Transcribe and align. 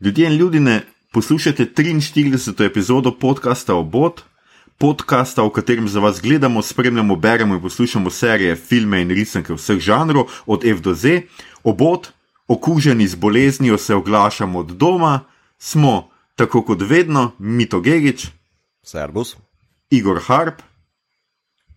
Ljudje 0.00 0.26
in 0.26 0.36
ljudje, 0.36 0.82
poslušate 1.12 1.66
43. 1.76 2.64
epizodo 2.64 3.18
podcasta 3.18 3.74
Obot, 3.74 4.22
podcasta, 4.78 5.42
v 5.42 5.50
katerem 5.50 5.88
za 5.88 6.00
vas 6.00 6.20
gledamo, 6.22 6.62
spremljamo, 6.62 7.16
beremo 7.16 7.54
in 7.54 7.62
poslušamo 7.62 8.10
serije, 8.10 8.56
filme 8.56 9.02
in 9.02 9.10
risanke 9.10 9.54
vseh 9.54 9.78
žanrov, 9.78 10.30
od 10.46 10.64
F 10.64 10.80
do 10.80 10.94
Z. 10.94 11.22
Obot, 11.64 12.12
okuženi 12.48 13.08
z 13.08 13.14
boleznijo, 13.14 13.78
se 13.78 13.94
oglašamo 13.94 14.58
od 14.58 14.66
doma, 14.66 15.20
smo, 15.58 16.10
tako 16.36 16.62
kot 16.62 16.82
vedno, 16.82 17.32
Mito 17.38 17.80
Gigič, 17.80 18.26
Servus. 18.82 19.36
Igor 19.90 20.20
Harp 20.26 20.62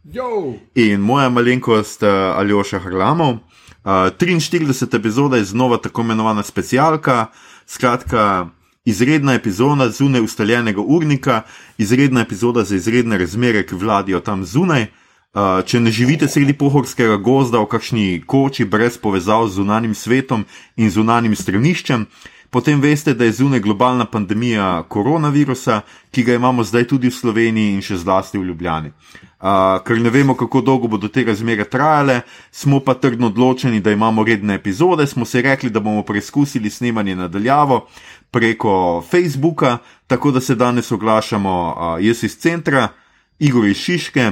Yo! 0.04 0.54
in 0.76 1.00
moja 1.00 1.30
malenkost 1.30 2.04
uh, 2.04 2.10
Aljoša 2.38 2.80
Hrlamov. 2.80 3.34
Uh, 3.34 3.40
43. 3.84 4.96
epizoda 4.96 5.38
je 5.38 5.44
znova 5.44 5.78
tako 5.78 6.02
imenovana 6.02 6.44
specialka, 6.44 7.28
skratka, 7.72 8.50
izredna 8.86 9.34
epizoda 9.34 9.90
zunaj 9.90 10.22
ustaljenega 10.22 10.82
urnika, 10.82 11.42
izredna 11.78 12.22
epizoda 12.22 12.64
za 12.64 12.76
izredne 12.76 13.18
razmere, 13.18 13.66
ki 13.66 13.76
vladijo 13.76 14.20
tam 14.20 14.46
zunaj. 14.46 14.88
Uh, 15.32 15.62
če 15.64 15.80
ne 15.80 15.92
živite 15.96 16.28
sredi 16.28 16.52
pohorskega 16.60 17.16
gozda 17.24 17.62
v 17.64 17.70
kakšni 17.72 18.24
koči 18.28 18.66
brez 18.68 18.98
povezav 19.00 19.46
z 19.48 19.62
zunanjim 19.62 19.94
svetom 19.96 20.44
in 20.76 20.92
zunanjim 20.92 21.38
straniščem, 21.40 22.04
potem 22.52 22.82
veste, 22.82 23.14
da 23.14 23.26
je 23.26 23.32
zunaj 23.32 23.60
globalna 23.60 24.06
pandemija 24.06 24.84
koronavirusa, 24.84 25.82
ki 26.12 26.24
ga 26.24 26.36
imamo 26.36 26.64
zdaj 26.64 26.88
tudi 26.88 27.08
v 27.08 27.16
Sloveniji 27.16 27.74
in 27.74 27.82
še 27.82 27.98
zlasti 28.04 28.38
v 28.38 28.52
Ljubljani. 28.52 28.92
Uh, 29.42 29.80
ker 29.88 29.98
ne 29.98 30.12
vemo, 30.14 30.36
kako 30.38 30.62
dolgo 30.62 30.88
bodo 30.92 31.08
te 31.08 31.24
razmere 31.26 31.64
trajale, 31.66 32.22
smo 32.52 32.80
pa 32.80 32.94
trdno 32.94 33.32
odločeni, 33.32 33.80
da 33.82 33.92
imamo 33.92 34.24
redne 34.28 34.60
epizode. 34.60 35.08
Smo 35.08 35.26
se 35.26 35.42
rekli, 35.42 35.72
da 35.72 35.80
bomo 35.80 36.04
preizkusili 36.04 36.70
snemanje 36.70 37.16
nadaljavo 37.16 37.88
preko 38.32 39.02
Facebooka, 39.02 39.78
tako 40.08 40.32
da 40.32 40.42
se 40.42 40.56
danes 40.56 40.92
oglašamo 40.92 41.58
uh, 41.72 42.06
jaz 42.06 42.24
iz 42.24 42.38
centra, 42.38 42.88
Igor 43.40 43.66
iz 43.66 43.78
Šiške 43.78 44.32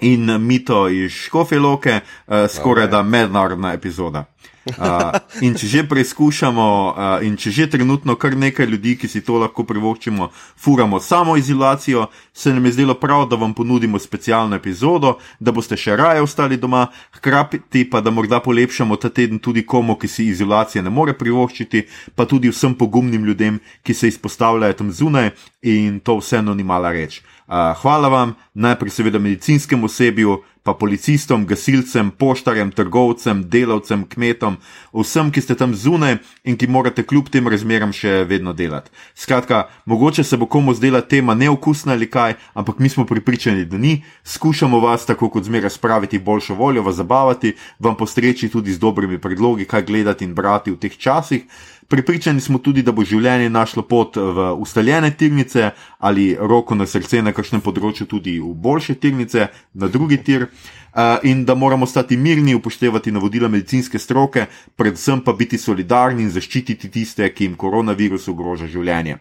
in 0.00 0.30
Mito 0.40 0.88
iz 0.88 1.12
Škofeloke, 1.12 2.00
uh, 2.00 2.34
skoraj 2.50 2.88
da 2.88 3.02
mednarodna 3.02 3.72
epizoda. 3.72 4.24
Uh, 4.64 5.12
in 5.44 5.52
če 5.60 5.68
že 5.68 5.82
preizkušamo, 5.84 6.66
uh, 6.88 7.24
in 7.26 7.36
če 7.36 7.50
že 7.52 7.66
trenutno 7.74 8.14
kar 8.16 8.32
nekaj 8.32 8.64
ljudi, 8.64 8.94
ki 8.96 9.08
si 9.12 9.20
to 9.20 9.36
lahko 9.42 9.66
privoščimo, 9.68 10.30
furamo 10.56 11.00
samo 11.04 11.36
izolacijo, 11.36 12.06
se 12.32 12.52
nam 12.52 12.64
je 12.64 12.72
zdelo 12.72 12.94
prav, 12.96 13.26
da 13.28 13.36
vam 13.36 13.52
ponudimo 13.54 14.00
specialno 14.00 14.56
epizodo, 14.56 15.18
da 15.38 15.52
boste 15.52 15.76
še 15.76 15.98
raje 16.00 16.24
ostali 16.24 16.56
doma, 16.56 16.86
hkrati 17.18 17.84
pa 17.90 18.00
da 18.00 18.10
morda 18.10 18.40
polepšamo 18.40 18.96
ta 18.96 19.12
teden 19.12 19.38
tudi 19.38 19.66
komu, 19.68 19.98
ki 20.00 20.08
si 20.08 20.30
izolacije 20.32 20.82
ne 20.82 20.90
more 20.90 21.12
privoščiti, 21.12 21.84
pa 22.16 22.24
tudi 22.24 22.48
vsem 22.48 22.72
pogumnim 22.80 23.24
ljudem, 23.24 23.60
ki 23.84 23.94
se 23.94 24.08
izpostavljajo 24.08 24.80
tam 24.80 24.92
zunaj 24.92 25.34
in 25.60 26.00
to 26.00 26.16
vseeno 26.24 26.56
ni 26.56 26.64
mala 26.64 26.92
reč. 26.92 27.20
Hvala 27.46 28.08
vam, 28.08 28.34
najprej 28.54 28.90
seveda 28.90 29.18
medicinskemu 29.18 29.84
osebju, 29.86 30.42
pa 30.64 30.72
policistom, 30.72 31.44
gasilcem, 31.46 32.08
poštarjem, 32.10 32.70
trgovcem, 32.72 33.42
delavcem, 33.52 34.06
kmetom, 34.08 34.56
vsem, 34.96 35.28
ki 35.28 35.42
ste 35.44 35.56
tam 35.60 35.74
zunaj 35.76 36.16
in 36.48 36.56
ki 36.56 36.70
morate 36.72 37.04
kljub 37.04 37.28
tem 37.28 37.44
razmeram 37.52 37.92
še 37.92 38.22
vedno 38.24 38.54
delati. 38.56 38.88
Skratka, 39.12 39.66
mogoče 39.84 40.24
se 40.24 40.38
bo 40.40 40.48
komu 40.48 40.72
zdela 40.74 41.02
tema 41.04 41.36
neokusna 41.36 41.92
ali 41.92 42.08
kaj, 42.08 42.38
ampak 42.56 42.80
mi 42.80 42.88
smo 42.88 43.04
pripričani, 43.04 43.68
da 43.68 43.76
ni. 43.76 43.98
Skušamo 44.24 44.80
vas, 44.80 45.04
tako 45.04 45.28
kot 45.28 45.44
zmeraj, 45.44 45.76
spraviti 45.76 46.18
boljšo 46.18 46.56
voljo, 46.56 46.82
vas 46.82 46.96
zabavati, 46.96 47.52
vam 47.78 48.00
postreči 48.00 48.48
tudi 48.48 48.72
z 48.72 48.80
dobrimi 48.80 49.20
predlogi, 49.20 49.68
kaj 49.68 49.84
gledati 49.84 50.24
in 50.24 50.32
brati 50.34 50.72
v 50.72 50.80
teh 50.80 50.96
časih. 50.96 51.44
Pripričani 51.88 52.40
smo 52.40 52.58
tudi, 52.58 52.82
da 52.82 52.92
bo 52.92 53.04
življenje 53.04 53.50
našlo 53.50 53.82
pot 53.82 54.16
v 54.16 54.46
ustaljene 54.60 55.10
tirnice 55.18 55.70
ali 55.98 56.32
roko 56.40 56.74
na 56.74 56.86
srce 56.86 57.20
na 57.22 57.32
kakšnem 57.36 57.60
področju 57.60 58.06
tudi 58.08 58.38
v 58.40 58.54
boljše 58.54 58.96
tirnice, 59.00 59.48
na 59.74 59.88
drugi 59.88 60.18
tir. 60.24 60.48
Uh, 60.94 61.18
in 61.26 61.44
da 61.44 61.56
moramo 61.58 61.86
stati 61.86 62.16
mirni, 62.16 62.54
upoštevati 62.54 63.12
navodila 63.12 63.48
medicinske 63.50 63.98
stroke, 63.98 64.46
predvsem 64.78 65.24
pa 65.26 65.32
biti 65.34 65.58
solidarni 65.58 66.22
in 66.22 66.30
zaščititi 66.30 66.88
tiste, 66.88 67.28
ki 67.34 67.48
jim 67.48 67.56
koronavirus 67.58 68.28
ogroža 68.30 68.70
življenje. 68.70 69.18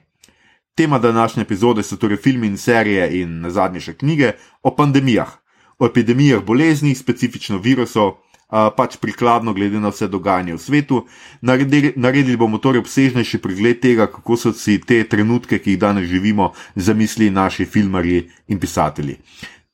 Tema 0.77 0.99
današnje 0.99 1.43
epizode 1.43 1.83
so 1.83 1.97
torej 1.97 2.17
filmi 2.17 2.47
in 2.47 2.57
serije 2.57 3.09
in 3.21 3.41
na 3.41 3.49
zadnje 3.49 3.81
še 3.81 3.93
knjige 3.97 4.35
o 4.61 4.75
pandemijah, 4.77 5.33
o 5.79 5.89
epidemijah 5.89 6.45
bolezni, 6.45 6.95
specifično 6.95 7.57
virusov, 7.57 8.22
pač 8.77 8.97
prikladno 9.01 9.53
glede 9.53 9.79
na 9.81 9.89
vse 9.89 10.07
dogajanje 10.07 10.53
v 10.53 10.61
svetu. 10.61 11.01
Naredili, 11.41 11.93
naredili 11.95 12.37
bomo 12.37 12.61
torej 12.61 12.83
obsežnejši 12.83 13.41
pregled 13.41 13.81
tega, 13.81 14.07
kako 14.07 14.37
so 14.37 14.53
si 14.53 14.77
te 14.77 15.01
trenutke, 15.09 15.57
ki 15.59 15.73
jih 15.73 15.81
danes 15.81 16.05
živimo, 16.09 16.53
zamislili 16.75 17.33
naši 17.33 17.65
filmarji 17.65 18.29
in 18.47 18.59
pisatelji. 18.61 19.17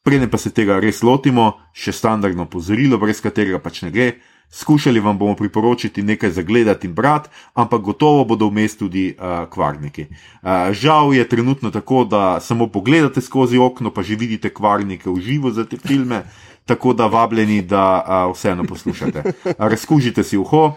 Preden 0.03 0.29
pa 0.31 0.39
se 0.39 0.53
tega 0.55 0.79
res 0.79 1.03
lotimo, 1.03 1.59
še 1.75 1.91
standardno 1.91 2.47
pozorilo, 2.47 2.97
brez 2.97 3.19
katerega 3.21 3.59
pač 3.59 3.83
ne 3.83 3.91
gre. 3.91 4.11
Skušali 4.49 4.97
vam 4.99 5.17
bomo 5.19 5.35
priporočiti 5.37 6.01
nekaj 6.01 6.31
za 6.31 6.41
gledati 6.41 6.87
in 6.87 6.95
brati, 6.97 7.29
ampak 7.53 7.83
gotovo 7.85 8.23
bodo 8.25 8.47
vmes 8.49 8.73
tudi 8.79 9.11
uh, 9.13 9.45
kvarniki. 9.51 10.07
Uh, 10.41 10.71
žal 10.73 11.13
je 11.13 11.27
trenutno 11.29 11.69
tako, 11.69 12.07
da 12.09 12.39
samo 12.41 12.65
pogledate 12.67 13.21
skozi 13.21 13.59
okno, 13.61 13.93
pa 13.93 14.01
že 14.01 14.15
vidite 14.15 14.49
kvarnike 14.49 15.09
v 15.09 15.19
živo 15.21 15.51
za 15.51 15.67
te 15.69 15.77
filme, 15.77 16.23
tako 16.69 16.93
da 16.93 17.07
vabljeni, 17.09 17.61
da 17.61 17.83
uh, 18.05 18.35
vseeno 18.35 18.63
poslušate. 18.63 19.23
Razkužite 19.57 20.23
si 20.23 20.37
uho, 20.37 20.75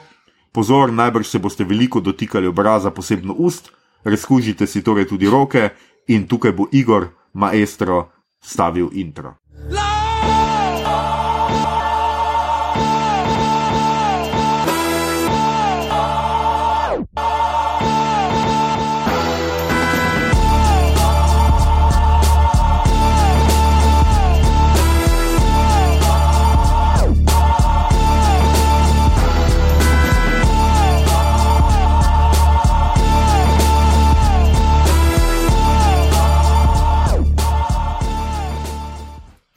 pozor, 0.53 0.93
najbrž 0.93 1.29
se 1.29 1.39
boste 1.39 1.65
veliko 1.69 2.01
dotikali 2.01 2.49
obraza, 2.49 2.91
posebno 2.91 3.37
ust, 3.39 3.69
razkužite 4.05 4.67
si 4.67 4.83
torej 4.83 5.09
tudi 5.09 5.31
roke 5.31 5.69
in 6.09 6.25
tukaj 6.29 6.57
bo 6.57 6.67
Igor, 6.73 7.11
maestro, 7.33 8.09
stavil 8.41 8.89
intro. 8.93 9.37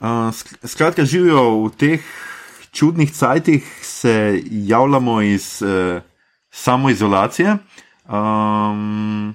Uh, 0.05 0.29
sk- 0.29 0.67
skratka, 0.67 1.05
živijo 1.05 1.66
v 1.66 1.69
teh 1.77 2.01
čudnih 2.71 3.11
cajtih, 3.11 3.66
se 3.81 4.41
javljamo 4.51 5.21
iz 5.21 5.61
uh, 5.66 6.01
samoizolacije. 6.51 7.57
Um, 8.05 9.33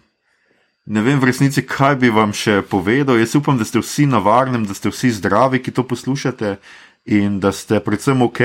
ne 0.86 1.03
vem 1.03 1.19
v 1.19 1.25
resnici, 1.25 1.64
kaj 1.66 1.97
bi 1.97 2.12
vam 2.14 2.31
še 2.31 2.60
povedal. 2.62 3.19
Jaz 3.19 3.34
upam, 3.34 3.58
da 3.58 3.66
ste 3.66 3.82
vsi 3.82 4.06
na 4.06 4.22
varnem, 4.22 4.62
da 4.62 4.75
ste 4.75 4.94
vsi 4.94 5.10
zdravi, 5.19 5.58
ki 5.58 5.75
to 5.75 5.82
poslušate 5.82 6.60
in 7.10 7.41
da 7.42 7.50
ste 7.52 7.82
predvsem 7.82 8.22
ok. 8.22 8.41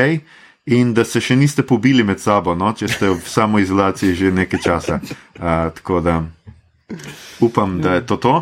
In 0.65 0.95
da 0.97 1.05
se 1.05 1.21
še 1.21 1.37
niste 1.37 1.61
pobili 1.61 2.01
med 2.01 2.17
sabo, 2.17 2.55
no? 2.57 2.73
če 2.73 2.89
ste 2.89 3.13
v 3.13 3.21
samoizolaciji 3.21 4.17
že 4.17 4.33
nekaj 4.33 4.65
časa. 4.65 4.97
Uh, 5.37 5.69
tako 5.77 6.01
da 6.01 6.23
upam, 7.37 7.77
da 7.85 7.99
je 7.99 8.05
to 8.09 8.17
to. 8.17 8.35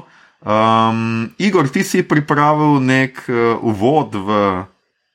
Um, 0.44 1.32
Igor, 1.40 1.70
ti 1.72 1.84
si 1.84 2.04
pripravil 2.04 2.84
nek 2.84 3.24
uh, 3.32 3.56
uvod 3.64 4.16
v 4.16 4.64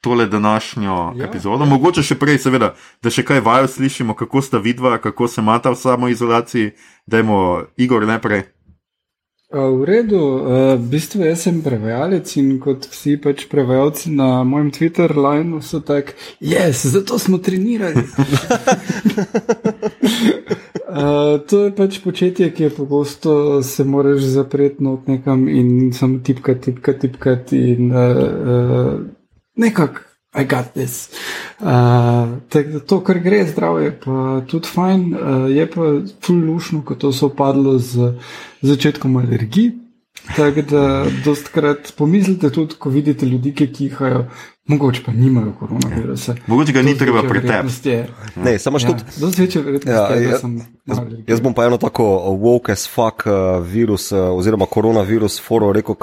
tole 0.01 0.27
današnjo 0.27 1.13
ja, 1.17 1.29
epizodo. 1.29 1.65
Ja. 1.65 1.71
Mogoče 1.71 2.03
še 2.03 2.17
prej, 2.17 2.39
seveda, 2.41 2.73
da 3.03 3.13
še 3.13 3.27
kaj 3.29 3.43
vajo 3.45 3.69
slišimo, 3.69 4.17
kako 4.17 4.43
sta 4.43 4.61
vidva, 4.63 4.97
kako 5.03 5.29
se 5.29 5.43
mata 5.43 5.75
v 5.75 5.77
samoizolaciji. 5.77 6.71
Dajmo, 7.07 7.67
Igor, 7.77 8.07
najprej. 8.07 8.47
V 9.49 9.85
redu, 9.89 10.45
v 10.77 10.89
bistvu 10.93 11.25
jaz 11.25 11.47
sem 11.47 11.63
prevajalec 11.65 12.29
in 12.37 12.59
kot 12.61 12.85
vsi 12.85 13.15
pač 13.17 13.47
prevajalci 13.49 14.13
na 14.13 14.45
mojem 14.45 14.69
Twitter 14.69 15.09
lineu 15.17 15.65
so 15.65 15.81
tak, 15.81 16.13
yes, 16.37 16.85
zato 16.85 17.17
smo 17.17 17.41
trenirali. 17.41 18.05
Uh, 20.89 21.41
to 21.47 21.65
je 21.65 21.75
pač 21.77 21.99
početje, 22.01 22.51
ki 22.51 22.63
je 22.63 22.71
pogosto, 22.71 23.63
se 23.63 23.85
moraš 23.85 24.21
zapreti 24.33 24.83
not 24.85 25.07
nekam 25.09 25.49
in 25.49 25.93
samo 25.93 26.19
tipkati, 26.19 26.61
tipkati, 26.73 27.01
tipkati 27.01 27.59
in 27.71 27.91
uh, 27.93 28.17
uh, 28.17 29.01
nekako, 29.57 30.01
I 30.35 30.45
got 30.45 30.73
this. 30.75 31.09
Uh, 31.61 32.39
tako, 32.49 32.81
to, 32.87 33.01
kar 33.01 33.19
gre 33.19 33.45
zdravo, 33.47 33.79
je 33.81 33.93
pa 34.05 34.41
tudi 34.47 34.69
fajn, 34.69 35.15
uh, 35.15 35.51
je 35.51 35.65
pa 35.71 35.83
ful 36.25 36.37
lušno, 36.47 36.83
ko 36.85 36.95
to 36.95 37.13
so 37.13 37.29
padlo 37.29 37.79
z 37.79 38.13
začetkom 38.63 39.17
alergij. 39.17 39.71
Tako 40.37 40.63
da, 40.63 40.83
dostkrat 41.25 41.93
pomislite 41.97 42.51
tudi, 42.51 42.75
ko 42.79 42.91
vidite 42.91 43.27
ljudi, 43.27 43.55
ki 43.55 43.67
kihajo, 43.73 44.27
mogoče 44.69 45.03
pa 45.07 45.13
nimajo 45.13 45.53
koronavirusa. 45.59 46.35
Mogoče 46.47 46.73
ga 46.73 46.83
ni 46.83 46.99
treba 46.99 47.23
pretepsti. 47.23 47.97
Ne, 48.37 48.59
samo 48.59 48.79
Ja, 48.79 48.87
tudi. 48.87 49.03
dosti 49.21 49.43
večja 49.43 49.63
verjetnost 49.63 49.97
Ja, 49.97 50.07
je, 50.15 50.25
ja. 50.25 50.31
da 50.31 50.39
sem 50.39 50.61
Jaz, 50.89 50.99
jaz 51.27 51.41
bom 51.45 51.53
pa 51.53 51.67
eno 51.69 51.77
tako 51.77 52.05
woke 52.41 52.73
as 52.73 52.87
fuck 52.89 53.27
uh, 53.27 53.59
virus, 53.61 54.09
uh, 54.13 54.31
oziroma 54.33 54.67
koronavirus, 54.67 55.37
foro 55.45 55.69
rekel, 55.73 55.97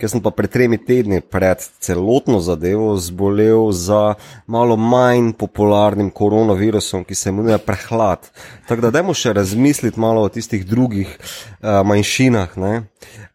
ker 0.00 0.10
sem 0.10 0.22
pa 0.22 0.32
pred 0.34 0.50
tremi 0.50 0.78
tedni 0.82 1.20
pred 1.22 1.62
celotno 1.84 2.40
zadevo 2.42 2.96
zbolel 2.98 3.70
za 3.70 4.16
malo 4.50 4.76
manj 4.76 5.30
popularnim 5.38 6.10
koronavirusom, 6.10 7.04
ki 7.06 7.14
se 7.14 7.30
imenuje 7.30 7.58
prehlad. 7.62 8.26
Tako 8.66 8.88
da 8.88 8.90
dajmo 8.98 9.14
še 9.14 9.36
razmisliti 9.36 10.00
malo 10.00 10.26
o 10.26 10.32
tistih 10.32 10.66
drugih 10.66 11.12
uh, 11.14 11.84
manjšinah. 11.86 12.58
Ne? 12.58 12.74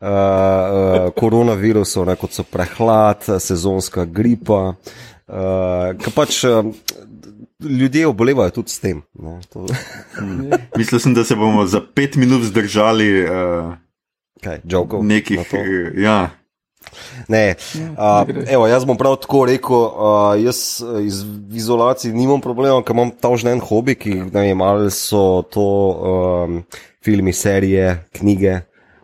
Uh, 0.01 0.09
uh, 0.09 1.07
koronavirusov, 1.15 2.09
ne, 2.09 2.17
kot 2.19 2.35
so 2.35 2.43
prehlad, 2.43 3.23
sezonska 3.39 4.03
gripa. 4.11 4.73
Uh, 5.31 6.11
pač, 6.11 6.43
uh, 6.43 6.67
ljudje 7.61 8.07
obolevajo 8.07 8.49
tudi 8.49 8.69
s 8.69 8.79
tem. 8.79 9.01
Mislil 10.77 10.99
sem, 10.99 11.13
da 11.13 11.23
se 11.23 11.35
bomo 11.35 11.65
za 11.65 11.81
pet 11.95 12.15
minut 12.15 12.43
zdržali 12.43 13.23
uh, 13.23 13.73
Jokov, 14.63 15.03
nekih. 15.05 15.53
Ja. 15.97 16.29
Ne, 17.27 17.55
uh, 17.97 18.25
evo, 18.49 18.65
jaz 18.67 18.85
bom 18.85 18.97
prav 18.97 19.15
tako 19.21 19.45
rekel, 19.45 19.77
uh, 19.77 20.33
jaz 20.41 20.81
iz 21.05 21.21
izolacije 21.53 22.13
nimam 22.13 22.41
problema, 22.41 22.81
ker 22.83 22.95
imam 22.95 23.11
tam 23.21 23.37
že 23.37 23.51
en 23.51 23.61
hobi, 23.61 23.95
ki 23.95 24.15
ne 24.33 24.47
vem, 24.47 24.61
ali 24.61 24.91
so 24.91 25.43
to 25.53 25.67
um, 25.91 26.63
filmi, 27.05 27.33
serije, 27.33 28.01
knjige. 28.17 28.61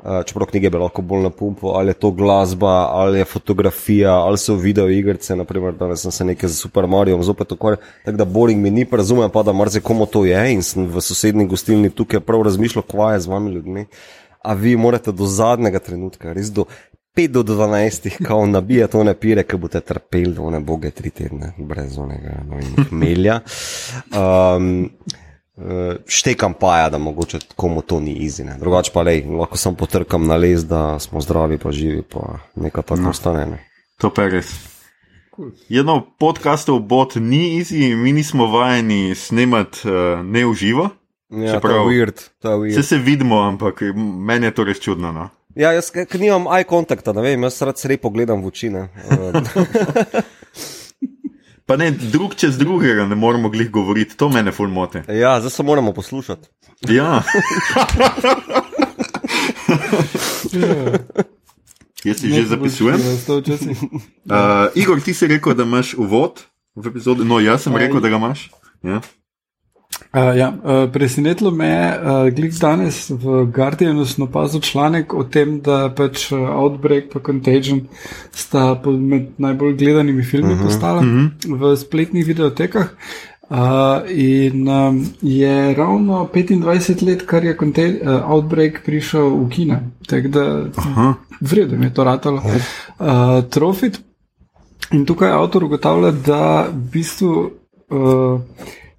Uh, 0.07 0.23
čeprav 0.23 0.47
knjige 0.47 0.69
bi 0.69 0.79
lahko 0.79 1.01
bolj 1.01 1.23
na 1.25 1.29
pumpu, 1.29 1.67
ali 1.75 1.89
je 1.89 1.93
to 1.93 2.11
glasba, 2.11 2.87
ali 2.95 3.19
je 3.19 3.25
fotografija, 3.25 4.13
ali 4.13 4.37
so 4.37 4.55
video 4.55 4.87
igrice. 4.89 5.35
Naprimer, 5.35 5.73
danes 5.75 6.01
sem 6.01 6.11
se 6.11 6.25
nekaj 6.25 6.49
z 6.49 6.59
Super 6.61 6.87
Mario 6.87 7.19
zopet 7.23 7.51
ukvarjal, 7.51 7.81
tako 8.05 8.17
da 8.17 8.25
boring 8.25 8.63
mi 8.63 8.71
ni, 8.71 8.85
pa 8.85 8.97
razumem 8.97 9.29
pa, 9.29 9.43
da 9.43 9.51
marsikaj 9.51 9.83
komu 9.87 10.05
to 10.05 10.23
je 10.25 10.53
in 10.53 10.63
sem 10.63 10.87
v 10.87 11.01
sosednji 11.01 11.45
gostilni 11.45 11.89
tukaj 11.89 12.23
prav 12.23 12.47
razmišljal, 12.47 12.87
kva 12.87 13.13
je 13.13 13.19
z 13.19 13.27
vami 13.27 13.51
ljudmi. 13.51 13.85
A 14.43 14.53
vi 14.53 14.77
morate 14.77 15.11
do 15.11 15.27
zadnjega 15.27 15.79
trenutka, 15.83 16.33
res 16.33 16.55
do 16.55 16.65
5 17.17 17.27
do 17.27 17.43
12, 17.43 18.09
kao 18.23 18.45
nabijate 18.45 18.97
one 18.97 19.13
pire, 19.13 19.43
ki 19.43 19.57
boste 19.57 19.81
trpeli, 19.81 20.37
one 20.39 20.59
boge 20.63 20.91
tri 20.95 21.09
tedne, 21.09 21.51
brez 21.57 21.97
onega 21.97 22.43
melja. 22.91 23.41
Um, 24.15 24.85
Uh, 24.87 25.26
štekam 26.07 26.53
pa 26.53 26.77
je, 26.77 26.89
da 26.89 26.97
mogoče 26.97 27.39
komu 27.55 27.81
to 27.81 27.99
ni 27.99 28.13
izine. 28.13 28.57
Drugače 28.59 28.91
pa 28.93 29.01
lej, 29.01 29.23
lahko 29.25 29.57
samo 29.57 29.75
potrkam 29.75 30.27
na 30.27 30.35
les, 30.35 30.65
da 30.65 30.99
smo 30.99 31.21
zdravi, 31.21 31.57
pa 31.57 31.71
živi, 31.71 32.01
pa 32.01 32.39
nekaj 32.55 32.83
tako 32.83 33.01
no. 33.01 33.09
ostane. 33.09 33.45
Ne. 33.45 33.63
To 34.01 34.13
pa 34.13 34.27
je 34.27 34.29
res. 34.29 34.53
Jedno 35.69 36.01
podcastov 36.19 36.79
bot 36.79 37.15
ni 37.15 37.57
izi, 37.57 37.95
mi 37.95 38.11
nismo 38.11 38.47
vajeni 38.47 39.15
snemati 39.15 39.89
uh, 39.89 40.25
ne 40.25 40.45
v 40.45 40.53
živo. 40.53 40.89
Ja, 41.29 41.59
prav, 41.59 41.73
to 41.73 41.89
je 41.89 41.97
weird. 41.97 42.29
To 42.39 42.51
je 42.51 42.57
weird. 42.57 42.75
Se 42.75 42.83
se 42.83 42.97
vidimo, 42.97 43.41
ampak 43.41 43.81
meni 43.95 44.45
je 44.45 44.51
to 44.51 44.63
res 44.63 44.79
čudno. 44.79 45.11
No? 45.11 45.29
Ja, 45.55 45.71
jaz 45.73 45.91
nimam 46.13 46.45
eye 46.53 46.65
contacta, 46.69 47.13
ne 47.13 47.21
vem, 47.21 47.43
jaz 47.43 47.61
rad 47.65 47.79
srej 47.81 47.97
pogledam 47.97 48.43
v 48.45 48.47
oči. 48.53 48.69
Pa 51.67 51.75
ne, 51.75 51.91
drug 51.91 52.35
čez 52.39 52.57
drugega 52.57 53.05
ne 53.05 53.15
moremo 53.15 53.49
glih 53.49 53.67
govoriti, 53.71 54.15
to 54.17 54.29
me 54.29 54.51
ful 54.51 54.67
mote. 54.71 55.03
Ja, 55.07 55.39
zdaj 55.39 55.51
se 55.51 55.63
moramo 55.63 55.93
poslušati. 55.93 56.47
Ja. 56.87 57.23
Jaz 62.03 62.17
si 62.17 62.31
že 62.31 62.45
zapisujem. 62.45 62.95
Uh, 62.95 64.71
Igor, 64.75 65.01
ti 65.01 65.13
si 65.13 65.27
rekel, 65.27 65.53
da 65.53 65.63
imaš 65.63 65.93
uvod 65.93 66.43
v 66.75 66.87
epizodi. 66.87 67.25
No, 67.27 67.39
jaz 67.43 67.65
sem 67.67 67.75
rekel, 67.75 67.99
da 67.99 68.09
ga 68.09 68.15
imaš. 68.15 68.49
Ja. 68.83 69.01
Uh, 70.13 70.37
ja, 70.37 70.53
uh, 70.63 70.91
presenetilo 70.91 71.51
me 71.51 71.67
je, 71.67 71.87
uh, 71.99 72.29
glik 72.33 72.53
danes 72.59 73.09
v 73.09 73.43
Guardianu 73.51 74.05
sem 74.05 74.23
opazil 74.23 74.61
članek 74.61 75.13
o 75.13 75.23
tem, 75.23 75.57
da 75.61 75.89
pač 75.91 76.29
Outbreak 76.31 77.09
in 77.11 77.19
Contagion 77.19 77.81
sta 78.31 78.69
med 78.85 79.35
najbolj 79.37 79.75
gledanimi 79.75 80.23
filmi 80.23 80.53
uh 80.53 80.55
mhm, 80.55 80.61
-huh, 80.61 80.65
postala 80.65 80.99
uh 80.99 81.05
mhm. 81.05 81.25
-huh. 81.27 81.59
v 81.59 81.77
spletnih 81.77 82.25
videotekah. 82.25 82.87
Uh, 83.49 83.57
in 84.11 84.67
um, 84.67 85.05
je 85.21 85.73
ravno 85.73 86.29
25 86.33 87.05
let, 87.05 87.25
kar 87.25 87.43
je 87.43 87.57
uh, 88.01 88.31
Outbreak 88.31 88.83
prišel 88.85 89.29
v 89.29 89.49
Kina. 89.49 89.79
Tako 90.07 90.27
da 90.27 90.63
vredno 91.41 91.83
je 91.83 91.93
to 91.93 92.03
ratalo. 92.03 92.41
Uh, 92.99 93.43
Trofit. 93.49 93.99
In 94.91 95.05
tukaj 95.05 95.31
avtor 95.31 95.63
ugotavlja, 95.63 96.11
da 96.11 96.67
v 96.71 96.91
bistvu. 96.91 97.51
Uh, 97.89 98.41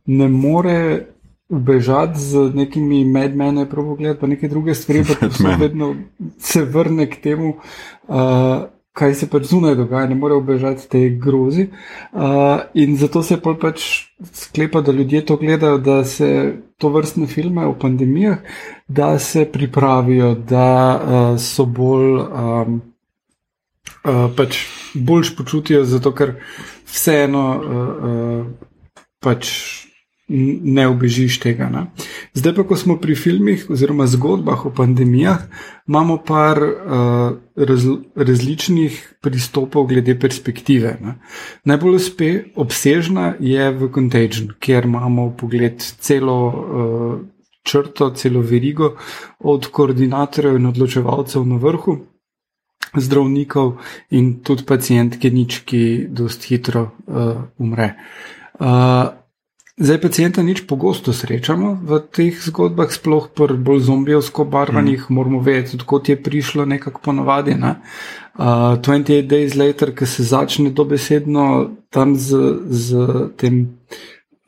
ne 0.09 0.29
more 0.29 1.07
ubežati 1.49 2.21
z 2.21 2.51
nekimi 2.55 3.05
medmene, 3.05 3.65
prav 3.69 3.85
pogled, 3.85 4.19
pa 4.21 4.27
neke 4.27 4.49
druge 4.49 4.75
stvari, 4.75 5.05
pa 5.05 5.31
se 5.31 5.55
vedno 5.61 5.95
se 6.39 6.65
vrne 6.65 7.09
k 7.11 7.23
temu, 7.23 7.55
uh, 8.09 8.69
kaj 8.93 9.15
se 9.15 9.29
pač 9.31 9.47
zunaj 9.49 9.77
dogaja, 9.79 10.09
ne 10.11 10.15
more 10.19 10.37
ubežati 10.37 10.89
te 10.91 11.03
grozi. 11.09 11.69
Uh, 12.13 12.61
in 12.75 12.97
zato 12.97 13.23
se 13.23 13.41
pa 13.41 13.55
pač 13.55 13.85
sklepa, 14.33 14.81
da 14.81 14.93
ljudje 14.93 15.25
to 15.27 15.37
gledajo, 15.37 15.79
da 15.79 16.05
se 16.05 16.29
to 16.77 16.93
vrstne 16.93 17.27
filme 17.27 17.67
o 17.67 17.75
pandemijah, 17.79 18.39
da 18.89 19.19
se 19.19 19.47
pripravijo, 19.53 20.35
da 20.35 20.69
uh, 21.01 21.41
so 21.41 21.65
bolj. 21.65 22.21
Um, 22.21 22.81
Uh, 24.09 24.29
pač 24.37 24.61
boljš 24.95 25.33
počutijo, 25.37 25.81
zato 25.85 26.13
ker 26.15 26.37
vseeno 26.87 27.43
uh, 27.57 27.79
uh, 28.09 28.69
pač 29.21 29.49
ne 30.29 30.89
obežiš 30.89 31.39
tega. 31.41 31.69
Ne? 31.73 31.87
Zdaj 32.37 32.55
pa, 32.55 32.65
ko 32.69 32.77
smo 32.77 32.99
pri 33.01 33.17
filmih 33.17 33.65
oziroma 33.73 34.07
zgodbah 34.07 34.67
o 34.67 34.73
pandemijah, 34.75 35.47
imamo 35.89 36.19
par 36.27 36.61
uh, 36.63 37.39
raz, 37.57 37.87
različnih 38.17 38.99
pristopov 39.25 39.89
glede 39.89 40.19
perspektive. 40.21 40.99
Ne? 41.01 41.17
Najbolj 41.65 41.97
uspe, 41.97 42.31
obsežna 42.57 43.35
je 43.41 43.71
v 43.73 43.91
Contagion, 43.95 44.53
kjer 44.61 44.85
imamo 44.85 45.33
pogled 45.37 45.83
celo. 45.83 46.39
Uh, 46.49 47.19
Črto, 47.69 48.15
celo 48.17 48.41
verigo, 48.41 48.95
od 49.45 49.67
koordinatorjev 49.69 50.55
in 50.57 50.71
odločevalcev 50.71 51.43
na 51.45 51.59
vrhu, 51.61 51.99
zdravnikov 52.97 53.75
in 54.17 54.39
tudi 54.41 54.65
pacijentke, 54.65 55.29
nič, 55.31 55.59
ki 55.69 55.83
dosti 56.09 56.55
hitro 56.55 56.87
uh, 56.89 57.45
umre. 57.61 57.91
Uh, 58.57 59.18
Zdaj, 59.79 60.01
pacijenta 60.01 60.43
nič 60.43 60.67
pogosto 60.67 61.15
srečamo 61.15 61.79
v 61.79 62.03
teh 62.11 62.35
zgodbah, 62.35 62.91
sploh 62.91 63.31
pri 63.31 63.55
bolj 63.55 63.87
zombijsko 63.87 64.43
barvanih, 64.43 65.07
mm. 65.07 65.15
moramo 65.15 65.39
vedeti, 65.39 65.79
odkot 65.79 66.09
je 66.09 66.17
prišlo 66.19 66.67
nekako 66.67 66.99
ponovadi. 66.99 67.55
Ne? 67.55 67.79
Uh, 68.35 68.75
28 68.75 69.23
days 69.31 69.55
later, 69.55 69.95
ki 69.95 70.07
se 70.07 70.27
začne 70.27 70.75
dobesedno 70.75 71.71
tam 71.95 72.19
z, 72.19 72.59
z 72.67 73.07
tem, 73.39 73.79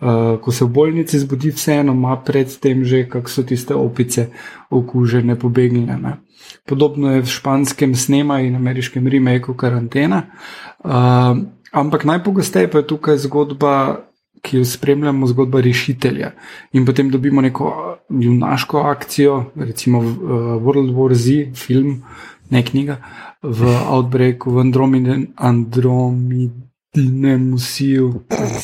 uh, 0.02 0.34
ko 0.42 0.50
se 0.50 0.66
v 0.66 0.74
bolnici 0.74 1.22
zbudi, 1.22 1.54
vseeno 1.54 1.94
ima 1.94 2.18
predtem 2.18 2.82
že, 2.82 3.06
kako 3.06 3.30
so 3.30 3.46
tiste 3.46 3.74
opice 3.78 4.34
okužene, 4.66 5.38
pobegnile. 5.38 5.94
Ne? 5.94 6.18
Podobno 6.66 7.14
je 7.14 7.22
v 7.22 7.30
španskem 7.30 7.94
snema 7.94 8.42
in 8.42 8.58
ameriškem 8.58 9.06
remaku 9.06 9.54
karantena. 9.54 10.26
Uh, 10.82 11.38
ampak 11.70 12.02
najpogosteje 12.02 12.66
pa 12.66 12.82
je 12.82 12.90
tukaj 12.90 13.22
zgodba 13.22 14.09
ki 14.42 14.56
jo 14.56 14.64
spremljamo, 14.64 15.26
zgodba 15.26 15.60
rešitelja. 15.60 16.32
In 16.72 16.86
potem 16.86 17.10
dobimo 17.10 17.40
neko 17.40 17.96
junaško 18.08 18.78
akcijo, 18.78 19.44
recimo 19.56 20.00
World 20.00 20.94
War 20.94 21.14
Z, 21.14 21.54
film, 21.54 22.02
ne 22.50 22.66
knjiga, 22.66 22.96
v 23.42 23.76
Outbreaku, 23.86 24.50
v 24.50 24.60
Andromedem, 24.60 25.26
Andromedem, 25.36 27.50
Musiju. 27.50 28.20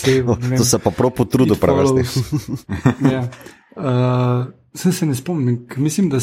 To 0.59 0.65
se 0.65 0.79
pa 0.79 0.91
prav 0.91 1.11
potrudil, 1.11 1.57
pravi. 1.57 2.05
ja. 3.13 3.29
uh, 3.77 4.53
Sem 4.77 4.93
se 4.93 5.07
ne 5.07 5.15
spomnim, 5.15 5.67
mislim, 5.77 6.11
da 6.11 6.19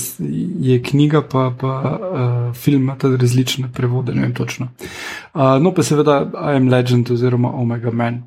je 0.59 0.83
knjiga 0.83 1.21
pa, 1.21 1.55
pa 1.59 1.69
uh, 1.69 2.55
film 2.55 2.91
ta 2.99 3.15
različne 3.15 3.71
prevode, 3.73 4.13
ne 4.13 4.21
vem 4.21 4.33
točno. 4.33 4.67
Uh, 5.33 5.41
no, 5.61 5.73
pa 5.73 5.83
seveda 5.83 6.31
I 6.33 6.55
am 6.55 6.69
Legend 6.69 7.11
oziroma 7.11 7.55
Omega 7.55 7.91
Man. 7.91 8.23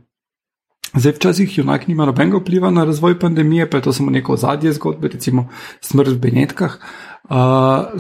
Zdaj, 0.97 1.13
včasih 1.13 1.59
junak 1.59 1.89
nima 1.89 2.07
nobenega 2.09 2.39
vpliva 2.41 2.71
na 2.71 2.85
razvoj 2.85 3.19
pandemije, 3.19 3.71
pa 3.71 3.77
je 3.77 3.83
to 3.83 3.93
samo 3.93 4.11
neko 4.11 4.37
zadnje 4.37 4.73
zgodbe, 4.73 5.09
recimo 5.09 5.49
smrt 5.81 6.09
v 6.09 6.19
Benetkah. 6.19 6.79
Uh, 7.27 7.37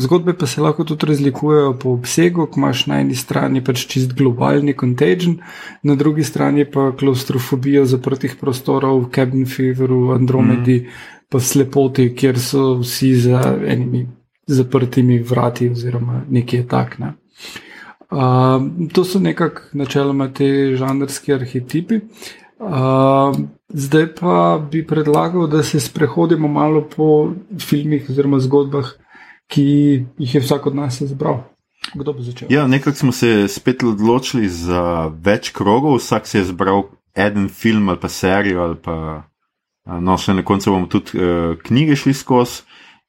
zgodbe 0.00 0.32
pa 0.38 0.46
se 0.46 0.60
lahko 0.60 0.84
tudi 0.84 1.06
razlikujejo 1.06 1.74
po 1.82 1.90
obsegu, 1.90 2.46
ko 2.46 2.60
imaš 2.60 2.86
na 2.86 3.00
eni 3.00 3.14
strani 3.14 3.64
pač 3.64 3.84
čist 3.90 4.14
globalni 4.14 4.74
contagion, 4.80 5.36
na 5.82 5.94
drugi 5.94 6.24
strani 6.24 6.64
pa 6.64 6.92
klaustrofobijo 6.96 7.84
zaprtih 7.84 8.36
prostorov, 8.40 9.10
cabin 9.14 9.46
feveru, 9.46 10.14
andromedi, 10.14 10.78
mm. 10.80 11.12
pa 11.28 11.40
slepoti, 11.40 12.14
kjer 12.16 12.40
so 12.40 12.78
vsi 12.80 13.14
za 13.26 13.42
enimi 13.66 14.06
zaprtimi 14.46 15.18
vrati 15.18 15.68
oziroma 15.70 16.22
nekje 16.30 16.66
tak. 16.68 16.98
Ne. 16.98 17.12
Uh, 18.10 18.88
to 18.92 19.04
so 19.04 19.18
nekako 19.18 19.62
načeloma 19.72 20.32
te 20.32 20.76
žanrski 20.78 21.34
arhetipi. 21.34 21.96
Uh, 21.96 22.45
zdaj 23.68 24.06
pa 24.20 24.60
bi 24.70 24.86
predlagal, 24.86 25.46
da 25.46 25.62
se 25.62 25.80
sprehodimo 25.80 26.48
malo 26.48 26.84
po 26.96 27.32
filmih 27.60 28.06
oziroma 28.10 28.40
zgodbah, 28.40 28.92
ki 29.46 29.66
jih 30.18 30.34
je 30.34 30.40
vsak 30.40 30.66
od 30.66 30.74
nas 30.74 31.00
izbral. 31.00 31.44
Kdo 31.94 32.12
bo 32.12 32.22
začel? 32.22 32.48
Ja, 32.50 32.66
nekako 32.66 32.96
smo 32.96 33.12
se 33.12 33.48
spet 33.48 33.82
odločili 33.82 34.48
za 34.48 35.12
več 35.22 35.52
krogov, 35.54 36.00
vsak 36.00 36.26
si 36.26 36.38
je 36.38 36.48
izbral 36.48 36.88
en 37.14 37.48
film 37.48 37.88
ali 37.88 38.00
pa 38.00 38.08
serijo, 38.08 38.62
ali 38.62 38.76
pa 38.82 38.96
no, 40.00 40.16
še 40.18 40.34
na 40.34 40.44
koncu 40.44 40.72
bomo 40.72 40.90
tudi 40.90 41.20
uh, 41.20 41.54
knjige 41.62 41.96
šli 41.96 42.14
skozi. 42.14 42.64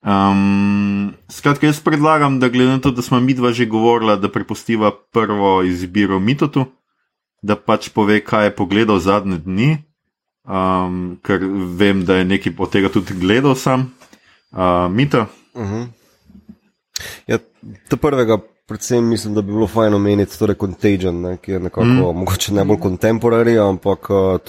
Um, 0.08 1.16
skratka, 1.28 1.68
jaz 1.68 1.82
predlagam, 1.84 2.38
da 2.40 2.52
glede 2.54 2.78
na 2.78 2.80
to, 2.80 2.92
da 2.94 3.02
smo 3.02 3.20
mi 3.20 3.34
dva 3.34 3.52
že 3.52 3.66
govorila, 3.66 4.16
da 4.16 4.30
prepustiva 4.32 4.92
prvo 5.12 5.64
izbiro 5.66 6.20
Mitotu, 6.20 6.68
da 7.48 7.56
pač 7.56 7.90
pove, 7.96 8.20
kaj 8.24 8.50
je 8.50 8.56
pogledal 8.56 9.00
zadnje 9.00 9.40
dni, 9.46 9.70
um, 10.44 11.18
ker 11.24 11.44
vem, 11.80 12.04
da 12.08 12.20
je 12.20 12.28
nekaj 12.28 12.58
od 12.58 12.74
tega 12.74 12.92
tudi 12.92 13.16
gledal 13.16 13.56
sam. 13.56 13.88
Uh, 14.52 14.88
Mito. 14.92 15.26
Uh 15.54 15.64
-huh. 15.64 15.88
ja, 17.28 17.40
to 17.90 17.98
prvega 17.98 18.40
predvsem 18.68 19.08
mislim, 19.08 19.34
da 19.34 19.42
bi 19.42 19.52
bilo 19.52 19.68
fajn 19.68 19.94
omeniti, 19.94 20.40
torej 20.40 20.56
Contagion, 20.56 21.22
ne, 21.22 21.38
ki 21.38 21.52
je 21.52 21.60
nekako 21.60 21.86
mm. 21.86 22.18
mogoče 22.20 22.54
najbolj 22.54 22.80
kontemporarni, 22.80 23.58
ampak 23.58 24.10
uh, 24.10 24.40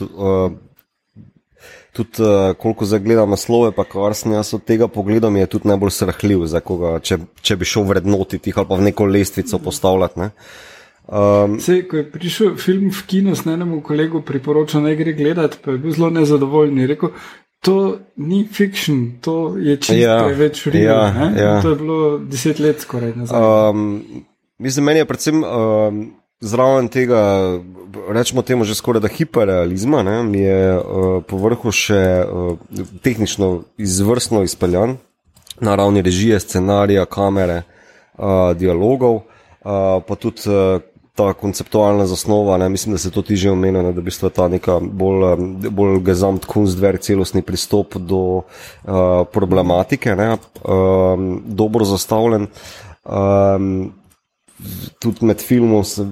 tudi 1.93 2.23
uh, 2.23 2.57
koliko 2.59 2.85
zagledam 2.85 3.31
naslove, 3.31 3.71
pa 3.77 3.85
kar 3.85 4.15
sem 4.15 4.33
jaz 4.33 4.55
od 4.55 4.65
tega 4.65 4.89
pogledal, 4.89 5.37
je 5.37 5.47
tudi 5.47 5.69
najbolj 5.69 5.91
srhljiv, 5.91 6.47
koga, 6.65 6.99
če, 6.99 7.19
če 7.43 7.57
bi 7.57 7.65
šel 7.65 7.87
vrednotiti 7.87 8.53
ali 8.57 8.67
pa 8.69 8.75
v 8.75 8.89
neko 8.91 9.07
lestvico 9.07 9.59
postavljati. 9.59 10.21
Ne. 10.21 10.31
Um, 11.09 11.57
Se, 11.61 11.81
ko 11.89 11.97
je 11.97 12.05
prišel 12.13 12.57
film 12.61 12.91
v 12.93 13.03
kino, 13.09 13.35
s 13.35 13.47
enemu 13.47 13.81
kolegu 13.81 14.21
priporočam, 14.21 14.85
da 14.85 14.95
gre 14.95 15.13
gledati, 15.17 15.57
pa 15.65 15.73
je 15.73 15.79
bil 15.79 15.95
zelo 15.97 16.11
nezadovoljen. 16.11 16.87
Rekel, 16.87 17.15
To 17.67 17.99
ni 18.17 18.45
fikšn, 18.47 19.19
to 19.21 19.59
je 19.59 19.77
čisto 19.83 19.99
ja, 19.99 20.31
več 20.31 20.63
real. 20.71 21.11
Ja, 21.11 21.31
ja. 21.35 21.55
To 21.63 21.75
je 21.75 21.79
bilo 21.81 22.19
deset 22.23 22.61
let 22.63 22.85
skoraj 22.87 23.17
nazaj. 23.19 23.35
Um, 23.35 24.23
mislim, 24.63 24.87
meni 24.87 25.03
je 25.03 25.09
predvsem 25.11 25.43
um, 25.43 25.99
zraven 26.41 26.87
tega, 26.87 27.19
rečemo 28.15 28.47
temu 28.47 28.63
že 28.63 28.79
skoraj 28.79 29.03
da 29.03 29.11
hiperrealizma, 29.11 30.05
ne, 30.07 30.23
mi 30.23 30.45
je 30.45 30.61
uh, 30.79 31.09
povrhu 31.27 31.75
še 31.75 32.03
uh, 32.23 32.55
tehnično 33.03 33.65
izvrstno 33.75 34.45
izpeljan 34.47 34.95
na 35.59 35.75
ravni 35.75 36.03
režije, 36.07 36.39
scenarija, 36.39 37.09
kamere, 37.11 37.65
uh, 38.15 38.55
dialogov, 38.55 39.25
uh, 39.25 39.99
pa 40.07 40.15
tudi 40.15 40.47
uh, 40.47 40.79
ta 41.19 41.33
konceptualna 41.35 42.07
zasnova, 42.07 42.57
ne, 42.63 42.69
mislim, 42.69 42.95
da 42.95 42.99
se 42.99 43.11
to 43.11 43.23
ti 43.23 43.37
že 43.37 43.51
omenja, 43.51 43.83
da 43.93 44.01
bi 44.01 44.11
sta 44.15 44.31
ta 44.31 44.49
neka 44.49 44.79
bolj, 44.81 45.25
bolj 45.71 45.99
gezamt 46.07 46.47
kunstverk, 46.47 47.03
celostni 47.03 47.43
pristop 47.43 47.97
do 47.99 48.21
uh, 48.39 48.45
problematike, 49.33 50.15
ne, 50.17 50.37
um, 50.63 51.43
dobro 51.47 51.85
zastavljen. 51.85 52.47
Um, 53.05 53.91
tudi 54.99 55.27
med 55.27 55.43
filmom, 55.43 55.85
se, 55.85 56.07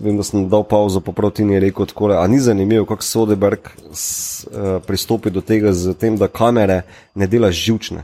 vem, 0.00 0.18
da 0.18 0.26
sem 0.26 0.48
dal 0.50 0.66
pauzo, 0.66 1.02
pa 1.02 1.14
proti 1.14 1.46
ni 1.46 1.58
rekel 1.62 1.86
tako, 1.86 2.10
a 2.18 2.26
ni 2.26 2.40
zanimivo, 2.42 2.86
kako 2.90 3.06
Sodeberg 3.06 3.70
s, 3.92 4.46
uh, 4.50 4.78
pristopi 4.86 5.30
do 5.30 5.42
tega 5.46 5.72
z 5.72 5.94
tem, 5.94 6.18
da 6.18 6.26
kamere 6.26 6.82
ne 7.14 7.30
dela 7.30 7.52
živčne. 7.54 8.02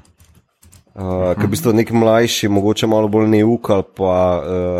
Uh, 0.96 1.34
ker 1.34 1.44
v 1.44 1.52
bistvu 1.52 1.74
nek 1.76 1.90
mlajši, 1.92 2.48
mogoče 2.48 2.86
malo 2.88 3.10
bolj 3.12 3.26
neuk 3.34 3.68
ali 3.70 3.84
pa 3.98 4.14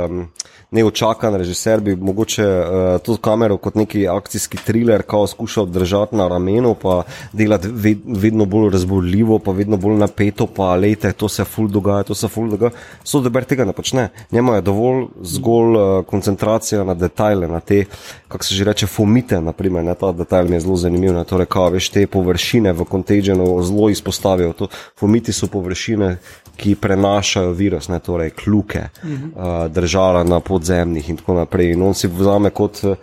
um, 0.06 0.28
neočakan 0.76 1.34
režiser 1.40 1.80
bi 1.80 1.96
mogoče 1.96 2.44
uh, 2.46 3.00
to 3.04 3.16
kamero 3.16 3.56
kot 3.56 3.74
neki 3.74 4.06
akcijski 4.08 4.58
thriller 4.66 5.02
kao 5.02 5.26
skušal 5.26 5.66
držati 5.66 6.16
na 6.16 6.28
ramenu, 6.28 6.74
pa 6.74 7.02
delati 7.32 7.68
ved, 7.72 7.98
vedno 8.06 8.44
bolj 8.44 8.70
razborljivo, 8.72 9.38
pa 9.38 9.52
vedno 9.52 9.76
bolj 9.76 9.96
napeto, 10.00 10.46
pa 10.46 10.74
lejte, 10.76 11.12
to 11.12 11.28
se 11.28 11.44
ful 11.44 11.68
dogaja, 11.68 12.02
to 12.02 12.14
se 12.14 12.28
ful 12.28 12.50
dogaja. 12.50 12.70
Sodeber 13.04 13.44
tega 13.44 13.64
ne 13.64 13.72
počne. 13.72 14.08
Njemu 14.32 14.54
je 14.54 14.60
dovolj 14.60 15.06
zgolj 15.22 15.76
uh, 15.76 16.04
koncentracija 16.06 16.84
na 16.84 16.94
detajle, 16.94 17.48
na 17.48 17.60
te, 17.60 17.84
kako 18.28 18.44
se 18.44 18.54
že 18.54 18.64
reče, 18.64 18.86
fomite, 18.86 19.40
naprimer, 19.40 19.84
ne, 19.84 19.94
ta 19.94 20.12
detajl 20.12 20.48
mi 20.48 20.56
je 20.56 20.60
zelo 20.60 20.76
zanimiv, 20.76 21.14
ne, 21.14 21.24
torej, 21.24 21.46
kao, 21.46 21.70
veš, 21.70 21.88
te 21.94 22.06
površine 22.06 22.72
v 22.72 22.84
Contagionu 22.90 23.62
zelo 23.62 23.90
izpostavijo. 23.90 24.52
To, 24.52 24.68
fomiti 24.98 25.32
so 25.32 25.46
površine, 25.46 26.16
ki 26.56 26.74
prenašajo 26.80 27.52
virus, 27.52 27.88
ne, 27.88 27.98
torej 28.00 28.30
kljuke, 28.30 28.88
uh 29.02 29.10
-huh. 29.10 29.66
uh, 29.66 29.72
držala 29.72 30.24
na 30.24 30.40
podzemnih 30.40 31.10
in 31.10 31.16
tako 31.16 31.34
naprej. 31.34 31.72
In 31.72 31.82
on 31.82 31.94
si 31.94 32.08
vzame 32.08 32.50
kot, 32.50 32.84
uh, 32.84 32.96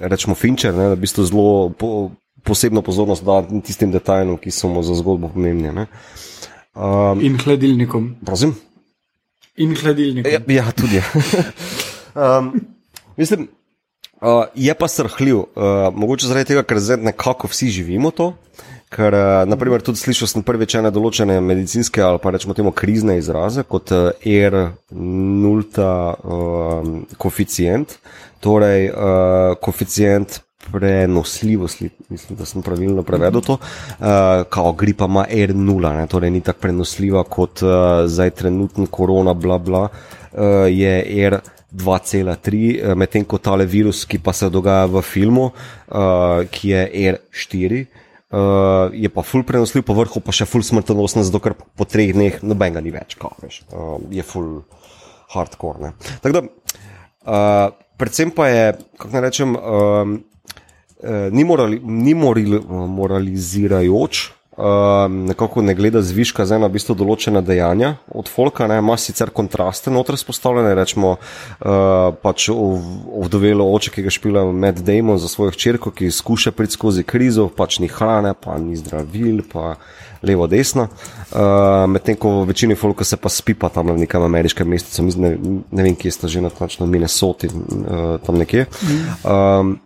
rečemo, 0.00 0.34
finčer, 0.34 0.74
ne, 0.74 0.88
da 0.88 0.94
v 0.94 1.00
bistvu 1.00 1.24
zelo 1.24 1.68
po, 1.70 2.10
posebno 2.42 2.82
pozornost 2.82 3.24
da 3.24 3.42
tistim 3.64 3.92
detajlom, 3.92 4.38
ki 4.38 4.50
so 4.50 4.68
mu 4.68 4.82
za 4.82 4.94
zgodbo 4.94 5.28
pomembni. 5.28 5.68
Um, 5.68 7.20
in 7.20 7.38
hladilnikom. 7.38 8.16
Prosim? 8.26 8.54
In 9.56 9.76
hladilnikom. 9.76 10.32
Ja, 10.32 10.40
ja 10.46 10.72
tudi. 10.72 11.02
Um, 12.14 12.52
mislim, 13.20 13.48
uh, 14.20 14.44
je 14.54 14.74
pa 14.74 14.88
srhljiv, 14.88 15.36
uh, 15.36 15.46
mogoče 15.94 16.26
zaradi 16.26 16.52
tega, 16.52 16.62
ker 16.62 16.80
zdaj 16.80 17.02
nekako 17.02 17.50
vsi 17.50 17.70
živimo 17.80 18.10
to. 18.10 18.32
Ker, 18.88 19.12
eh, 19.14 19.44
naprimer, 19.44 19.82
tudi 19.84 20.00
slišal 20.00 20.30
sem 20.30 20.42
prvič 20.46 20.78
ene 20.78 20.88
določene 20.92 21.42
medicinske 21.44 22.00
ali 22.00 22.20
pa 22.22 22.32
rečemo 22.32 22.54
temu 22.56 22.72
krizne 22.72 23.18
izraze, 23.20 23.66
kot 23.68 23.92
R, 23.92 24.56
eh, 24.62 24.70
nulta 24.96 25.90
uh, 26.16 26.86
koeficient, 27.20 27.98
torej 28.40 28.88
uh, 28.88 29.58
koeficient 29.60 30.40
prenosljivosti, 30.72 31.90
mislim, 32.08 32.40
da 32.40 32.48
sem 32.48 32.64
pravilno 32.64 33.04
prevedel 33.04 33.44
to, 33.44 33.58
uh, 33.60 34.48
kao 34.48 34.72
gripa 34.72 35.04
ima 35.04 35.26
R0, 35.28 35.92
ne, 36.00 36.08
torej 36.08 36.32
ni 36.32 36.40
tako 36.40 36.64
prenosljiva 36.64 37.26
kot 37.28 37.62
uh, 37.66 38.08
zdaj 38.08 38.34
trenutni 38.40 38.88
korona, 38.90 39.36
bla 39.36 39.60
bla, 39.60 39.84
uh, 40.32 40.64
je 40.72 40.96
R. 41.28 41.40
2,3, 41.68 42.94
medtem 42.96 43.26
ko 43.28 43.36
tale 43.36 43.66
virus, 43.68 44.06
ki 44.08 44.22
pa 44.24 44.32
se 44.32 44.48
dogaja 44.48 44.86
v 44.88 45.02
filmu, 45.04 45.50
uh, 45.52 46.46
ki 46.48 46.70
je 46.72 46.84
R4, 47.12 47.82
uh, 47.84 48.04
uh, 48.30 48.94
je 48.94 49.10
pa 49.12 49.24
full 49.26 49.46
prenosljiv, 49.48 49.84
po 49.88 49.96
vrhu 49.98 50.22
pa 50.24 50.34
še 50.34 50.48
full 50.48 50.66
smrtonosen, 50.66 51.24
zato 51.26 51.40
ker 51.44 51.56
po 51.58 51.88
treh 51.88 52.14
dneh 52.16 52.40
nobenega 52.42 52.84
ni 52.84 52.94
več, 52.94 53.18
kao, 53.20 53.34
veš, 53.42 53.62
uh, 53.72 53.98
je 54.14 54.24
full 54.26 54.62
hardcore. 55.34 55.92
Tako 56.24 56.34
da, 56.38 56.44
uh, 56.46 57.76
predvsem 58.00 58.32
pa 58.34 58.48
je, 58.52 58.64
kako 58.96 59.12
naj 59.16 59.26
rečem, 59.28 59.54
uh, 59.58 60.16
uh, 61.02 61.28
ni, 61.34 61.44
morali, 61.48 61.80
ni 61.84 62.16
morali, 62.16 62.60
moralizirajoč 62.98 64.24
uh, 64.26 64.37
nekako 65.08 65.62
ne 65.62 65.74
gleda 65.74 66.02
zviška 66.02 66.46
za 66.46 66.56
ena 66.56 66.66
v 66.66 66.74
bistvu 66.74 66.96
določena 66.98 67.40
dejanja 67.46 67.92
od 68.10 68.28
Folka, 68.30 68.66
ne, 68.66 68.80
ima 68.82 68.96
sicer 68.98 69.30
kontraste 69.30 69.92
noter 69.94 70.18
spostavljene, 70.18 70.74
rečemo 70.74 71.14
uh, 71.14 71.68
pač 72.22 72.48
ovdovelo 72.50 73.68
oče, 73.74 73.92
ki 73.94 74.02
ga 74.06 74.10
špila 74.14 74.44
Med 74.52 74.82
Damon 74.82 75.20
za 75.22 75.30
svojo 75.30 75.54
hčerko, 75.54 75.92
ki 75.94 76.10
skuša 76.10 76.52
priti 76.58 76.74
skozi 76.74 77.06
krizo, 77.06 77.46
pač 77.54 77.78
ni 77.78 77.90
hrane, 77.92 78.34
pa 78.34 78.58
ni 78.58 78.74
zdravil, 78.78 79.44
pa 79.46 79.76
levo, 80.26 80.50
desno. 80.50 80.88
Uh, 81.30 81.86
Medtem 81.86 82.18
ko 82.18 82.40
v 82.42 82.50
večini 82.50 82.74
folka 82.74 83.06
se 83.06 83.16
pa 83.16 83.30
spipa 83.30 83.70
tam 83.70 83.94
v 83.94 84.00
nekem 84.02 84.26
ameriškem 84.26 84.66
mestu, 84.66 85.06
ne, 85.22 85.36
ne 85.70 85.86
vem, 85.86 85.94
kje 85.94 86.16
sta 86.18 86.26
že 86.26 86.42
na 86.42 86.50
točno 86.50 86.86
Minnesoti, 86.90 87.46
uh, 87.46 88.16
tam 88.26 88.42
nekje. 88.42 88.66
Mm. 88.82 89.04
Um, 89.22 89.76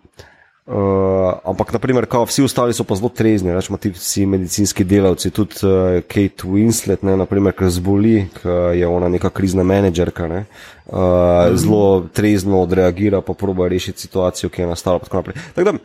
Uh, 0.62 1.31
ampak, 1.52 1.72
naprimer, 1.76 2.06
kao, 2.10 2.26
vsi 2.28 2.44
ostali 2.46 2.74
so 2.76 2.84
pa 2.88 2.96
zelo 2.98 3.10
trezni, 3.12 3.52
rečemo 3.54 3.78
ti 3.78 3.92
vsi 3.94 4.26
medicinski 4.26 4.84
delavci, 4.84 5.30
tudi 5.30 5.62
uh, 5.62 6.00
Kate 6.08 6.48
Winslet, 6.48 7.04
ne, 7.06 7.16
naprimer, 7.20 7.54
ki 7.56 7.70
zboli, 7.78 8.16
ki 8.40 8.56
je 8.80 8.88
ona 8.88 9.08
neka 9.12 9.30
krizna 9.30 9.64
menedžerka, 9.66 10.28
ne, 10.28 10.44
uh, 10.86 11.52
zelo 11.54 12.08
trezno 12.12 12.62
odreagira, 12.64 13.22
pa 13.22 13.36
proba 13.38 13.68
rešiti 13.68 14.08
situacijo, 14.08 14.50
ki 14.50 14.64
je 14.64 14.72
nastala. 14.72 14.98
Tako 15.04 15.32
da, 15.64 15.78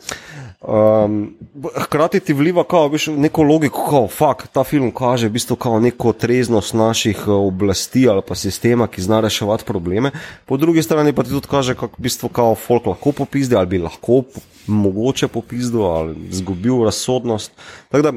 Um, 0.62 1.36
hkrati 1.76 2.20
ti 2.20 2.34
vliva 2.34 2.64
kao, 2.64 2.88
viš, 2.88 3.08
neko 3.08 3.44
logiko, 3.44 3.84
kako 3.86 4.08
fakt 4.08 4.52
ta 4.54 4.64
film 4.64 4.92
kaže 4.92 5.28
v 5.28 5.36
bistvu 5.38 5.56
kao 5.56 5.80
neko 5.80 6.14
treznost 6.14 6.74
naših 6.74 7.20
eh, 7.28 7.32
oblasti 7.32 8.08
ali 8.10 8.22
pa 8.28 8.36
sistema, 8.36 8.88
ki 8.88 9.02
zna 9.02 9.20
reševati 9.20 9.66
probleme. 9.66 10.12
Po 10.46 10.58
drugi 10.58 10.84
strani 10.84 11.14
pa 11.14 11.24
ti 11.24 11.30
tudi 11.30 11.48
kaže, 11.48 11.76
kako 11.76 11.96
v 12.00 12.02
bistvu 12.02 12.30
kao 12.30 12.56
folk 12.56 12.86
lahko 12.86 13.12
popizdi 13.12 13.56
ali 13.56 13.68
bi 13.68 13.78
lahko 13.78 14.24
mogoče 14.68 15.28
popizdil 15.28 15.86
ali 15.86 16.16
izgubil 16.30 16.84
razsodnost. 16.84 17.52
Tako 17.90 18.12
da 18.12 18.14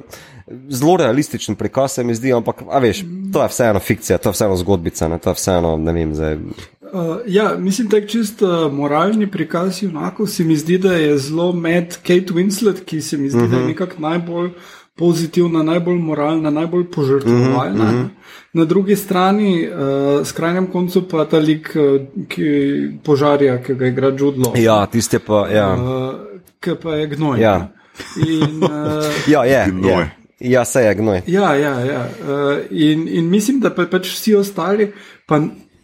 zelo 0.68 0.96
realističen 0.96 1.54
prikaz 1.54 1.92
se 1.92 2.04
mi 2.04 2.14
zdi, 2.14 2.32
ampak 2.32 2.62
veš, 2.80 3.04
to 3.32 3.42
je 3.42 3.48
vseeno 3.48 3.80
fikcija, 3.80 4.18
to 4.18 4.28
je 4.28 4.32
vseeno 4.32 4.56
zgodbica, 4.56 5.08
ne, 5.08 5.18
to 5.18 5.30
je 5.30 5.34
vseeno, 5.34 5.76
ne 5.76 5.92
vem, 5.92 6.14
zdaj. 6.14 6.38
Uh, 6.92 7.16
ja, 7.26 7.54
mislim, 7.58 7.88
da 7.88 7.96
je 7.96 8.08
čisto 8.08 8.66
uh, 8.66 8.72
moralni 8.72 9.30
prikaz, 9.30 9.84
enako 9.84 10.26
se 10.26 10.44
mi 10.44 10.56
zdi, 10.56 10.78
da 10.78 10.92
je 10.92 11.18
zelo 11.18 11.52
med 11.52 11.96
Kate 11.96 12.34
Winslet, 12.34 12.84
ki 12.84 13.00
se 13.00 13.16
mi 13.16 13.30
zdi, 13.30 13.38
uh 13.38 13.44
-huh. 13.44 13.50
da 13.50 13.56
je 13.56 13.60
mhm. 13.62 13.68
nekako 13.68 14.00
najbolj 14.00 14.50
pozitivna, 14.96 15.62
najbolj 15.62 15.98
moralna, 15.98 16.50
najbolj 16.50 16.90
požrtvovalna. 16.90 17.84
Mm 17.84 17.98
-hmm. 17.98 18.08
Na 18.52 18.64
drugi 18.64 18.96
strani, 18.96 19.68
uh, 19.68 20.26
skrajnem 20.26 20.66
koncu 20.66 21.08
pa 21.08 21.24
ta 21.24 21.38
lik, 21.38 21.76
ki 22.28 22.44
požarja, 23.04 23.62
ki 23.62 23.74
ga 23.74 23.86
igra 23.86 24.08
Judlo. 24.18 24.52
Ja, 24.56 24.86
tiste 24.86 25.18
pa, 25.18 25.48
ja. 25.48 25.74
Uh, 25.74 26.14
ki 26.60 26.70
pa 26.82 26.94
je 26.94 27.06
gnoj. 27.06 27.40
Ja. 27.40 27.68
In, 28.28 28.64
uh, 28.64 28.70
ja, 29.32 29.44
je 29.44 29.66
gnoj. 29.70 30.02
Je. 30.02 30.19
Ja, 30.40 30.64
se 30.64 30.80
je 30.80 30.94
gnoj. 30.94 31.22
Ja, 31.26 31.54
ja, 31.54 31.80
ja. 31.80 32.08
Uh, 32.20 32.58
in, 32.70 33.08
in 33.08 33.28
mislim, 33.30 33.60
da 33.60 33.70
pa 33.74 33.84
pač 33.90 34.08
vsi 34.08 34.34
ostali 34.34 34.92
pa 35.28 35.40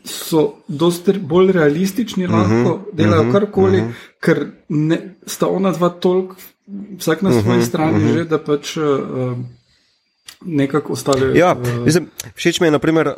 so 0.07 0.63
dosti 0.69 1.19
bolj 1.19 1.53
realistični, 1.53 2.27
lahko 2.27 2.55
uh 2.55 2.67
-huh, 2.67 2.79
delajo 2.93 3.23
uh 3.23 3.29
-huh, 3.29 3.33
karkoli, 3.33 3.81
uh 3.81 3.87
-huh. 3.87 3.93
ker 4.21 4.47
ne, 4.69 4.99
sta 5.27 5.47
ona 5.47 5.73
dva 5.73 5.89
toliko, 5.89 6.37
vsak 6.99 7.23
na 7.23 7.31
svoji 7.31 7.59
uh 7.59 7.65
-huh, 7.65 7.69
strani, 7.69 8.05
uh 8.05 8.11
-huh. 8.11 8.15
že 8.15 8.25
da 8.25 8.39
pač. 8.39 8.77
Uh, 8.77 9.39
Nekako 10.45 10.93
ostale. 10.93 11.39
Ja, 11.39 11.57
mislim, 11.85 12.11
všeč 12.35 12.61
mi 12.61 12.67
je, 12.67 12.71
naprimer, 12.71 13.09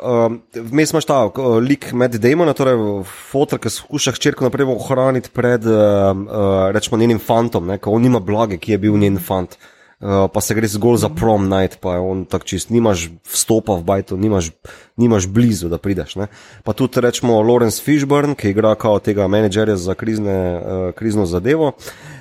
vmes 0.55 0.91
imaš 0.91 1.05
ta 1.05 1.25
uh, 1.25 1.57
lik 1.57 1.91
med 1.93 2.15
Damonom, 2.15 2.53
torej 2.55 3.03
fotor, 3.31 3.59
ki 3.59 3.69
skuša 3.69 4.11
hčerko 4.11 4.51
ohraniti 4.65 5.29
pred, 5.33 5.65
uh, 5.65 5.71
uh, 5.71 6.71
rečemo, 6.71 6.97
njenim 6.97 7.19
fantom, 7.19 7.67
ne, 7.67 7.77
ko 7.77 7.91
on 7.91 8.05
ima 8.05 8.19
blage, 8.19 8.57
ki 8.57 8.71
je 8.71 8.77
bil 8.77 8.97
njen 8.97 9.17
fant. 9.17 9.49
Uh, 9.51 9.78
Uh, 9.99 10.31
pa 10.31 10.39
se 10.41 10.55
gre 10.55 10.67
zgolj 10.67 11.01
za 11.03 11.09
prom 11.11 11.49
night, 11.51 11.81
pa 11.83 11.97
je 11.97 11.99
on 11.99 12.21
tak 12.23 12.45
čist, 12.47 12.69
nimaš 12.71 13.09
vstopa 13.27 13.75
v 13.75 13.83
bajto, 13.83 14.15
nimaš, 14.15 14.53
nimaš 14.95 15.27
blizu, 15.27 15.67
da 15.67 15.75
prideš. 15.75 16.15
Ne? 16.15 16.29
Pa 16.63 16.71
tudi 16.71 17.03
rečemo 17.03 17.41
Lawrence 17.43 17.83
Fishburne, 17.83 18.31
ki 18.39 18.53
igra 18.53 18.77
kao 18.79 19.01
tega 19.03 19.27
menedžerja 19.27 19.75
za 19.75 19.97
krizne, 19.99 20.37
uh, 20.55 20.95
krizno 20.95 21.27
zadevo, 21.27 21.73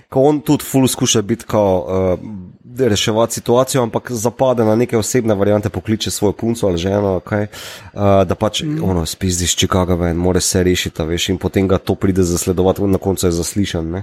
ko 0.08 0.22
on 0.22 0.40
tudi 0.40 0.64
full 0.64 0.88
skuša 0.88 1.22
biti 1.22 1.44
kao. 1.44 1.84
Uh, 2.18 2.58
reševati 2.86 3.34
situacijo, 3.34 3.82
ampak 3.82 4.12
zapade 4.12 4.64
na 4.64 4.76
neke 4.76 4.98
osebne 4.98 5.34
variante, 5.34 5.68
pokliče 5.68 6.10
svojo 6.10 6.32
punco 6.32 6.66
ali 6.66 6.78
ženo, 6.78 7.20
kaj, 7.20 7.42
uh, 7.42 8.00
da 8.24 8.34
pač 8.34 8.62
mm. 8.62 8.84
ono 8.84 9.06
spizdiš 9.06 9.56
Chicago 9.56 9.96
ven, 9.96 10.16
more 10.16 10.40
se 10.40 10.62
rešiti, 10.62 11.02
veš, 11.02 11.28
in 11.28 11.38
potem 11.38 11.68
ga 11.68 11.78
to 11.78 11.94
pride 11.94 12.22
zasledovati, 12.22 12.82
na 12.82 12.98
koncu 12.98 13.26
je 13.26 13.30
zaslišan. 13.32 13.94
Uh, 13.94 14.02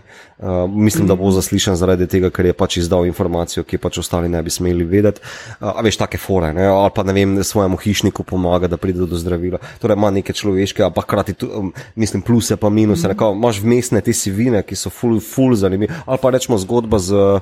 mislim, 0.70 1.04
mm. 1.04 1.08
da 1.08 1.16
bo 1.16 1.32
zaslišan 1.32 1.76
zaradi 1.76 2.08
tega, 2.08 2.30
ker 2.30 2.46
je 2.46 2.54
pač 2.54 2.78
izdal 2.78 3.06
informacijo, 3.06 3.64
ki 3.64 3.78
pač 3.78 3.98
ostali 3.98 4.30
ne 4.30 4.42
bi 4.44 4.50
smeli 4.50 4.84
vedeti. 4.84 5.22
Uh, 5.60 5.72
a 5.76 5.82
veš, 5.82 5.98
take 5.98 6.18
fore, 6.18 6.54
ne? 6.54 6.68
ali 6.68 6.92
pa 6.96 7.04
ne 7.04 7.14
vem, 7.14 7.44
svojemu 7.44 7.78
hišniku 7.78 8.24
pomaga, 8.24 8.68
da 8.68 8.78
pride 8.78 9.06
do 9.06 9.18
zdravila. 9.18 9.60
Torej, 9.80 9.96
ima 9.96 10.12
neke 10.12 10.34
človeške, 10.34 10.84
ampak 10.84 11.06
hkrati, 11.06 11.36
um, 11.46 11.74
mislim, 11.96 12.22
pluse 12.22 12.58
pa 12.58 12.70
minuse. 12.70 13.08
Mm. 13.08 13.38
Imaš 13.38 13.62
vmesne 13.62 14.02
te 14.02 14.14
sivine, 14.14 14.64
ki 14.64 14.76
so 14.76 14.90
full, 14.90 15.20
full 15.20 15.56
zanimive. 15.56 15.95
Ali 16.06 16.20
pa 16.22 16.36
rečemo 16.36 16.60
zgodba 16.60 17.00
z 17.00 17.16
uh, 17.16 17.40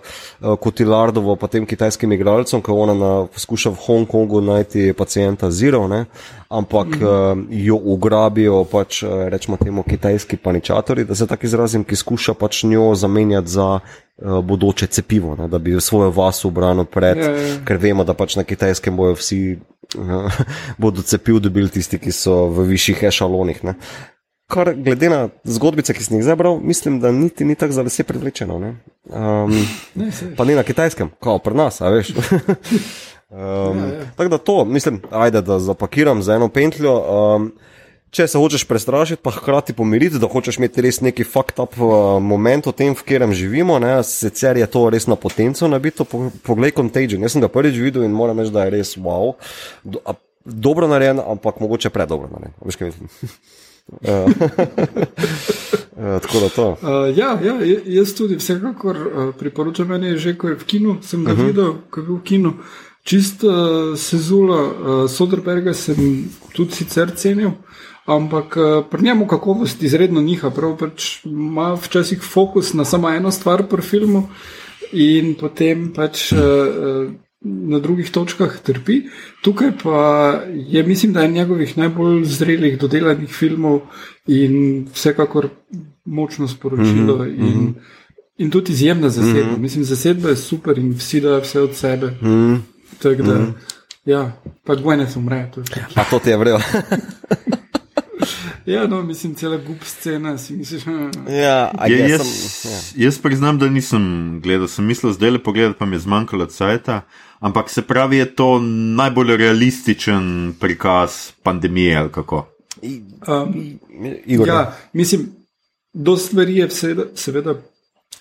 Kotilardom. 0.61 1.23
Pavlovo, 1.23 1.39
pa 1.39 1.47
tem 1.47 1.63
kitajskim 1.63 2.11
igralcem, 2.11 2.59
ki 2.59 2.71
ona 2.75 3.27
poskuša 3.31 3.71
v 3.71 3.79
Hongkongu 3.85 4.41
najti 4.43 4.91
pacijenta 4.93 5.51
Zero, 5.51 5.87
ne? 5.87 6.05
ampak 6.49 6.87
mm 6.87 7.01
uh, 7.01 7.37
jo 7.49 7.79
ugrabijo 7.81 8.63
pač 8.69 9.01
uh, 9.03 9.25
rečemo 9.31 9.57
temu 9.57 9.83
kitajski 9.83 10.37
paničatori, 10.37 11.05
da 11.05 11.15
se 11.15 11.27
tako 11.27 11.45
izrazim, 11.47 11.83
ki 11.83 11.95
skuša 11.95 12.33
pač 12.33 12.63
njo 12.63 12.93
zamenjati 12.95 13.49
za 13.49 13.79
uh, 13.79 14.43
bodoče 14.43 14.87
cepivo, 14.87 15.35
ne? 15.35 15.47
da 15.47 15.57
bi 15.57 15.81
svojo 15.81 16.11
vas 16.11 16.45
obranil 16.45 16.85
pred, 16.85 17.17
yeah, 17.17 17.29
ja, 17.29 17.35
yeah. 17.35 17.55
Ja. 17.55 17.65
ker 17.65 17.77
vemo, 17.77 18.03
da 18.03 18.13
pač 18.13 18.35
na 18.35 18.43
kitajskem 18.43 18.97
bojo 18.97 19.15
vsi. 19.15 19.59
bodo 20.81 21.01
cepiv 21.01 21.37
dobili 21.39 21.69
tisti, 21.69 21.99
ki 22.01 22.11
so 22.11 22.47
v 22.49 22.63
višjih 22.71 23.03
ešalonih. 23.03 23.63
Ne? 23.63 23.75
Kar 24.47 24.73
glede 24.75 25.09
na 25.09 25.27
zgodbice, 25.43 25.93
ki 25.93 26.03
sem 26.03 26.17
jih 26.17 26.25
zabral, 26.25 26.59
mislim, 26.61 26.99
da 26.99 27.11
niti 27.11 27.45
ni 27.45 27.55
tako 27.55 27.73
za 27.73 27.85
vse 27.87 28.03
privlečeno. 28.03 28.59
Ne? 28.59 28.75
Um, 29.09 29.55
ne, 29.95 30.11
pa 30.37 30.45
ni 30.45 30.55
na 30.55 30.63
kitajskem, 30.63 31.11
kot 31.19 31.43
pri 31.43 31.57
nas, 31.57 31.81
a 31.81 31.89
veš. 31.93 32.13
Um, 32.13 32.19
ja, 33.79 33.87
ja. 33.87 34.07
Tako 34.15 34.29
da 34.29 34.37
to, 34.37 34.65
mislim, 34.65 35.01
ajde, 35.11 35.41
da 35.41 35.59
zapakiram 35.59 36.21
za 36.21 36.35
eno 36.35 36.49
pentljo. 36.49 36.97
Um, 36.99 37.51
če 38.13 38.27
se 38.29 38.37
hočeš 38.37 38.67
prestrašiti, 38.69 39.21
pa 39.25 39.31
hkrati 39.33 39.73
pomiriti, 39.73 40.19
da 40.21 40.29
hočeš 40.29 40.59
imeti 40.59 40.83
res 40.85 41.01
neki 41.01 41.25
fakt 41.25 41.57
up 41.63 41.73
uh, 41.81 42.19
moment 42.21 42.69
o 42.69 42.73
tem, 42.75 42.93
v 42.93 43.01
katerem 43.01 43.33
živimo, 43.33 43.79
ne, 43.81 43.95
sicer 44.05 44.59
je 44.61 44.67
to 44.69 44.85
res 44.93 45.09
na 45.09 45.17
potenco 45.17 45.69
nabito, 45.69 46.05
po, 46.05 46.27
poglej 46.45 46.75
Contagion. 46.77 47.25
Jaz 47.25 47.33
sem 47.33 47.41
ga 47.41 47.49
prvič 47.49 47.79
videl 47.81 48.05
in 48.05 48.13
moram 48.13 48.37
reči, 48.39 48.53
da 48.53 48.67
je 48.67 48.75
res 48.77 48.93
wow. 49.01 49.33
Do, 49.81 50.03
a, 50.05 50.13
dobro 50.45 50.89
narejen, 50.91 51.23
ampak 51.25 51.57
mogoče 51.63 51.89
predobro 51.95 52.29
narejen. 52.29 52.53
Veš 52.61 52.77
kaj 52.77 52.91
mislim? 52.91 53.33
Ja. 54.01 54.25
Ja, 55.97 56.19
tako 56.19 56.39
da 56.39 56.49
to. 56.49 56.69
Uh, 56.69 57.17
ja, 57.17 57.39
ja, 57.43 57.57
jaz 57.85 58.15
tudi 58.15 58.35
vsekakor 58.35 58.97
uh, 58.97 59.35
priporočam 59.39 59.87
meni, 59.87 60.17
že 60.17 60.33
ko 60.37 60.49
je 60.49 60.55
v 60.55 60.65
kinu, 60.65 60.95
sem 61.01 61.23
ga 61.23 61.31
uh 61.31 61.37
mhm. 61.37 61.43
-huh. 61.43 61.47
videl, 61.47 61.73
ko 61.89 61.99
je 61.99 62.05
bil 62.05 62.15
v 62.15 62.23
kinu. 62.23 62.53
Čist 63.03 63.43
uh, 63.43 63.51
sezula, 63.97 64.61
uh, 64.63 65.09
Soderberga 65.09 65.73
sem 65.73 66.29
tudi 66.53 66.71
sicer 66.71 67.11
cenil, 67.15 67.51
ampak 68.05 68.57
uh, 68.57 68.85
pri 68.91 69.03
njemu 69.03 69.27
kakovost 69.27 69.83
izredno 69.83 70.21
niha, 70.21 70.49
prav 70.49 70.77
pač 70.77 71.25
ima 71.25 71.73
včasih 71.73 72.21
fokus 72.21 72.73
na 72.73 72.85
samo 72.85 73.09
eno 73.09 73.31
stvar 73.31 73.67
pri 73.67 73.81
filmu 73.81 74.29
in 74.91 75.35
potem 75.35 75.93
pač. 75.93 76.31
Uh, 76.31 77.13
na 77.43 77.79
drugih 77.79 78.11
točkah 78.11 78.59
trpi. 78.63 79.01
Tukaj 79.41 79.71
pa 79.83 79.99
je, 80.53 80.83
mislim, 80.83 81.13
da 81.13 81.21
je 81.21 81.31
njegovih 81.31 81.77
najbolj 81.77 82.23
zrelih, 82.25 82.79
dodelanih 82.79 83.29
filmov 83.29 83.81
in 84.27 84.87
vsekakor 84.93 85.49
močno 86.05 86.47
sporočilo. 86.47 87.17
Mm 87.17 87.21
-hmm. 87.21 87.37
in, 87.37 87.45
mhm. 87.45 87.71
in 88.37 88.51
tudi 88.51 88.71
izjemna 88.71 89.09
zasedba. 89.09 89.51
Mm 89.51 89.55
-hmm. 89.55 89.61
Mislim, 89.61 89.83
zasedba 89.83 90.29
je 90.29 90.35
super 90.35 90.77
in 90.77 90.93
vsi 90.93 91.21
dajo 91.21 91.41
vse 91.41 91.61
od 91.61 91.75
sebe. 91.75 92.07
Mm 92.07 92.27
-hmm. 92.27 92.59
Tak, 92.99 93.21
da, 93.21 93.33
mm 93.33 93.45
-hmm. 93.45 93.53
Ja, 94.05 94.31
pa 94.63 94.75
Gweneth 94.75 95.17
umre. 95.17 95.51
To 95.55 95.61
A 95.95 96.03
to 96.03 96.19
ti 96.19 96.29
je 96.29 96.37
vrelo. 96.37 96.59
Ja, 98.65 98.87
no, 98.87 99.03
mislim, 99.03 99.35
cela 99.35 99.57
gup 99.57 99.83
scena. 99.83 100.37
Misliš, 100.49 100.83
ja, 101.27 101.71
je, 101.87 102.09
jaz, 102.09 102.21
sem, 102.27 102.71
ja. 102.71 102.79
jaz 103.05 103.19
priznam, 103.19 103.59
da 103.59 103.69
nisem 103.69 104.39
gledal, 104.43 104.67
sem 104.67 104.85
mislil, 104.85 105.13
zdaj 105.13 105.31
le 105.31 105.43
pogledati, 105.43 105.79
pa 105.79 105.85
mi 105.85 105.95
je 105.95 105.99
zmanjkalo 105.99 106.45
cajta. 106.45 107.01
Ampak 107.39 107.69
se 107.69 107.81
pravi, 107.81 108.17
je 108.17 108.35
to 108.35 108.59
najbolj 108.95 109.37
realističen 109.37 110.53
prikaz 110.59 111.31
pandemije 111.43 111.97
ali 111.97 112.11
kako? 112.11 112.47
Um, 113.27 113.79
ja, 114.25 114.75
mislim, 114.93 115.27
do 115.93 116.17
stvari 116.17 116.55
je 116.55 116.69
seveda, 116.69 117.03
seveda 117.15 117.55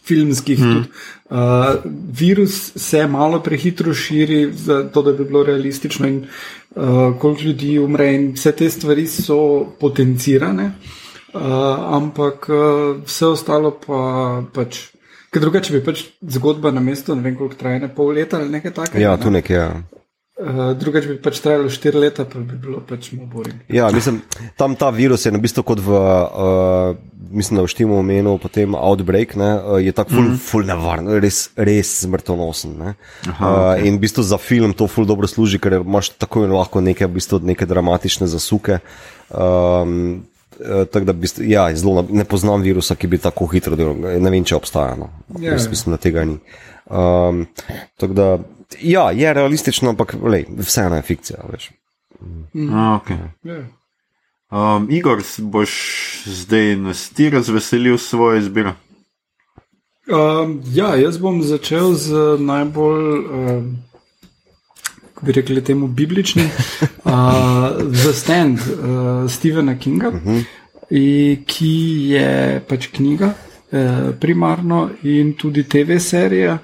filmskih. 0.05 0.59
Hmm. 0.59 0.73
Tudi, 0.75 0.89
uh, 1.31 1.93
virus 2.19 2.73
se 2.77 3.07
malo 3.07 3.41
prehitro 3.43 3.95
širi, 3.95 4.53
zato 4.53 5.03
da 5.03 5.13
bi 5.13 5.25
bilo 5.25 5.43
realistično, 5.43 6.09
in 6.09 6.27
uh, 6.77 7.19
koliko 7.19 7.43
ljudi 7.43 7.79
umre, 7.79 8.13
in 8.15 8.33
vse 8.37 8.53
te 8.57 8.71
stvari 8.71 9.07
so 9.07 9.39
potencirane, 9.81 10.73
uh, 11.35 11.41
ampak 11.97 12.49
uh, 12.49 13.03
vse 13.07 13.27
ostalo 13.27 13.77
pa 13.87 14.43
pač. 14.55 14.89
Ker 15.33 15.41
drugače 15.41 15.73
bi 15.73 15.85
pač 15.85 16.05
zgodba 16.29 16.71
na 16.71 16.81
mestu, 16.85 17.15
ne 17.17 17.25
vem 17.25 17.37
koliko 17.37 17.57
traja, 17.57 17.89
pol 17.89 18.13
leta 18.13 18.37
ali 18.37 18.53
nekaj 18.53 18.75
takega. 18.77 19.01
Ja, 19.01 19.17
tu 19.17 19.31
nekje. 19.33 19.57
Ja. 19.57 19.83
Uh, 20.43 20.73
drugače 20.77 21.13
bi 21.13 21.17
pač 21.23 21.39
trajalo 21.45 21.71
štiri 21.73 22.01
leta, 22.03 22.25
pa 22.29 22.41
bi 22.41 22.57
bilo 22.59 22.83
pač 22.89 23.13
mu 23.17 23.27
borim. 23.31 23.63
Ja, 23.69 23.91
mislim, 23.93 24.21
tam 24.57 24.77
ta 24.77 24.91
virus 24.91 25.27
je 25.27 25.33
na 25.33 25.39
bistvu 25.41 25.65
kot 25.65 25.81
v, 25.81 25.93
uh, 25.93 26.97
mislim, 27.33 27.59
da 27.59 27.65
v 27.65 27.73
štimu 27.73 27.99
omenil 27.99 28.39
potem 28.43 28.77
Outbreak, 28.79 29.37
ne, 29.41 29.53
uh, 29.57 29.79
je 29.83 29.93
tako 29.93 30.15
ful, 30.15 30.23
mm 30.23 30.33
-hmm. 30.33 30.43
ful 30.51 30.67
nevaren, 30.69 31.09
res, 31.21 31.51
res 31.57 31.93
smrtonosen. 32.05 32.77
Ne. 32.79 32.95
Aha, 33.29 33.49
uh, 33.49 33.57
okay. 33.57 33.87
In 33.87 33.97
v 33.97 34.05
bistvu 34.07 34.23
za 34.23 34.39
film 34.39 34.73
to 34.73 34.87
ful 34.87 35.07
dobro 35.07 35.27
služi, 35.27 35.59
ker 35.59 35.81
imaš 35.81 36.09
tako 36.09 36.45
in 36.45 36.53
lahko 36.53 36.81
neke, 36.81 37.07
v 37.07 37.15
bistvu, 37.19 37.41
neke 37.43 37.67
dramatične 37.67 38.27
zasuke. 38.27 38.79
Um, 39.31 40.23
Eh, 40.61 40.85
tako 40.85 41.05
da 41.05 41.13
bist, 41.13 41.41
ja, 41.43 41.77
zelo, 41.77 42.07
ne 42.11 42.25
poznam 42.25 42.63
virusa, 42.63 42.95
ki 42.95 43.07
bi 43.07 43.19
tako 43.19 43.47
hitro 43.47 43.77
delal. 43.77 43.97
Ne 43.97 44.31
vem, 44.31 44.45
če 44.45 44.57
obstaja. 44.57 44.97
No. 44.99 45.09
Yeah. 45.39 45.57
Ja. 45.57 45.71
Mislim, 45.71 45.97
da 45.97 46.01
tega 46.01 46.25
ni. 46.29 46.39
Um, 46.87 47.47
da, 48.01 48.39
ja, 48.81 49.11
je 49.11 49.35
realistično, 49.35 49.95
ampak 49.95 50.15
lej, 50.23 50.47
vseeno 50.59 50.99
je 51.01 51.07
fikcija. 51.09 51.39
Mm. 52.21 52.69
A, 52.75 53.01
okay. 53.01 53.19
yeah. 53.45 53.65
Um, 54.53 54.91
Igor, 54.91 55.23
boš 55.39 55.73
zdaj 56.27 56.77
nas 56.77 57.09
ti 57.11 57.31
razveselil 57.31 57.99
svojo 57.99 58.39
izbiro? 58.39 58.75
Um, 60.09 60.61
ja, 60.73 60.95
jaz 60.97 61.19
bom 61.19 61.43
začel 61.43 61.95
z 61.95 62.37
najbolj. 62.39 63.19
Um, 63.19 63.79
bi 65.23 65.33
rekli 65.33 65.65
temu 65.65 65.87
bibličnim, 65.87 66.47
uh, 67.05 67.13
The 68.03 68.13
Stand 68.13 68.59
uh, 68.59 69.31
Stephena 69.31 69.79
Kinga, 69.79 70.09
uh 70.09 70.15
-huh. 70.15 70.45
in, 70.91 71.45
ki 71.47 71.75
je 72.11 72.61
pač 72.69 72.87
knjiga 72.87 73.27
uh, 73.27 74.15
primarno 74.21 74.91
in 75.03 75.33
tudi 75.33 75.63
TV 75.63 75.99
serija 75.99 76.59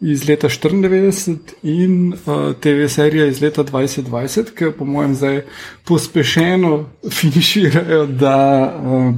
iz 0.00 0.28
leta 0.28 0.48
94 0.48 1.38
in 1.62 2.12
uh, 2.12 2.54
TV 2.60 2.88
serija 2.88 3.26
iz 3.26 3.42
leta 3.42 3.64
2020, 3.64 4.54
ki 4.54 4.72
po 4.78 4.84
mojem 4.84 5.14
zdaj 5.14 5.42
pospešeno 5.84 6.88
finiširajo, 7.20 8.06
da 8.06 8.36
uh, 8.84 9.14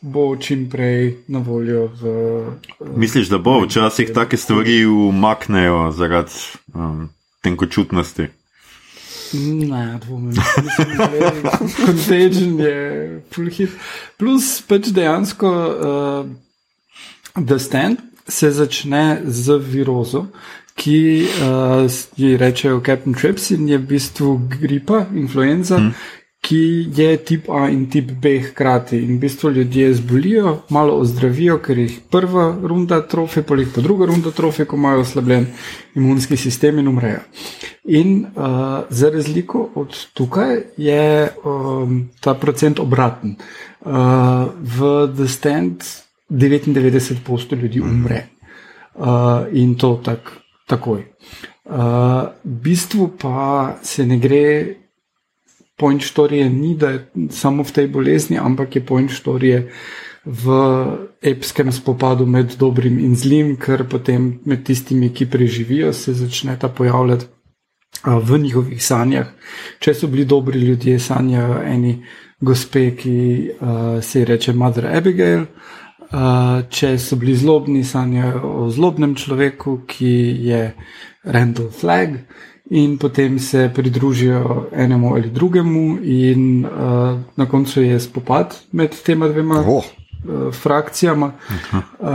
bo 0.00 0.36
čim 0.36 0.70
prej 0.70 1.16
na 1.28 1.38
voljo. 1.38 1.86
V, 1.86 2.16
uh, 2.80 2.96
Misliš, 2.96 3.28
da 3.28 3.38
bo 3.38 3.60
včasih 3.64 4.10
take 4.14 4.36
stvari 4.36 4.84
umaknejo 4.86 5.92
zaradi. 5.92 6.32
Um, 6.74 7.08
tenkočutnosti. 7.46 8.26
Ne, 9.70 9.98
dvomim. 10.04 10.34
Da 10.96 11.04
je 11.04 11.32
Contagion 11.86 12.60
je 12.60 13.22
full 13.34 13.50
hit. 13.50 13.70
Plus 14.18 14.62
pač 14.66 14.90
dejansko 14.94 15.50
uh, 15.50 16.26
The 17.46 17.58
Stand 17.62 18.02
se 18.28 18.50
začne 18.50 19.20
z 19.24 19.58
virozo, 19.58 20.26
ki 20.74 21.24
uh, 21.24 21.90
ji 22.16 22.36
rečejo 22.36 22.82
Captain 22.86 23.14
Trips 23.14 23.50
in 23.50 23.68
je 23.68 23.78
v 23.78 23.86
bistvu 23.96 24.40
gripa, 24.60 25.06
influenza. 25.14 25.76
Hmm 25.76 25.92
ki 26.46 26.86
je 26.94 27.16
tip 27.16 27.48
A 27.50 27.66
in 27.70 27.86
tip 27.90 28.10
B 28.22 28.38
hkrati. 28.38 28.98
In 29.02 29.16
v 29.16 29.20
bistvu 29.20 29.50
ljudje 29.50 29.94
zbolijo, 29.94 30.58
malo 30.70 30.94
ozdravijo, 31.02 31.58
ker 31.58 31.78
jih 31.78 31.98
prva 32.10 32.46
runda 32.62 33.00
trofe, 33.02 33.42
jih 33.42 33.72
pa 33.74 33.82
druga 33.82 34.06
runda 34.06 34.30
trofe, 34.30 34.64
ko 34.64 34.76
imajo 34.76 35.00
oslabljen 35.00 35.46
imunski 35.94 36.36
sistem 36.36 36.78
in 36.78 36.88
umrejo. 36.88 37.20
In 37.84 38.26
uh, 38.26 38.86
za 38.90 39.10
razliko 39.10 39.68
od 39.74 40.06
tukaj 40.14 40.62
je 40.76 41.28
um, 41.44 42.08
ta 42.20 42.34
procent 42.34 42.80
obraten. 42.80 43.36
Uh, 43.80 43.92
v 44.60 45.06
The 45.16 45.28
Stand 45.28 45.82
99% 46.30 47.56
ljudi 47.62 47.80
umre. 47.80 48.26
Uh, 48.94 49.06
in 49.52 49.74
to 49.74 50.00
tak, 50.04 50.32
takoj. 50.66 51.04
Uh, 51.64 51.74
v 52.44 52.60
bistvu 52.62 53.10
pa 53.20 53.76
se 53.82 54.06
ne 54.06 54.18
gre 54.18 54.74
point 55.76 56.02
storije 56.02 56.50
ni, 56.50 56.74
da 56.74 56.90
je 56.90 57.06
samo 57.30 57.62
v 57.62 57.72
tej 57.72 57.88
bolezni, 57.88 58.38
ampak 58.38 58.76
je 58.76 58.86
point 58.86 59.10
storije 59.10 59.70
v 60.24 60.54
epskem 61.22 61.72
spopadu 61.72 62.26
med 62.26 62.56
dobrim 62.58 62.98
in 62.98 63.16
zlim, 63.16 63.56
ker 63.56 63.84
potem 63.88 64.40
med 64.44 64.64
tistimi, 64.64 65.12
ki 65.14 65.28
preživijo, 65.30 65.92
se 65.92 66.14
začne 66.14 66.56
ta 66.58 66.68
pojavljati 66.68 67.26
v 68.04 68.38
njihovih 68.38 68.82
sanjah. 68.84 69.28
Če 69.78 69.94
so 69.94 70.08
bili 70.08 70.24
dobri 70.24 70.60
ljudje, 70.60 70.98
sanjajo 70.98 71.60
eni 71.64 71.98
gospe, 72.40 72.90
ki 72.96 73.18
uh, 73.60 74.02
se 74.02 74.20
ji 74.20 74.24
reče 74.24 74.52
Mother 74.52 74.86
Abigail. 74.96 75.42
Uh, 75.42 75.85
če 76.70 76.98
so 76.98 77.16
bili 77.16 77.36
zlobni, 77.36 77.84
sanjajo 77.84 78.42
o 78.44 78.68
zlobnem 78.70 79.14
človeku, 79.14 79.80
ki 79.86 80.12
je 80.46 80.60
Randall 81.24 81.70
Flagg 81.70 82.20
in 82.70 82.98
potem 82.98 83.38
se 83.38 83.70
pridružijo 83.74 84.66
enemu 84.72 85.14
ali 85.14 85.30
drugemu, 85.30 85.98
in 86.02 86.64
uh, 86.64 87.18
na 87.36 87.46
koncu 87.46 87.82
je 87.82 88.00
spopad 88.00 88.56
med 88.72 89.02
tema 89.04 89.28
dvema 89.28 89.60
oh. 89.66 89.84
uh, 90.24 90.54
frakcijama. 90.54 91.32
Uh, 91.72 92.08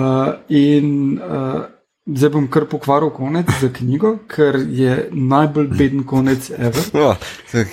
in 0.49 1.19
uh, 1.23 1.62
zdaj 2.06 2.30
bom 2.30 2.47
kar 2.47 2.65
pokvaril 2.65 3.10
konec 3.10 3.47
za 3.62 3.69
knjigo, 3.73 4.17
ker 4.27 4.60
je 4.69 5.10
najbolj 5.12 5.67
beden 5.67 6.04
konec 6.04 6.49
Ever. 6.58 6.84
Oh, 6.93 7.15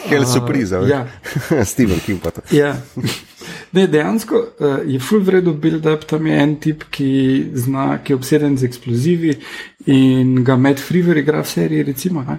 Hell 0.08 0.26
surprise, 0.26 0.78
uh, 0.78 0.88
ja. 0.88 1.06
Steven 1.72 1.98
King 2.06 2.22
pa 2.22 2.30
to. 2.30 2.42
Ja. 2.50 2.76
Ne, 3.72 3.86
dejansko 3.86 4.36
uh, 4.36 4.78
je 4.86 4.98
full 5.00 5.22
vredo 5.24 5.52
build-up, 5.52 6.04
tam 6.08 6.26
je 6.26 6.40
en 6.40 6.54
tip, 6.56 6.84
ki, 6.90 7.10
zna, 7.54 7.98
ki 8.04 8.12
je 8.12 8.16
obseden 8.16 8.56
z 8.56 8.64
eksplozivi 8.64 9.34
in 9.86 10.42
ga 10.44 10.56
Matt 10.56 10.80
Freever 10.80 11.16
igra 11.16 11.42
v 11.42 11.48
seriji, 11.48 11.82
recimo. 11.82 12.22
Ne? 12.24 12.38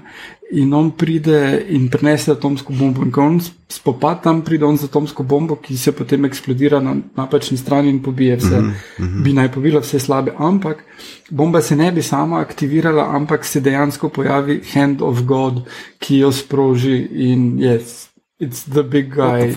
In 0.58 0.74
on 0.74 0.92
pride 0.98 1.65
in 1.70 1.89
prinese 1.89 2.32
atomsko 2.34 2.74
bombo, 2.74 3.04
in 3.06 3.12
ko 3.13 3.22
on 3.22 3.38
spopad 3.70 4.24
tam 4.24 4.42
pride 4.46 4.65
on 4.65 4.78
z 4.78 4.89
atomsko 4.89 5.24
bombo, 5.24 5.60
ki 5.62 5.78
se 5.78 5.94
potem 5.94 6.26
eksplodira 6.26 6.82
na 6.82 6.96
napačni 7.18 7.58
strani 7.58 7.89
in 7.94 8.02
pobije 8.04 8.36
vse, 8.36 8.62
mm 8.62 8.74
-hmm. 8.98 9.24
bi 9.24 9.34
naj 9.34 9.52
pobila 9.52 9.80
vse 9.80 10.00
slabe. 10.00 10.34
Ampak 10.38 10.84
bomba 11.30 11.62
se 11.62 11.76
ne 11.76 11.92
bi 11.92 12.02
sama 12.02 12.39
aktivirala, 12.39 13.15
ampak 13.15 13.46
se 13.46 13.60
dejansko 13.60 14.10
pojavi 14.10 14.62
Hand 14.74 15.02
of 15.02 15.22
God, 15.24 15.62
ki 16.00 16.18
jo 16.18 16.32
sproži 16.32 17.08
in 17.12 17.60
je, 17.60 17.80
yes, 17.80 18.10
it's 18.39 18.63
the 18.74 18.84
big 18.84 19.13
guy 19.15 19.54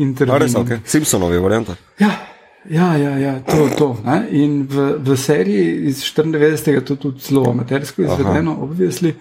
intervenirati. 0.00 0.56
Okay. 0.56 0.78
Simpsonovi 0.84 1.38
varianta. 1.38 1.76
Ja, 1.98 2.10
ja, 2.68 2.96
ja, 2.96 3.18
ja 3.18 3.40
to 3.40 3.64
je 3.64 3.76
to. 3.76 3.96
Ne? 4.04 4.26
In 4.30 4.66
v, 4.70 4.94
v 4.98 5.16
seriji 5.16 5.86
iz 5.92 6.02
94. 6.16 6.70
je 6.70 6.84
to 6.84 6.96
tudi 6.96 7.20
zelo 7.20 7.50
amatersko 7.50 8.02
izvedeno, 8.02 8.56
obvisli. 8.60 9.14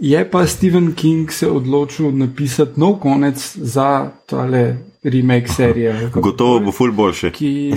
Je 0.00 0.30
pa 0.30 0.46
Stephen 0.46 0.92
King 0.92 1.32
se 1.32 1.48
odločil 1.48 2.12
napisati 2.12 2.80
nov 2.80 2.98
konec 3.00 3.56
za 3.56 4.10
tale 4.26 4.76
remake 5.02 5.48
serije. 5.48 6.10
Gotovo 6.14 6.60
bo 6.60 6.72
ful 6.72 6.92
boljše. 6.92 7.30
Ki... 7.30 7.72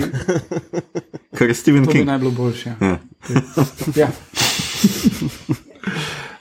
Kar 1.36 1.48
je 1.48 1.54
Stephen 1.54 1.84
to 1.84 1.92
King. 1.92 2.04
Bi 2.04 2.06
najbolj 2.06 2.32
boljše. 2.32 2.74
Ja. 2.80 2.98
ja. 3.96 4.08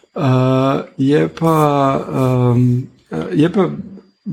uh, 0.16 0.82
je 0.98 1.28
pa. 1.28 2.00
Um, 2.54 2.88
je 3.32 3.52
pa 3.52 3.70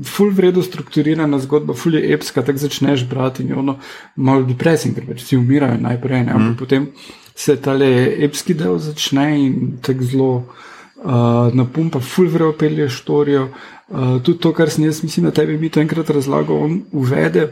ful 0.03 0.29
vredno 0.33 0.63
strukturirana 0.63 1.39
zgodba, 1.39 1.73
ful 1.73 1.95
je 1.95 2.13
epska, 2.13 2.41
tako 2.45 2.57
začneš 2.57 3.05
brati 3.09 3.43
in 3.43 3.53
ono 3.57 3.77
malo 4.15 4.43
depresivno, 4.43 4.95
ker 4.95 5.07
pač 5.07 5.23
si 5.25 5.37
umirajo 5.37 5.79
najprej, 5.81 6.23
ne, 6.25 6.31
ampak 6.31 6.53
mm. 6.53 6.57
potem 6.59 6.87
se 7.35 7.55
ta 7.61 7.73
le 7.73 7.89
epski 8.25 8.53
del 8.57 8.79
začne 8.81 9.27
in 9.39 9.77
tako 9.81 10.03
zelo 10.03 10.31
uh, 10.37 11.53
napumpa, 11.53 11.99
ful 11.99 12.29
vredno 12.29 12.53
pelje 12.57 12.89
štorijo. 12.89 13.49
Uh, 13.87 14.17
tudi 14.23 14.39
to, 14.43 14.53
kar 14.53 14.69
sem 14.69 14.85
jaz 14.85 15.03
mislim, 15.03 15.29
da 15.29 15.31
tebi 15.31 15.57
mi 15.57 15.69
to 15.69 15.81
enkrat 15.81 16.09
razlagal, 16.09 16.63
on 16.63 16.81
uvede, 16.91 17.51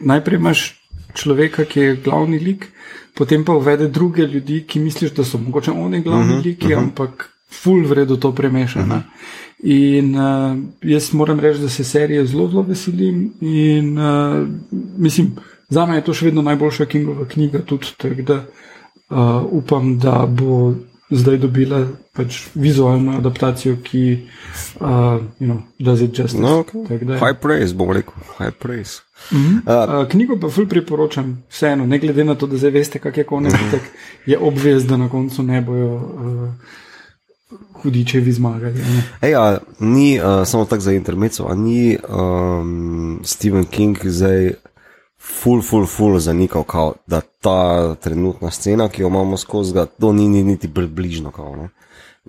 najprej 0.00 0.40
imaš 0.40 0.64
človeka, 1.14 1.64
ki 1.64 1.80
je 1.80 2.00
glavni 2.04 2.38
lik, 2.38 2.66
potem 3.14 3.44
pa 3.44 3.54
uvede 3.54 3.88
druge 3.88 4.26
ljudi, 4.26 4.64
ki 4.66 4.80
misliš, 4.80 5.14
da 5.14 5.24
so 5.24 5.38
mogoče 5.38 5.70
oni 5.70 6.02
glavni 6.02 6.24
uh 6.24 6.30
mhm, 6.30 6.40
-huh, 6.40 6.44
liki, 6.44 6.66
uh 6.66 6.70
mhm. 6.70 6.80
-huh. 6.80 6.82
ampak 6.82 7.33
ful 7.62 7.86
vredno 7.86 8.16
to 8.16 8.32
premešano. 8.34 8.84
Uh 8.84 8.90
mhm. 8.90 9.00
-huh. 9.00 9.44
In 9.64 10.14
uh, 10.14 10.58
jaz 10.82 11.12
moram 11.12 11.40
reči, 11.40 11.60
da 11.60 11.68
se 11.68 11.84
serije 11.84 12.26
zelo, 12.26 12.48
zelo 12.48 12.62
veselim. 12.62 13.32
In 13.40 13.98
uh, 13.98 14.48
mislim, 14.96 15.36
za 15.68 15.86
me 15.86 15.96
je 15.96 16.04
to 16.04 16.14
še 16.14 16.26
vedno 16.26 16.42
najboljša 16.42 16.84
Kingova 16.84 17.24
knjiga, 17.28 17.62
tudi 17.62 17.86
tako 17.96 18.22
da 18.22 18.34
uh, 18.34 19.46
upam, 19.50 19.98
da 19.98 20.26
bo 20.28 20.74
zdaj 21.10 21.38
dobila 21.38 21.86
pač 22.12 22.42
vizualno 22.54 23.16
adaptacijo, 23.18 23.76
ki 23.82 24.04
uh, 24.80 24.86
you 25.40 25.48
know, 25.48 25.62
does 25.78 26.00
it 26.00 26.18
justice. 26.18 26.42
No, 26.42 26.60
okay. 26.60 27.00
High 27.18 27.40
praise, 27.40 27.74
bom 27.74 27.92
rekel, 27.92 28.14
high 28.38 28.52
praise. 28.52 29.00
Mm 29.32 29.36
-hmm. 29.36 29.58
uh, 29.64 30.02
uh, 30.02 30.08
knjigo 30.10 30.36
pa 30.40 30.48
ful 30.48 30.66
priporočam, 30.66 31.42
vseeno, 31.48 31.86
ne 31.86 31.98
glede 31.98 32.24
na 32.24 32.34
to, 32.34 32.46
da 32.46 32.56
zdaj 32.56 32.70
veste, 32.70 32.98
kak 32.98 33.16
je 33.16 33.24
konec, 33.24 33.52
mhm. 33.52 33.76
je 34.26 34.38
obvez, 34.38 34.86
da 34.86 34.96
na 34.96 35.08
koncu 35.08 35.42
ne 35.42 35.60
bojo. 35.60 35.94
Uh, 35.94 36.48
hudičevi 37.82 38.32
zmagali. 38.32 38.80
Ej, 39.20 39.34
a, 39.34 39.58
ni 39.78 40.18
uh, 40.18 40.46
samo 40.46 40.64
tako 40.64 40.80
za 40.80 40.92
intermezzo, 40.92 41.44
ali 41.48 41.60
ni 41.60 41.98
um, 42.08 43.20
Stephen 43.24 43.64
King 43.64 43.98
zdaj 44.04 44.50
full, 45.18 45.62
full, 45.62 45.86
full 45.86 46.18
zanikal, 46.18 46.62
kao, 46.62 46.94
da 47.06 47.20
ta 47.20 47.94
trenutna 47.94 48.50
scena, 48.50 48.88
ki 48.88 49.02
jo 49.02 49.08
imamo 49.08 49.36
skozi, 49.36 49.74
da 49.74 49.86
to 49.86 50.12
ni, 50.12 50.28
ni 50.28 50.42
niti 50.42 50.74
približno. 50.74 51.30
Kao, 51.30 51.68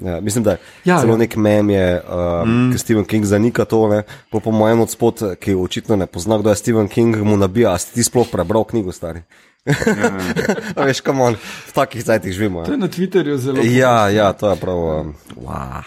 Ja, 0.01 0.21
mislim, 0.21 0.43
da 0.43 0.57
ja, 0.85 0.99
celo 0.99 1.13
ja. 1.13 1.17
nek 1.17 1.35
mem 1.35 1.69
je, 1.69 2.01
uh, 2.03 2.47
mm. 2.47 2.71
ki 2.71 2.77
Stephen 2.77 3.05
King 3.05 3.25
zanika 3.25 3.65
to. 3.65 3.87
Ne, 3.87 4.03
po, 4.31 4.39
po 4.39 4.51
mojem 4.51 4.81
odspot, 4.81 5.21
ki 5.39 5.55
očitno 5.55 5.95
ne 5.95 6.05
pozna, 6.05 6.37
kdo 6.37 6.49
je 6.49 6.55
Stephen 6.55 6.87
King, 6.87 7.15
mu 7.23 7.37
nabija, 7.37 7.73
a 7.73 7.77
si 7.77 7.93
ti 7.93 8.03
sploh 8.03 8.27
prebral 8.31 8.63
knjigo, 8.63 8.91
stari. 8.91 9.21
Ja. 10.75 10.85
Veš, 10.85 11.01
kam 11.01 11.21
on, 11.21 11.35
v 11.41 11.73
takih 11.73 12.03
zajtih 12.05 12.33
živimo. 12.33 12.61
Ja. 12.61 12.65
To 12.65 12.71
je 12.71 12.77
na 12.77 12.87
Twitterju 12.87 13.37
zelo. 13.37 13.63
Ja, 13.63 14.09
ja, 14.09 14.33
to 14.33 14.49
je 14.49 14.55
prav. 14.61 14.77
Um, 14.77 15.15
wow. 15.35 15.81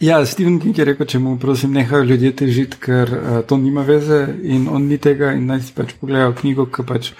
Ja, 0.00 0.26
Steven 0.26 0.56
King 0.60 0.78
je 0.78 0.84
rekel, 0.88 1.04
če 1.04 1.18
mu 1.20 1.34
prosim 1.36 1.74
nehajo 1.76 2.06
ljudje 2.08 2.30
težiti, 2.38 2.78
ker 2.80 3.10
uh, 3.12 3.34
to 3.44 3.58
nima 3.60 3.82
veze 3.84 4.22
in 4.48 4.64
on 4.72 4.86
ni 4.88 4.96
tega 4.96 5.34
in 5.36 5.44
naj 5.50 5.60
si 5.66 5.74
pač 5.76 5.92
pogledajo 6.00 6.32
knjigo, 6.38 6.64
ker 6.72 6.86
pač 6.88 7.10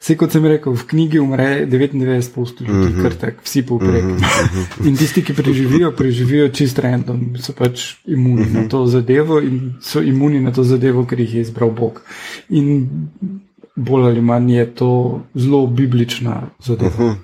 vse 0.00 0.16
kot 0.16 0.32
sem 0.32 0.46
rekel, 0.48 0.72
v 0.72 0.86
knjigi 0.88 1.20
umre 1.20 1.50
99% 1.68 2.64
ljudi, 2.64 2.72
mm 2.72 2.86
-hmm. 2.86 3.02
ker 3.02 3.18
tak 3.20 3.44
vsi 3.44 3.62
povprek. 3.68 4.04
Mm 4.04 4.16
-hmm. 4.16 4.88
In 4.88 4.96
tisti, 4.96 5.24
ki 5.24 5.36
preživijo, 5.36 5.92
preživijo 5.92 6.48
čist 6.48 6.78
random, 6.78 7.36
so 7.36 7.52
pač 7.52 8.00
imuni 8.06 8.40
mm 8.40 8.48
-hmm. 8.48 8.62
na 8.62 8.68
to 8.68 8.86
zadevo 8.86 9.40
in 9.40 9.74
so 9.80 10.00
imuni 10.00 10.40
na 10.40 10.52
to 10.52 10.64
zadevo, 10.64 11.04
ker 11.04 11.20
jih 11.20 11.34
je 11.34 11.40
izbral 11.40 11.70
Bog. 11.70 12.00
In 12.48 12.88
bolj 13.80 14.06
ali 14.06 14.20
manj 14.20 14.52
je 14.52 14.74
to 14.74 15.20
zelo 15.34 15.66
biblična 15.66 16.42
zadeva. 16.58 16.90
Uh 16.90 17.00
-huh. 17.00 17.14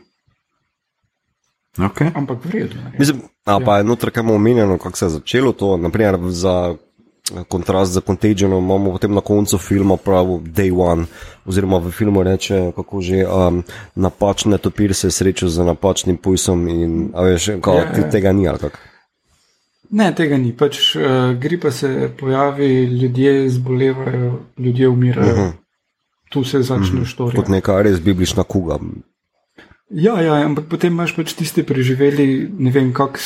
okay. 1.77 2.11
Ampak 2.15 2.45
vredno. 2.45 2.83
Mislim, 2.99 3.21
a 3.45 3.61
pa 3.65 3.79
je 3.79 3.85
noter 3.85 4.11
kam 4.11 4.31
omenjeno, 4.31 4.79
kako 4.79 4.97
se 4.97 5.05
je 5.05 5.11
začelo 5.11 5.53
to. 5.53 5.77
Naprimer, 5.77 6.19
za 6.29 6.75
kontrast 7.49 7.93
z 7.93 8.01
Contagionom 8.01 8.65
imamo 8.65 8.93
potem 8.93 9.15
na 9.15 9.21
koncu 9.21 9.59
filma 9.59 9.97
pravi 9.97 10.29
Day 10.29 10.73
One, 10.77 11.05
oziroma 11.45 11.79
v 11.79 11.91
filmu 11.91 12.23
reče, 12.23 12.73
kako 12.77 13.01
že 13.01 13.27
um, 13.27 13.63
napačne 13.95 14.59
topir 14.59 14.95
se 14.95 15.07
je 15.07 15.11
srečal 15.11 15.49
z 15.49 15.65
napačnim 15.65 16.17
pujsom 16.17 16.69
in 16.69 17.11
veš, 17.15 17.47
kako, 17.47 17.75
ja, 17.75 17.93
ja. 17.97 18.11
tega 18.11 18.33
ni 18.33 18.49
ali 18.49 18.59
kako. 18.59 18.79
Ne, 19.91 20.15
tega 20.15 20.37
ni. 20.37 20.53
Pač, 20.53 20.97
uh, 20.97 21.03
gripa 21.41 21.71
se 21.71 22.11
pojavi, 22.21 22.85
ljudje 22.85 23.51
zbolevajo, 23.51 24.39
ljudje 24.59 24.89
umirajo. 24.89 25.33
Uh 25.33 25.39
-huh 25.39 25.66
tu 26.37 26.45
se 26.45 26.61
začne 26.63 27.01
mm, 27.01 27.09
štorija. 27.09 27.41
Kot 27.41 27.49
neka 27.49 27.81
res 27.83 28.01
biblična 28.05 28.45
kuga. 28.45 28.77
Ja, 29.89 30.19
ja, 30.21 30.37
ampak 30.45 30.67
potem 30.69 30.93
imaš 30.93 31.15
pač 31.17 31.33
tiste 31.39 31.65
preživeli, 31.65 32.51
ne 32.59 32.75
vem, 32.75 32.93
kako 32.93 33.23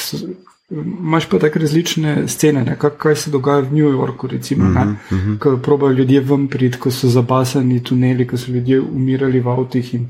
imaš 0.71 1.27
pa 1.27 1.39
tako 1.39 1.59
različne 1.59 2.29
scene, 2.29 2.63
ne, 2.65 2.77
kak, 2.79 2.97
kaj 2.97 3.17
se 3.17 3.31
dogaja 3.31 3.65
v 3.67 3.73
New 3.73 3.91
Yorku, 3.91 4.27
recimo, 4.27 4.65
uh 4.65 4.71
-huh, 4.71 4.85
Mhm, 4.85 5.17
uh 5.17 5.27
-huh. 5.27 5.39
ko 5.39 5.57
probajo 5.57 5.93
ljudje 5.93 6.21
ven 6.21 6.49
priti, 6.49 6.79
ko 6.79 6.91
so 6.91 7.09
zabasani 7.09 7.83
tuneli, 7.83 8.27
ko 8.27 8.37
so 8.37 8.53
ljudje 8.53 8.81
umirali 8.81 9.41
v 9.41 9.49
avtih 9.49 9.95
in 9.95 10.07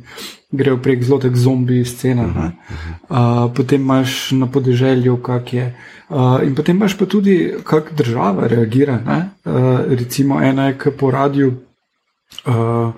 grejo 0.51 0.77
prek 0.77 1.03
zelo 1.03 1.19
tak 1.19 1.37
zombi 1.37 1.85
scena. 1.85 2.27
Uh 2.27 2.35
-huh, 2.35 3.47
uh, 3.47 3.55
potem 3.57 3.81
imaš 3.81 4.31
na 4.31 4.47
podeželju, 4.47 5.17
kak 5.17 5.53
je. 5.53 5.75
Uh, 6.09 6.17
in 6.43 6.55
potem 6.55 6.77
imaš 6.77 6.99
pa 6.99 7.07
tudi, 7.07 7.55
kako 7.65 7.89
država 7.97 8.47
reagira. 8.47 8.99
Uh, 9.45 9.53
recimo, 9.89 10.43
ena 10.43 10.67
je, 10.67 10.79
ki 10.79 10.91
po 10.99 11.11
radiju 11.11 11.55
uh, 12.47 12.93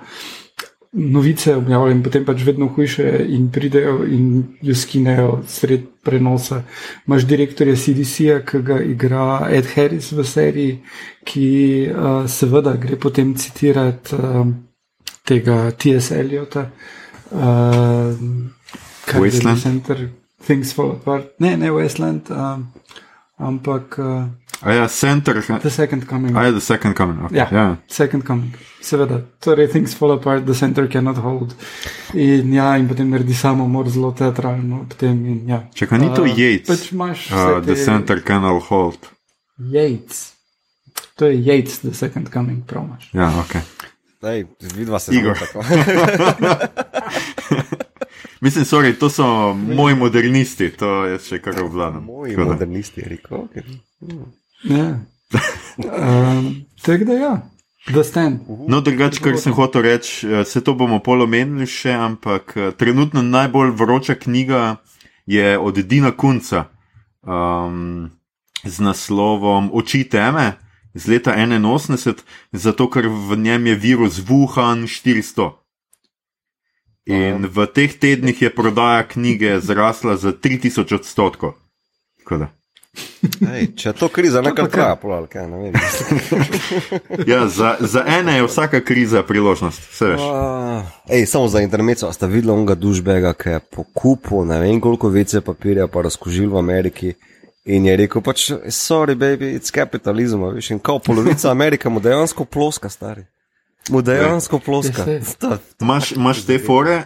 novice 0.92 1.56
objavljajo, 1.56 1.90
in 1.90 2.02
potem 2.04 2.24
pač 2.24 2.42
vedno 2.44 2.68
hujše, 2.68 3.06
in 3.28 3.48
pridejo 3.52 4.02
in 4.04 4.56
jo 4.62 4.74
skinejo 4.74 5.42
sred 5.48 5.86
prenosa. 6.04 6.62
Imáš 7.06 7.24
direktorja 7.24 7.76
CDC-ja, 7.76 8.40
ki 8.44 8.62
ga 8.62 8.80
igra 8.84 9.48
Ed 9.50 9.70
Harris 9.74 10.12
v 10.12 10.24
seriji, 10.24 10.80
ki 11.24 11.48
uh, 11.88 12.26
seveda 12.28 12.76
gre 12.76 12.98
potem 13.00 13.34
citirati 13.34 14.18
uh, 14.18 14.44
tega 15.24 15.70
T.S. 15.70 16.10
Eliota. 16.12 16.68
Uh, 17.30 18.12
Wasteland? 19.14 19.56
The 19.56 19.62
Center, 19.62 20.08
Things 20.46 20.72
Fall 20.72 20.92
Apart. 20.92 21.40
Ne, 21.40 21.56
ne 21.56 21.70
Westland, 21.70 22.30
um, 22.30 22.68
ampak 23.36 23.98
uh, 23.98 24.28
A 24.60 24.72
ja, 24.72 24.88
center. 24.88 25.42
The 25.60 25.70
Second 25.70 26.04
Coming. 26.08 26.36
A 26.36 26.44
ja, 26.44 26.50
the 26.52 26.60
second 26.60 26.94
coming. 26.96 27.22
Okay. 27.24 27.36
Ja, 27.38 27.48
ja. 27.52 27.76
second 27.88 28.22
coming. 28.26 28.54
Seveda, 28.80 29.20
torej 29.40 29.68
things 29.70 29.94
fall 29.94 30.12
apart, 30.12 30.44
the 30.44 30.54
center 30.54 30.86
cannot 30.92 31.16
hold. 31.16 31.54
In, 32.14 32.52
ja, 32.54 32.76
in 32.76 32.88
potem 32.88 33.10
naredi 33.10 33.34
samo 33.34 33.68
mor 33.68 33.88
zelo 33.90 34.12
teatralno 34.12 34.80
ob 34.80 34.94
tem. 34.94 35.26
In, 35.26 35.48
ja. 35.48 35.62
Čakaj, 35.74 35.98
ni 35.98 36.14
to 36.14 36.22
Uh, 36.22 36.38
Yates? 36.38 36.66
Pač 36.68 36.92
imaš 36.92 37.30
Uh, 37.30 37.36
vse 37.36 37.60
the 37.66 37.74
te- 37.74 37.84
center 37.84 38.22
canal 38.22 38.60
hold. 38.60 38.98
Yates. 39.58 40.32
To 41.16 41.26
je 41.26 41.42
Yates, 41.42 41.78
the 41.82 41.94
second 41.94 42.30
coming, 42.32 42.62
prav 42.66 42.84
imaš. 42.84 43.10
Ja, 43.14 43.30
ok. 43.40 43.56
Ej, 44.22 44.46
vidva 44.74 44.98
se 44.98 45.14
Igor. 45.14 45.38
Mislim, 48.40 48.64
sorry, 48.64 48.98
to 48.98 49.10
so 49.10 49.54
moji 49.54 49.94
modernisti, 49.94 50.70
to 50.70 51.04
jaz 51.06 51.26
še 51.28 51.38
kar 51.42 51.58
obvladam. 51.62 52.04
Moji 52.04 52.36
modernisti 52.36 53.00
je 53.00 53.08
rekel. 53.08 53.38
Okay. 53.38 53.62
Um, 54.64 55.06
Tako 56.82 57.04
da 57.04 57.12
ja, 57.12 57.50
The 57.86 58.04
Stand. 58.04 58.40
No, 58.68 58.80
drugače, 58.80 59.22
kar 59.22 59.36
sem 59.40 59.52
hotel 59.52 59.82
reči, 59.82 60.28
eh, 60.28 60.44
se 60.44 60.64
to 60.64 60.74
bomo 60.74 61.00
pol 61.02 61.22
omenili 61.22 61.66
še, 61.66 61.92
ampak 61.92 62.56
eh, 62.56 62.70
trenutno 62.78 63.22
najbolj 63.22 63.70
vroča 63.70 64.14
knjiga 64.14 64.76
je 65.26 65.58
od 65.58 65.78
Dina 65.86 66.12
Kunca 66.12 66.64
um, 67.22 68.10
z 68.64 68.80
naslovom 68.80 69.70
Oči 69.74 70.04
teme 70.04 70.52
iz 70.94 71.08
leta 71.08 71.34
81, 71.34 72.22
zato 72.52 72.90
ker 72.90 73.08
v 73.08 73.36
njem 73.36 73.66
je 73.66 73.74
virus 73.74 74.22
Wuhan 74.28 74.86
400. 74.86 75.50
In 77.10 77.46
v 77.50 77.66
teh 77.66 77.98
tednih 77.98 78.42
je 78.42 78.54
prodaja 78.54 79.02
knjige 79.08 79.60
zrasla 79.60 80.16
za 80.16 80.32
3000 80.32 80.94
odstotkov. 80.94 81.58
Tako 82.22 82.36
da. 82.36 82.61
Ej, 83.22 83.72
če 83.78 83.88
je 83.88 83.92
to 83.96 84.08
kriza, 84.12 84.42
nekaj 84.44 84.66
pa 84.66 84.70
kaj? 84.70 84.74
traja, 84.74 84.96
polal, 85.00 85.26
kaj 85.30 85.46
ne 85.48 85.58
vem. 85.62 85.76
Ja, 87.30 87.46
za, 87.48 87.76
za 87.80 88.02
ene 88.06 88.36
je 88.36 88.46
vsaka 88.46 88.80
kriza 88.84 89.22
priložnost, 89.22 89.80
vse 89.92 90.10
veš. 90.12 90.20
Ah, 90.20 90.90
Ej, 91.08 91.26
samo 91.26 91.48
za 91.48 91.62
intermezzo, 91.64 92.08
a 92.10 92.12
ste 92.12 92.26
videli 92.26 92.52
onega 92.52 92.74
dušbega, 92.74 93.32
ki 93.38 93.54
je 93.56 93.60
pokupil 93.72 94.44
ne 94.50 94.60
vem 94.60 94.80
koliko 94.80 95.08
vece 95.08 95.40
papirja, 95.40 95.86
pa 95.88 96.02
razkožil 96.02 96.50
v 96.52 96.58
Ameriki. 96.58 97.14
In 97.64 97.86
je 97.86 97.96
rekel, 97.96 98.22
pač, 98.26 98.50
sorry, 98.74 99.14
baby, 99.14 99.54
it's 99.54 99.70
capitalism, 99.70 100.42
veš, 100.52 100.72
in 100.74 100.82
kao 100.82 100.98
polovica 100.98 101.50
Amerike 101.56 101.88
mu 101.88 102.02
dejansko 102.02 102.44
ploska, 102.44 102.90
stari. 102.90 103.24
Mu 103.90 104.02
dejansko 104.02 104.58
ploska. 104.58 105.06
Ja, 105.42 105.58
Imaš, 105.80 106.44
te 106.46 106.58
fore, 106.58 107.04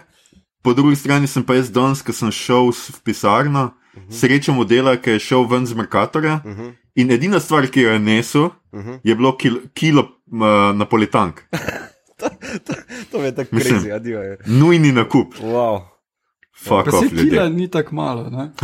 po 0.64 0.74
drugi 0.74 0.96
strani 0.96 1.28
sem 1.28 1.44
pa 1.44 1.60
jaz 1.60 1.70
danes, 1.70 2.02
ko 2.02 2.12
sem 2.12 2.32
šel 2.32 2.72
v 2.72 3.02
pisarno, 3.04 3.70
srečo 4.10 4.52
modela, 4.52 4.96
ki 4.96 5.10
je 5.10 5.18
šel 5.18 5.46
ven 5.50 5.66
z 5.66 5.74
Merkatorja. 5.74 6.40
In 6.94 7.10
edina 7.10 7.40
stvar, 7.40 7.66
ki 7.66 7.80
jo 7.80 7.92
je 7.92 7.98
nesel, 7.98 8.48
je 9.04 9.14
bilo 9.14 9.36
kil, 9.36 9.60
kilo 9.74 10.02
uh, 10.02 10.76
napolitank. 10.76 11.42
To 13.10 13.24
je 13.24 13.34
tako 13.34 13.56
krizi, 13.56 13.92
adijo 13.92 14.22
je. 14.22 14.38
Nujni 14.46 14.92
nakup, 14.92 15.34
Wow. 15.42 15.80
fuck 16.56 16.90
Pa 16.90 16.96
off 16.96 17.08
se 17.08 17.16
kila 17.16 17.48
ni 17.48 17.68
tako 17.70 17.94
malo. 17.94 18.30
Ne? 18.30 18.50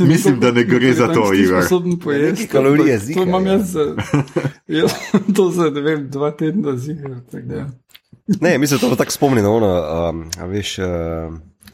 Mislim, 0.00 0.40
da 0.40 0.50
ne 0.52 0.64
gre 0.64 0.92
za 0.92 1.12
to, 1.12 1.34
Igor. 1.34 1.62
Sposoben 1.62 1.98
pojesti. 1.98 2.46
Kalorije 2.48 2.98
zika, 2.98 3.20
To 3.20 3.26
imam 3.26 3.46
ja. 3.46 3.52
jaz 3.52 3.72
za, 3.72 3.96
jaz 4.78 4.92
to 5.36 5.50
za 5.50 5.70
ne 5.70 5.80
vem, 5.80 6.10
dva 6.10 6.30
tedna 6.30 6.72
da 6.72 7.56
ja. 7.56 7.70
Ne, 8.40 8.58
mislim, 8.58 8.80
to 8.80 8.90
me 8.90 8.96
tako 8.96 9.10
spomni 9.10 9.42
na 9.42 9.50
ono, 9.50 9.66
um, 10.10 10.30
a 10.38 10.44
veš, 10.44 10.78
uh, 10.78 10.84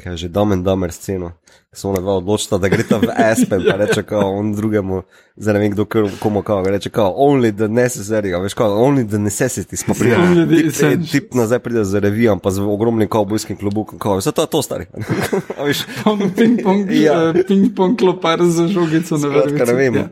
kaj 0.05 0.17
že 0.17 0.29
Dom 0.29 0.53
and 0.53 0.65
Dumber 0.65 0.93
sceno. 0.93 1.33
ko 1.71 1.77
So 1.77 1.89
ona 1.91 2.01
dva 2.01 2.13
odločila, 2.21 2.59
da 2.59 2.69
gresta 2.69 3.01
v 3.03 3.09
Aspen, 3.11 3.65
pa 3.67 3.77
reče 3.77 4.03
kao 4.03 4.31
on 4.33 4.53
drugemu, 4.55 5.03
zdaj 5.37 5.55
ne 5.55 5.61
vem 5.61 5.73
kdo 5.73 5.87
komu 6.21 6.43
kao, 6.43 6.63
reče 6.63 6.91
kao 6.91 7.15
only 7.19 7.51
the 7.51 7.67
necessary, 7.69 8.31
a 8.31 8.39
veš 8.39 8.55
kao 8.55 8.77
only 8.79 9.09
the 9.09 9.19
necessities, 9.19 9.83
pa 9.85 9.95
pride. 9.95 10.15
The 10.47 10.57
Tip, 10.57 10.67
essentials. 10.69 11.11
tip 11.11 11.35
nazaj 11.35 11.59
pride 11.59 11.85
z 11.85 12.01
revijem, 12.01 12.39
pa 12.39 12.51
z 12.51 12.61
ogromnim 12.61 13.09
kavbojskim 13.09 13.57
klobukom, 13.57 13.99
kao, 13.99 14.17
vse 14.17 14.33
to 14.33 14.43
je 14.43 14.47
to 14.47 14.63
stari. 14.63 14.87
A 15.59 15.65
veš, 15.65 15.83
Ono 16.05 16.31
ping-pong 16.37 16.87
Ja. 17.05 17.23
ja. 17.23 17.35
ping 17.49 17.75
klopar 17.99 18.39
za 18.45 18.69
žogico 18.69 19.17
na 19.17 19.29
vrhu. 19.29 19.57
ne 19.57 19.73
vem. 19.75 19.95
Ja. 19.95 20.09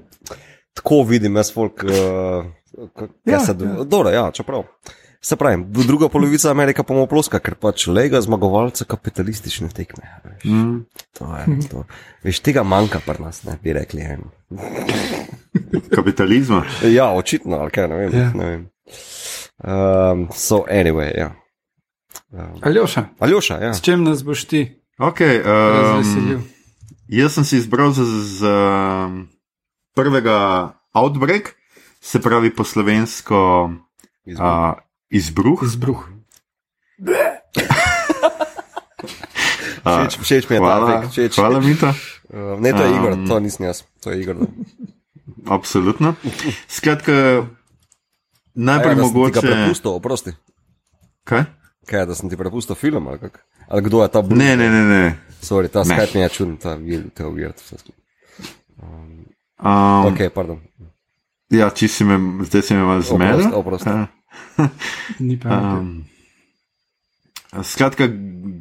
Tako 0.75 1.03
vidim 1.03 1.37
jaz 1.37 1.53
folk, 1.53 1.85
uh, 1.85 1.91
kaj 2.97 3.09
Ja, 3.25 3.41
se, 3.41 3.53
ja. 3.53 3.85
dobro, 3.85 4.11
ja, 4.11 4.31
čeprav. 4.31 4.63
Se 5.23 5.37
pravi, 5.39 5.63
druga 5.87 6.09
polovica 6.11 6.51
Amerike 6.51 6.83
pa 6.83 6.95
mu 6.95 7.07
ploska, 7.07 7.39
ker 7.39 7.55
pač 7.55 7.87
lega 7.87 8.19
zmagovalca 8.21 8.85
kapitalistične 8.85 9.69
tekme. 9.71 10.03
a 10.03 10.29
Veš. 10.29 10.45
Mm. 10.45 10.81
To 11.19 11.29
je, 11.37 11.69
to. 11.71 11.85
Veš, 12.27 12.41
tega 12.43 12.65
manjka 12.67 12.99
pri 13.07 13.23
nas, 13.23 13.45
ne 13.47 13.55
bi 13.63 13.73
rekli. 13.73 14.03
En. 14.03 14.25
Kapitalizma. 15.97 16.65
Ja, 16.91 17.13
očitno, 17.15 17.57
ali 17.63 17.71
kaj, 17.71 17.89
ne 17.89 17.97
vem. 17.97 18.11
Ja. 18.19 18.33
Ne 18.35 18.47
vem. 18.51 18.63
Um, 19.63 20.27
so, 20.35 20.65
anyway, 20.67 21.13
ja. 21.15 21.31
Um, 22.33 22.59
Aljoša, 22.63 23.05
Aljoša, 23.19 23.59
ja. 23.63 23.75
s 23.75 23.81
čem 23.81 24.03
nas 24.05 24.25
boš 24.25 24.45
ti 24.45 24.63
Okay, 24.99 25.39
razveselil? 25.45 26.39
um, 26.39 26.45
jaz 27.09 27.35
sem 27.35 27.45
si 27.45 27.57
izbral 27.57 27.93
za, 27.93 28.05
za 28.39 28.57
prvega 29.95 30.73
outbreak, 30.95 31.55
se 32.01 32.21
pravi 32.21 32.51
po 32.51 32.65
slovensko 32.65 33.71
uh, 34.27 34.75
izbruh. 35.13 35.61
Izbruh. 35.63 36.01
Všeč, 39.83 40.13
všeč 40.17 40.45
mi 40.47 40.55
je 40.55 40.61
ta 40.61 40.65
hvala, 40.65 40.87
efekt, 40.89 41.11
všeč. 41.11 41.33
hvala, 41.37 41.59
Mita. 41.59 41.91
Uh, 42.31 42.55
ne, 42.57 42.71
to 42.71 42.83
je 42.83 42.89
Um, 42.89 42.97
Igor, 42.97 43.13
to 43.27 43.35
nisem 43.41 43.67
jaz, 43.67 43.83
to 43.99 44.15
je 44.15 44.23
Igor. 44.23 44.37
Absolutno. 45.45 46.15
Skratka, 46.71 47.51
najprej 48.55 48.93
Aj, 48.93 48.95
da 48.95 49.03
sem 49.03 49.11
ti 49.11 49.19
ga 49.19 49.19
mogoče. 49.19 49.43
prepustil, 49.43 49.91
oprosti. 49.91 50.31
Kaj? 51.25 51.43
Kaj, 51.83 52.07
da 52.07 52.15
sem 52.15 52.31
ti 52.31 52.39
prepustil 52.39 52.79
film 52.79 53.11
ali 53.11 53.19
kak? 53.19 53.43
Ali 53.67 53.83
kdo 53.83 54.03
je 54.03 54.09
ta 54.09 54.23
bil? 54.23 54.39
Ne, 54.39 54.55
ne, 54.55 54.71
ne. 54.71 54.83
ne. 54.85 55.05
Sorry, 55.43 55.67
ta. 55.67 55.83
Skype 55.83 56.15
mi 56.15 56.23
je 56.23 56.29
čuden, 56.31 56.57
ta 56.57 56.79
ta 57.11 57.27
vir, 57.27 57.51
vse 57.51 57.75
skupaj. 57.75 57.99
Um, 58.79 59.27
Ok, 60.07 60.31
pardon. 60.31 60.63
Ja, 61.51 61.71
če 61.71 61.89
si 61.89 62.07
me, 62.07 62.17
zdaj 62.47 62.63
si 62.63 62.75
me 62.75 62.87
malo 62.87 63.03
zmedel. 63.03 63.51
oprosti. 63.51 63.91
Ja. 63.91 64.07
Ni 65.27 65.37
pa. 65.41 65.59
Um, 65.59 66.05
skratka, 67.63 68.09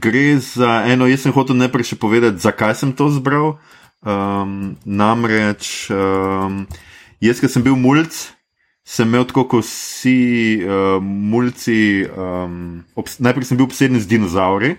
gre 0.01 0.37
za 0.39 0.83
eno, 0.87 1.07
jaz 1.07 1.23
sem 1.23 1.35
hotel 1.35 1.59
najprej 1.59 1.93
še 1.93 1.99
povedati, 1.99 2.43
zakaj 2.43 2.75
sem 2.79 2.91
to 2.95 3.07
zbral. 3.13 3.55
Um, 4.01 4.75
namreč, 4.85 5.87
um, 5.93 6.65
jaz, 7.21 7.39
ki 7.39 7.49
sem 7.51 7.63
bil 7.63 7.77
mulj, 7.77 8.09
sem 8.87 9.07
imel 9.07 9.27
tako 9.29 9.45
kot 9.47 9.67
vsi 9.67 10.61
uh, 10.65 10.97
mulci. 10.99 12.07
Um, 12.09 12.81
najprej 12.97 13.51
sem 13.51 13.59
bil 13.59 13.69
obseden 13.69 14.01
z 14.01 14.09
dinozauri, 14.09 14.75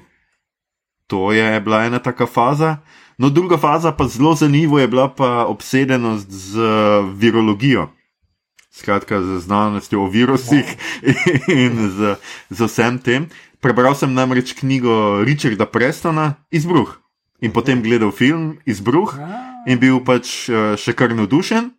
to 1.07 1.31
je 1.33 1.46
bila 1.62 1.87
ena 1.87 2.02
taka 2.02 2.26
faza. 2.26 2.81
No, 3.20 3.31
druga 3.31 3.61
faza, 3.61 3.92
pa 3.94 4.09
zelo 4.11 4.35
zanimiva, 4.35 4.81
je 4.81 4.88
bila 4.88 5.07
pa 5.09 5.44
obsedenost 5.46 6.26
z 6.26 6.59
virologijo. 7.14 7.92
Skratka, 8.72 9.20
z 9.20 9.44
znanostjo 9.44 10.02
o 10.02 10.08
virusih 10.08 10.64
in 11.48 11.90
z, 11.92 12.16
z 12.50 12.58
vsem 12.64 12.98
tem. 12.98 13.28
Prebral 13.61 13.94
sem 13.94 14.14
namreč 14.14 14.56
knjigo 14.56 15.22
Richarda 15.24 15.66
Prestona 15.68 16.35
Izbruh 16.50 16.96
in 17.42 17.52
potem 17.52 17.82
gledal 17.82 18.11
film 18.11 18.56
Izbruh 18.64 19.12
in 19.68 19.78
bil 19.78 20.00
pač 20.00 20.48
eh, 20.48 20.72
še 20.80 20.96
kar 20.96 21.12
navdušen. 21.12 21.70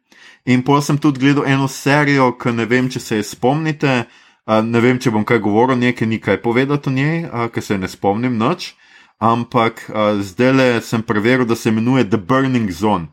In 0.46 0.62
potem 0.62 0.84
sem 0.84 0.98
tudi 1.00 1.24
gledal 1.24 1.48
eno 1.48 1.68
serijo, 1.72 2.34
ki 2.38 2.52
ne 2.52 2.68
vem, 2.68 2.92
če 2.92 3.00
se 3.00 3.20
je 3.20 3.24
spomnite, 3.24 4.06
a, 4.44 4.60
ne 4.60 4.80
vem, 4.84 5.00
če 5.00 5.14
bom 5.16 5.24
kaj 5.24 5.40
govoril, 5.40 5.80
nekaj 5.80 6.08
ni 6.08 6.20
kaj 6.20 6.42
povedati 6.44 6.92
o 6.92 6.94
njej, 6.94 7.30
a, 7.32 7.48
ker 7.48 7.64
se 7.64 7.78
ne 7.80 7.88
spomnim 7.88 8.36
noč. 8.38 8.76
ampak 9.24 9.88
zdaj 10.20 10.52
le 10.52 10.82
sem 10.82 11.02
preveril, 11.02 11.46
da 11.46 11.56
se 11.56 11.70
imenuje 11.70 12.10
The 12.10 12.18
Burning 12.18 12.72
Zone. 12.72 13.08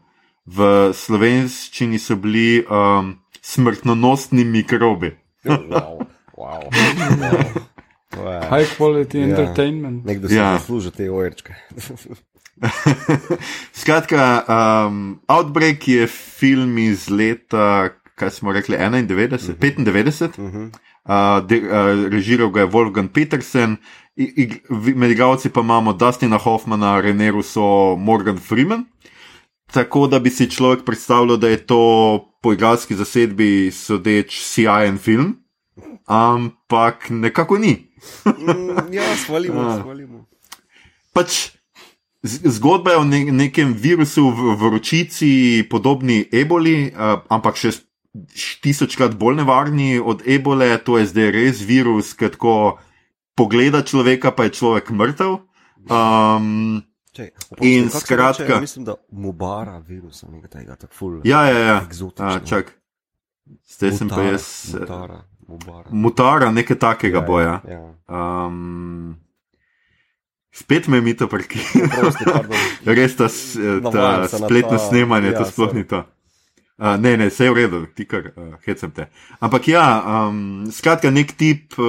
V 0.46 0.90
slovenščini 0.90 1.98
so 2.02 2.16
bili 2.18 2.64
um, 2.66 3.14
smrtonosni 3.42 4.44
mikrobi. 4.44 5.16
wow, 5.44 6.00
wow. 6.36 6.60
wow. 8.16 8.40
High 8.50 8.66
quality 8.76 9.18
Ja. 9.18 9.24
entertainment. 9.24 10.04
Nekdo 10.04 10.28
si 10.28 10.34
Ja. 10.34 10.42
ja. 10.42 10.58
zasluži 10.58 10.90
te 10.90 11.10
ojčke. 11.10 11.54
Skratka, 13.72 14.44
um, 14.88 15.20
Outbreak 15.28 15.88
je 15.88 16.06
film 16.06 16.78
iz 16.78 17.08
leta, 17.10 17.88
kaj 18.14 18.30
smo 18.30 18.52
rekli, 18.52 18.76
91, 18.76 19.34
uh 19.34 19.40
-huh. 19.40 19.54
95. 19.58 20.38
Uh 20.38 20.44
-huh. 20.44 20.70
uh, 21.04 21.46
de, 21.48 21.56
uh, 21.56 21.68
režiral 22.08 22.50
ga 22.50 22.60
je 22.60 22.66
Wolfgang 22.66 23.08
Petersen, 23.10 23.76
I- 24.16 24.60
vi- 24.70 24.94
med 24.94 25.10
igralci 25.10 25.48
pa 25.48 25.60
imamo 25.60 25.92
Dustina 25.92 26.36
Hoffmana, 26.36 27.00
René 27.00 27.30
Russo, 27.30 27.60
Morgan 27.96 28.38
Freeman. 28.38 28.84
Tako 29.72 30.06
da 30.06 30.18
bi 30.18 30.30
si 30.30 30.50
človek 30.50 30.84
predstavljal, 30.84 31.36
da 31.36 31.48
je 31.48 31.66
to 31.66 31.80
po 32.42 32.52
igralski 32.52 32.94
zasedbi 32.94 33.70
sodeč 33.70 34.40
sijajen 34.40 34.98
film, 34.98 35.36
ampak 36.06 37.10
nekako 37.10 37.58
ni. 37.58 37.92
Mm, 38.26 38.92
ja, 38.92 39.16
svalimo, 39.16 39.60
Ah. 39.68 39.82
svalimo. 39.82 40.26
pač 41.12 41.50
zgodba 42.22 42.90
je 42.90 42.96
o 42.96 43.04
ne, 43.04 43.24
nekem 43.24 43.72
virusu 43.72 44.30
v 44.30 44.56
vročici, 44.56 45.64
podobni 45.70 46.24
eboli, 46.32 46.92
uh, 46.92 47.22
ampak 47.28 47.56
še 47.56 47.72
tisočkrat 48.62 49.14
bolj 49.16 49.40
nevarni 49.40 50.00
od 50.00 50.26
ebole. 50.26 50.68
To 50.84 50.98
je 50.98 51.06
zdaj 51.06 51.30
res 51.30 51.62
virus, 51.64 52.12
ki 52.14 52.32
ko 52.36 52.78
pogleda 53.38 53.82
človeka, 53.86 54.34
pa 54.34 54.48
je 54.48 54.56
človek 54.58 54.90
mrtev. 54.90 55.40
Um, 55.88 56.82
Čej, 57.12 57.30
In 57.60 57.88
skratka- 57.90 58.38
reče? 58.40 58.60
Mislim, 58.60 58.84
da 58.84 58.94
mubara 59.10 59.78
virusa, 59.78 60.26
nekaj 60.28 60.50
tega, 60.50 60.76
tako 60.76 60.94
ful. 60.94 61.20
ja, 61.24 61.44
ja, 61.44 61.58
ja. 61.60 61.82
Eksotično. 61.82 62.26
A, 62.26 62.40
čak. 62.40 62.74
Zdaj 63.68 63.92
sem 63.92 64.08
pa 64.08 64.22
jaz. 64.22 64.44
eh, 64.68 64.78
Mutara, 64.80 65.24
mubara. 65.40 65.88
Mutara, 65.90 66.50
nekaj 66.50 66.78
takega 66.78 67.20
boja. 67.20 67.60
Ja. 67.64 67.94
Um, 68.08 69.18
spet 70.52 70.86
me 70.88 71.00
mi 71.00 71.16
to 71.16 71.26
prekinja. 71.28 71.88
Res 72.86 73.16
ta, 73.16 73.24
eh, 73.24 73.80
ta 73.82 74.28
spletno 74.28 74.78
snemanje, 74.80 75.26
ja, 75.28 75.38
to 75.38 75.44
sploh 75.44 75.74
ni 75.74 75.84
to. 75.84 76.04
Uh, 76.80 76.96
ne, 76.96 77.16
ne, 77.16 77.26
vse 77.28 77.44
je 77.44 77.52
v 77.52 77.56
redu, 77.58 77.78
ti 77.92 78.06
kar 78.08 78.30
uh, 78.30 78.54
hecam 78.64 78.88
te. 78.96 79.04
Ampak 79.44 79.68
ja, 79.68 79.84
um, 80.00 80.64
skratka, 80.72 81.10
nek 81.12 81.34
tip 81.36 81.76
uh, 81.76 81.84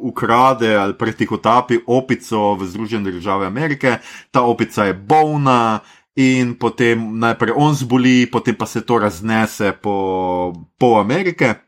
ukrade 0.00 0.70
ali 0.80 0.96
pretihotapi 0.96 1.82
opico 1.84 2.54
v 2.56 2.64
Združene 2.64 3.12
države 3.12 3.44
Amerike, 3.44 3.98
ta 4.32 4.46
opica 4.48 4.88
je 4.88 4.96
bolna 4.96 5.84
in 6.16 6.56
potem 6.56 7.04
najprej 7.20 7.52
on 7.52 7.76
zboli, 7.76 8.24
potem 8.24 8.56
pa 8.56 8.64
se 8.64 8.80
to 8.80 8.96
raznese 9.04 9.76
po, 9.76 10.56
po 10.80 10.96
Amerike. 10.96 11.60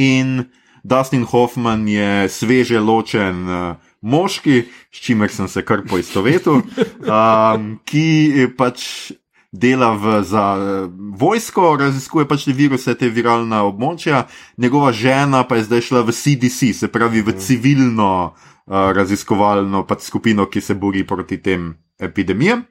In 0.00 0.48
Dustin 0.80 1.28
Hoffman 1.28 1.84
je 1.84 2.32
sveže 2.32 2.80
ločen 2.80 3.44
uh, 3.44 3.76
moški, 4.00 4.64
s 4.88 5.04
čimer 5.04 5.28
sem 5.28 5.48
se 5.52 5.60
kar 5.68 5.84
poistovetil, 5.84 6.64
um, 7.04 7.76
ki 7.84 8.48
pač 8.56 9.12
dela 9.52 9.92
v, 9.92 10.22
za 10.24 10.56
eh, 10.56 10.88
vojsko, 11.18 11.76
raziskuje 11.76 12.24
pač 12.28 12.48
te 12.48 12.56
viruse, 12.56 12.94
te 12.96 13.08
viralna 13.12 13.62
območja, 13.68 14.24
njegova 14.56 14.92
žena 14.96 15.44
pa 15.44 15.60
je 15.60 15.68
zdaj 15.68 15.84
šla 15.88 16.02
v 16.08 16.16
CDC, 16.16 16.72
se 16.72 16.88
pravi 16.88 17.20
v 17.20 17.36
civilno 17.36 18.32
uh, 18.32 18.90
raziskovalno 18.96 19.84
pač 19.86 20.08
skupino, 20.08 20.48
ki 20.48 20.60
se 20.64 20.74
bori 20.74 21.04
proti 21.06 21.38
tem 21.44 21.74
epidemijam. 22.00 22.64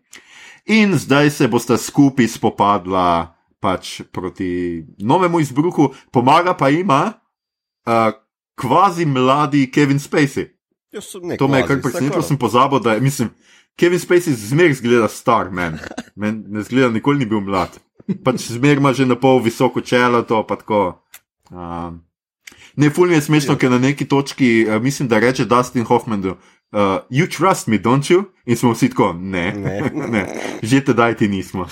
In 0.73 0.97
zdaj 0.97 1.29
se 1.29 1.47
bosta 1.47 1.77
skupaj 1.77 2.27
spopadla 2.27 3.37
pač 3.61 4.01
proti 4.09 4.81
novemu 4.97 5.39
izbruhu, 5.41 5.91
pomaga 6.09 6.57
pa 6.57 6.73
ima 6.73 7.13
uh, 7.85 8.09
kvazi 8.57 9.05
mladi 9.05 9.69
Kevin 9.69 10.01
Spacey. 10.01 10.49
Sem 10.91 11.23
nek 11.23 11.39
To 11.39 11.47
me 11.47 11.61
je 11.61 11.67
kar 11.69 11.79
presenetilo, 11.79 12.25
sem 12.25 12.37
pozabil, 12.37 12.81
da 12.83 12.97
je, 12.97 13.05
mislim, 13.05 13.29
Kevin 13.79 13.99
Spacey 13.99 14.33
zmeraj 14.33 14.73
zgleda 14.73 15.07
star, 15.07 15.51
men. 15.51 15.79
men 16.15 16.43
ne 16.47 16.63
zgleda, 16.63 16.89
nikoli 16.89 17.19
ni 17.19 17.25
bil 17.25 17.41
mlad. 17.41 17.79
Pač 18.23 18.47
zmeraj 18.51 18.77
ima 18.77 18.93
že 18.93 19.05
na 19.05 19.15
pol 19.15 19.41
visoko 19.41 19.81
čelo, 19.81 20.23
to 20.23 20.43
pa 20.47 20.55
tako. 20.55 21.01
Um, 21.51 22.01
ne, 22.75 22.89
fulmin 22.89 23.19
je 23.19 23.27
smešno, 23.27 23.57
ker 23.57 23.71
na 23.71 23.79
neki 23.79 24.07
točki, 24.07 24.65
uh, 24.67 24.81
mislim, 24.81 25.07
da 25.07 25.19
reče 25.19 25.45
Dustin 25.45 25.83
Hoffman, 25.83 26.25
uh, 26.25 26.35
you 27.09 27.27
trust 27.27 27.67
me, 27.67 27.77
don't 27.77 28.11
you? 28.11 28.23
In 28.45 28.57
smo 28.57 28.71
vsi 28.71 28.89
tako, 28.89 29.13
ne, 29.13 29.51
Ne. 29.51 29.91
ne. 30.13 30.25
že 30.63 30.81
tedaj 30.85 31.17
ti 31.17 31.27
nismo. 31.27 31.67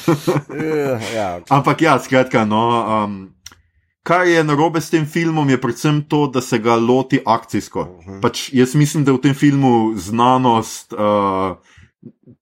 Ja, 0.54 1.00
ja, 1.16 1.40
Ampak 1.56 1.82
ja, 1.82 2.00
skratka, 2.00 2.46
no. 2.46 2.86
Um, 3.04 3.36
Kar 4.04 4.28
je 4.28 4.44
narobe 4.44 4.82
s 4.82 4.90
tem 4.90 5.06
filmom, 5.06 5.50
je 5.50 5.60
predvsem 5.62 6.02
to, 6.10 6.28
da 6.28 6.42
se 6.42 6.58
ga 6.58 6.76
loti 6.76 7.20
akcijsko. 7.26 7.82
Uh 7.82 8.06
-huh. 8.06 8.22
pač 8.22 8.54
jaz 8.54 8.76
mislim, 8.76 9.04
da 9.04 9.12
v 9.12 9.22
tem 9.22 9.34
filmu 9.36 9.94
znanost, 9.96 10.94
uh, 10.94 11.58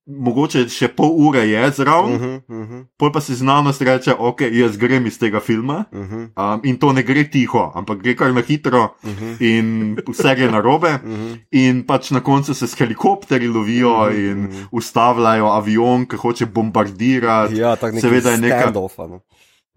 mogoče 0.08 0.68
še 0.70 0.88
pol 0.96 1.12
ure 1.28 1.42
je 1.50 1.72
zraven, 1.72 2.14
uh 2.16 2.22
uh 2.22 2.28
-huh. 2.28 2.42
-huh, 2.48 2.62
uh 2.64 2.70
-huh, 2.70 2.86
pol 2.98 3.12
pa 3.12 3.22
si 3.22 3.36
znanost 3.36 3.82
reče, 3.82 4.14
ok, 4.14 4.42
jaz 4.42 4.78
grem 4.78 5.06
iz 5.08 5.20
tega 5.20 5.40
filma. 5.40 5.86
uh 5.92 6.00
-huh, 6.00 6.28
Um, 6.38 6.62
in 6.64 6.78
to 6.78 6.94
ne 6.94 7.04
gre 7.04 7.24
tiho, 7.24 7.72
ampak 7.76 8.02
gre 8.02 8.16
kar 8.16 8.34
na 8.34 8.42
hitro, 8.42 8.84
uh 9.04 9.10
-huh, 9.10 9.42
in 9.42 9.98
vse 10.08 10.36
gre 10.36 10.52
narobe. 10.52 10.88
uh 11.04 11.10
-huh. 11.10 11.40
In 11.52 11.84
pač 11.84 12.12
na 12.12 12.20
koncu 12.20 12.54
se 12.54 12.68
s 12.68 12.76
helikopterji 12.80 13.48
lovijo 13.48 14.10
in 14.10 14.48
ustavljajo 14.72 15.46
avion, 15.46 16.06
ki 16.06 16.16
hoče 16.16 16.46
bombardirati. 16.46 17.56
Ja, 17.58 17.76
tako 17.76 17.96
nekaj 17.96 18.02
Seveda 18.02 18.32
je 18.32 18.38
neka- 18.38 18.62
standoffa. 18.62 19.08
No. 19.08 19.20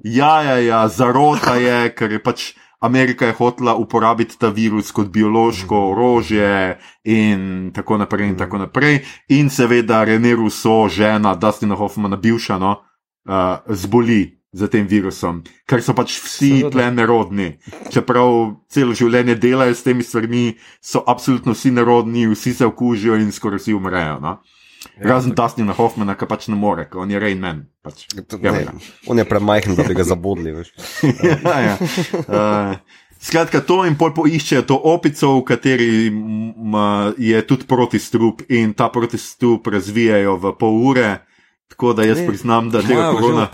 Ja, 0.04 0.42
ja, 0.42 0.58
ja, 0.58 0.88
zarota 0.88 1.54
je, 1.56 1.94
ker 1.94 2.12
je 2.12 2.22
pač 2.22 2.54
Amerika 2.80 3.26
je 3.26 3.32
hotela 3.36 3.74
uporabiti 3.76 4.38
ta 4.38 4.48
virus 4.48 4.92
kot 4.92 5.08
biološko 5.12 5.78
orožje 5.90 6.78
in 7.04 7.70
tako 7.74 7.98
naprej 8.00 8.28
in 8.28 8.36
tako 8.36 8.58
naprej. 8.58 9.02
In 9.28 9.50
seveda 9.50 10.04
René 10.04 10.34
Russo, 10.34 10.88
žena 10.88 11.34
Dustina 11.34 11.76
Hoffmana, 11.76 12.16
bivša, 12.16 12.58
no, 12.58 12.76
uh, 13.28 13.60
zboli 13.68 14.40
za 14.52 14.66
tem 14.66 14.86
virusom, 14.86 15.44
ker 15.68 15.82
so 15.82 15.94
pač 15.94 16.16
vsi 16.24 16.64
tle 16.72 16.88
nerodni. 16.90 17.52
Čeprav 17.92 18.56
celo 18.72 18.96
življenje 18.98 19.36
delajo 19.38 19.76
s 19.76 19.84
temi 19.86 20.02
stvarmi, 20.02 20.56
so 20.82 21.04
absolutno 21.06 21.54
vsi 21.54 21.70
nerodni, 21.76 22.26
vsi 22.32 22.54
se 22.58 22.66
okužijo 22.66 23.20
in 23.20 23.30
skoraj 23.30 23.62
vsi 23.62 23.76
umrejo. 23.76 24.18
No. 24.24 24.40
Razen 25.00 25.34
Dustina 25.36 25.72
Hoffmana, 25.76 26.14
ki 26.16 26.26
pač 26.28 26.48
ne 26.48 26.56
more, 26.56 26.86
ker 26.88 27.02
on 27.02 27.10
je 27.12 27.18
Rain 27.20 27.40
Man. 27.40 27.66
Pač. 27.84 28.06
To- 28.28 28.38
Ja, 28.42 28.52
ne, 28.52 28.62
ja. 28.64 28.72
On 29.06 29.18
je 29.18 29.24
premajhen, 29.28 29.76
da 29.76 29.84
bi 29.84 29.94
ga 29.94 30.04
zabodli. 30.04 30.52
veš. 30.56 30.72
ja, 31.44 31.58
ja. 31.60 31.74
Uh, 32.24 32.76
skratka, 33.20 33.60
to 33.60 33.84
in 33.84 33.96
pol 34.00 34.14
poiščejo 34.16 34.62
to 34.64 34.76
opico, 34.76 35.34
v 35.40 35.44
kateri 35.44 35.88
je 37.20 37.42
tudi 37.46 37.68
protistrup, 37.68 38.44
in 38.48 38.72
ta 38.72 38.88
protistrup 38.88 39.66
razvijajo 39.68 40.36
v 40.40 40.54
pol 40.56 40.80
ure. 40.92 41.10
Tako 41.70 41.92
da 41.92 42.02
jaz 42.08 42.18
Ne, 42.18 42.26
priznam, 42.26 42.70
da 42.72 42.80
tega 42.82 43.12
korona. 43.14 43.46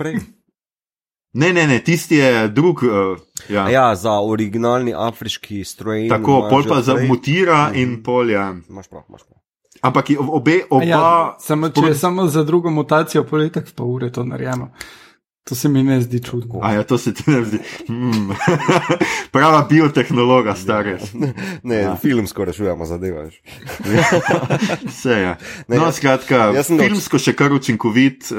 Ne, 1.37 1.53
ne, 1.53 1.67
ne, 1.67 1.81
tisti 1.85 2.17
je 2.17 2.49
drug. 2.49 2.81
Uh, 2.83 3.19
ja. 3.53 3.67
Ja, 3.69 3.95
za 3.95 4.15
originalni 4.25 4.95
afriški 4.97 5.65
stroj. 5.65 6.07
Tako, 6.09 6.47
pol 6.49 6.65
pa 6.65 6.81
zamutira 6.83 7.73
in 7.75 7.99
pol 8.03 8.31
ja. 8.33 8.55
Imaš 8.71 8.89
prav, 8.89 9.05
imaš 9.11 9.27
prav. 9.27 9.36
Ampak 9.87 10.11
je 10.11 10.19
obe, 10.21 10.61
A 10.71 10.85
Ja, 10.85 10.99
oba. 10.99 11.37
samo, 11.39 11.69
če 11.71 11.87
je 11.87 11.95
samo 11.97 12.27
za 12.29 12.43
drugo 12.43 12.71
mutacijo, 12.71 13.25
poletek 13.25 13.73
pa 13.73 13.85
ure 13.85 14.11
to 14.11 14.25
narejeno. 14.25 14.71
To 15.45 15.55
se 15.55 15.69
mi 15.69 15.79
ne 15.81 16.01
zdi 16.01 16.19
čudno. 16.21 16.59
A 16.61 16.73
ja, 16.73 16.83
to 16.83 16.99
se 16.99 17.15
ti 17.15 17.23
ne 17.27 17.45
zdi. 17.45 17.59
Hmm. 17.87 18.33
Prava 19.33 19.63
biotehnologa, 19.63 20.55
stare. 20.55 20.99
Ne, 21.63 21.75
Ja. 21.77 21.83
ja. 21.85 21.97
filmsko 21.97 22.45
rešujemo 22.45 22.85
zadeve. 22.85 23.29
Vse 24.85 25.11
je. 25.13 25.37
Ne, 25.69 25.77
No, 25.77 25.93
skratka, 25.93 26.51
filmsko 26.65 27.19
še 27.19 27.33
kar 27.33 27.53
učinkovit 27.53 28.31
uh, 28.33 28.39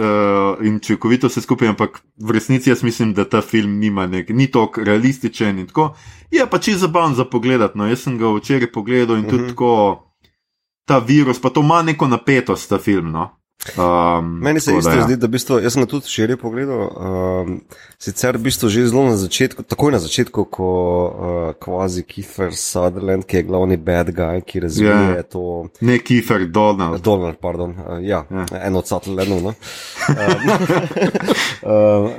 in 0.59 0.75
učinkovito 0.75 1.27
vse 1.27 1.41
skupaj, 1.41 1.67
ampak 1.69 1.99
v 2.17 2.31
resnici 2.31 2.69
jaz 2.69 2.83
mislim, 2.83 3.13
da 3.13 3.23
ta 3.25 3.41
film 3.41 3.79
nima 3.79 4.07
nek, 4.07 4.29
ni 4.29 4.47
tako 4.47 4.83
realističen 4.83 5.59
in 5.59 5.67
tako. 5.67 5.93
Je 6.27 6.43
pa 6.45 6.59
čisto 6.59 6.79
zabaven 6.81 7.15
za 7.15 7.23
pogled. 7.25 7.61
No, 7.73 7.87
jaz 7.87 8.03
sem 8.03 8.17
ga 8.17 8.27
včeraj 8.29 8.67
pogledal 8.69 9.17
in 9.17 9.25
tudi 9.25 9.43
Mhm. 9.43 9.49
tako. 9.49 10.03
Ta 10.87 10.99
virus, 11.03 11.41
pa 11.41 11.49
to 11.51 11.61
ima 11.65 11.81
neko 11.83 12.07
napetost, 12.07 12.69
ta 12.71 12.77
film. 12.79 13.11
No? 13.11 13.29
Um, 13.77 14.39
Meni 14.39 14.59
se 14.59 14.77
isto 14.77 14.89
da, 14.91 14.95
ja. 14.95 15.03
zdi, 15.03 15.15
da 15.17 15.27
v 15.27 15.29
bistvu, 15.29 15.57
jaz 15.59 15.73
sem 15.73 15.87
tudi 15.89 16.07
širje 16.07 16.37
pogledal. 16.37 16.87
Um, 16.87 17.61
sicer 17.99 18.37
v 18.37 18.45
bistvu 18.47 18.69
že 18.69 18.85
zelo 18.87 19.09
na 19.09 19.17
začetku, 19.17 19.65
takoj 19.65 19.91
na 19.91 19.99
začetku, 19.99 20.45
ko 20.45 20.69
uh, 20.69 21.51
kvazi 21.59 22.05
Kiefer 22.05 22.53
Sutherland, 22.55 23.25
ki 23.25 23.41
je 23.41 23.43
glavni 23.43 23.77
bad 23.77 24.13
guy, 24.13 24.39
ki 24.45 24.61
razvije 24.63 24.87
Ja. 24.93 25.01
yeah. 25.17 25.25
to. 25.25 25.67
Ne 25.81 25.97
Kiefer 25.99 26.45
Donald. 26.47 27.01
Donald, 27.01 27.41
pardon, 27.41 27.73
uh, 27.75 27.97
ja, 27.99 28.23
Ja. 28.29 28.45
ja. 28.45 28.61
en 28.61 28.75
od 28.77 28.87
Sutherlandov. 28.87 29.41
No? 29.41 29.51
uh, 29.51 29.55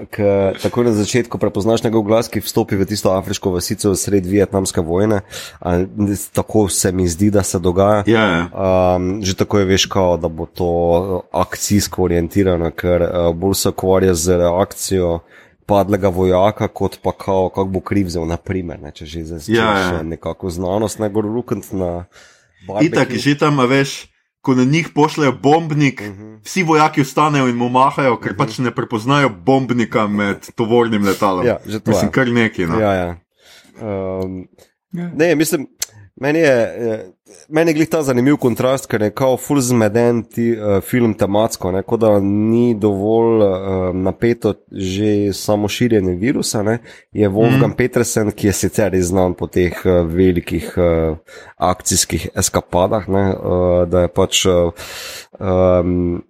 k, 0.12 0.16
takoj 0.62 0.84
na 0.84 0.93
začetku 0.93 1.39
prepoznaš 1.39 1.86
njegov 1.86 2.03
glas, 2.03 2.28
ki 2.28 2.43
vstopi 2.45 2.76
v 2.76 2.84
tisto 2.84 3.14
afriško 3.14 3.55
vasico 3.55 3.95
sred 3.95 4.26
vietnamske 4.26 4.82
vojne. 4.84 5.22
Uh, 5.62 5.86
tako 6.34 6.68
se 6.68 6.93
mi 6.93 7.09
zdi, 7.09 7.30
da 7.30 7.43
se 7.43 7.59
dogaja. 7.59 8.03
Ja, 8.07 8.24
ja. 8.26 8.43
Um, 8.53 9.22
že 9.24 9.39
tako 9.39 9.59
je 9.59 9.64
veš, 9.64 9.86
kao, 9.86 10.16
da 10.18 10.28
bo 10.28 10.47
to 10.47 11.22
akcijsko 11.33 12.03
orientirano, 12.03 12.70
ker 12.70 13.03
uh, 13.03 13.35
bolj 13.35 13.55
se 13.55 13.68
ukvarja 13.68 14.14
z 14.14 14.39
reakcijo 14.39 15.18
padlega 15.66 16.09
vojaka, 16.09 16.68
kot 16.68 16.99
pa 17.03 17.12
kao, 17.12 17.49
kako 17.49 17.64
bo 17.66 17.81
krivzel, 17.81 18.26
naprimer, 18.26 18.81
ne, 18.81 18.91
če 18.91 19.07
že 19.07 19.24
zdaj 19.24 19.41
Ja, 19.49 19.79
ja, 19.79 20.03
nekako 20.03 20.51
znanost, 20.51 20.99
ne 20.99 21.09
gor 21.09 21.24
rukant 21.24 21.72
na. 21.72 22.05
Itak, 22.81 23.09
barbecue. 23.09 23.18
že 23.18 23.39
tam, 23.39 23.61
a 23.61 23.66
veš, 23.66 24.09
ko 24.41 24.55
na 24.55 24.64
njih 24.64 24.89
pošljajo 24.95 25.33
bombnik, 25.33 26.01
uh 26.01 26.07
Mhm. 26.07 26.22
-huh. 26.24 26.39
vsi 26.45 26.62
vojaki 26.62 27.03
vstanejo 27.03 27.49
in 27.49 27.57
mu 27.57 27.68
mahajo, 27.68 28.16
ker 28.16 28.33
uh 28.33 28.35
-huh. 28.35 28.39
pač 28.39 28.59
ne 28.59 28.70
prepoznajo 28.70 29.29
bombnika 29.29 30.07
med 30.07 30.49
tovornim 30.55 31.05
letalom. 31.05 31.47
Ja, 31.47 31.59
že 31.66 31.81
to 31.81 31.91
Mislim, 31.91 32.09
je. 32.09 32.12
kar 32.12 32.29
neki. 32.29 32.66
No. 32.66 32.81
Ja, 32.81 32.93
ja. 32.95 33.16
Um, 33.81 34.49
Ja. 34.93 35.11
ne, 35.14 35.35
mislim, 35.35 35.66
meni 36.20 36.38
je, 36.38 37.12
meni 37.48 37.70
je 37.70 37.74
glih 37.74 37.88
ta 37.88 38.02
zanimiv 38.02 38.36
kontrast, 38.42 38.86
ker 38.90 39.02
je 39.02 39.10
kao 39.10 39.36
full 39.36 39.60
zmeden 39.60 40.22
ti 40.22 40.50
uh, 40.52 40.78
film 40.84 41.14
tematsko, 41.18 41.72
ne, 41.72 41.82
kot 41.82 42.00
da 42.00 42.12
ni 42.20 42.74
dovolj 42.74 43.42
uh, 43.44 43.96
napeto 43.96 44.54
že 44.70 45.32
samo 45.32 45.68
širjenje 45.68 46.14
virusa. 46.20 46.62
Ne, 46.62 46.78
je 47.12 47.28
Wolfgang 47.28 47.72
mm. 47.72 47.76
Petersen, 47.76 48.32
ki 48.32 48.50
je 48.50 48.52
sicer 48.52 48.96
znan 49.02 49.34
po 49.34 49.46
teh 49.46 49.74
uh, 49.84 50.02
velikih 50.06 50.72
uh, 50.76 51.18
akcijskih 51.56 52.28
eskapadah, 52.34 53.08
ne, 53.08 53.28
uh, 53.34 53.84
da 53.88 54.06
je 54.06 54.14
pač. 54.14 54.46
Uh, 54.46 54.90
um, 55.38 56.24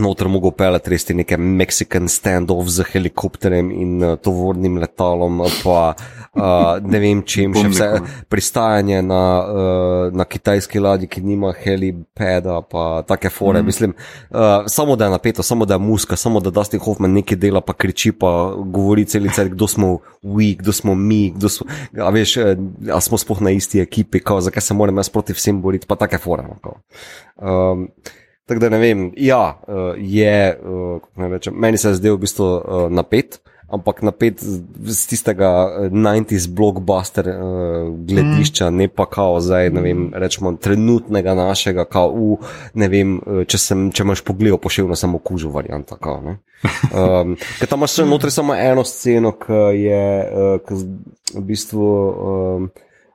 Notor 0.00 0.30
mogo 0.32 0.48
pelati 0.56 0.88
res 0.88 1.04
te 1.04 1.12
neke 1.12 1.36
Mexican 1.36 2.06
standoff 2.08 2.70
z 2.72 2.86
helikopterjem 2.94 3.66
in 3.76 3.90
uh, 4.00 4.14
tovornim 4.16 4.78
letalom, 4.80 5.42
pa 5.60 5.80
uh, 5.92 6.78
ne 6.80 7.00
vem 7.02 7.20
čem 7.28 7.52
še 7.52 7.68
vse. 7.68 7.88
Pristajanje 8.32 9.02
na, 9.04 9.18
uh, 9.44 10.06
na 10.16 10.24
kitajski 10.24 10.80
ladji, 10.80 11.10
ki 11.12 11.20
nima 11.26 11.50
helipeda, 11.52 12.62
pa 12.72 13.02
take 13.04 13.28
fore. 13.28 13.60
Mm. 13.60 13.68
Mislim, 13.68 13.92
uh, 14.30 14.64
samo 14.64 14.96
da 14.96 15.10
je 15.10 15.14
napeto, 15.18 15.44
samo 15.44 15.68
da 15.68 15.76
je 15.76 15.84
muska, 15.84 16.16
samo 16.16 16.40
da 16.40 16.48
Dustin 16.48 16.80
Hoffman 16.80 17.12
nekaj 17.12 17.36
dela, 17.44 17.60
pa 17.60 17.76
kriči, 17.76 18.14
pa 18.16 18.32
govori 18.64 19.04
celice, 19.04 19.44
kdo 19.52 19.68
smo 19.68 19.92
vi, 20.22 20.54
kdo 20.56 20.72
smo 20.72 20.96
mi, 20.96 21.34
kdo 21.36 21.52
smo. 21.52 21.68
A 22.00 22.08
veš, 22.16 22.36
eh, 22.40 22.56
a 22.96 23.00
smo 23.04 23.20
sploh 23.20 23.44
na 23.44 23.52
isti 23.52 23.84
ekipi, 23.84 24.24
kao, 24.24 24.40
zakaj 24.40 24.64
se 24.70 24.74
moram 24.74 25.04
jaz 25.04 25.12
proti 25.12 25.36
vsem 25.36 25.60
boriti, 25.60 25.86
pa 25.86 26.00
take 26.00 26.16
fore. 26.16 26.48
no, 26.48 26.56
kao. 26.64 26.80
Um, 27.36 27.88
Tako 28.46 28.60
da 28.60 28.68
ne 28.68 28.78
vem, 28.78 29.12
ja, 29.16 29.60
uh, 29.68 29.94
je, 29.96 30.58
uh, 30.64 31.00
kako 31.00 31.20
naj 31.20 31.30
rečem, 31.30 31.54
meni 31.56 31.78
se 31.78 31.88
je 31.88 31.94
zdel 31.94 32.16
v 32.16 32.24
bistvu 32.24 32.46
uh, 32.46 32.90
napet, 32.90 33.38
ampak 33.70 34.02
napet 34.02 34.42
z 34.84 35.06
tistega 35.06 35.50
uh, 35.66 35.86
90s 35.86 36.50
blockbuster 36.50 37.28
uh, 37.30 37.36
gledišča, 38.02 38.70
mm. 38.70 38.76
ne 38.76 38.88
pa 38.88 39.06
kao 39.06 39.40
zdaj, 39.40 39.70
ne 39.70 39.80
vem, 39.80 40.10
rečemo, 40.14 40.56
trenutnega 40.58 41.34
našega, 41.38 41.84
kao, 41.84 42.10
uh, 42.10 42.52
ne 42.74 42.90
vem, 42.90 43.16
če, 43.46 43.58
sem, 43.58 43.88
če 43.94 44.02
imaš 44.02 44.26
pogled 44.26 44.58
poševno 44.60 44.98
samo 44.98 45.22
kužo 45.22 45.54
varianta. 45.54 45.96
Kao, 46.02 46.18
ne. 46.26 46.38
um, 46.98 47.38
ker 47.58 47.70
tam 47.70 47.78
imaš 47.78 48.00
notri 48.06 48.30
samo 48.30 48.58
eno 48.58 48.82
sceno, 48.84 49.36
ki 49.38 49.66
je 49.86 50.06
uh, 50.26 50.56
ki 50.66 50.84
v 51.38 51.44
bistvu. 51.46 51.92
Um, 52.10 52.72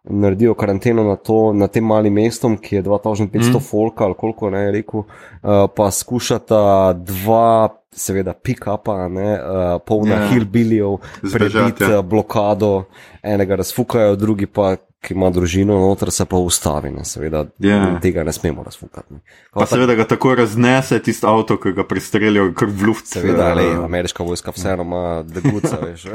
naredijo 0.10 0.54
karanteno 0.54 1.04
na, 1.04 1.16
to, 1.16 1.54
na 1.54 1.68
tem 1.68 1.86
malim 1.86 2.14
mestom, 2.14 2.58
ki 2.58 2.76
je 2.76 2.84
2500 2.84 3.56
mm. 3.56 3.60
folka 3.60 4.06
ali 4.06 4.16
koliko 4.18 4.50
ne 4.50 4.64
je 4.66 4.72
rekel, 4.72 5.00
uh, 5.00 5.66
pa 5.76 5.92
skušata 5.92 6.94
dva, 6.94 7.70
seveda, 7.92 8.34
pick-upa, 8.34 9.08
ne, 9.08 9.32
uh, 9.34 9.66
polna 9.86 10.16
Ja. 10.16 10.22
yeah. 10.22 10.34
hillbillijev, 10.34 10.98
Zbežati, 11.22 11.54
prebiti 11.54 11.84
ja. 11.84 11.90
ja. 11.90 12.02
blokado, 12.02 12.84
enega 13.24 13.56
razfukajo, 13.56 14.16
drugi 14.16 14.46
pa, 14.46 14.76
ki 15.02 15.14
ima 15.14 15.30
družino 15.30 15.78
noter, 15.80 16.12
se 16.12 16.26
pa 16.26 16.40
ustavi, 16.42 16.90
ne, 16.92 17.06
seveda, 17.06 17.46
Ja. 17.60 17.78
yeah. 17.78 18.00
tega 18.02 18.24
ne 18.24 18.34
smemo 18.34 18.64
razfukati. 18.64 19.14
Ne. 19.14 19.20
Pa 19.54 19.66
seveda 19.70 19.96
ga 19.96 20.08
tako 20.10 20.36
raznese 20.36 21.00
tisti 21.04 21.28
avto, 21.30 21.58
ki 21.62 21.76
ga 21.78 21.86
prestrelijo, 21.88 22.50
kar 22.58 22.68
v 22.72 22.90
luft. 22.90 23.06
Seveda, 23.08 23.52
eh, 23.52 23.60
le, 23.60 23.68
ameriška 23.86 24.24
vojska 24.24 24.52
vseeno 24.56 24.84
ima 24.84 25.04
deguca, 25.24 25.78
veš. 25.86 26.08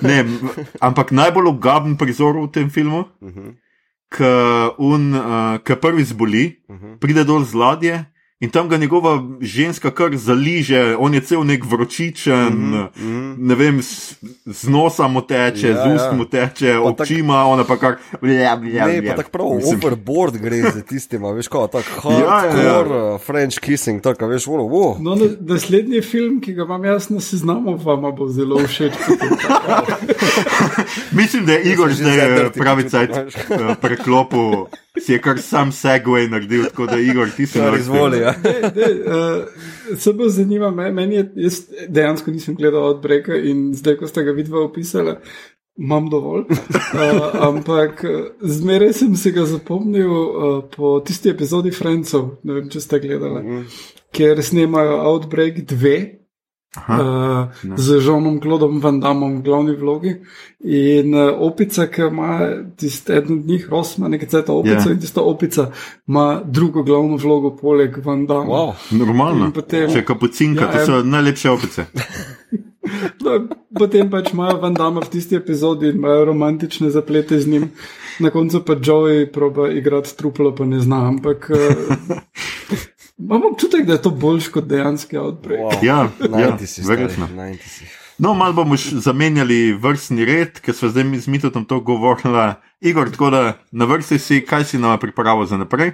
Ne, 0.00 0.24
ampak 0.80 1.12
najbolj 1.12 1.52
ugaben 1.52 1.98
prizor 2.00 2.40
v 2.40 2.48
tem 2.52 2.70
filmu, 2.70 3.04
Mhm, 3.20 3.52
ki 4.12 4.28
uh, 4.76 5.78
prvi 5.80 6.04
zboli, 6.04 6.44
mhm. 6.68 6.98
pride 7.00 7.24
dol 7.24 7.44
z 7.44 7.54
ladje 7.56 8.11
in 8.42 8.50
tam 8.50 8.66
ga 8.68 8.76
njegova 8.76 9.22
ženska 9.40 9.90
kar 9.90 10.16
zaliže, 10.16 10.96
on 10.98 11.14
je 11.14 11.20
cel 11.22 11.44
nek 11.46 11.62
vročičen, 11.64 12.52
mm 12.52 12.82
mhm. 12.96 13.34
ne 13.38 13.54
vem, 13.54 13.78
z, 13.82 14.18
z 14.46 14.68
nosa 14.68 15.06
mu 15.08 15.22
teče, 15.22 15.68
Ja, 15.68 15.76
ja, 15.76 15.82
z 15.84 15.94
ust 15.94 16.04
ja. 16.04 16.12
mu 16.12 16.24
teče, 16.24 16.74
Pa 16.74 16.90
tak- 16.90 17.06
očima, 17.06 17.44
ona 17.46 17.64
pa 17.64 17.76
kar. 17.76 17.96
Blja, 18.20 18.56
blja, 18.56 18.86
Ne, 18.86 19.00
blja. 19.00 19.10
pa 19.10 19.16
tako 19.16 19.30
prav, 19.30 19.46
Mislim, 19.56 19.78
overboard 19.78 20.36
gre 20.36 20.62
za 20.62 20.82
tistima, 20.82 21.30
veš, 21.30 21.48
kot 21.48 21.72
tak 21.72 21.84
Ja, 22.04 22.10
ja, 22.10 22.26
hardcore 22.28 22.90
ja. 22.90 23.04
ja, 23.04 23.10
ja. 23.12 23.18
French 23.18 23.58
kissing, 23.60 24.02
tako 24.02 24.26
veš, 24.26 24.46
volo, 24.46 24.64
wow. 24.64 24.96
No, 25.00 25.14
na- 25.14 25.36
naslednji 25.54 26.02
film, 26.02 26.40
ki 26.40 26.54
ga 26.54 26.66
imam 26.66 26.84
jaz 26.84 27.10
na 27.10 27.20
seznamu, 27.20 27.76
vam 27.78 28.10
bo 28.16 28.26
zelo 28.28 28.58
všeč. 28.58 28.92
Mislim, 31.12 31.46
da 31.46 31.52
je 31.52 31.62
Igor 31.72 31.92
zdaj 31.94 32.18
eh, 32.46 32.50
pravi 32.50 32.88
cajt 32.90 33.10
eh, 33.10 33.24
preklopil, 33.80 34.66
si 35.04 35.12
je 35.12 35.20
kar 35.20 35.38
sam 35.40 35.72
segway 35.72 36.28
naredil, 36.30 36.64
tako 36.70 36.86
da 36.86 36.98
Igor, 36.98 37.30
ti 37.36 37.46
si 37.46 37.58
naredil. 37.58 37.80
izvoli, 37.80 38.18
ja. 38.18 38.34
Uh, 38.36 39.44
se 39.98 40.12
bo 40.12 40.28
zanima, 40.28 40.70
me- 40.70 40.92
meni 40.92 41.14
je, 41.14 41.24
jaz 41.36 41.60
dejansko 41.88 42.30
nisem 42.30 42.54
gledal 42.54 42.84
odbreka 42.84 43.34
in 43.36 43.72
zdaj, 43.74 43.96
ko 43.96 44.06
ste 44.06 44.22
ga 44.24 44.32
vidva 44.32 44.60
opisala, 44.64 45.16
imam 45.76 46.10
dovolj. 46.10 46.44
Uh, 46.48 47.20
ampak 47.48 48.04
eh, 48.04 48.16
zmeraj 48.42 48.92
sem 48.92 49.16
se 49.16 49.30
ga 49.30 49.44
zapomnil 49.48 50.10
uh, 50.12 50.64
po 50.76 51.00
tisti 51.00 51.30
epizodi 51.30 51.70
Francov, 51.70 52.36
ne 52.44 52.54
vem, 52.54 52.68
če 52.70 52.80
ste 52.80 53.00
gledali, 53.00 53.62
kjer 54.12 54.42
snemajo 54.44 54.98
Outbreak 55.10 55.62
2. 55.66 56.21
Uh, 56.72 57.52
z 57.76 58.00
Žonom 58.00 58.40
Klodom 58.40 58.80
Van 58.80 58.96
Damom 59.00 59.38
v 59.38 59.42
glavni 59.44 59.74
vlogi. 59.76 60.14
In 60.64 61.12
uh, 61.12 61.28
opica, 61.38 61.84
ki 61.86 62.02
ima 62.02 62.38
tisti 62.76 63.12
eden 63.12 63.38
od 63.38 63.46
njih, 63.46 63.66
Rosma, 63.70 64.08
nekaj 64.08 64.28
ceta 64.28 64.52
opico, 64.52 64.72
Ja. 64.72 64.80
yeah. 64.80 64.92
in 64.92 65.00
tista 65.00 65.20
opica 65.20 65.70
ima 66.08 66.40
drugo 66.44 66.82
glavno 66.82 67.16
vlogo 67.16 67.56
poleg 67.56 67.98
Van 68.04 68.26
Dama. 68.26 68.44
Wow. 68.46 68.72
Normalno. 68.90 69.44
In 69.44 69.52
potem- 69.52 69.92
Če 69.92 70.04
kapucinka, 70.04 70.64
Ja, 70.64 70.72
to 70.72 70.86
so 70.86 71.02
najlepše 71.02 71.50
opice. 71.50 71.84
No, 73.20 73.46
potem 73.72 74.10
pač 74.10 74.32
imajo 74.32 74.58
Van 74.58 74.74
Dama 74.74 75.00
v 75.00 75.08
tisti 75.08 75.36
epizodi 75.36 75.88
in 75.88 75.96
imajo 75.96 76.24
romantične 76.24 76.90
zaplete 76.90 77.38
z 77.40 77.46
njim. 77.46 77.70
Na 78.20 78.30
koncu 78.30 78.60
pa 78.60 78.74
Joey 78.74 79.26
proba 79.26 79.68
igrati 79.70 80.16
truplo, 80.16 80.50
pa 80.52 80.64
ne 80.64 80.80
zna, 80.80 81.08
ampak 81.08 81.50
uh, 81.50 82.16
imam 83.18 83.42
občutek, 83.52 83.86
da 83.86 83.92
je 83.92 84.02
to 84.02 84.10
boljš 84.10 84.48
kot 84.48 84.64
dejanski 84.64 85.18
outbreak. 85.18 85.60
Wow. 85.60 85.84
Ja, 85.84 86.08
ja, 86.20 86.56
90 86.58 86.66
si, 86.66 86.82
verjetno. 86.88 87.26
stari, 87.26 87.52
90 87.52 87.58
si. 87.66 87.84
No, 88.18 88.34
malo 88.34 88.52
bomo 88.52 88.76
zamenjali 88.76 89.72
vrstni 89.72 90.24
red, 90.24 90.60
ker 90.60 90.74
smo 90.74 90.88
zdaj 90.88 91.04
mi 91.04 91.18
z 91.18 91.26
Mitotom 91.26 91.64
to 91.64 91.80
govorili. 91.80 92.54
Igor, 92.80 93.10
tako 93.10 93.30
da 93.30 93.58
na 93.72 93.84
vrsti 93.84 94.18
si, 94.18 94.40
kaj 94.46 94.64
si 94.64 94.78
nam 94.78 94.98
pripravil 94.98 95.46
za 95.46 95.56
naprej? 95.56 95.92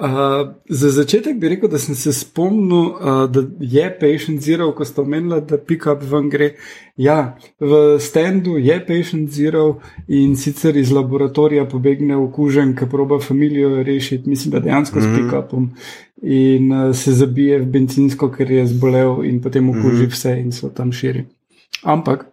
Uh, 0.00 0.48
za 0.68 0.88
začetek 0.90 1.36
bi 1.36 1.48
rekel, 1.48 1.68
da 1.68 1.78
sem 1.78 1.94
se 1.94 2.12
spomnil, 2.12 2.86
uh, 2.86 3.26
da 3.28 3.42
je 3.60 3.98
Patient 4.00 4.40
Zero, 4.40 4.70
ko 4.72 4.84
ste 4.84 5.00
omenili, 5.00 5.42
da 5.44 5.58
pick-up 5.58 6.00
ven 6.08 6.30
gre. 6.32 6.54
Ja, 6.96 7.36
v 7.60 7.98
standu 8.00 8.56
je 8.56 8.78
Patient 8.86 9.28
Zero 9.28 9.80
in 10.08 10.38
sicer 10.40 10.76
iz 10.76 10.92
laboratorija 10.92 11.66
pobegne 11.68 12.16
okužen, 12.16 12.72
ki 12.76 12.88
proba 12.88 13.18
familijo 13.20 13.82
rešiti, 13.82 14.28
mislim, 14.28 14.54
da 14.56 14.60
dejansko 14.60 14.98
mm 14.98 15.02
-hmm. 15.02 15.16
s 15.16 15.18
pick-upom 15.18 15.68
in 16.22 16.72
uh, 16.72 16.96
se 16.96 17.12
zabije 17.12 17.58
v 17.58 17.66
benzinsko, 17.66 18.30
ker 18.30 18.50
je 18.50 18.66
zbolel 18.66 19.24
in 19.24 19.42
potem 19.42 19.68
okuži 19.68 20.02
mm 20.02 20.06
-hmm. 20.06 20.12
vse 20.12 20.40
in 20.40 20.52
se 20.52 20.74
tam 20.74 20.92
širi. 20.92 21.24
Ampak. 21.82 22.26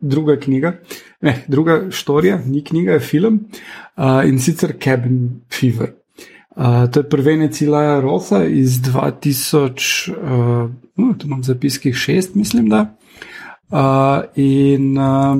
Druga 0.00 0.36
knjiga, 0.36 0.80
ne, 1.20 1.44
druga 1.48 1.90
štorija, 1.90 2.42
ni 2.46 2.64
knjiga, 2.64 2.92
je 2.92 3.00
film 3.00 3.40
uh, 3.96 4.28
in 4.28 4.38
sicer 4.38 4.72
Cabin 4.78 5.40
Fever. 5.50 5.99
Uh, 6.56 6.90
to 6.90 7.00
je 7.00 7.08
prvenec 7.08 7.60
Ilaja 7.62 8.00
Rosa 8.00 8.44
iz 8.44 8.80
2000, 8.82 10.10
uh, 10.10 10.70
no, 10.96 11.14
tu 11.18 11.26
imam 11.26 11.42
zapiskih 11.42 11.94
šest, 11.94 12.34
mislim, 12.34 12.68
da. 12.68 12.94
Uh, 13.70 14.24
in, 14.34 14.98
uh, 14.98 15.38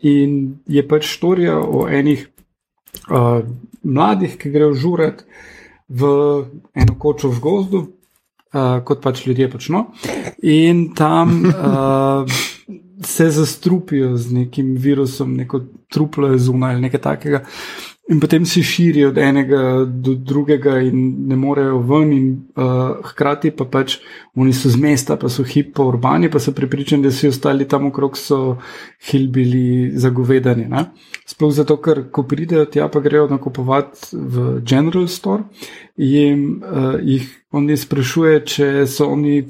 in 0.00 0.58
je 0.66 0.88
pač 0.88 1.10
štorija 1.10 1.58
o 1.58 1.88
enih 1.90 2.28
uh, 3.10 3.42
mladih, 3.82 4.38
ki 4.38 4.50
grejo 4.50 4.74
žuret 4.74 5.24
v 5.88 6.06
eno 6.74 6.94
kočo 6.98 7.32
v 7.32 7.40
gozdu, 7.42 7.82
uh, 8.54 8.78
kot 8.84 9.02
pač 9.02 9.26
ljudje 9.26 9.50
počno, 9.50 9.88
in 10.42 10.92
tam 10.94 11.42
uh, 11.50 12.38
se 13.04 13.30
zastrupijo 13.30 14.16
z 14.16 14.32
nekim 14.32 14.76
virusom, 14.76 15.34
neko 15.34 15.60
truplo 15.90 16.28
je 16.28 16.38
zunaj 16.38 16.74
ali 16.74 16.86
nekaj 16.86 17.00
takega. 17.00 17.44
In 18.08 18.20
potem 18.20 18.46
se 18.46 18.62
širijo 18.62 19.08
od 19.08 19.18
enega 19.18 19.84
do 19.84 20.14
drugega, 20.14 20.78
in 20.80 21.26
ne 21.28 21.36
morejo 21.36 21.78
ven, 21.84 22.12
in 22.12 22.28
uh, 22.56 23.02
hkrati 23.04 23.50
pa 23.52 23.66
pač 23.68 23.98
oni 24.32 24.54
so 24.56 24.70
z 24.72 24.80
mesta, 24.80 25.18
pa 25.20 25.28
so 25.28 25.44
hipo 25.44 25.84
urbani, 25.90 26.30
pa 26.32 26.40
so 26.40 26.54
pripričani, 26.56 27.04
da 27.04 27.12
vsi 27.12 27.28
ostali 27.28 27.68
tam 27.68 27.90
okrog 27.90 28.16
so 28.16 28.56
hilbili 29.10 29.92
zagovedani. 29.92 30.64
Ne? 30.72 30.86
Sploh 31.28 31.52
zato, 31.52 31.76
ker 31.84 32.06
ko 32.08 32.24
pridejo 32.24 32.64
tja, 32.64 32.88
pa 32.88 33.04
grejo 33.04 33.28
nakupovati 33.28 34.16
v 34.16 34.48
General 34.64 35.04
Store, 35.12 35.44
jim 35.96 36.62
uh, 36.64 36.94
jih 37.04 37.28
oni 37.52 37.76
sprašuje, 37.76 38.44
če 38.44 38.74
so 38.88 39.12
oni 39.12 39.42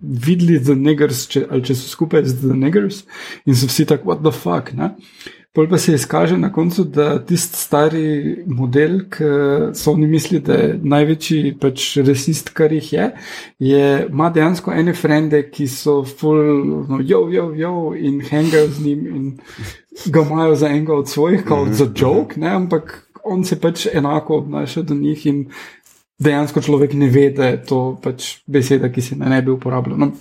videli 0.00 0.58
The 0.58 0.74
Niggers, 0.74 1.28
če, 1.30 1.46
ali 1.46 1.62
če 1.62 1.78
so 1.78 1.94
skupaj 1.94 2.26
z 2.26 2.40
The 2.42 2.58
Niggers, 2.58 3.04
in 3.46 3.54
so 3.54 3.70
vsi 3.70 3.86
tako, 3.86 4.10
what 4.10 4.26
the 4.26 4.34
fuck. 4.34 4.74
Ne? 4.74 4.96
Pol 5.52 5.66
pa 5.66 5.78
se 5.78 5.94
izkaže 5.94 6.36
na 6.38 6.52
koncu, 6.52 6.84
da 6.84 7.24
tisti 7.26 7.58
stari 7.58 8.36
model, 8.46 9.00
ki 9.10 9.30
so 9.74 9.90
oni 9.92 10.06
mislili, 10.06 10.42
da 10.46 10.54
je 10.54 10.76
največji 10.82 11.56
pač 11.60 11.86
resist, 12.06 12.52
kar 12.54 12.70
jih 12.72 12.92
je, 12.92 13.08
je, 13.58 13.88
ima 14.06 14.28
dejansko 14.30 14.70
ene 14.70 14.94
frende, 14.94 15.42
ki 15.50 15.66
so 15.66 16.04
full, 16.06 16.62
no, 16.86 17.00
jo, 17.02 17.24
jo, 17.34 17.48
jo, 17.58 17.74
in 17.98 18.22
hangajo 18.30 18.70
z 18.76 18.86
njim 18.86 19.06
in 19.16 19.26
ga 20.06 20.22
imajo 20.22 20.54
za 20.54 20.70
enega 20.70 20.94
od 20.94 21.10
svojih, 21.10 21.42
kot 21.48 21.74
za 21.74 21.90
joke, 21.96 22.38
ne, 22.40 22.54
ampak 22.54 22.94
on 23.24 23.42
se 23.44 23.58
pač 23.60 23.88
enako 23.90 24.38
obnaša 24.44 24.82
do 24.86 24.94
njih 24.94 25.26
in 25.26 25.44
dejansko 26.20 26.62
človek 26.62 26.94
ne 26.94 27.08
ve, 27.10 27.30
da 27.34 27.50
je 27.50 27.62
to 27.66 27.98
pač 28.02 28.36
beseda, 28.46 28.92
ki 28.92 29.02
se 29.02 29.16
ne 29.16 29.42
bi 29.42 29.50
uporabljala. 29.50 30.06
No, 30.06 30.12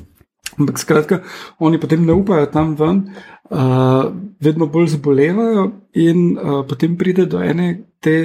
ampak 0.57 0.79
skratka, 0.79 1.21
oni 1.59 1.79
potem 1.79 2.05
ne 2.05 2.13
upajo 2.13 2.45
tam 2.53 2.75
ven 2.79 3.03
uh, 3.49 4.11
vedno 4.41 4.67
bolj 4.67 4.95
zbolevajo, 4.95 5.71
in 5.93 6.37
uh, 6.37 6.61
potem 6.67 6.97
pride 6.97 7.25
do 7.25 7.41
ene 7.43 7.83
te 7.99 8.15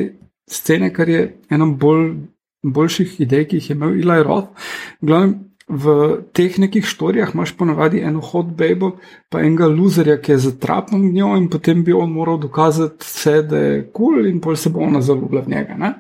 scene, 0.47 0.93
kar 0.93 1.09
je 1.09 1.27
ena 1.51 1.67
bolj, 1.67 2.15
boljših 2.63 3.21
idej, 3.21 3.49
ki 3.49 3.57
jih 3.57 3.71
je 3.71 3.77
imel 3.77 3.99
Ilaj 4.01 4.23
Roth. 4.23 4.71
Glavim, 5.01 5.35
v 5.69 5.95
teh 6.37 6.59
nekih 6.61 6.85
štorijah 6.85 7.33
imaš 7.35 7.55
ponavadi 7.57 8.03
eno 8.05 8.21
hot 8.21 8.53
baby, 8.57 8.91
pa 9.33 9.41
enega 9.41 9.69
loserja, 9.69 10.19
ki 10.21 10.35
je 10.35 10.43
zatrapljen 10.49 11.07
v 11.09 11.13
njo, 11.15 11.31
in 11.41 11.49
potem 11.51 11.85
bi 11.85 11.93
on 11.93 12.13
moral 12.13 12.39
dokazati 12.39 13.05
vse, 13.05 13.37
da 13.49 13.59
je 13.59 13.79
kul, 13.93 14.19
cool 14.19 14.27
in 14.29 14.41
pol 14.45 14.57
se 14.57 14.71
bo 14.71 14.85
ona 14.85 15.01
zaljubila 15.01 15.45
v 15.47 15.55
njega. 15.57 15.79
Ne? 15.81 15.95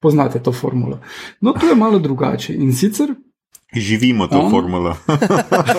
Poznate 0.00 0.40
to 0.42 0.52
formulo. 0.52 0.98
No, 1.40 1.52
to 1.52 1.68
je 1.68 1.76
malo 1.76 1.98
drugače. 1.98 2.54
In 2.54 2.72
sicer. 2.72 3.14
Živimo 3.76 4.26
to 4.26 4.40
on, 4.40 4.50
formulo. 4.50 4.96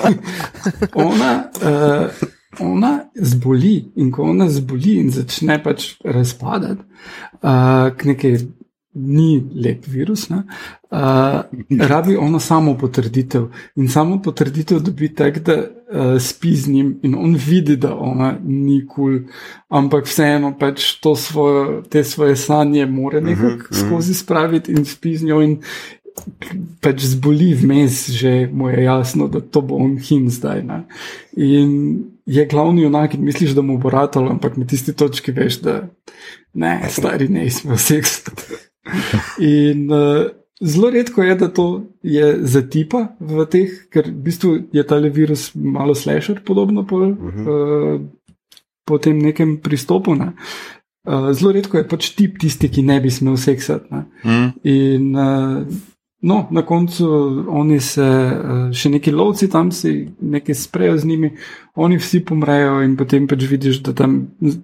ona. 1.08 1.44
Uh, 1.62 2.28
ona 2.60 3.00
zboli 3.16 3.86
in 3.96 4.12
ko 4.12 4.24
ona 4.24 4.50
zboli 4.50 4.98
in 5.00 5.10
začne 5.12 5.58
pač 5.64 5.96
razpadati, 6.06 6.84
uh, 7.42 7.90
ni 8.94 9.42
lep 9.56 9.88
virus, 9.90 10.28
ne, 10.30 10.44
uh, 10.92 11.88
rabi 11.90 12.18
ona 12.18 12.40
samo 12.40 12.76
potrditev 12.78 13.48
in 13.76 13.88
samo 13.90 14.20
potrditev 14.22 14.84
dobi 14.86 15.10
tak, 15.16 15.40
da 15.40 15.56
uh, 15.58 16.22
spi 16.22 16.54
z 16.56 16.70
njim 16.70 16.92
in 17.04 17.16
on 17.16 17.34
vidi, 17.36 17.76
da 17.78 17.96
ona 17.96 18.36
ni 18.44 18.84
kul, 18.86 19.18
cool, 19.18 19.20
ampak 19.70 20.06
vseeno 20.06 20.54
pač 20.60 20.86
svojo, 21.02 21.82
te 21.90 22.04
svoje 22.04 22.36
sanje 22.36 22.86
more 22.86 23.22
nekako 23.22 23.48
uh 23.48 23.62
-huh, 23.70 23.88
skozi 23.88 24.14
spraviti 24.14 24.72
in 24.72 24.86
spi 24.86 25.18
z 25.18 25.26
njo 25.26 25.42
in. 25.42 25.62
Pač 26.84 27.06
zboli 27.10 27.54
vmes, 27.58 28.10
že 28.14 28.48
mu 28.52 28.70
je 28.70 28.84
jasno, 28.84 29.28
da 29.28 29.42
to 29.42 29.62
bo 29.62 29.80
on 29.82 29.98
him 29.98 30.30
zdaj. 30.30 30.64
Ne? 30.64 30.84
In 31.38 31.72
je 32.26 32.46
glavni 32.46 32.84
junak 32.84 33.14
in 33.14 33.24
misliš, 33.26 33.56
da 33.58 33.62
mu 33.62 33.78
bo 33.78 33.90
ratalo, 33.90 34.32
ampak 34.32 34.58
na 34.58 34.68
tisti 34.68 34.94
točki 34.94 35.32
veš, 35.32 35.60
da 35.66 35.76
ne, 36.54 36.82
stari 36.90 37.28
ne 37.28 37.50
smo 37.50 37.78
seks. 37.78 38.22
In 39.40 39.92
uh, 39.92 40.30
zelo 40.62 40.90
redko 40.90 41.24
je, 41.24 41.36
da 41.36 41.48
to 41.48 41.68
je 42.04 42.38
za 42.42 42.62
tipa 42.62 43.08
v 43.20 43.46
teh, 43.50 43.74
ker 43.92 44.08
v 44.12 44.24
bistvu 44.28 44.54
je 44.74 44.84
ta 44.88 45.00
virus 45.00 45.52
malo 45.56 45.96
slasher, 45.96 46.44
podobno 46.46 46.88
po, 46.88 46.98
uh 46.98 47.18
-huh. 47.18 47.96
uh, 47.96 48.02
po 48.86 48.98
tem 48.98 49.20
nekem 49.20 49.58
pristopu. 49.58 50.16
Ne. 50.16 50.34
Uh, 51.08 51.32
zelo 51.32 51.52
redko 51.52 51.78
je 51.78 51.88
pač 51.88 52.10
tip 52.16 52.40
tisti, 52.40 52.70
ki 52.70 52.82
ne 52.82 53.00
bi 53.02 53.12
smel 53.12 53.38
seksati. 53.38 53.88
Mm. 54.24 54.52
In 54.64 55.16
uh, 55.16 55.66
No, 56.26 56.48
na 56.52 56.62
koncu 56.62 57.08
oni 57.48 57.80
se 57.80 58.04
eh, 58.04 58.74
še 58.74 58.90
neki 58.94 59.12
lovci 59.12 59.50
tam 59.52 59.72
si 59.76 60.08
nekaj 60.22 60.56
sprejo 60.56 60.98
z 60.98 61.08
njimi, 61.10 61.30
oni 61.76 61.98
vsi 62.00 62.22
pomrejo 62.24 62.78
in 62.86 62.94
potem 62.96 63.26
pač 63.28 63.44
vidiš, 63.50 63.82
da 63.84 63.92
tam 63.94 64.16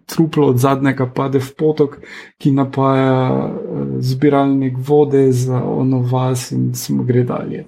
truplo 0.07 0.53
od 0.53 0.62
zadnjega 0.64 1.10
pade 1.12 1.41
v 1.43 1.49
potok, 1.60 1.97
ki 2.39 2.53
napaja 2.55 3.18
eh, 3.20 3.82
zbiralnik 3.99 4.78
vode 4.88 5.26
za 5.36 5.60
ono 5.60 5.99
vas 5.99 6.51
in 6.55 6.72
smo 6.80 7.03
gre 7.03 7.26
dalje. 7.28 7.66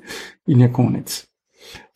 In 0.47 0.63
je 0.63 0.71
konec. 0.71 1.17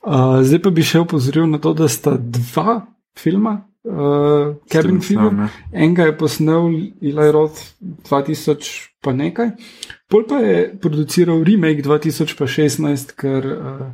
Uh, 0.05 0.43
zdaj 0.43 0.59
pa 0.61 0.69
bi 0.75 0.83
še 0.85 0.99
upozoril 1.01 1.47
na 1.49 1.57
to, 1.63 1.71
da 1.73 1.87
sta 1.89 2.17
dva 2.19 2.81
filma, 3.17 3.55
uh, 3.87 4.51
Cabin 4.69 4.99
Fever, 5.01 5.47
enega 5.71 6.11
je 6.11 6.17
posnel 6.19 6.67
Eli 7.01 7.31
Roth 7.33 7.63
2000 8.05 8.91
pa 9.05 9.13
nekaj. 9.13 9.51
Pol 10.09 10.25
pa 10.29 10.41
je 10.41 10.57
produciral 10.81 11.43
remake 11.45 11.85
2016, 11.85 13.13
ker 13.17 13.45
uh, 13.45 13.85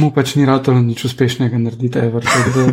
mu 0.00 0.10
pač 0.14 0.36
ni 0.36 0.44
ratalo 0.48 0.82
nič 0.84 1.04
uspešnega 1.08 1.58
narediti, 1.60 1.98
Ever. 1.98 2.24
Da, 2.54 2.64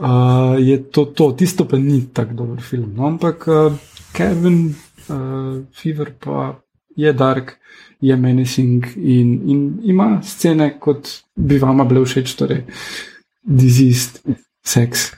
uh, 0.00 0.56
je 0.68 0.76
to, 0.90 1.06
to, 1.12 1.32
tisto 1.38 1.68
pa 1.68 1.80
ni 1.80 2.02
tako 2.12 2.40
dober 2.40 2.64
film. 2.64 2.94
No? 2.96 3.06
Ampak 3.12 3.48
uh, 3.48 3.76
Kevin 4.16 4.72
uh, 4.72 5.60
Fever 5.76 6.14
pa 6.16 6.54
je 6.96 7.12
dark, 7.12 7.58
je 8.00 8.16
menacing 8.16 8.84
in, 8.96 9.28
in 9.50 9.60
ima 9.82 10.20
scene, 10.22 10.76
kot 10.80 11.08
bi 11.34 11.58
vama 11.58 11.84
bile 11.88 12.04
všeč, 12.04 12.34
torej 12.38 12.64
diseased, 13.44 14.20
sex, 14.64 15.10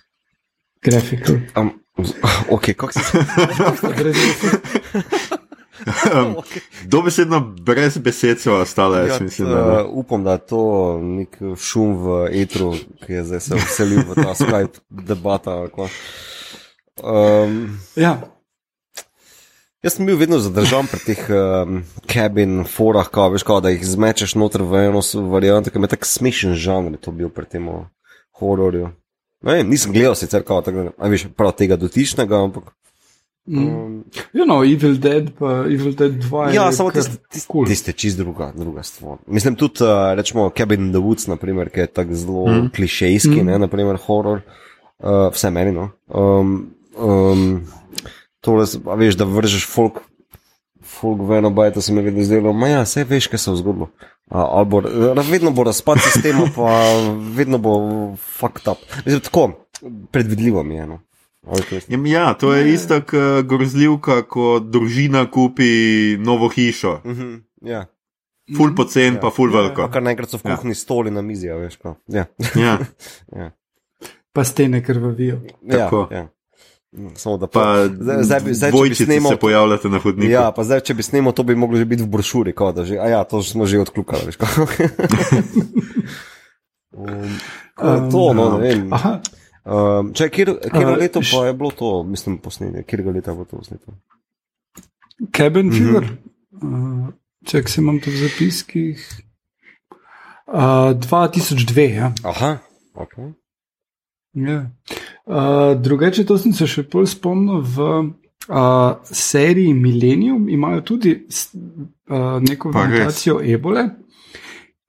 graphical. 0.83 1.43
Um. 1.57 1.86
Ok, 2.55 2.65
kako 2.77 2.93
se 2.93 3.01
to 3.01 3.19
um, 6.15 6.37
Dobesedno 6.85 7.41
brez 7.41 7.99
besed 7.99 8.41
so 8.41 8.55
ostale. 8.55 9.09
Ja, 9.09 9.19
mislim, 9.21 9.49
da, 9.49 9.85
uh, 9.85 9.91
upam, 9.91 10.25
da 10.25 10.33
je 10.33 10.39
to 10.39 10.99
nek 11.03 11.39
šum 11.57 11.97
v 11.97 12.29
etru, 12.43 12.75
ki 13.07 13.13
je 13.13 13.25
zdaj 13.25 13.41
se 13.41 13.61
vselil 13.61 14.03
v 14.09 14.15
ta 14.15 14.35
Skype 14.35 14.81
debata. 14.91 15.67
Um, 17.03 17.79
ja. 17.97 18.19
Jaz 19.85 19.95
sem 19.95 20.07
bil 20.07 20.17
vedno 20.19 20.41
zadržan 20.43 20.89
pri 20.91 21.01
teh 21.05 21.21
um, 21.31 21.83
kabin, 22.11 22.65
forah, 22.65 23.07
kao, 23.13 23.29
veš, 23.31 23.45
kao, 23.47 23.61
da 23.61 23.71
jih 23.71 23.85
zmečeš 23.87 24.35
noter 24.35 24.65
v 24.67 24.89
eno 24.89 25.03
varianto, 25.31 25.71
ki 25.71 25.79
je 25.79 25.93
tako 25.93 26.09
smešen 26.11 26.57
žanr, 26.59 26.97
to 26.99 27.15
bil 27.15 27.31
pri 27.31 27.47
tem 27.47 27.69
hororju. 28.41 28.91
Ne, 29.47 29.63
nisem 29.65 29.93
gledal 29.95 30.17
sicer 30.19 30.43
kao, 30.43 30.61
tako, 30.67 30.91
ne 30.91 31.19
prav 31.37 31.55
tega 31.59 31.79
dotičnega, 31.79 32.43
ampak. 32.49 32.73
Mm. 33.47 33.59
Um, 33.59 34.05
you 34.33 34.45
know, 34.45 34.65
Evil 34.65 34.97
Dead, 34.99 35.31
pa 35.39 35.63
Evil 35.71 35.95
Dead 35.95 36.13
2. 36.19 36.55
Ja, 36.55 36.73
samo 36.73 36.91
tiste, 36.91 37.17
tiste, 37.31 37.47
cool. 37.53 37.67
tiste 37.67 37.93
čist 37.93 38.19
druga, 38.19 38.51
druga 38.57 38.83
stvar. 38.83 39.21
Mislim 39.27 39.55
tudi, 39.55 39.85
uh, 39.85 40.15
rečemo, 40.19 40.51
Cabin 40.51 40.89
in 40.89 40.91
the 40.91 40.99
Woods, 40.99 41.29
naprimer, 41.31 41.71
ki 41.71 41.81
je 41.81 41.87
tako 41.87 42.15
zelo 42.15 42.47
mm. 42.47 42.73
klišejski, 42.75 43.37
mm. 43.43 43.47
ne, 43.47 43.59
naprimer, 43.59 44.01
horror, 44.07 44.43
uh, 44.99 45.29
vse 45.31 45.51
meni, 45.55 45.73
no. 45.73 45.93
Um, 46.11 46.57
um, 46.99 47.63
tole, 48.43 48.67
veš, 48.99 49.21
da 49.23 49.31
vržeš 49.31 49.69
folk, 49.71 50.03
folk 50.83 51.23
v 51.23 51.39
eno 51.39 51.55
bajto, 51.55 51.81
se 51.81 51.95
mi 51.95 52.03
vedno 52.03 52.27
zdelo, 52.27 52.53
ma 52.53 52.73
ja, 52.75 52.83
vse 52.83 53.07
veš, 53.07 53.31
kaj 53.31 53.45
se 53.45 53.51
je 53.55 53.63
zgodilo. 53.63 53.93
Ali 54.29 54.67
bo, 54.67 54.83
vedno 55.31 55.51
bo 55.51 55.65
razpad 55.65 55.99
sistema, 56.01 56.49
pa 56.57 56.71
vedno 57.37 57.59
bo 57.59 57.73
fucked 58.17 58.69
up. 58.69 58.79
Mislim, 59.05 59.21
tako, 59.21 59.51
predvidljivo 60.11 60.63
mi 60.63 60.75
je. 60.75 60.87
No. 60.87 61.01
Ja, 62.07 62.35
to 62.35 62.55
je 62.55 62.73
isto 62.73 63.01
kot 63.01 63.47
grozljivka, 63.47 64.23
ko 64.23 64.59
družina 64.59 65.31
kupi 65.31 66.17
novo 66.19 66.49
hišo. 66.49 67.01
Mm 67.05 67.11
-hmm, 67.11 67.43
ja. 67.61 67.87
Ful 68.57 68.75
pocen, 68.75 69.15
ja. 69.15 69.21
pa 69.21 69.31
ful 69.31 69.51
ja, 69.51 69.61
veliko. 69.61 69.81
Ja, 69.81 69.91
kar 69.91 70.03
naenkrat 70.03 70.31
so 70.31 70.39
v 70.39 70.43
kuhinji 70.43 70.71
ja. 70.71 70.75
stoli 70.75 71.11
na 71.11 71.23
mizi, 71.23 71.49
veš. 71.49 71.79
Ja. 72.09 72.27
Ja. 72.55 72.79
ja. 73.41 73.51
Pa 74.33 74.45
stene 74.45 74.83
krvavijo. 74.85 75.41
Ja, 75.63 75.91
ja. 76.11 76.29
Samo 77.15 77.37
da 77.37 77.47
pa 77.47 77.89
zdaj, 77.89 78.41
zdaj, 78.55 78.73
če 78.73 78.89
bi 78.89 78.95
snimali, 78.95 79.35
se 79.35 79.41
pojavljate 79.41 79.89
na 79.89 79.99
hodniku. 79.99 80.31
Ja, 80.33 80.53
pa 80.57 80.65
zdaj, 80.65 80.81
če 80.87 80.95
bi 80.95 81.03
snimali, 81.03 81.35
to 81.37 81.43
bi 81.43 81.57
moglo 81.59 81.77
že 81.77 81.85
biti 81.85 82.03
v 82.03 82.09
brošuri, 82.09 82.55
kot 82.57 82.79
da 82.79 82.85
že. 82.89 82.97
A 83.03 83.09
ja, 83.11 83.25
to 83.29 83.43
smo 83.43 83.67
že 83.67 83.83
odklukali, 83.83 84.31
veš. 84.31 84.39
um, 86.97 87.37
to, 88.11 88.23
no, 88.33 88.57
ne 88.57 88.63
vem. 88.63 88.87
Um, 89.67 90.13
če, 90.15 90.31
kjer, 90.31 90.55
kjer 90.63 90.89
uh, 90.89 90.97
leto 90.97 91.21
pa 91.27 91.47
je 91.49 91.57
bilo 91.59 91.73
to, 91.75 91.91
mislim, 92.07 92.39
posnetje, 92.39 92.87
kjer 92.87 93.03
ga 93.03 93.17
leta 93.19 93.35
bo 93.35 93.45
to 93.45 93.59
posnetje? 93.59 93.99
Cabin 95.37 95.73
Fever, 95.75 96.07
uh, 96.63 97.09
če 97.51 97.65
se 97.67 97.83
imam 97.83 97.99
to 98.01 98.15
v 98.15 98.23
zapiskih. 98.23 99.03
Uh, 100.47 100.95
2002, 101.03 101.89
ja. 101.99 102.13
Aha, 102.23 102.57
ok. 102.95 103.19
ja. 104.39 104.61
Uh, 105.27 105.83
drugače, 105.83 106.25
to 106.25 106.39
sem 106.39 106.53
se 106.55 106.69
še 106.71 106.85
bolj 106.87 107.09
spomnil 107.17 107.59
v 107.67 107.87
uh, 107.99 108.99
seriji 109.11 109.73
Millennium, 109.75 110.45
imajo 110.49 110.85
tudi 110.93 111.17
uh, 111.19 112.37
neko 112.43 112.71
variacijo 112.71 113.41
ebole. 113.43 113.89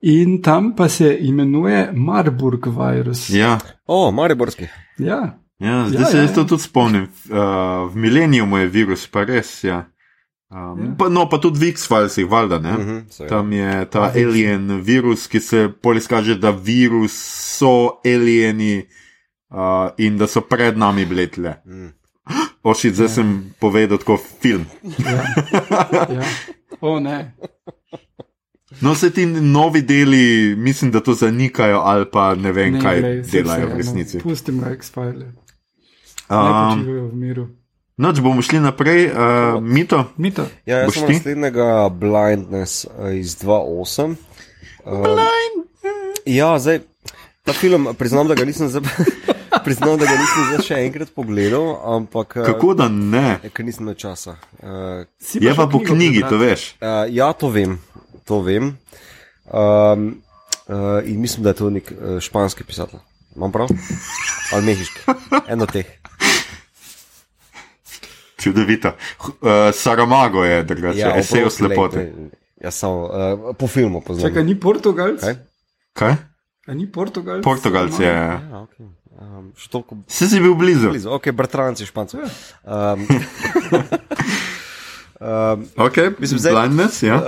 In 0.06 0.36
tam 0.42 0.76
pa 0.78 0.86
se 0.88 1.10
imenuje 1.20 1.88
Marburg 1.92 2.68
virus. 2.70 3.30
Ja, 3.34 3.56
O, 3.86 4.12
Mariborski. 4.14 4.68
Ja, 4.98 5.40
ja 5.58 5.88
zdaj 5.88 6.02
Ja, 6.02 6.06
se 6.06 6.16
ja, 6.16 6.22
jaz 6.22 6.34
to 6.34 6.46
ja. 6.46 6.46
tudi 6.46 6.62
spomnim. 6.62 7.08
Uh, 7.26 7.90
v 7.90 7.96
Mileniumu 7.96 8.62
je 8.62 8.68
virus, 8.68 9.08
pa 9.10 9.26
res. 9.26 9.64
Ja. 9.64 9.88
Um, 10.54 10.78
Ja. 10.78 10.94
pa, 10.98 11.08
no, 11.10 11.26
pa 11.28 11.42
tudi 11.42 11.58
v 11.58 11.72
X-Filesih, 11.74 12.30
valjda. 12.30 12.60
Ne? 12.62 12.72
Mhm, 12.78 13.02
seveda. 13.10 13.34
Tam 13.34 13.52
je 13.52 13.74
ta 13.90 14.06
alien 14.14 14.78
virus, 14.86 15.26
ki 15.26 15.40
se 15.40 15.66
pol 15.82 15.98
izkaže, 15.98 16.38
da 16.38 16.54
virus 16.54 17.18
so 17.58 17.98
alieni 18.06 18.78
uh, 18.86 19.04
in 19.98 20.18
da 20.18 20.26
so 20.26 20.40
pred 20.40 20.78
nami 20.78 21.06
bletele. 21.06 21.54
Mm. 21.66 21.92
Ošit, 22.68 22.94
zdaj 22.94 23.08
sem 23.08 23.54
povedal 23.60 23.98
tako 23.98 24.18
film. 24.42 24.66
ja. 24.98 25.22
ja. 26.20 26.24
O 26.80 27.00
ne. 27.00 27.34
No, 28.80 28.92
vse 28.92 29.10
ti 29.10 29.26
novi 29.26 29.82
deli, 29.82 30.54
mislim, 30.56 30.90
da 30.90 31.00
to 31.00 31.14
zanikajo 31.14 31.80
ali 31.80 32.04
pa 32.12 32.34
ne 32.34 32.52
vem, 32.52 32.72
ne 32.72 32.80
kaj 32.80 33.00
glej, 33.00 33.22
delajo 33.32 33.66
v 33.66 33.68
vseeno. 33.68 33.76
resnici. 33.76 34.18
Pustimo 34.20 34.66
X-File. 34.70 35.26
Ne 35.26 35.48
Um, 36.28 36.76
počivajo 36.76 37.08
v 37.08 37.14
miru. 37.16 37.44
noč 37.96 38.20
bomo 38.20 38.42
šli 38.44 38.60
naprej, 38.60 39.08
uh, 39.08 39.62
mito. 39.64 40.04
Mito. 40.20 40.44
Ja, 40.68 40.84
jaz 40.84 40.92
Boš 40.92 40.94
sem 40.94 41.06
ti? 41.08 41.14
naslednjega 41.14 41.88
Blindness 41.88 42.84
eh, 42.84 43.16
iz 43.16 43.36
2.8. 43.40 44.14
Uh, 44.84 45.16
ja, 46.28 46.58
zdaj 46.58 46.84
ta 47.44 47.56
film, 47.56 47.88
priznam, 47.98 48.28
da 48.28 48.36
ga 48.36 48.44
nisem 48.44 48.68
zdaj. 48.68 48.84
Priznam, 49.68 49.98
da 50.00 50.06
ga 50.08 50.16
nisem 50.16 50.62
še 50.64 50.78
enkrat 50.86 51.10
pogledal, 51.16 51.66
ampak 51.96 52.38
eh, 52.40 52.46
Kako 52.48 52.72
da 52.78 52.88
ne? 52.88 53.38
ker 53.52 53.66
nisem 53.68 53.84
imel 53.84 53.98
časa. 54.00 54.38
Uh, 54.62 55.04
Je 55.36 55.52
pa 55.54 55.68
po 55.68 55.82
knjigi, 55.84 56.22
prebrati? 56.24 56.32
to 56.32 56.40
veš. 56.40 56.62
Uh, 56.80 57.04
ja, 57.12 57.28
to 57.36 57.52
vem, 57.52 57.76
to 58.24 58.40
vem. 58.40 58.72
Um, 59.48 60.08
uh, 60.68 61.04
in 61.04 61.20
mislim, 61.20 61.44
da 61.44 61.52
je 61.52 61.60
to 61.60 61.70
nek 61.70 61.92
uh, 61.92 62.16
španski 62.20 62.64
pisatelj. 62.64 63.04
Imam 63.36 63.52
prav? 63.52 63.68
Ali 64.56 64.72
mehiški? 64.72 65.04
Eno 65.52 65.68
teh. 65.68 65.86
Čudovito. 68.40 68.94
Uh, 69.20 69.68
Saramago 69.74 70.44
je, 70.44 70.62
drugače, 70.64 70.98
ja, 70.98 71.12
esej 71.18 71.44
o 71.44 71.52
glej, 71.58 72.12
Jaz 72.58 72.74
sem 72.74 72.90
uh, 72.90 73.54
po 73.58 73.68
filmu 73.70 74.00
poznam. 74.00 74.30
Čakaj, 74.30 74.44
ni 74.44 74.56
Portugalc? 74.60 75.20
Kaj? 75.22 75.36
Kaj? 75.94 76.16
A 76.68 76.74
ni 76.74 76.84
Portugalc? 76.90 77.44
Portugalc 77.44 77.94
je. 78.00 78.06
Ja, 78.06 78.66
okay. 78.66 78.86
Um, 79.18 79.52
toliko 79.68 79.96
Si 80.06 80.28
si 80.28 80.40
bil 80.40 80.54
blizu. 80.54 80.88
blizu. 80.88 81.10
Ok, 81.10 81.30
bratranci 81.30 81.86
špancev. 81.86 82.20
Um, 82.20 83.06
um, 85.20 85.66
Okay. 85.78 86.10
Mislim, 86.18 86.38
zdaj- 86.38 86.54
Blindness, 86.54 87.02
ja. 87.02 87.16
Uh, 87.16 87.22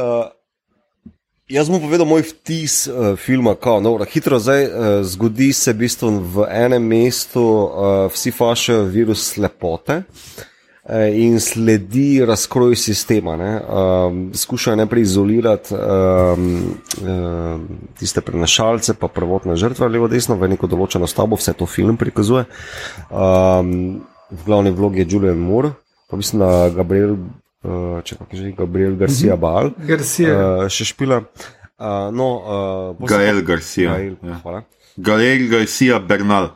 jaz 1.49 1.68
bom 1.68 1.80
povedal 1.80 2.07
moj 2.07 2.22
vtis 2.22 2.86
uh, 2.86 3.16
filma. 3.16 3.55
Kao, 3.55 3.80
no, 3.80 3.99
hitro 4.05 4.38
zdaj 4.38 4.64
uh, 4.64 4.70
zgodi 5.03 5.53
se 5.53 5.72
v 5.72 5.76
bistvu 5.76 6.11
v 6.20 6.47
enem 6.49 6.82
mestu, 6.84 7.43
uh, 7.43 7.70
vsi 8.07 8.30
fašajo 8.30 8.84
virus 8.84 9.24
slepote. 9.26 10.03
eh, 10.03 10.05
In 10.91 11.38
sledi 11.38 12.24
razkroj 12.26 12.74
sistema. 12.76 13.36
ne. 13.36 13.61
Um, 13.62 14.30
skušajo 14.34 14.76
najprej 14.76 15.03
izolirati 15.03 15.74
um, 15.74 16.74
um, 16.99 17.68
tiste 17.95 18.20
prenašalce, 18.20 18.95
pa 18.95 19.09
prvotne 19.09 19.55
žrtve, 19.57 19.88
levo, 19.88 20.09
desno, 20.09 20.34
v 20.34 20.49
neko 20.49 20.66
določeno 20.66 21.07
stavbo, 21.07 21.38
vse 21.38 21.55
to 21.55 21.66
film 21.66 21.95
prikazuje. 21.97 22.43
Um, 23.09 24.03
v 24.30 24.41
glavni 24.47 24.70
vlogi 24.70 25.05
je 25.05 25.07
Julian 25.11 25.38
Moore, 25.38 25.70
pa 26.11 26.16
mislim, 26.16 26.43
da 26.43 26.51
Gabriel, 26.70 27.14
uh, 27.62 28.03
če 28.03 28.18
kako 28.18 28.36
že, 28.36 28.51
Gabriel 28.59 28.99
Garcia 28.99 29.36
Bal, 29.36 29.70
Garcia. 29.86 30.34
uh, 30.34 30.66
še 30.68 30.91
špila. 30.91 31.22
Uh, 31.78 32.11
no, 32.11 32.28
uh, 32.99 33.07
Gael 33.07 33.43
Garcia. 33.43 33.95
Gael, 33.95 34.18
Ja. 34.26 34.41
hvala. 34.43 34.64
Gael 34.99 35.47
Garcia 35.49 35.99
Bernal, 36.03 36.51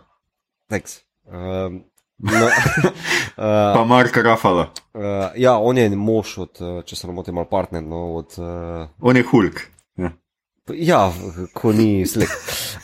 Thanks. 0.68 1.03
Um, 1.30 1.85
no, 2.19 2.47
uh, 2.47 3.75
pa 3.77 3.85
Mark 3.85 4.17
Rafala. 4.17 4.71
uh, 4.95 5.03
ja, 5.37 5.59
on 5.59 5.79
je 5.79 5.89
mož 5.97 6.39
od, 6.39 6.61
uh, 6.61 6.83
če 6.85 6.97
se 6.97 7.07
ne 7.07 7.15
motim, 7.17 7.39
ali 7.39 7.51
partner. 7.51 7.83
No, 7.83 8.15
od, 8.21 8.39
uh, 8.39 8.87
On 9.01 9.17
je 9.17 9.25
Hulk. 9.31 9.61
Ja. 9.97 10.12
Ja, 10.73 11.01
ko 11.53 11.75
ni 11.77 12.07
sled. 12.09 12.31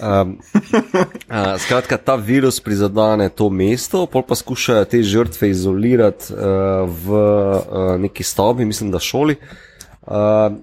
Um, 0.01 0.37
uh, 0.37 1.57
skratka, 1.64 1.97
ta 1.97 2.18
virus 2.20 2.61
prizadene 2.61 3.31
to 3.33 3.49
mesto, 3.51 4.05
pol 4.07 4.26
pa 4.26 4.37
skušajo 4.37 4.85
te 4.85 5.01
žrtve 5.03 5.49
izolirati 5.55 6.35
uh, 6.35 6.85
v 6.85 7.16
uh, 7.16 7.97
neki 8.01 8.26
stavbi, 8.26 8.68
mislim, 8.68 8.93
da 8.93 9.01
šoli. 9.01 9.39
Uh, 9.41 9.70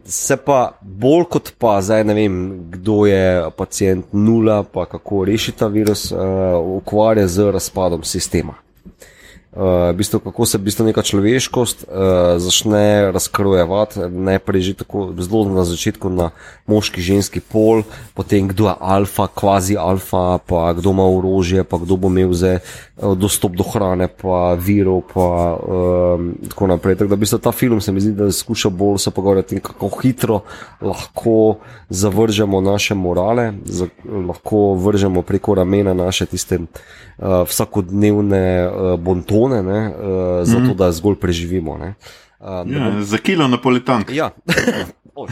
se 0.06 0.38
pa 0.38 0.78
bolj 0.82 1.24
kot 1.30 1.54
pa 1.58 1.82
zdaj 1.82 2.04
ne 2.04 2.14
vem, 2.14 2.38
kdo 2.72 3.06
je 3.06 3.50
pacijent 3.56 4.06
nula, 4.12 4.64
pa 4.64 4.86
kako 4.86 5.26
rešiti 5.26 5.60
ta 5.60 5.68
virus, 5.68 6.12
uh, 6.12 6.20
ukvarja 6.78 7.28
z 7.28 7.52
razpadom 7.52 8.04
sistema. 8.04 8.54
Uh, 9.58 9.90
v 9.90 9.98
bistvu, 9.98 10.20
kako 10.22 10.46
se 10.46 10.58
v 10.62 10.70
bistvu 10.70 10.86
neka 10.86 11.02
človeškost 11.02 11.90
uh, 11.90 12.38
začne 12.38 13.10
razkrojevati, 13.10 14.06
najprej 14.06 14.62
že 14.62 14.74
tako 14.86 15.18
zelo 15.18 15.50
na 15.50 15.66
začetku 15.66 16.14
na 16.14 16.30
moški, 16.70 17.02
ženski 17.02 17.42
pol, 17.42 17.82
potem 18.14 18.46
kdo 18.46 18.70
je 18.70 18.76
alfa, 18.78 19.26
kvazi 19.26 19.74
alfa, 19.74 20.38
pa 20.46 20.78
kdo 20.78 20.94
ima 20.94 21.10
orožje, 21.10 21.66
pa 21.66 21.82
kdo 21.82 21.98
bo 21.98 22.06
imel 22.06 22.38
zdaj 22.38 22.62
uh, 22.62 23.18
dostop 23.18 23.58
do 23.58 23.66
hrane, 23.66 24.06
pa 24.06 24.54
virov, 24.54 25.10
pa 25.10 25.58
um, 25.58 26.38
tako 26.54 26.70
naprej. 26.70 27.02
Tako 27.02 27.10
da 27.10 27.18
v 27.18 27.26
bistvu 27.26 27.42
ta 27.42 27.50
film 27.50 27.82
se 27.82 27.90
mi 27.90 27.98
zdi, 27.98 28.14
da 28.14 28.30
skuša 28.30 28.70
bolj 28.70 29.02
se 29.02 29.10
pogovarjati, 29.10 29.48
o 29.48 29.50
tem, 29.58 29.66
kako 29.66 29.90
hitro 30.06 30.46
lahko 30.86 31.58
zavržemo 31.90 32.62
naše 32.62 32.94
morale, 32.94 33.58
za, 33.66 33.90
lahko 34.06 34.78
vržemo 34.78 35.26
preko 35.26 35.58
ramena 35.58 35.98
naše 35.98 36.30
tiste 36.30 36.62
uh, 37.18 37.42
vsakodnevne 37.48 38.46
uh, 38.68 39.00
bontone, 39.00 39.64
ne, 39.64 39.82
uh, 39.90 40.44
zato 40.44 40.74
da 40.74 40.92
zgolj 40.92 41.20
preživimo. 41.22 41.78
Ne. 41.78 41.94
Uh, 42.40 42.64
Ja, 42.70 43.04
za 43.04 43.18
kilo 43.18 43.48
napolitank. 43.48 44.12
Ja. 44.14 44.30
Oj. 45.16 45.28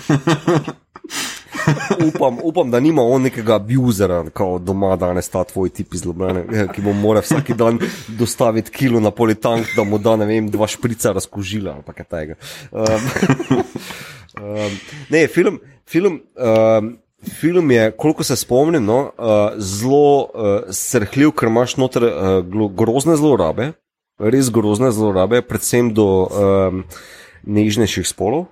upam, 2.08 2.38
upam, 2.44 2.72
da 2.72 2.80
nima 2.80 3.02
on 3.02 3.22
nekega 3.22 3.56
abuzera, 3.56 4.24
kot 4.34 4.62
doma 4.62 4.96
danes 4.96 5.30
ta 5.30 5.44
tvoj 5.44 5.70
tip 5.70 5.94
iz 5.94 6.06
Ljubljana, 6.06 6.68
ki 6.74 6.82
mu 6.82 6.94
mora 6.94 7.22
vsak 7.22 7.52
dan 7.58 7.80
dostaviti 8.08 8.72
kilo 8.72 9.00
na 9.00 9.12
politank, 9.12 9.68
da 9.76 9.84
mu 9.84 9.98
da 9.98 10.16
ne 10.16 10.26
vem, 10.26 10.50
dva 10.52 10.68
šprica 10.68 11.12
razkožila 11.12 11.74
ali 11.76 11.96
kaj 11.96 12.06
tega. 12.06 12.36
Um, 12.72 12.84
um, 14.42 14.78
ne, 15.10 15.28
film, 15.28 15.60
film, 15.88 16.22
um, 16.36 16.98
film 17.26 17.72
je, 17.72 17.92
koliko 17.92 18.24
se 18.24 18.36
spomnim, 18.36 18.86
no, 18.86 19.12
uh, 19.18 19.58
zelo 19.58 20.24
uh, 20.24 20.74
srhljiv, 20.74 21.32
ker 21.36 21.50
imaš 21.50 21.78
noter 21.78 22.08
uh, 22.08 22.70
grozne 22.76 23.18
zlorabe, 23.20 23.72
res 24.20 24.50
grozne 24.50 24.92
zlorabe, 24.96 25.42
predvsem 25.42 25.94
do 25.94 26.08
um, 26.26 26.84
nežnejših 27.46 28.08
spolov 28.08 28.46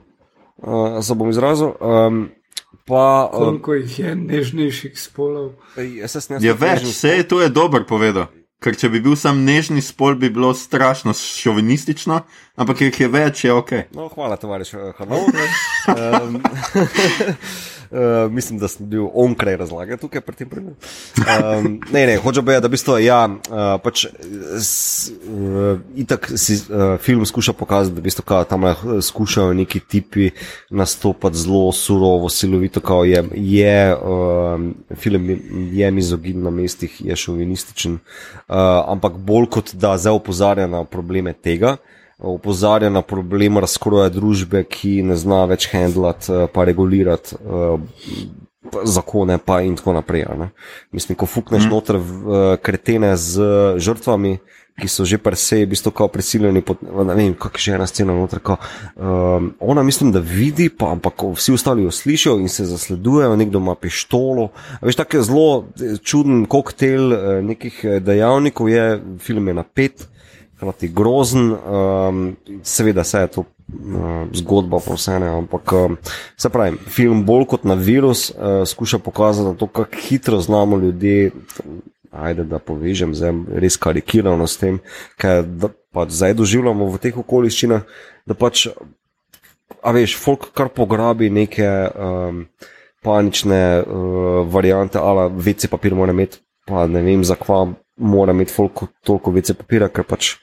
uh, 0.58 1.04
se 1.04 1.14
bom 1.14 1.30
izrazil. 1.30 1.74
Um, 1.80 2.30
pa, 2.86 3.30
um, 3.34 3.46
Koliko 3.46 3.74
jih 3.74 4.00
je 4.00 4.16
nežnejših 4.16 5.00
spolov? 5.00 5.52
Je 6.40 6.54
več, 6.54 6.84
vse 6.84 7.18
je 7.18 7.28
to 7.28 7.42
je 7.42 7.50
dobro 7.50 7.86
povedal. 7.88 8.32
Ker 8.64 8.78
če 8.80 8.88
bi 8.94 9.02
bil 9.04 9.18
sam 9.20 9.42
nežni 9.44 9.82
spol, 9.84 10.16
bi 10.16 10.30
bilo 10.32 10.54
strašno 10.56 11.12
šovinistično, 11.12 12.22
ampak 12.56 12.86
jih 12.86 13.00
je 13.02 13.10
več, 13.12 13.44
je 13.44 13.52
ok. 13.52 13.72
No, 13.92 14.08
hvala, 14.14 14.38
tovariš 14.40 14.72
Hanov. 15.02 15.28
um, 15.92 16.40
uh, 17.94 18.32
mislim, 18.32 18.60
da 18.60 18.68
sem 18.68 18.90
bil 18.90 19.08
onkraj 19.14 19.58
razlage 19.58 19.98
tukaj 19.98 20.22
pri 20.22 20.36
tem 20.36 20.50
primeru. 20.50 20.76
Um, 21.22 21.80
ne, 21.94 22.06
ne, 22.08 22.18
hočem 22.18 22.46
povedati, 22.46 22.66
da 22.66 22.68
v 22.68 22.76
bistvu 22.76 22.98
ja, 23.04 23.22
uh, 23.30 23.62
pač, 23.84 24.06
s, 24.60 25.12
uh, 25.30 25.80
itak 25.96 26.32
si 26.36 26.60
uh, 26.68 26.98
film 27.02 27.26
skuša 27.26 27.54
pokazati, 27.54 27.96
da 27.96 28.02
v 28.02 28.08
bistvu 28.10 28.26
kao, 28.26 28.44
tam 28.44 28.64
uh, 28.64 28.84
skušajo 29.02 29.54
neki 29.54 29.80
tipi 29.80 30.32
nastopati 30.70 31.38
zelo 31.38 31.72
surovo, 31.72 32.30
silovito, 32.30 32.82
kao 32.82 33.06
je, 33.06 33.24
je 33.34 33.96
um, 33.96 34.74
film 34.96 35.30
je- 35.74 35.92
mizogin 35.94 36.42
na 36.44 36.50
mestih, 36.50 37.02
je 37.06 37.16
šovinističen, 37.16 37.94
uh, 37.94 38.56
ampak 38.88 39.14
bolj 39.14 39.50
kot 39.54 39.74
da 39.74 39.98
zdaj 39.98 40.14
opozarja 40.14 40.68
na 40.68 40.84
probleme 40.84 41.34
tega 41.34 41.78
opozarja 42.24 42.90
na 42.90 43.02
problem 43.02 43.58
razkroja 43.58 44.10
družbe, 44.10 44.64
ki 44.64 45.02
ne 45.04 45.18
zna 45.20 45.44
več 45.52 45.68
handlati, 45.74 46.32
eh, 46.32 46.48
pa 46.54 46.64
regulirati 46.66 47.36
uh, 47.44 47.80
zakone, 48.88 49.38
pa 49.38 49.60
in 49.62 49.76
tako 49.76 49.98
naprej. 50.00 50.26
Ne? 50.40 50.50
Mislim, 50.96 51.20
ko 51.20 51.28
fukneš 51.28 51.68
mm. 51.68 51.72
noter 51.72 52.00
v, 52.00 52.20
uh, 52.24 52.44
kretene 52.64 53.14
z 53.20 53.44
žrtvami, 53.84 54.38
ki 54.74 54.88
so 54.90 55.06
že 55.06 55.20
par 55.22 55.36
se, 55.38 55.60
v 55.62 55.70
bistvu, 55.70 55.92
kao 55.94 56.08
prisiljeni, 56.10 56.64
pot, 56.66 56.80
ne 56.82 57.14
vem, 57.14 57.36
kakšna 57.38 57.74
je 57.74 57.78
ena 57.78 57.86
scena 57.86 58.16
noter. 58.18 58.40
Kao, 58.42 58.56
um, 58.96 59.52
ona 59.60 59.84
mislim, 59.86 60.10
da 60.16 60.24
vidi, 60.24 60.70
pa 60.74 60.90
ampak 60.96 61.22
vsi 61.36 61.54
ostali 61.54 61.84
jo 61.84 61.92
slišijo 61.92 62.40
in 62.42 62.50
se 62.50 62.66
zasledujejo, 62.66 63.36
nekdo 63.38 63.62
ima 63.62 63.76
pištolo. 63.76 64.48
A 64.80 64.88
veš, 64.88 64.98
tako 64.98 65.20
je 65.20 65.28
zelo 65.28 65.52
čuden 66.02 66.48
koktejl 66.50 67.14
nekih 67.46 67.84
dejavnikov, 68.02 68.72
je 68.72 68.88
film 69.22 69.48
je 69.48 69.60
napet. 69.62 70.08
Hrati 70.64 70.88
grozen, 70.88 71.52
um, 71.52 72.22
seveda 72.64 73.04
se 73.04 73.20
je 73.20 73.32
to 73.36 73.44
uh, 73.44 74.28
zgodba, 74.32 74.80
pa 74.80 74.96
vse 74.96 75.18
ne, 75.20 75.28
ampak 75.44 75.74
um, 75.76 75.98
se 76.40 76.50
pravi, 76.50 76.78
film 76.88 77.26
bolj 77.28 77.50
kot 77.52 77.68
na 77.68 77.76
virus 77.76 78.30
uh, 78.32 78.64
skuša 78.68 79.02
pokazati 79.04 79.58
to, 79.60 79.68
kako 79.68 80.08
hitro 80.08 80.40
znamo 80.40 80.80
ljudje 80.80 81.32
ajde, 82.14 82.44
da 82.44 82.60
povežem 82.60 83.16
zdaj 83.16 83.34
res 83.62 83.78
karikirano 83.82 84.48
s 84.48 84.60
tem, 84.62 84.80
kaj 85.18 85.44
pač 85.94 86.14
zdaj 86.14 86.38
doživljamo 86.38 86.88
v 86.94 87.02
teh 87.02 87.18
okoliščinah, 87.18 87.86
da 88.30 88.38
pač, 88.38 88.68
a 89.82 89.94
veš, 89.96 90.16
folk 90.22 90.52
kar 90.56 90.70
pograbi 90.74 91.32
neke 91.34 91.68
um, 91.68 92.46
panične 93.04 93.64
uh, 93.82 94.44
variante, 94.48 95.02
ali 95.02 95.28
vece 95.50 95.68
papir 95.72 95.98
mora 95.98 96.14
imeti, 96.16 96.40
pa 96.70 96.86
ne 96.88 97.02
vem, 97.04 97.26
zakva 97.28 97.66
mora 97.98 98.34
imeti 98.34 98.54
folk 98.54 98.86
toliko 99.06 99.32
vece 99.32 99.54
papira, 99.58 99.90
ker 99.90 100.06
pač 100.08 100.36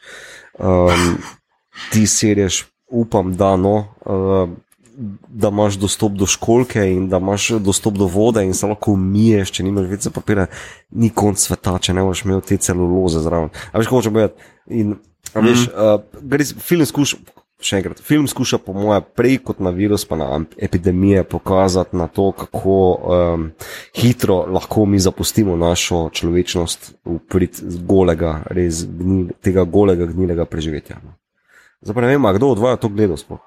um, 0.58 1.16
ti 1.90 2.06
serješ, 2.06 2.64
upam, 2.90 3.34
da 3.36 3.54
no. 3.56 3.76
Uh, 4.04 4.50
da 5.28 5.48
imaš 5.48 5.78
dostop 5.80 6.12
do 6.12 6.26
školke 6.28 6.82
in 6.92 7.06
da 7.08 7.16
imaš 7.16 7.48
dostop 7.64 7.94
do 7.96 8.04
vode 8.04 8.42
in 8.44 8.52
se 8.54 8.66
lahko 8.66 8.92
umiješ, 8.92 9.52
če 9.56 9.64
nimaš 9.64 9.86
več 9.88 10.08
papira, 10.12 10.44
ni 10.90 11.08
konc 11.08 11.40
sveta, 11.40 11.78
če 11.80 11.94
ne 11.96 12.04
boš 12.04 12.26
imel 12.26 12.42
te 12.44 12.58
celuloze 12.60 13.22
zraven. 13.24 13.48
A 13.72 13.80
veš, 13.80 13.88
kako 13.88 14.00
hočeš 14.00 14.12
povedati? 14.12 14.50
In, 14.76 14.98
a 15.32 15.44
veš, 15.46 15.62
mm. 15.70 16.50
uh, 16.52 16.60
film 16.68 16.84
skuša. 16.90 17.16
Še 17.60 17.76
enkrat, 17.76 17.98
film 18.00 18.24
skuša, 18.24 18.56
po 18.64 18.72
mojem, 18.72 19.04
prej 19.16 19.42
kot 19.44 19.58
na 19.60 19.68
virus, 19.74 20.06
pa 20.08 20.16
na 20.16 20.28
epidemije, 20.56 21.26
pokazati 21.28 21.96
na 21.96 22.06
to, 22.08 22.30
kako 22.32 22.76
um, 22.96 23.44
hitro 24.00 24.46
lahko 24.48 24.86
mi 24.88 25.00
zapustimo 25.00 25.58
našo 25.60 26.06
človečnost 26.08 26.90
v 27.04 27.18
prid 27.28 27.60
golega, 27.84 28.38
res 28.48 28.80
gnil, 28.88 29.34
tega 29.44 29.66
golega, 29.68 30.08
gnilega 30.08 30.48
preživetja. 30.48 31.02
No. 31.04 31.18
Zdaj 31.84 32.06
ne 32.06 32.16
vem, 32.16 32.32
kdo 32.40 32.56
od 32.56 32.64
vas 32.64 32.80
to 32.80 32.88
gleda 32.88 33.20
sploh. 33.20 33.44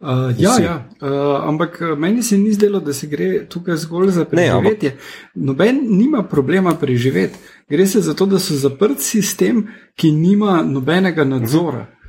Uh, 0.00 0.32
ja, 0.40 0.56
ja. 0.58 0.74
Uh, 0.98 1.44
ampak 1.46 1.76
uh, 1.80 1.92
meni 1.98 2.24
se 2.24 2.38
ni 2.40 2.56
zdelo, 2.56 2.80
da 2.80 2.92
se 2.96 3.06
gre 3.06 3.44
tukaj 3.48 3.76
zgolj 3.84 4.16
za 4.16 4.24
preživetje. 4.24 4.90
Ne, 4.90 4.96
ampak... 4.96 5.34
Noben 5.34 5.78
nima 5.92 6.24
problema 6.24 6.74
preživeti. 6.74 7.38
Gre 7.68 7.86
se 7.86 8.00
za 8.00 8.16
to, 8.16 8.26
da 8.26 8.40
so 8.40 8.56
zaprt 8.56 9.00
sistem, 9.00 9.66
ki 9.96 10.10
nima 10.10 10.62
nobenega 10.64 11.24
nadzora. 11.24 11.84
Uh, 11.84 12.01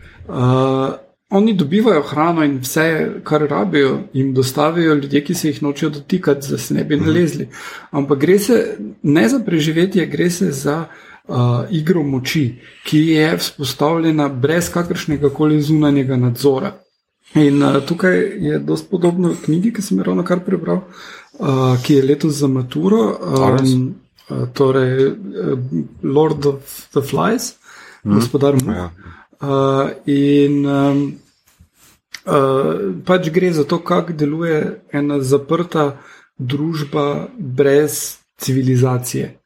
oni 1.33 1.53
dobivajo 1.53 2.01
hrano 2.01 2.43
in 2.43 2.59
vse, 2.61 3.11
kar 3.23 3.41
rabijo, 3.49 3.99
jim 4.13 4.33
dostavijo 4.33 4.93
ljudje, 4.93 5.23
ki 5.23 5.33
se 5.33 5.47
jih 5.47 5.63
nočejo 5.63 5.89
dotikati, 5.89 6.47
da 6.51 6.57
se 6.57 6.73
ne 6.73 6.83
bi 6.83 6.97
nalezli. 6.97 7.49
Ampak 7.91 8.19
gre 8.19 8.39
se 8.39 8.77
ne 9.03 9.29
za 9.29 9.39
preživetje, 9.39 10.05
gre 10.05 10.29
se 10.29 10.51
za. 10.51 10.85
Uh, 11.27 11.37
igro 11.71 12.01
moči, 12.03 12.59
ki 12.83 12.99
je 12.99 13.37
vzpostavljena 13.37 14.27
brez 14.29 14.67
kakršnega 14.71 15.29
koli 15.29 15.61
zunanjega 15.61 16.17
nadzora. 16.17 16.73
In 17.35 17.63
uh, 17.63 17.77
tukaj 17.87 18.19
je 18.19 18.59
dosti 18.59 18.87
podobno 18.91 19.31
knjigi, 19.45 19.71
ki 19.73 19.81
sem 19.81 19.97
jo 19.97 20.03
ravno 20.03 20.25
kar 20.27 20.43
prebral, 20.43 20.81
uh, 21.39 21.79
ki 21.83 21.93
je 21.93 22.03
letos 22.03 22.33
za 22.33 22.47
maturo, 22.47 22.99
um, 23.21 23.95
uh, 24.29 24.43
torej 24.53 25.07
uh, 25.07 25.15
Lord 26.03 26.45
of 26.45 26.75
the 26.91 27.01
Flies, 27.01 27.53
mm. 28.03 28.15
gospodar 28.15 28.59
Muh. 28.59 28.75
Ja. 28.75 28.91
Uh, 29.41 29.89
in 30.05 30.65
um, 30.65 31.03
uh, 32.25 32.93
pač 33.05 33.29
gre 33.29 33.53
za 33.53 33.63
to, 33.63 33.79
kako 33.83 34.13
deluje 34.13 34.81
ena 34.91 35.19
zaprta 35.19 35.97
družba 36.37 37.27
brez 37.37 38.17
civilizacije. 38.37 39.39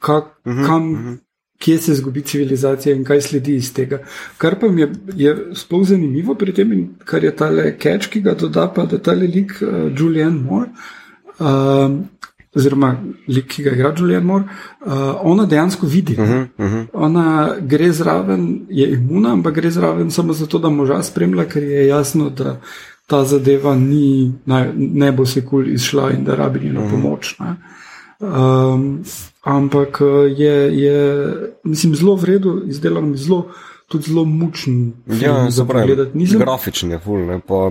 Kak, 0.00 0.24
mm 0.44 0.52
-hmm, 0.52 0.66
kam, 0.66 0.82
mm 0.82 0.96
-hmm 0.96 1.18
kje 1.60 1.78
se 1.78 1.94
zgubi 1.94 2.22
civilizacija 2.22 2.94
in 2.96 3.04
kaj 3.04 3.20
sledi 3.20 3.54
iz 3.54 3.72
tega. 3.74 3.98
Kar 4.38 4.56
pa 4.60 4.68
mi 4.68 4.80
je, 4.80 4.92
je 5.16 5.34
sploh 5.54 5.84
zanimivo 5.86 6.34
pri 6.34 6.54
tem, 6.56 6.72
kar 7.04 7.24
je 7.24 7.34
tale 7.36 7.74
catch, 7.82 8.08
ki 8.08 8.22
ga 8.24 8.34
doda 8.34 8.68
pa 8.74 8.86
da 8.88 8.98
tale 8.98 9.28
lik 9.28 9.52
uh, 9.60 9.68
Julian 9.98 10.38
Moore. 10.40 10.70
Uh, 11.38 12.00
Oziroma, 12.56 12.96
lik, 13.28 13.46
ki 13.46 13.62
ga 13.62 13.70
igra 13.70 13.92
Julian 13.98 14.24
Moore, 14.26 14.44
uh, 14.86 14.92
ona 15.22 15.46
dejansko 15.46 15.86
vidi. 15.86 16.16
Uh 16.18 16.24
-huh, 16.28 16.46
uh 16.58 16.72
-huh. 16.72 16.86
Ona 16.92 17.54
gre 17.60 17.92
zraven, 17.92 18.66
je 18.68 18.92
imuna, 18.92 19.32
ampak 19.32 19.54
gre 19.54 19.70
zraven 19.70 20.10
samo 20.10 20.32
zato, 20.32 20.58
da 20.58 20.68
moža 20.68 21.02
spremlja, 21.02 21.44
ker 21.44 21.62
je 21.62 21.86
jasno, 21.86 22.30
da 22.30 22.60
ta 23.06 23.24
zadeva 23.24 23.74
ni, 23.74 24.32
ne, 24.46 24.72
ne 24.76 25.12
bo 25.12 25.26
se 25.26 25.46
kul 25.46 25.68
izšla 25.68 26.10
in 26.10 26.24
da 26.24 26.34
rabi 26.34 26.60
njeno 26.60 26.80
uh 26.80 26.86
-huh. 26.86 26.90
pomoč. 26.90 27.36
Um, 28.20 29.02
ampak 29.42 30.00
eh, 30.00 30.34
je, 30.36 30.82
je 30.82 31.32
mislim, 31.64 31.94
zelo 31.94 32.14
vredno, 32.14 32.62
izdelan, 32.66 33.16
zelo, 33.16 33.48
tudi 33.88 34.10
zelo 34.10 34.24
mučen. 34.24 34.92
Ja, 35.20 35.50
za 35.50 35.64
gledati. 35.64 36.18
Nisem... 36.18 36.38
Grafičen 36.38 36.90
je, 36.90 36.98
ful, 36.98 37.26
ne, 37.26 37.40
pa, 37.48 37.70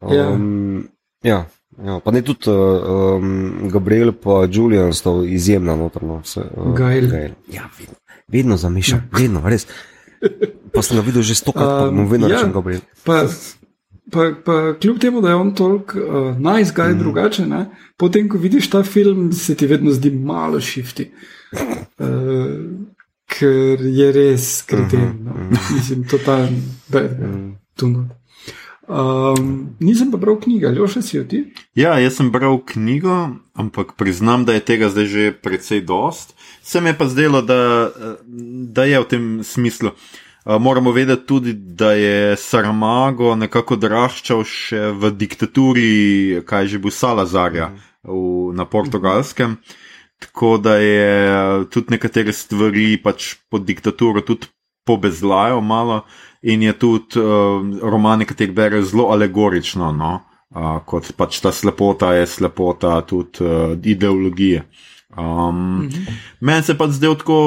um, 0.00 0.84
ja. 1.22 1.30
ja. 1.30 1.44
Ja, 1.84 2.00
pa 2.04 2.10
ne 2.10 2.22
tudi 2.22 2.50
um, 2.50 3.68
Gabriel, 3.72 4.12
pa 4.12 4.44
Julian 4.50 4.92
sta 4.92 5.10
izjemna 5.26 5.76
notrna. 5.76 6.20
Uh, 6.36 6.74
Gail. 6.76 7.08
Gail. 7.10 7.32
Ja, 7.52 7.70
vedno, 7.78 7.94
vedno 8.28 8.56
zamišljam, 8.56 9.00
ja. 9.00 9.18
vedno, 9.18 9.42
res. 9.48 9.66
Pa 10.74 10.82
sem 10.84 11.00
ga 11.00 11.02
videl 11.06 11.24
že 11.24 11.34
stokrat, 11.34 11.66
um, 11.66 11.78
pa 11.80 11.90
mu 11.90 12.08
vedno 12.08 12.28
ja, 12.28 12.36
rečem 12.36 12.52
Gabriel. 12.52 12.84
Pa, 13.04 13.24
pa, 14.12 14.28
pa 14.44 14.58
kljub 14.80 15.00
temu, 15.00 15.24
da 15.24 15.32
je 15.32 15.40
on 15.40 15.54
toliko 15.54 15.98
uh, 15.98 16.36
nice 16.36 16.74
guy 16.76 16.92
mm. 16.92 16.98
drugače, 16.98 17.46
ne, 17.46 17.64
potem, 17.96 18.28
ko 18.28 18.38
vidiš 18.38 18.70
ta 18.70 18.82
film, 18.82 19.32
se 19.32 19.56
ti 19.56 19.66
vedno 19.66 19.92
zdi 19.92 20.10
malo 20.10 20.60
šifti. 20.60 21.10
Uh, 21.98 22.06
ker 23.30 23.80
je 23.80 24.12
res 24.12 24.62
kreten, 24.66 25.00
mm 25.00 25.18
-hmm. 25.18 25.24
no. 25.24 25.32
Mhm. 25.34 25.74
mislim, 25.74 26.04
totalno, 26.08 26.58
bed, 26.88 27.20
mm. 27.20 27.56
Um, 28.90 29.76
nisem 29.78 30.10
pa 30.10 30.18
bral 30.18 30.40
knjige, 30.42 30.66
ali 30.66 30.82
še 30.90 30.98
si 31.06 31.14
jo 31.14 31.22
ti? 31.22 31.44
Ja, 31.78 31.94
jaz 32.02 32.16
sem 32.18 32.32
bral 32.34 32.56
knjigo, 32.66 33.36
ampak 33.54 33.94
priznam, 33.94 34.42
da 34.42 34.56
je 34.56 34.64
tega 34.66 34.88
zdaj 34.90 35.06
že 35.06 35.26
precej 35.30 35.84
dost. 35.86 36.34
Se 36.66 36.82
mi 36.82 36.90
je 36.90 36.98
pa 36.98 37.06
zdelo, 37.06 37.38
da, 37.38 37.94
da 38.66 38.88
je 38.90 38.98
v 38.98 39.06
tem 39.06 39.24
smislu. 39.46 39.94
Uh, 39.94 40.58
moramo 40.58 40.90
vedeti 40.90 41.22
tudi, 41.22 41.54
da 41.54 41.92
je 41.94 42.34
Saramago 42.34 43.36
nekako 43.38 43.78
odraščal 43.78 44.42
še 44.42 44.90
v 44.98 45.12
diktaturi, 45.14 46.42
kaj 46.42 46.74
že 46.74 46.82
bo 46.82 46.90
Salazarja 46.90 47.70
v, 48.02 48.50
na 48.58 48.66
portugalskem. 48.66 49.60
Tako 50.18 50.58
da 50.58 50.80
je 50.82 51.12
tudi 51.70 51.94
nekatere 51.94 52.34
stvari 52.34 52.96
pač 52.98 53.38
pod 53.46 53.62
diktaturo 53.62 54.26
tudi 54.26 54.50
pobezlajo 54.82 55.60
malo 55.60 56.02
in 56.42 56.62
je 56.62 56.72
tudi 56.72 57.20
uh, 57.20 57.60
roman, 57.82 58.24
kateri 58.24 58.52
bere 58.52 58.82
zelo 58.82 59.10
alegorično, 59.12 59.92
no? 59.92 60.20
uh, 60.54 60.78
kot 60.86 61.12
pač 61.16 61.40
ta 61.44 61.52
slepota 61.52 62.14
je 62.16 62.26
slepota 62.26 63.00
tudi 63.06 63.44
uh, 63.44 63.76
ideologije. 63.84 64.64
Um, 65.18 65.88
-hmm. 65.88 66.16
Meni 66.40 66.62
se 66.62 66.78
pa 66.78 66.88
zdaj 66.88 67.14
tako. 67.18 67.38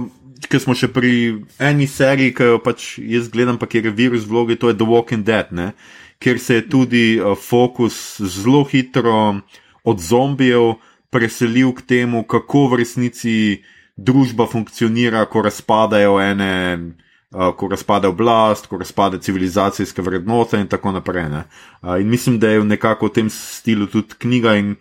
Uh, 0.00 0.08
ki 0.48 0.58
smo 0.58 0.74
še 0.74 0.88
pri 0.88 1.44
eni 1.58 1.86
seriji, 1.86 2.34
ki 2.34 2.42
jo 2.42 2.58
pač 2.58 2.98
jaz 2.98 3.28
gledam, 3.28 3.58
pa 3.58 3.66
kjer 3.66 3.84
je 3.84 3.90
virus 3.90 4.24
vlogi, 4.24 4.56
to 4.56 4.68
je 4.68 4.74
The 4.74 4.84
Walking 4.84 5.22
Dead, 5.22 5.52
ne? 5.52 5.72
kjer 6.18 6.38
se 6.38 6.54
je 6.54 6.68
tudi 6.68 7.20
uh, 7.20 7.36
fokus 7.38 8.20
zelo 8.20 8.64
hitro 8.64 9.40
od 9.84 10.00
zombijev 10.00 10.74
preselil 11.10 11.72
k 11.72 11.82
temu, 11.82 12.24
kako 12.24 12.66
v 12.66 12.76
resnici 12.76 13.62
družba 13.96 14.46
funkcionira, 14.46 15.24
ko 15.24 15.42
razpadajo 15.42 16.20
ene. 16.20 16.74
Uh, 16.74 17.09
ko 17.30 17.68
razpade 17.70 18.08
oblast, 18.08 18.66
ko 18.66 18.78
razpade 18.78 19.20
civilizacijske 19.22 20.02
vrednote, 20.02 20.58
in 20.60 20.68
tako 20.68 20.92
naprej. 20.92 21.26
Uh, 21.26 22.00
in 22.00 22.08
mislim, 22.08 22.38
da 22.38 22.48
je 22.48 22.64
nekako 22.64 23.06
v 23.06 23.12
tem 23.12 23.30
stilu 23.30 23.86
tudi 23.86 24.18
knjiga. 24.18 24.56
In 24.56 24.74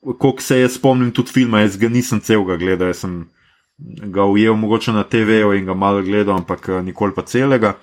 koliko 0.00 0.42
se 0.42 0.60
jaz 0.60 0.76
spomnim, 0.78 1.12
tudi 1.12 1.32
filma, 1.32 1.60
jaz 1.60 1.76
ga 1.76 1.88
nisem 1.88 2.20
celega 2.20 2.56
gledal, 2.56 2.88
jaz 2.88 3.02
sem 3.02 3.24
ga 4.12 4.24
ujel 4.24 4.54
mogoče 4.54 4.92
na 4.92 5.02
TV-ju 5.04 5.52
in 5.52 5.66
ga 5.66 5.74
malo 5.74 6.02
gledal, 6.02 6.36
ampak 6.36 6.68
eh, 6.68 6.82
nikoli 6.82 7.14
pa 7.14 7.22
celega. 7.22 7.74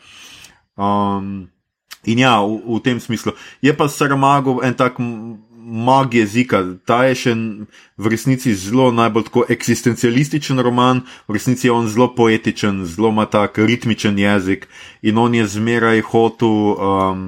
Um, 0.75 1.49
in 2.05 2.19
ja, 2.19 2.39
v, 2.41 2.61
v 2.65 2.79
tem 2.83 2.99
smislu. 2.99 3.35
Je 3.61 3.73
pa 3.77 3.87
Saramago 3.87 4.61
en 4.63 4.73
tak 4.73 4.97
mag 5.63 6.13
jezika, 6.13 6.63
ta 6.85 7.03
je 7.07 7.15
še 7.15 7.33
v 7.97 8.11
resnici 8.11 8.53
zelo 8.55 8.91
najbolj 8.91 9.29
tako 9.29 9.45
eksistencialističen 9.49 10.59
roman, 10.59 11.03
v 11.27 11.37
resnici 11.37 11.67
je 11.67 11.71
on 11.71 11.87
zelo 11.87 12.09
poetičen, 12.15 12.83
zelo 12.85 13.13
ima 13.13 13.25
tak 13.25 13.57
ritmičen 13.57 14.19
jezik 14.19 14.67
in 15.01 15.17
on 15.17 15.35
je 15.35 15.47
zmeraj 15.47 16.03
hotel. 16.11 16.75
Um, 16.75 17.23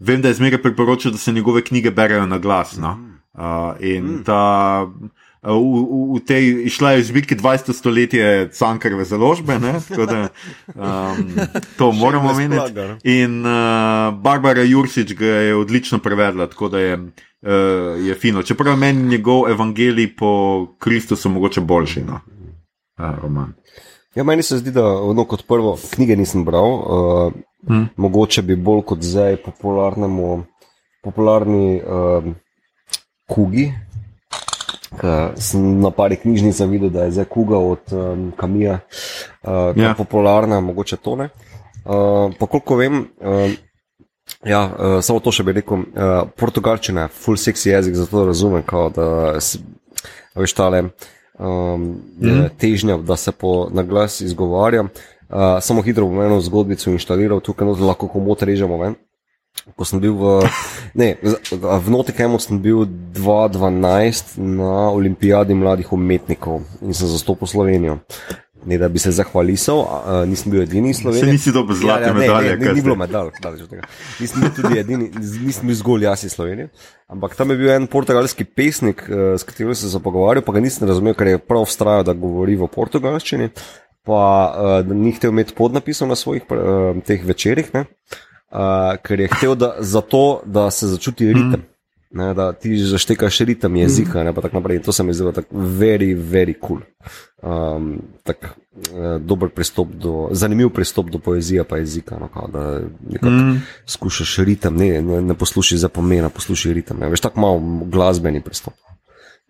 vem, 0.00 0.22
da 0.22 0.28
je 0.28 0.40
zmeraj 0.40 0.62
priporočil, 0.62 1.14
da 1.14 1.18
se 1.18 1.32
njegove 1.32 1.62
knjige 1.64 1.90
berejo 1.90 2.26
na 2.26 2.38
glas. 2.38 2.76
No? 2.76 2.98
Uh, 3.34 3.78
in 3.80 4.04
mm. 4.04 4.24
ta 4.24 4.88
v, 5.42 5.56
v, 5.56 6.16
v 6.16 6.20
tej 6.26 6.44
išla 6.68 6.92
je 6.92 7.04
zbirki 7.08 7.36
20. 7.36 7.72
stoletje 7.72 8.50
Cankareve 8.52 9.04
založbe, 9.04 9.58
ne, 9.58 9.80
tako 9.88 10.06
da 10.06 10.28
um, 10.74 11.32
to 11.78 11.92
moramo 11.92 12.30
omeniti. 12.30 12.80
In 13.08 13.40
uh, 13.46 14.14
Barbara 14.20 14.62
Jursič 14.62 15.14
ga 15.14 15.26
je 15.26 15.56
odlično 15.56 15.98
prevedla, 15.98 16.46
tako 16.46 16.68
da 16.68 16.78
je, 16.78 16.96
uh, 16.96 18.06
je 18.06 18.14
fino. 18.14 18.42
Čeprav 18.42 18.76
meni 18.76 19.08
njegov 19.08 19.48
evangelij 19.50 20.16
po 20.16 20.66
Kristusu 20.78 21.30
mogoče 21.30 21.60
boljši. 21.60 22.04
No. 22.04 22.20
Uh, 22.98 23.18
roman. 23.22 23.52
Ja, 24.14 24.24
meni 24.24 24.42
se 24.42 24.58
zdi, 24.58 24.72
da 24.74 24.82
no, 25.14 25.24
kot 25.24 25.46
prvo 25.46 25.78
knjige 25.94 26.16
nisem 26.16 26.44
bral, 26.44 26.68
uh, 26.74 27.32
Hmm. 27.66 27.88
mogoče 27.96 28.42
bi 28.42 28.56
bolj 28.56 28.82
kot 28.88 29.02
zdaj 29.04 29.36
popularnemu, 29.44 30.44
popularni 31.04 31.80
uh, 31.82 32.24
kugi. 33.28 33.72
Ker 34.98 35.32
Sem 35.38 35.80
na 35.80 35.90
pari 35.90 36.16
knjižnicah 36.16 36.68
videl, 36.68 36.90
da 36.90 37.04
je 37.04 37.10
zdaj 37.12 37.24
kuga 37.30 37.58
od 37.58 37.92
um, 37.92 38.32
Kamija 38.36 38.78
uh, 39.42 39.76
Ja. 39.76 39.94
popularna, 39.94 40.60
mogoče 40.60 40.96
to 40.96 41.16
ne. 41.16 41.28
Uh, 41.84 42.32
pa 42.38 42.46
koliko 42.46 42.76
vem, 42.76 42.98
uh, 43.20 43.50
ja, 44.44 44.64
uh, 44.66 44.98
samo 45.02 45.20
to 45.20 45.32
še 45.32 45.42
bi 45.46 45.52
rekel, 45.52 45.78
uh, 45.78 46.28
portugalščina 46.36 47.06
je 47.06 47.08
full 47.08 47.36
sexy 47.38 47.70
jezik, 47.70 47.94
zato 47.94 48.26
razumem, 48.26 48.62
kao, 48.62 48.90
da 48.90 49.06
s- 49.40 49.58
a 50.34 50.40
veš 50.40 50.52
tale. 50.54 50.82
Um, 51.40 52.02
je 52.20 52.50
težnja, 52.58 52.98
da 52.98 53.16
se 53.16 53.32
po 53.32 53.68
naglas 53.72 54.20
izgovarja. 54.20 54.82
Uh, 55.30 55.56
samo 55.62 55.82
hitro 55.82 56.06
bom 56.06 56.20
eno 56.22 56.40
zgodbico 56.40 56.90
inštaliral, 56.90 57.40
tukaj 57.40 57.68
lahko 57.80 58.08
komot 58.08 58.42
režemo 58.42 58.76
ven. 58.78 58.94
Ko 59.76 59.84
sem 59.84 60.00
bil 60.00 60.14
v, 60.16 60.36
ne, 60.94 61.14
v 61.52 61.86
Notikemu 61.92 62.40
sem 62.40 62.60
bil 62.60 62.86
2012 63.16 64.38
na 64.38 64.90
olimpijadi 64.90 65.54
mladih 65.54 65.92
umetnikov 65.92 66.64
in 66.80 66.96
sem 66.96 67.10
zastopil 67.10 67.48
Slovenijo. 67.50 68.00
Ne, 68.66 68.76
da 68.76 68.90
bi 68.92 69.00
se 69.00 69.08
zahvalil, 69.16 69.56
uh, 69.72 70.28
nisem 70.28 70.52
bil 70.52 70.62
edini 70.62 70.92
Slovenije. 70.94 71.32
nisi 71.32 71.52
dobil 71.52 71.76
zlate 71.76 72.02
Ja, 72.02 72.08
ja, 72.08 72.12
ne, 72.12 72.20
medalje, 72.20 72.50
Ne, 72.50 72.56
ne, 72.56 72.64
kaj 72.64 72.74
ni 72.74 72.82
bilo 72.84 72.96
medalj, 72.96 73.30
daleč 73.40 73.62
od 73.64 73.70
tega. 73.72 73.88
Nisem 74.20 74.44
bil 74.44 74.50
tudi 74.56 74.78
edini, 74.78 75.08
nisem 75.46 75.70
bil 75.70 75.78
zgolj 75.78 76.04
jaz 76.04 76.24
iz 76.28 76.34
Slovenije. 76.36 76.68
Ampak 77.08 77.36
tam 77.38 77.50
je 77.50 77.56
bil 77.56 77.72
en 77.72 77.86
portugalski 77.88 78.44
pesnik, 78.44 79.06
eh, 79.08 79.38
s 79.40 79.48
katerim 79.48 79.72
sem 79.74 79.88
se 79.88 80.02
pogovarjal, 80.04 80.44
pa 80.44 80.52
ga 80.52 80.60
nisem 80.60 80.88
razumel, 80.88 81.16
ker 81.16 81.32
je 81.32 81.38
prav 81.40 81.64
vztrajal, 81.64 82.04
da 82.04 82.12
govori 82.12 82.58
v 82.60 82.68
portugalščini. 82.68 83.48
Pa 84.04 84.20
uh, 84.84 84.92
ni 84.92 85.12
hotel 85.16 85.32
imeti 85.32 85.56
podnapisov 85.56 86.08
na 86.08 86.16
svojih 86.16 86.44
uh, 86.52 87.00
teh 87.04 87.24
večerih, 87.24 87.72
ne? 87.72 87.86
Uh, 88.50 88.96
ker 89.02 89.20
je 89.20 89.28
hotel, 89.28 89.54
da, 89.54 89.74
zato, 89.78 90.42
da 90.44 90.70
se 90.70 90.86
začuti 90.86 91.32
ritem. 91.32 91.62
Ne, 92.10 92.34
da 92.34 92.52
ti 92.52 92.74
zaštekaš 92.78 93.38
ritem 93.38 93.76
jezika, 93.76 94.24
ne 94.24 94.32
pa 94.34 94.40
tako 94.40 94.56
naprej. 94.56 94.76
In 94.76 94.82
To 94.82 94.92
se 94.92 95.04
mi 95.04 95.14
zdi 95.14 95.32
tako 95.34 95.56
very, 95.56 96.16
very 96.18 96.54
cool. 96.66 96.80
Um, 97.42 98.02
tak, 98.22 98.58
uh, 98.90 99.22
dober 99.22 99.48
pristop 99.48 99.88
do, 99.94 100.28
zanimiv 100.32 100.72
pristop 100.74 101.10
do 101.10 101.18
poezije 101.18 101.64
pa 101.64 101.76
jezika. 101.76 102.18
No, 102.18 102.28
kao, 102.28 102.48
da 102.48 102.80
mm. 103.30 103.62
skušaš 103.86 104.36
ritem, 104.36 104.76
ne, 104.76 105.02
ne, 105.02 105.20
ne 105.22 105.34
poslušaj 105.34 105.78
za 105.78 105.88
pomena, 105.88 106.28
poslušaj 106.28 106.72
ritem. 106.72 106.98
Ne. 106.98 107.08
Veš, 107.08 107.20
tako 107.20 107.40
malo 107.40 107.62
glasbeni 107.86 108.40
pristop. 108.40 108.74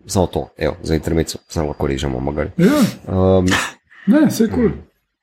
Samo 0.05 0.27
to, 0.27 0.49
evo, 0.57 0.77
za 0.83 0.95
intermezzo, 0.95 1.37
samo 1.47 1.67
lahko 1.67 1.87
režemo, 1.87 2.19
magari. 2.19 2.49
Ja, 2.57 2.81
Um, 3.07 3.45
ne, 4.07 4.25
vse 4.27 4.47
kul. 4.47 4.55
Cool. 4.55 4.71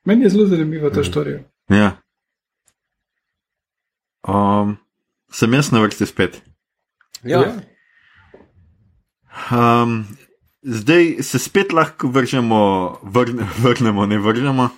Meni 0.05 0.23
je 0.23 0.29
zelo 0.29 0.45
zanimiva 0.45 0.89
ta 0.89 1.03
štorija. 1.03 1.39
Ja. 1.69 1.91
Um, 4.27 4.77
sem 5.31 5.53
jaz 5.53 5.71
na 5.71 5.81
vrsti 5.83 6.05
spet. 6.05 6.41
ja, 7.23 7.43
Um, 9.51 10.05
zdaj 10.63 11.23
se 11.23 11.39
spet 11.39 11.71
lahko 11.71 12.07
vržemo, 12.07 12.99
vrne, 13.03 13.47
vrnemo, 13.63 14.05
ne 14.05 14.17
vržemo. 14.17 14.69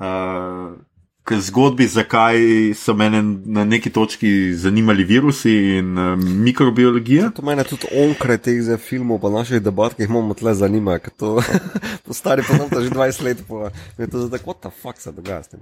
Uh, 0.00 0.78
k 1.24 1.36
zgodbi, 1.36 1.86
zakaj 1.86 2.38
so 2.74 2.94
mene 2.94 3.22
na 3.44 3.64
neki 3.64 3.90
točki 3.90 4.54
zanimali 4.54 5.04
virusi 5.04 5.52
in 5.78 5.98
uh, 5.98 6.18
mikrobiologija. 6.18 7.30
To 7.36 7.42
mene 7.42 7.64
tudi 7.64 7.86
onkraj 7.92 8.38
teh 8.38 8.72
filmov, 8.80 9.20
pa 9.20 9.30
naših 9.30 9.62
debat, 9.62 9.94
ki 9.94 10.02
jih 10.02 10.10
imamo 10.10 10.34
tle 10.34 10.54
zanima, 10.54 10.98
to, 10.98 11.36
to 12.06 12.16
stari 12.16 12.42
pa 12.42 12.56
tam 12.58 12.82
že 12.82 12.90
20 12.90 13.22
let, 13.22 13.44
pa 13.48 13.70
je 13.98 14.10
to 14.10 14.26
zdaj, 14.26 14.40
what 14.48 14.64
the 14.64 14.72
fuck 14.82 14.98
se 14.98 15.12
dogaja 15.12 15.42
s 15.42 15.48
tem. 15.48 15.60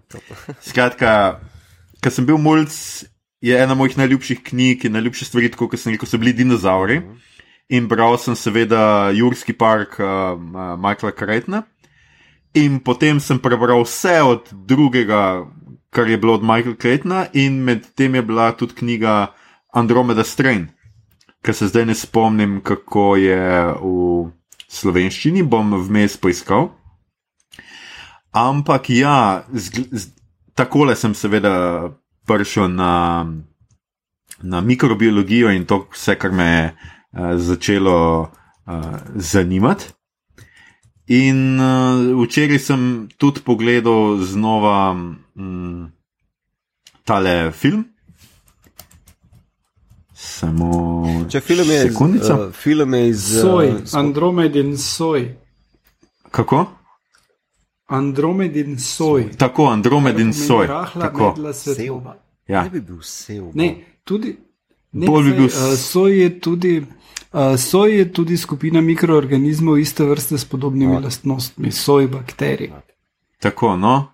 Skratka, 0.62 1.40
ko 2.02 2.10
sem 2.10 2.26
bil 2.26 2.38
mulj, 2.38 2.68
je 3.40 3.58
ena 3.58 3.74
mojih 3.74 3.98
najljubših 3.98 4.42
knjig 4.42 4.84
in 4.84 4.92
najljubše 4.92 5.24
stvari, 5.24 5.50
tako 5.50 5.68
kot 5.68 5.80
sem 5.80 5.92
rekel, 5.92 6.08
so 6.08 6.18
bili 6.18 6.32
dinozauri. 6.32 7.02
In 7.68 7.88
bral 7.88 8.16
sem 8.18 8.36
seveda 8.36 9.10
Jurski 9.14 9.52
park 9.52 9.98
uh, 10.00 10.38
Michaela 10.80 11.12
Kretna. 11.12 11.62
In 12.54 12.80
potem 12.80 13.20
sem 13.20 13.38
prebral 13.38 13.84
vse 13.84 14.22
od 14.24 14.48
drugega, 14.52 15.44
kar 15.90 16.08
je 16.08 16.18
bilo 16.18 16.34
od 16.34 16.42
Michaela 16.42 16.76
Kretna, 16.76 17.26
in 17.32 17.62
med 17.64 17.84
tem 17.94 18.14
je 18.14 18.22
bila 18.22 18.52
tudi 18.56 18.74
knjiga 18.74 19.34
Andromeda 19.74 20.24
Strain, 20.24 20.68
ker 21.44 21.54
se 21.54 21.68
zdaj 21.68 21.86
ne 21.86 21.94
spomnim, 21.94 22.60
kako 22.64 23.16
je 23.20 23.38
v 23.78 24.30
slovenščini, 24.68 25.44
bom 25.44 25.76
vmes 25.76 26.16
poiskal. 26.16 26.70
Ampak 28.32 28.90
ja, 28.90 29.44
takole 30.58 30.96
sem 30.98 31.14
seveda 31.14 31.86
prišel 32.26 32.68
na, 32.74 33.26
na 34.42 34.60
mikrobiologijo 34.60 35.52
in 35.54 35.66
to 35.66 35.84
vse, 35.92 36.18
kar 36.18 36.34
me 36.34 36.44
je 36.44 36.64
uh, 36.66 37.38
začelo 37.38 37.98
uh, 38.66 38.96
zanimati. 39.14 39.94
In 41.08 41.60
uh, 41.60 42.24
včeraj 42.24 42.58
sem 42.58 42.82
tudi 43.16 43.40
pogledal 43.40 44.18
znova 44.26 44.92
um, 44.92 45.92
tale 47.04 47.52
film. 47.52 47.86
Samo 50.12 50.68
Če 51.30 51.40
film 51.40 51.70
je 51.70 51.78
iz, 51.86 51.92
sekundico. 51.92 52.34
uh, 52.34 52.52
film 52.52 52.94
je 52.94 53.08
iz 53.08 53.22
Soj, 53.40 53.68
uh, 53.68 53.94
Andromedin 53.94 54.74
soj. 54.78 55.30
Kako? 56.30 56.66
Andromedin 57.88 58.78
soj. 58.78 59.30
Tako, 59.32 59.66
Andromedin 59.66 60.32
soj. 60.34 60.66
Rahla 60.66 61.02
Tako. 61.02 61.28
medla 61.28 61.52
svetloba. 61.52 62.16
Ja. 62.46 62.62
Ne 62.62 62.70
bi 62.70 62.80
bil 62.82 63.00
sev. 63.02 63.50
Ne, 63.54 63.68
tudi. 64.04 64.36
Ne, 64.92 65.06
Bolj 65.06 65.24
bi 65.24 65.32
bil 65.32 65.44
uh, 65.44 65.52
s- 65.52 65.80
soj 65.82 66.18
je 66.18 66.40
tudi. 66.40 66.84
Uh, 67.30 67.56
soj 67.58 67.98
je 67.98 68.12
tudi 68.12 68.36
skupina 68.36 68.80
mikroorganizmov 68.80 69.78
iste 69.78 70.04
vrste 70.04 70.38
s 70.38 70.44
podobnimi 70.44 70.92
Ja. 70.92 70.98
lastnostmi, 71.00 71.72
soj 71.72 72.06
bakterij. 72.08 72.70
Tako, 73.38 73.76
no. 73.76 74.12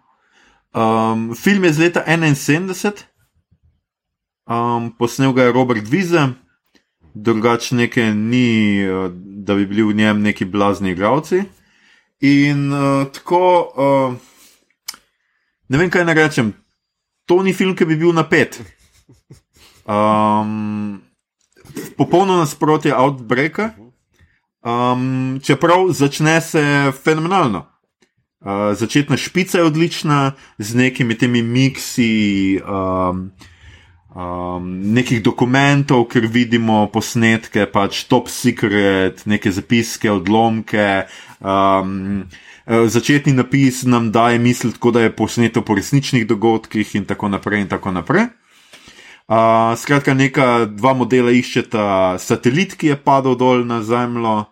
Um, 0.72 1.34
film 1.34 1.64
je 1.64 1.70
iz 1.70 1.78
leta 1.78 2.02
71, 2.04 3.04
um, 4.46 4.90
posnel 4.92 5.32
ga 5.32 5.42
je 5.42 5.52
Robert 5.52 5.88
Vize, 5.88 6.28
drugače 7.14 7.74
nekaj 7.76 8.14
ni, 8.14 8.48
uh, 8.84 9.10
da 9.14 9.54
bi 9.54 9.66
bili 9.66 9.82
v 9.84 9.94
njem 9.94 10.20
neki 10.20 10.44
blazni 10.44 10.90
igravci. 10.90 11.42
In 12.24 12.72
uh, 12.72 13.04
tako, 13.12 13.44
uh, 13.76 14.14
ne 15.68 15.80
vem, 15.80 15.90
kaj 15.92 16.06
naj 16.08 16.16
rečem, 16.16 16.54
to 17.28 17.42
ni 17.44 17.52
film, 17.52 17.74
ki 17.76 17.84
bi 17.84 17.98
bil 18.00 18.14
napet. 18.16 18.62
Um, 19.84 21.02
popolno 21.98 22.38
nasprotje 22.40 22.94
Outbreaka, 22.96 23.74
um, 24.64 25.36
čeprav 25.44 25.92
začne 25.92 26.40
se 26.40 26.64
fenomenalno. 27.04 27.66
Uh, 28.40 28.72
začetna 28.72 29.20
špica 29.20 29.60
je 29.60 29.68
odlična, 29.68 30.32
z 30.58 30.80
nekimi 30.80 31.18
temi 31.20 31.42
miksi 31.42 32.56
um, 32.64 33.28
um, 34.14 34.70
nekih 34.94 35.22
dokumentov, 35.22 36.06
ker 36.10 36.26
vidimo 36.30 36.86
posnetke, 36.92 37.66
pač 37.70 38.04
top 38.08 38.30
secret, 38.30 39.26
neke 39.26 39.52
zapiske, 39.52 40.10
odlomke. 40.10 41.04
Um, 41.40 42.24
eh, 42.66 42.86
začetni 42.88 43.34
napis 43.34 43.82
nam 43.84 44.12
daje 44.14 44.38
misliti, 44.38 44.78
da 44.92 45.04
je 45.04 45.16
posneto 45.16 45.62
po 45.62 45.74
resničnih 45.74 46.26
dogodkih, 46.26 46.94
in 46.94 47.04
tako 47.04 47.28
naprej. 47.28 47.66
In 47.66 47.68
tako 47.68 47.92
naprej. 47.92 48.30
Uh, 49.24 49.72
skratka, 49.80 50.14
neka 50.14 50.66
dva 50.68 50.92
modela 50.92 51.32
iščeta 51.32 52.18
satelit, 52.20 52.76
ki 52.76 52.92
je 52.92 52.96
padel 53.00 53.38
dol 53.40 53.64
na 53.64 53.80
Zemljo 53.82 54.44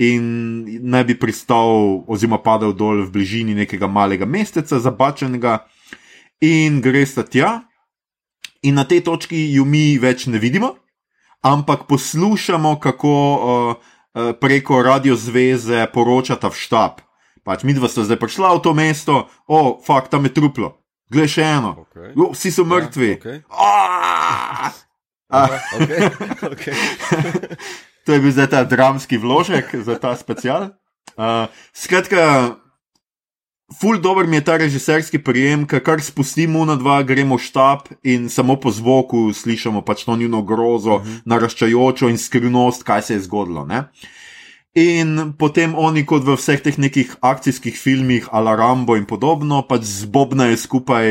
in 0.00 0.64
naj 0.80 1.04
bi 1.04 1.14
pristal, 1.20 2.00
oziroma 2.08 2.40
padel 2.42 2.72
dol 2.72 3.04
v 3.04 3.12
bližini 3.12 3.54
nekega 3.54 3.86
malega 3.86 4.26
mesteca, 4.26 4.80
zabačenega, 4.80 5.58
in 6.40 6.80
gresta 6.80 7.22
tja. 7.22 7.68
In 8.64 8.80
na 8.80 8.84
tej 8.88 9.04
točki 9.04 9.36
ju 9.52 9.64
mi 9.68 9.98
več 10.00 10.26
ne 10.26 10.40
vidimo, 10.40 10.74
ampak 11.44 11.84
poslušamo, 11.88 12.78
kako 12.80 13.12
uh, 13.12 13.74
uh, 13.76 14.32
preko 14.40 14.80
radiozveze 14.82 15.84
poročata 15.92 16.48
v 16.48 16.56
štab. 16.56 17.04
Pač 17.44 17.60
mi 17.68 17.76
dva 17.76 17.92
sta 17.92 18.06
zdaj 18.08 18.16
prišla 18.16 18.56
v 18.56 18.62
to 18.64 18.72
mesto, 18.72 19.28
o, 19.44 19.76
fakt, 19.84 20.08
tam 20.08 20.24
je 20.24 20.32
truplo, 20.32 20.80
glej 21.12 21.28
še 21.36 21.44
eno, 21.44 21.84
Okay. 21.84 22.16
o, 22.16 22.32
vsi 22.32 22.50
so 22.50 22.64
mrtvi. 22.64 23.10
Ja, 23.12 23.20
okay. 23.20 23.38
Aaaa! 23.52 24.72
okay, 25.74 26.08
okay. 26.52 26.74
to 28.06 28.16
je 28.16 28.20
bil 28.20 28.32
zdaj 28.32 28.48
ta 28.48 28.64
dramski 28.64 29.20
vložek 29.20 29.76
za 29.76 30.00
ta 30.00 30.16
special. 30.16 30.72
Uh, 31.20 31.52
skratka, 31.76 32.56
ful 33.72 34.00
dobr 34.00 34.26
mi 34.26 34.36
je 34.36 34.44
ta 34.44 34.56
režiserski 34.56 35.18
prijem, 35.18 35.66
ker 35.66 35.80
kar 35.84 36.02
spustimo 36.02 36.64
na 36.64 36.76
dva, 36.76 37.02
gremo 37.02 37.38
v 37.38 37.44
štab 37.44 37.88
in 38.02 38.28
samo 38.28 38.56
po 38.60 38.70
zvoku 38.70 39.32
slišimo 39.32 39.82
pač 39.82 40.04
to 40.04 40.16
njuno 40.16 40.42
grozo, 40.42 41.00
uh 41.00 41.02
-huh. 41.02 41.20
naraščajočo 41.24 42.08
in 42.08 42.18
skrivnost, 42.18 42.82
kaj 42.82 43.02
se 43.02 43.14
je 43.14 43.20
zgodilo. 43.20 43.66
Ne? 43.66 43.88
In 44.74 45.32
potem 45.38 45.74
oni, 45.78 46.02
kot 46.06 46.24
v 46.26 46.34
vseh 46.34 46.60
teh 46.60 46.78
nekih 46.78 47.16
akcijskih 47.20 47.78
filmih, 47.78 48.28
ala 48.32 48.56
Rambo 48.56 48.96
in 48.96 49.06
podobno, 49.06 49.62
pač 49.62 49.82
zbobnajo 49.82 50.56
skupaj 50.56 51.06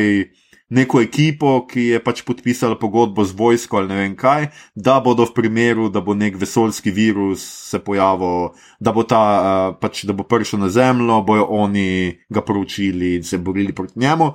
neko 0.73 1.01
ekipo, 1.01 1.51
ki 1.69 1.85
je 1.93 1.99
pač 2.03 2.23
podpisala 2.25 2.77
pogodbo 2.79 3.25
z 3.25 3.35
vojsko 3.37 3.77
ali 3.77 3.91
ne 3.91 3.97
vem 3.99 4.15
kaj, 4.17 4.47
da 4.75 4.97
bodo 5.03 5.27
v 5.29 5.35
primeru, 5.35 5.89
da 5.93 6.01
bo 6.01 6.15
nek 6.17 6.39
vesoljski 6.41 6.91
virus 6.91 7.43
se 7.69 7.79
pojavil, 7.79 8.53
da 8.79 8.93
bo 8.95 9.05
ta 9.05 9.21
uh, 9.21 9.75
pač, 9.81 10.03
da 10.09 10.15
bo 10.17 10.25
prišel 10.25 10.63
na 10.65 10.71
Zemljo, 10.73 11.21
bojo 11.21 11.45
oni 11.61 12.17
ga 12.29 12.41
poročili 12.41 13.15
in 13.19 13.23
se 13.23 13.37
borili 13.37 13.73
proti 13.73 13.99
njemu. 13.99 14.33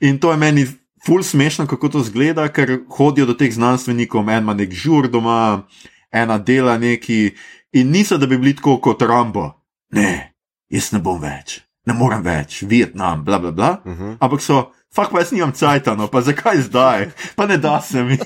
In 0.00 0.18
to 0.18 0.34
je 0.34 0.36
meni. 0.42 0.66
Ful 1.06 1.22
smešno, 1.22 1.68
kako 1.70 1.88
to 1.88 2.00
zgleda, 2.02 2.48
ker 2.50 2.80
hodijo 2.90 3.28
do 3.28 3.34
teh 3.38 3.52
znanstvenikov, 3.54 4.26
en 4.26 4.42
ima 4.42 4.54
nek 4.58 4.72
žur 4.74 5.06
doma, 5.06 5.68
ena 6.10 6.38
dela 6.42 6.78
neki, 6.82 7.30
in 7.78 7.92
niso, 7.94 8.18
da 8.18 8.26
bi 8.26 8.38
bili 8.38 8.56
tako 8.56 8.80
kot 8.82 9.04
Rambo. 9.06 9.44
Ne, 9.94 10.34
jaz 10.72 10.90
ne 10.96 10.98
bom 11.04 11.20
več, 11.22 11.60
ne 11.86 11.94
morem 11.94 12.24
več, 12.26 12.64
Vietnam, 12.66 13.22
bla 13.22 13.38
bla 13.38 13.52
bla. 13.52 13.70
Uh 13.84 13.92
-huh. 13.92 14.16
Ampak 14.18 14.42
so, 14.42 14.64
Fak 14.94 15.10
pa 15.12 15.20
jaz 15.20 15.32
nimam 15.32 15.52
cajta, 15.52 15.94
no 15.94 16.06
pa 16.08 16.22
zakaj 16.24 16.60
zdaj, 16.68 17.10
pa 17.36 17.46
ne 17.46 17.58
da 17.58 17.80
se 17.80 18.02
mi. 18.04 18.16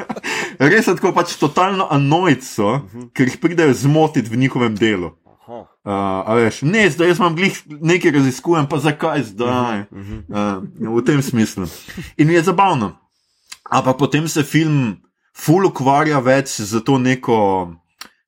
Res 0.70 0.86
je 0.86 0.96
tako 0.96 1.12
pač 1.16 1.36
totalno 1.40 1.86
anojco, 1.90 2.66
uh 2.66 2.82
-huh. 2.82 3.08
ker 3.12 3.28
jih 3.28 3.38
pridejo 3.40 3.74
zmotiti 3.74 4.30
v 4.30 4.36
njihovem 4.36 4.76
delu. 4.76 5.12
Uh, 5.46 6.34
veš, 6.34 6.62
ne, 6.62 6.90
zdaj 6.90 7.08
jaz 7.08 7.18
imam 7.18 7.36
glih 7.36 7.62
nekaj 7.66 8.10
raziskujem, 8.10 8.66
pa 8.66 8.78
zakaj 8.78 9.22
zdaj. 9.22 9.80
Uh 9.80 9.98
-huh. 9.98 10.58
uh, 10.88 10.96
v 10.98 11.04
tem 11.04 11.22
smislu. 11.22 11.66
In 12.16 12.30
je 12.30 12.42
zabavno. 12.42 12.96
Ampak 13.70 13.98
potem 13.98 14.28
se 14.28 14.42
film 14.42 14.96
ful 15.36 15.66
ukvarja 15.66 16.18
več 16.18 16.60
z 16.60 16.80
to 16.80 16.98
neko 16.98 17.72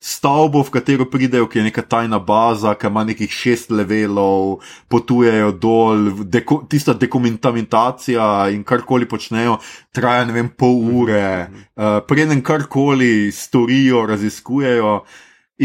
stavbo, 0.01 0.63
v 0.63 0.71
katero 0.71 1.07
pridejo, 1.11 1.49
ki 1.51 1.59
je 1.59 1.65
neka 1.69 1.83
tajna 1.83 2.19
baza, 2.23 2.75
ki 2.79 2.87
ima 2.87 3.03
nekih 3.05 3.31
šest 3.31 3.73
levelov, 3.75 4.61
potujejo 4.89 5.53
dol, 5.59 6.11
deko, 6.23 6.63
tista 6.71 6.95
dokumentacija 6.95 8.49
in 8.55 8.63
karkoli 8.65 9.09
počnejo, 9.11 9.59
traja 9.93 10.25
ne 10.29 10.37
vem, 10.37 10.49
pol 10.55 10.79
ure, 11.03 11.49
uh, 11.75 11.99
preden 12.07 12.43
karkoli 12.47 13.33
storijo, 13.35 14.07
raziskujejo, 14.07 15.01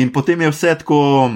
in 0.02 0.10
potem 0.14 0.42
je 0.42 0.50
vse 0.50 0.76
tako, 0.82 1.30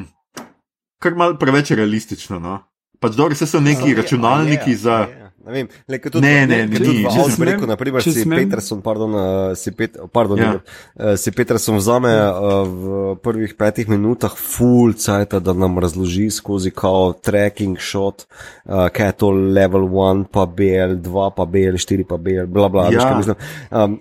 kar 0.97 1.15
mal 1.15 1.37
preveč 1.37 1.75
realistično. 1.77 2.41
No? 2.41 2.59
Pač 2.99 3.13
dobro, 3.13 3.37
vse 3.37 3.45
so 3.45 3.61
neki 3.61 3.93
računalniki 3.93 4.75
za. 4.75 5.05
Ne, 5.47 5.53
vem, 5.53 5.67
le, 5.87 5.99
tudi, 5.99 6.25
ne, 6.25 6.45
ne, 6.45 6.57
ne, 6.57 6.65
ne, 6.67 6.79
ne, 6.79 7.03
ne, 7.39 7.45
rekel, 7.47 7.67
naprimer, 7.69 8.03
si 8.03 8.25
Peterson, 8.27 8.81
pardon, 8.83 9.13
uh, 9.15 9.55
si, 9.55 9.71
Pet, 9.71 9.95
pardon 10.11 10.41
ja. 10.41 10.49
uh, 10.59 11.13
si 11.15 11.31
Peterson 11.31 11.79
vzame 11.79 12.11
uh, 12.11 12.67
v 12.67 13.15
prvih 13.23 13.53
petih 13.55 13.87
minutah 13.87 14.35
full 14.35 14.91
cajt, 14.99 15.37
da 15.39 15.55
nam 15.55 15.79
razloži 15.79 16.27
skozi 16.35 16.73
kao 16.75 17.13
tracking 17.15 17.79
shot, 17.79 18.27
kaj 18.67 19.07
je 19.07 19.15
to 19.15 19.31
level 19.31 19.87
1, 19.87 20.25
pa 20.35 20.43
BL2, 20.43 21.29
pa 21.37 21.47
BL4, 21.47 22.07
pa 22.09 22.19
BL, 22.19 22.51
bla 22.51 22.67
bla. 22.67 22.89
Ja. 22.91 23.13
Veš, 23.15 23.31
um, 23.71 23.95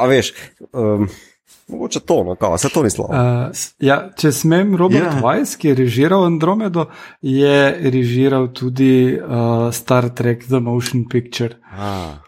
a 0.00 0.08
veš. 0.08 0.32
Um, 0.72 1.10
Mogoče 1.70 2.00
to, 2.00 2.22
no, 2.24 2.34
kao, 2.34 2.58
se 2.58 2.68
to 2.68 2.82
ni 2.82 2.90
slabo. 2.90 3.14
Uh, 3.14 3.66
ja, 3.78 4.00
če 4.16 4.32
smem, 4.32 4.74
Robert 4.76 5.06
yeah. 5.06 5.20
Ja. 5.20 5.22
Weiss, 5.22 5.58
ki 5.60 5.72
je 5.72 5.74
režiral 5.74 6.24
Andromedo, 6.26 6.88
je 7.22 7.90
režiral 7.90 8.50
tudi 8.56 9.14
uh, 9.16 9.70
Star 9.72 10.10
Trek 10.10 10.44
The 10.48 10.60
Motion 10.60 11.06
Picture. 11.08 11.56
Ah. 11.76 12.18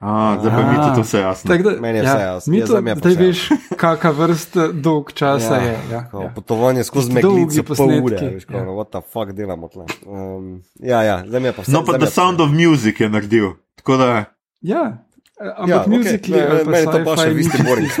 Ah, 0.00 0.36
zdaj 0.40 0.52
pa 0.52 0.72
mi 0.72 0.94
to 0.96 1.02
vse 1.02 1.18
jasno. 1.18 1.56
Da, 1.56 1.70
Meni 1.80 1.98
je 1.98 2.04
ja, 2.04 2.14
vse 2.14 2.24
jasno. 2.24 2.52
Mi 2.52 2.60
to, 2.60 2.66
zdaj 3.10 3.14
veš, 3.26 3.48
kakšna 3.76 4.10
vrsta 4.10 4.68
dolg 4.72 5.10
časa 5.12 5.54
ja, 5.54 5.62
je. 5.62 5.78
Ja, 5.90 6.04
kao, 6.10 6.22
ja. 6.22 6.32
Potovanje 6.34 6.84
skozi 6.84 7.12
meglice 7.12 7.62
pol 7.62 7.90
ure. 8.04 8.20
Veš, 8.34 8.44
kao, 8.44 8.58
ja. 8.58 8.64
no, 8.64 8.76
what 8.78 8.92
the 8.94 9.02
fuck 9.12 9.32
delamo 9.34 9.68
tle. 9.68 9.86
Um, 10.06 10.62
ja, 10.74 11.02
ja, 11.02 11.24
zdaj 11.26 11.40
mi 11.40 11.50
je 11.50 11.52
pa 11.52 11.62
vse. 11.62 11.72
No, 11.72 11.82
pa 11.84 11.98
The 11.98 12.10
Sound 12.10 12.40
of 12.40 12.50
Music 12.50 13.00
je 13.00 13.10
naredil. 13.10 13.50
Tako 13.74 13.96
da. 13.96 14.24
Ja. 14.60 15.07
Ampak 15.38 15.68
ja, 15.68 15.84
muzikli 15.86 16.34
okay. 16.34 16.64
meni 16.66 16.86
to 16.90 16.98
pa 17.06 17.16
še 17.16 17.30
vi 17.30 17.44
ste 17.46 17.62
borili. 17.62 17.90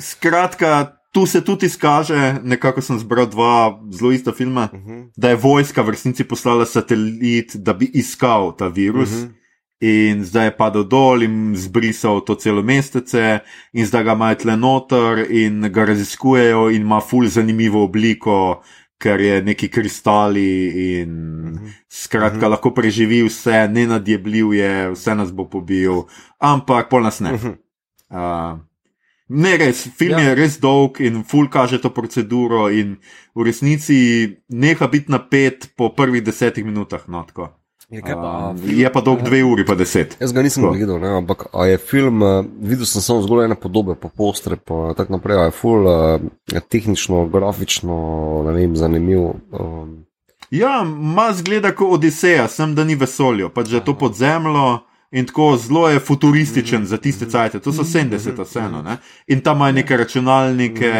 Skratka, 0.00 0.96
tu 1.12 1.26
se 1.26 1.40
tudi 1.44 1.66
izkaže, 1.66 2.34
nekako 2.44 2.80
sem 2.84 2.98
zbral 3.00 3.26
dva 3.32 3.80
zelo 3.92 4.12
ista 4.12 4.32
filma, 4.32 4.68
uh 4.72 4.78
mhm. 4.78 4.92
-huh. 4.92 5.10
da 5.16 5.28
je 5.28 5.36
vojska 5.36 5.82
v 5.82 5.90
resnici 5.90 6.24
poslala 6.24 6.66
satelit, 6.66 7.56
da 7.56 7.72
bi 7.72 7.90
iskal 7.94 8.56
ta 8.56 8.68
virus. 8.68 9.10
Uh 9.10 9.16
mhm. 9.16 9.26
-huh. 9.26 9.32
In 9.80 10.24
zdaj 10.24 10.46
je 10.46 10.56
padel 10.56 10.84
dol 10.88 11.22
in 11.22 11.52
zbrisal 11.56 12.24
to 12.24 12.34
celo 12.34 12.62
mestece, 12.62 13.40
in 13.72 13.86
zdaj 13.86 14.04
ga 14.04 14.12
imajo 14.12 14.34
tle 14.34 14.56
noter 14.56 15.26
in 15.30 15.72
ga 15.72 15.84
raziskujejo, 15.84 16.70
in 16.70 16.82
ima 16.82 17.00
ful 17.00 17.28
zanimivo 17.28 17.84
obliko, 17.84 18.62
ker 18.98 19.20
je 19.20 19.42
neki 19.42 19.68
kristali 19.68 20.46
in 20.92 21.10
mhm. 21.52 21.66
skratka, 21.88 22.38
uh 22.38 22.42
-huh. 22.42 22.50
lahko 22.50 22.70
preživi 22.74 23.22
vse, 23.22 23.68
ne 23.68 23.86
nadjebljiv 23.86 24.54
je, 24.54 24.90
vse 24.90 25.14
nas 25.14 25.32
bo 25.32 25.48
pobil, 25.48 25.92
ampak 26.38 26.88
pol 26.90 27.02
nas 27.02 27.20
ne. 27.20 27.32
Uh 27.32 27.40
-huh. 27.40 27.56
uh, 28.10 28.58
ne, 29.28 29.56
res, 29.56 29.88
film 29.98 30.18
ja. 30.18 30.28
je 30.28 30.34
res 30.34 30.60
dolg 30.60 31.00
in 31.00 31.24
full 31.24 31.48
kaže 31.50 31.80
to 31.80 31.90
proceduro, 31.90 32.70
in 32.70 32.96
v 33.34 33.42
resnici 33.42 34.36
neha 34.48 34.86
biti 34.86 35.12
napet 35.12 35.70
po 35.76 35.94
prvih 35.94 36.22
desetih 36.22 36.64
minutah. 36.64 37.08
No, 37.08 37.26
Je, 37.88 38.02
pa, 38.02 38.50
uh, 38.50 38.64
je 38.66 38.88
pa 38.92 39.00
dolg 39.00 39.20
dve 39.22 39.44
uri, 39.46 39.62
pa 39.66 39.76
deset. 39.78 40.16
Jaz 40.18 40.32
ga 40.34 40.42
nisem 40.42 40.64
Ko? 40.66 40.72
videl, 40.74 40.98
ne, 40.98 41.12
ampak 41.20 41.44
je 41.70 41.78
film, 41.78 42.24
videl 42.58 42.88
sem 42.88 43.04
samo 43.04 43.22
zgolj 43.22 43.44
ene 43.46 43.54
podobe, 43.54 43.94
pa 43.94 44.10
postre, 44.10 44.58
pa 44.58 44.90
tako 44.98 45.18
naprej. 45.18 45.38
Je 45.44 45.54
full, 45.54 45.86
je 46.50 46.64
tehnično, 46.66 47.28
grafično, 47.30 48.00
ne 48.48 48.56
vem, 48.56 48.74
zanimiv. 48.76 49.36
Um. 49.54 49.94
Ja, 50.50 50.80
ima 50.82 51.30
zgleda 51.32 51.70
kot 51.74 52.00
Odiseja, 52.00 52.48
sem 52.48 52.74
da 52.74 52.84
ni 52.84 52.98
vesolje, 52.98 53.48
pač 53.54 53.70
že 53.70 53.84
to 53.86 53.94
pod 53.98 54.18
zemljo. 54.18 54.80
In 55.16 55.24
tako 55.26 55.56
zelo 55.56 55.88
je 55.88 55.98
futurističen 55.98 56.80
mm 56.80 56.84
-hmm. 56.84 56.88
za 56.88 56.96
tiste 56.96 57.24
mhm. 57.24 57.32
cajtke, 57.32 57.58
to 57.58 57.72
so 57.72 57.82
70, 57.82 58.32
mhm. 58.32 58.42
vseeno. 58.42 58.82
Ne? 58.82 58.96
In 59.26 59.40
tam 59.40 59.56
imajo 59.56 59.72
neke 59.72 59.96
računalnike, 59.96 60.92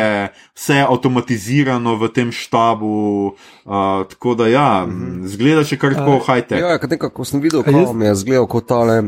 vse 0.54 0.74
je 0.74 0.86
avtomatizirano 0.88 1.96
v 1.96 2.08
tem 2.08 2.32
štabu. 2.32 3.26
Uh, 3.64 3.72
tako 4.08 4.34
da, 4.34 4.46
ja, 4.46 4.86
mm 4.86 4.90
-hmm. 4.90 5.26
zgleda 5.26 5.64
še 5.64 5.76
kar 5.76 5.94
tako 5.94 6.16
uh, 6.16 6.26
high-tech. 6.26 6.60
Ja, 6.60 6.78
nekaj, 6.90 7.10
ko 7.10 7.24
sem 7.24 7.40
videl, 7.40 7.62
kako 7.62 7.92
mi 7.92 8.04
je 8.04 8.14
zgledal 8.14 8.46
kot 8.46 8.66
tale 8.66 9.02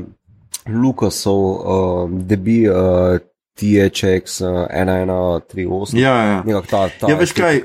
Lukasov, 0.66 1.40
uh, 1.40 2.11
debi. 2.11 2.68
Uh, 2.68 3.18
THX 3.59 4.40
1138. 4.40 5.98
Ja, 5.98 6.42
ja. 6.46 6.62
Ta, 6.70 6.88
ta 7.00 7.11
ja, 7.11 7.16
veš 7.18 7.32
kaj? 7.32 7.62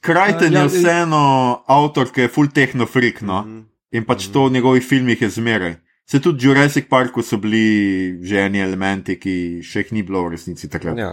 Krajten 0.00 0.52
je 0.52 0.58
ja, 0.58 0.66
vseeno 0.66 1.62
avtor, 1.66 2.10
ki 2.10 2.20
je 2.20 2.28
full 2.28 2.48
techno 2.54 2.86
freak, 2.86 3.20
no? 3.22 3.42
mm 3.42 3.48
-hmm. 3.48 3.64
in 3.90 4.04
pač 4.04 4.26
mm 4.26 4.30
-hmm. 4.30 4.32
to 4.32 4.44
v 4.44 4.52
njegovih 4.52 4.86
filmih 4.88 5.22
je 5.22 5.30
zmeraj. 5.30 5.74
Se 6.08 6.20
tudi 6.24 6.40
v 6.40 6.48
Jurassic 6.48 6.86
Parku 6.88 7.20
so 7.22 7.36
bili 7.36 8.16
že 8.24 8.40
eni 8.46 8.62
elementi, 8.64 9.18
ki 9.20 9.60
še 9.60 9.82
jih 9.82 9.90
ni 9.92 10.02
bilo 10.08 10.22
v 10.24 10.38
resnici 10.38 10.70
takrat. 10.72 10.96
Ja, 10.96 11.10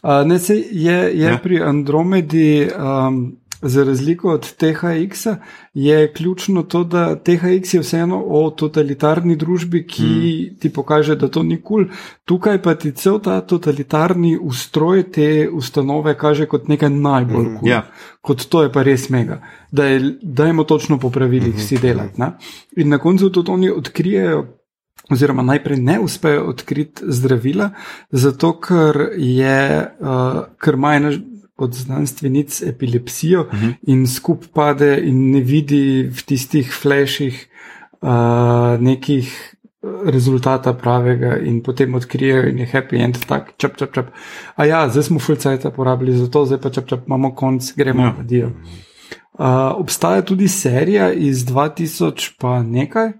uh, 0.00 0.22
ne, 0.24 0.38
se 0.40 0.56
je, 0.56 0.96
je 1.12 1.28
ja. 1.28 1.36
pri 1.36 1.60
Andromedi. 1.60 2.64
Um, 2.72 3.36
Za 3.62 3.84
razliko 3.84 4.30
od 4.30 4.54
THX 4.56 5.36
je 5.74 6.12
ključno 6.12 6.62
to, 6.62 6.84
da 6.84 7.16
THX 7.16 7.74
je 7.74 7.80
vseeno 7.80 8.24
o 8.26 8.50
totalitarni 8.50 9.36
družbi, 9.36 9.86
ki 9.86 10.02
mm. 10.02 10.58
ti 10.60 10.72
pokaže, 10.72 11.16
da 11.16 11.28
to 11.28 11.42
ni 11.42 11.62
kul. 11.62 11.84
Cool. 11.84 11.96
Tukaj 12.24 12.62
pa 12.62 12.74
ti 12.74 12.92
cel 12.92 13.18
ta 13.20 13.40
totalitarni 13.40 14.38
ustroj 14.40 15.02
te 15.12 15.48
ustanove 15.52 16.14
kaže 16.18 16.46
kot 16.46 16.68
nekaj 16.68 16.90
najbolj 16.90 17.44
kul. 17.44 17.52
Mm, 17.52 17.58
cool. 17.58 17.70
yeah. 17.70 17.82
Kot 18.20 18.46
to 18.48 18.62
je 18.62 18.72
pa 18.72 18.82
res 18.82 19.08
mega, 19.10 19.40
da 19.72 19.84
je, 19.84 20.14
dajmo 20.22 20.64
točno 20.64 20.98
po 20.98 21.10
pravilih 21.10 21.48
mm 21.48 21.58
-hmm. 21.58 21.64
vsi 21.64 21.78
delati. 21.78 22.20
Ne? 22.20 22.32
In 22.76 22.88
na 22.88 22.98
koncu 22.98 23.30
tudi 23.30 23.50
oni 23.50 23.70
odkrijejo. 23.70 24.46
Oziroma, 25.10 25.42
najprej 25.42 25.78
ne 25.80 26.00
uspejo 26.00 26.44
odkriti 26.44 27.02
zdravila, 27.06 27.70
zato 28.10 28.60
ker 28.60 29.08
je, 29.16 29.88
uh, 30.00 30.42
ker 30.58 30.74
ima 30.74 30.94
ena 30.94 31.12
od 31.58 31.74
znanstvenic 31.74 32.62
epilepsijo 32.62 33.40
uh 33.40 33.54
mhm. 33.54 33.66
-huh. 33.66 33.74
in 33.86 34.06
skup 34.06 34.44
pade 34.54 35.00
in 35.04 35.30
ne 35.30 35.40
vidi 35.40 36.08
v 36.08 36.22
tistih 36.26 36.72
flashih 36.72 37.46
uh, 38.02 38.80
nekih 38.80 39.54
rezultata 40.04 40.72
pravega 40.74 41.36
in 41.38 41.62
potem 41.62 41.94
odkrijejo 41.94 42.48
in 42.48 42.58
je 42.58 42.66
happy 42.66 43.02
end 43.04 43.18
tak, 43.26 43.52
čap, 43.56 43.76
čap, 43.76 43.94
čap. 43.94 44.06
A 44.56 44.64
ja, 44.64 44.88
zdaj 44.88 45.02
smo 45.02 45.18
fulcajta 45.18 45.70
porabili 45.70 46.16
za 46.16 46.26
to, 46.30 46.44
zdaj 46.46 46.60
pa 46.60 46.70
čap, 46.70 46.86
čap, 46.86 47.06
imamo 47.06 47.34
konc, 47.34 47.72
gremo 47.76 48.02
ja. 48.02 48.14
v 48.18 48.24
dio. 48.26 48.50
Uh, 49.38 49.78
obstaja 49.78 50.22
tudi 50.22 50.48
serija 50.48 51.12
iz 51.12 51.44
2000 51.46 52.32
pa 52.40 52.62
nekaj, 52.62 53.12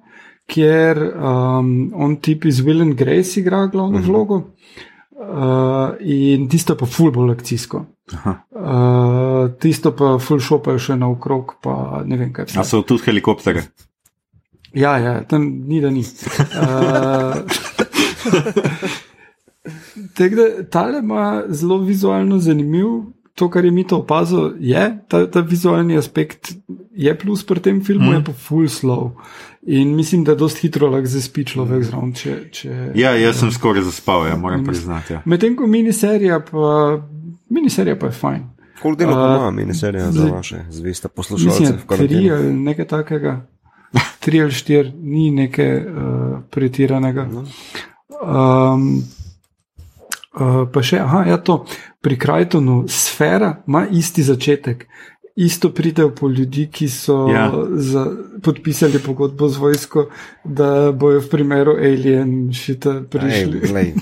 kjer 0.51 0.99
um, 0.99 1.93
on 1.95 2.17
tip 2.17 2.45
iz 2.45 2.61
Will 2.65 2.83
and 2.83 2.95
Grace 2.99 3.41
igra 3.41 3.67
glavno 3.67 4.01
vlogo. 4.03 4.43
Uh, 5.19 5.97
in 6.01 6.47
tisto 6.49 6.77
pa 6.79 6.87
ful 6.87 7.11
bolj 7.11 7.33
akcijsko. 7.35 7.81
Aha. 8.15 8.35
Uh, 8.55 9.51
tisto 9.59 9.91
pa 9.99 10.15
ful 10.23 10.39
šopajo 10.39 10.79
še 10.79 10.97
naokrog, 11.01 11.57
pa 11.63 12.05
ne 12.07 12.17
vem 12.21 12.31
kaj. 12.33 12.55
A 12.55 12.65
so 12.65 12.85
tudi 12.87 13.03
helikoptere? 13.09 13.67
Ja, 14.79 14.95
ja, 15.03 15.25
tam 15.27 15.43
ni 15.67 15.81
da 15.83 15.91
ni. 15.91 16.05
Uh, 16.07 17.35
Tako 20.15 20.35
da 20.35 20.65
tale 20.71 20.99
ima 20.99 21.43
zelo 21.49 21.79
vizualno 21.79 22.39
zanimiv. 22.39 22.87
To, 23.35 23.51
kar 23.51 23.65
je 23.65 23.71
mi 23.71 23.87
to 23.87 23.97
opazil, 23.99 24.51
je 24.59 24.99
ta, 25.09 25.31
ta 25.31 25.41
vizualni 25.41 25.99
aspekt, 25.99 26.53
je 26.91 27.19
plus 27.19 27.45
pri 27.47 27.61
tem 27.63 27.85
filmu, 27.85 28.11
mm. 28.11 28.15
je 28.15 28.25
pa 28.25 28.33
full 28.33 28.67
slow. 28.67 29.13
In 29.71 29.95
mislim, 29.97 30.25
da 30.25 30.35
dosti 30.35 30.61
hitro 30.61 30.89
lahko 30.89 31.07
zaspi 31.13 31.43
človek 31.45 31.83
zraven. 31.85 32.13
Če, 32.17 32.37
če... 32.57 32.77
Ja, 32.97 33.11
jaz 33.21 33.43
sem 33.43 33.51
skoraj 33.53 33.85
zaspal, 33.85 34.25
ja, 34.31 34.37
moram 34.41 34.65
priznati. 34.65 35.13
Ja. 35.13 35.21
Medtem 35.29 35.59
ko 35.59 35.67
miniserija 35.69 36.39
pa, 36.41 36.71
miniserija 37.53 37.99
pa 38.01 38.09
je 38.09 38.17
fajn. 38.17 38.47
Koliko 38.81 38.99
dela 38.99 39.19
Uh, 39.19 39.37
ima 39.37 39.51
miniserija 39.51 40.11
za 40.13 40.31
vaše 40.33 40.63
zveste 40.71 41.09
Mislim, 41.09 41.17
poslušalce 41.17 41.73
v 41.73 41.99
tri 41.99 42.31
ali 42.31 42.53
nekaj 42.55 42.89
takega. 42.89 43.35
Tri 44.25 44.43
ali 44.43 44.53
štiri, 44.53 44.93
ni 44.93 45.31
nekaj 45.31 45.77
uh, 45.77 46.41
pretiranega. 46.51 47.29
Um, 47.29 49.03
uh, 50.41 50.65
pa 50.73 50.83
še, 50.83 51.03
aha, 51.05 51.27
ja, 51.29 51.37
to 51.45 51.65
pri 52.01 52.19
Krajtonu, 52.19 52.85
sfera 52.89 53.59
ima 53.67 53.85
isti 53.91 54.23
začetek. 54.23 54.87
Isto 55.39 55.71
pridejo 55.71 56.11
po 56.11 56.27
ljudi, 56.29 56.65
ki 56.67 56.89
so 56.91 57.29
Ja. 57.31 57.53
za, 57.79 58.07
podpisali 58.43 58.99
pogodbo 58.99 59.47
z 59.49 59.57
vojsko, 59.57 60.09
da 60.45 60.91
bojo 60.93 61.21
v 61.21 61.29
primeru 61.31 61.77
Alien 61.79 62.51
šita 62.53 62.91
Ej, 62.91 63.05
prišli. 63.07 63.61
glej, 63.71 63.93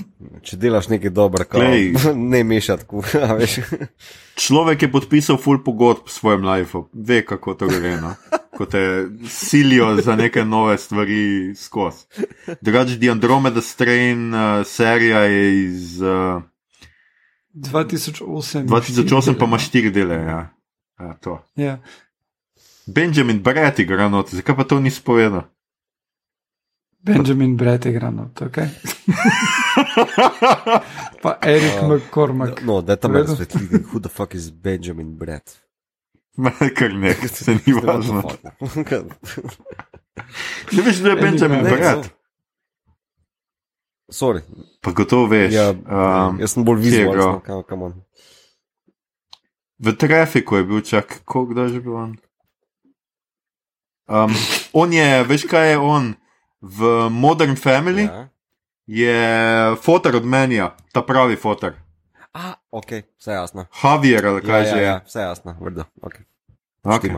če 0.41 0.57
delaš 0.57 0.89
nekaj 0.89 1.13
dobrega, 1.13 1.61
ne 2.33 2.41
mešati, 2.43 2.87
ko, 2.89 3.03
a 3.29 3.37
veš. 3.37 3.59
Človek 4.37 4.87
je 4.87 4.91
podpisal 4.91 5.37
full 5.37 5.61
pogodb 5.61 6.09
s 6.09 6.17
svojim 6.17 6.41
lifeom, 6.41 6.89
ve 6.93 7.21
kako 7.21 7.53
to 7.53 7.69
gre. 7.69 7.95
No? 8.01 8.15
Ko 8.57 8.65
te 8.65 9.05
silijo 9.29 9.93
za 10.01 10.15
neke 10.17 10.41
nove 10.45 10.77
stvari 10.77 11.53
skozi. 11.53 12.05
Drugač, 12.61 12.97
The 12.97 13.13
Andromeda 13.13 13.61
Strain 13.61 14.33
uh, 14.33 14.65
serija 14.65 15.21
je 15.29 15.63
iz 15.63 16.01
uh, 16.01 16.41
2008. 17.53 18.65
2008, 18.65 19.37
pa 19.37 19.45
ima 19.45 19.57
štiri 19.57 19.91
dele. 19.93 20.15
Ja. 20.15 20.56
Ja, 20.99 21.13
to. 21.21 21.39
Ja. 21.55 21.77
Benjamin 22.87 23.43
Brett 23.43 23.79
igra 23.79 24.09
not, 24.09 24.29
zakaj 24.29 24.55
pa 24.55 24.63
to 24.63 24.79
nisi 24.79 25.01
povedal? 25.03 25.41
Benjamin 26.99 27.57
Brett 27.57 27.85
igra 27.85 28.09
not, 28.11 28.41
ok. 28.41 28.57
pa 31.21 31.37
Erik 31.41 31.83
Uh, 31.83 31.87
McCormack. 31.89 32.61
No, 32.65 32.81
da 32.81 32.95
tam 32.95 33.15
razsvetliti, 33.15 33.83
who 33.91 33.99
the 33.99 34.09
fuck 34.09 34.35
is 34.35 34.49
Benjamin 34.51 35.17
Brett. 35.17 35.57
Kar 36.77 36.93
ne, 36.93 37.13
se 37.33 37.51
ni 37.65 37.73
važno. 37.73 38.23
Ne 40.71 40.81
veš, 40.85 40.99
kdo 40.99 41.09
je 41.09 41.15
Benjamin 41.15 41.63
Brett? 41.63 42.09
Sorry, 44.09 44.41
Pa 44.81 44.91
gotovo 44.91 45.27
veš. 45.27 45.53
ja, 45.53 45.71
um, 45.71 46.39
jaz 46.39 46.53
sem 46.53 46.63
bolj 46.63 46.79
vizualen, 46.79 47.41
no, 47.47 47.63
come 47.69 47.83
on. 47.85 47.93
V 49.79 49.93
trafiku 49.93 50.55
je 50.55 50.63
bil 50.63 50.81
čak, 50.81 51.21
koliko 51.25 51.61
je 51.61 51.69
že 51.69 51.79
bil 51.81 51.95
on? 51.95 52.17
Um, 54.07 54.33
on 54.73 54.93
je, 54.93 55.23
veš 55.23 55.45
kaj 55.45 55.71
je 55.71 55.77
on? 55.77 56.15
V 56.61 57.09
Modern 57.09 57.55
Family 57.55 58.07
ja. 58.07 58.13
Ja. 58.13 58.27
je 58.87 59.75
fotor 59.75 60.15
od 60.15 60.25
menija, 60.25 60.75
ta 60.91 61.01
pravi 61.01 61.35
fotor. 61.35 61.73
A, 62.33 62.53
ok, 62.71 62.91
vse 63.19 63.31
jasno. 63.31 63.65
Javier 63.83 64.25
ali 64.25 64.41
Ja, 64.41 64.47
kaj 64.47 64.61
ja, 64.61 64.69
že 64.69 64.77
je. 64.77 64.83
ja, 64.83 65.01
vse 65.05 65.19
jasno, 65.19 65.55
vrdo. 65.61 65.83
Okay. 66.01 66.23
Okay. 66.83 67.17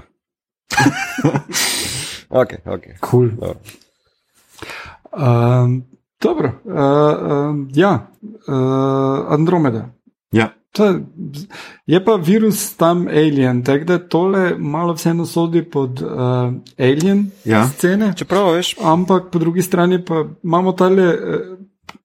Ok, 2.29 2.49
ok. 2.65 2.83
Cool. 3.01 3.29
Dobro. 3.29 3.59
Um, 5.17 5.85
dobro, 6.21 6.51
uh, 6.63 7.49
um, 7.49 7.69
ja, 7.73 8.07
uh, 8.47 9.33
Andromeda. 9.33 9.89
To 10.71 10.85
je, 11.85 12.05
pa 12.05 12.15
virus 12.15 12.75
tam 12.77 13.07
alien, 13.07 13.63
tako 13.65 13.85
da 13.85 13.97
tole 14.07 14.57
malo 14.57 14.93
vseeno 14.93 15.25
sodi 15.25 15.63
pod 15.63 16.01
uh, 16.01 16.53
alien 16.77 17.31
Ja. 17.45 17.67
scene. 17.67 18.13
Čeprav 18.17 18.53
veš, 18.53 18.75
Ampak 18.83 19.31
po 19.31 19.39
drugi 19.39 19.61
strani 19.61 20.05
pa 20.05 20.25
imamo 20.43 20.71
tale 20.71 21.03
eh, 21.03 21.39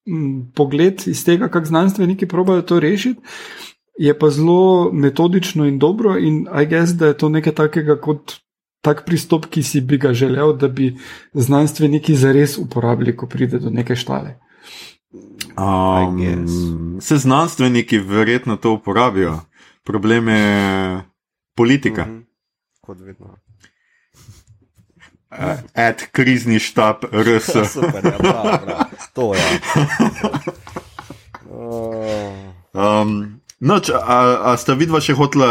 m, 0.06 0.50
pogled 0.54 1.02
iz 1.06 1.24
tega, 1.24 1.48
kako 1.48 1.66
znanstveniki 1.66 2.26
probajo 2.28 2.62
to 2.62 2.80
rešiti. 2.80 3.20
Je 3.98 4.18
pa 4.18 4.30
zelo 4.30 4.90
metodično 4.92 5.66
in 5.66 5.78
dobro, 5.78 6.16
in 6.18 6.46
I 6.62 6.66
guess, 6.66 6.92
da 6.92 7.06
je 7.06 7.16
to 7.16 7.28
nekaj 7.28 7.52
takega 7.54 8.00
kot 8.00 8.32
tak 8.80 9.04
pristop, 9.06 9.46
ki 9.46 9.62
si 9.62 9.80
bi 9.80 9.98
ga 9.98 10.12
želel, 10.12 10.56
da 10.56 10.68
bi 10.68 10.96
znanstveniki 11.34 12.14
zares 12.16 12.58
uporabili, 12.58 13.16
ko 13.16 13.26
pride 13.26 13.58
do 13.58 13.70
neke 13.70 13.96
štale. 13.96 14.34
Um, 15.58 17.00
se 17.00 17.18
znanstveniki 17.18 17.98
verjetno 17.98 18.56
to 18.56 18.72
uporabijo. 18.72 19.40
Problem 19.84 20.28
je 20.28 21.04
politika. 21.56 22.04
Mhm. 22.04 22.18
kot 22.80 22.98
vedno. 23.00 23.36
Uh, 25.30 25.38
Ad 25.74 26.02
krizni 26.12 26.58
štab 26.58 26.96
RS. 27.12 27.46
Super, 27.72 28.04
ja, 28.04 28.18
prav, 28.18 28.64
prav. 28.64 28.84
To 29.14 29.34
je. 29.34 29.40
Uh, 31.50 32.54
Um, 32.74 33.40
noč, 33.64 33.90
a, 33.90 34.18
a 34.52 34.54
sta 34.60 34.76
vidva 34.78 35.00
še 35.02 35.16
hotela 35.18 35.50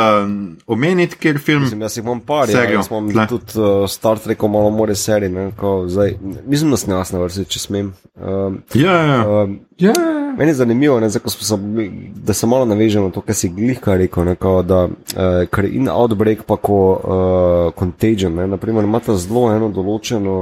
omeniti, 0.70 1.18
ker 1.20 1.42
film? 1.42 1.66
Mislim, 1.66 1.84
jaz 1.88 1.98
jih 1.98 2.06
imam 2.06 2.22
par, 2.24 2.52
ja, 2.52 2.64
jaz 2.70 2.92
imam 2.92 3.10
tle. 3.12 3.28
tudi 3.34 3.60
uh, 3.60 3.84
Star 3.90 4.22
Trek, 4.22 4.46
malo 4.48 4.72
more 4.74 4.96
serij, 4.96 5.32
ne, 5.34 5.50
ko 5.58 5.84
zdaj, 5.90 6.16
mislim, 6.46 6.74
da 6.76 6.82
sem 6.82 6.96
jaz 6.96 7.14
na 7.16 7.24
vrsti, 7.26 7.50
če 7.50 7.64
smem. 7.68 7.94
Um, 8.16 8.62
Ja, 8.78 8.98
ja. 9.02 9.22
um, 9.44 9.60
Ja, 9.82 9.94
Meni 10.38 10.52
je 10.52 10.56
zanimivo, 10.56 11.00
ne, 11.00 11.10
zdaj, 11.10 11.22
ko 11.22 11.30
se, 11.30 11.58
da 12.16 12.34
se 12.34 12.48
malo 12.48 12.66
navežemo 12.66 13.06
na 13.06 13.12
to, 13.12 13.22
kar 13.22 13.36
si 13.36 13.50
glihka 13.50 13.96
rekel, 13.98 14.26
ne, 14.26 14.36
kao, 14.36 14.62
da 14.64 14.84
uh, 14.86 15.46
ker 15.50 15.66
in 15.66 15.90
Outbreak 15.90 16.44
pa 16.46 16.58
ko 16.58 16.78
uh, 16.94 17.74
Contagion, 17.80 18.36
ne, 18.36 18.48
naprimer, 18.48 18.86
imata 18.86 19.16
zelo 19.18 19.48
eno 19.54 19.70
določeno, 19.74 20.38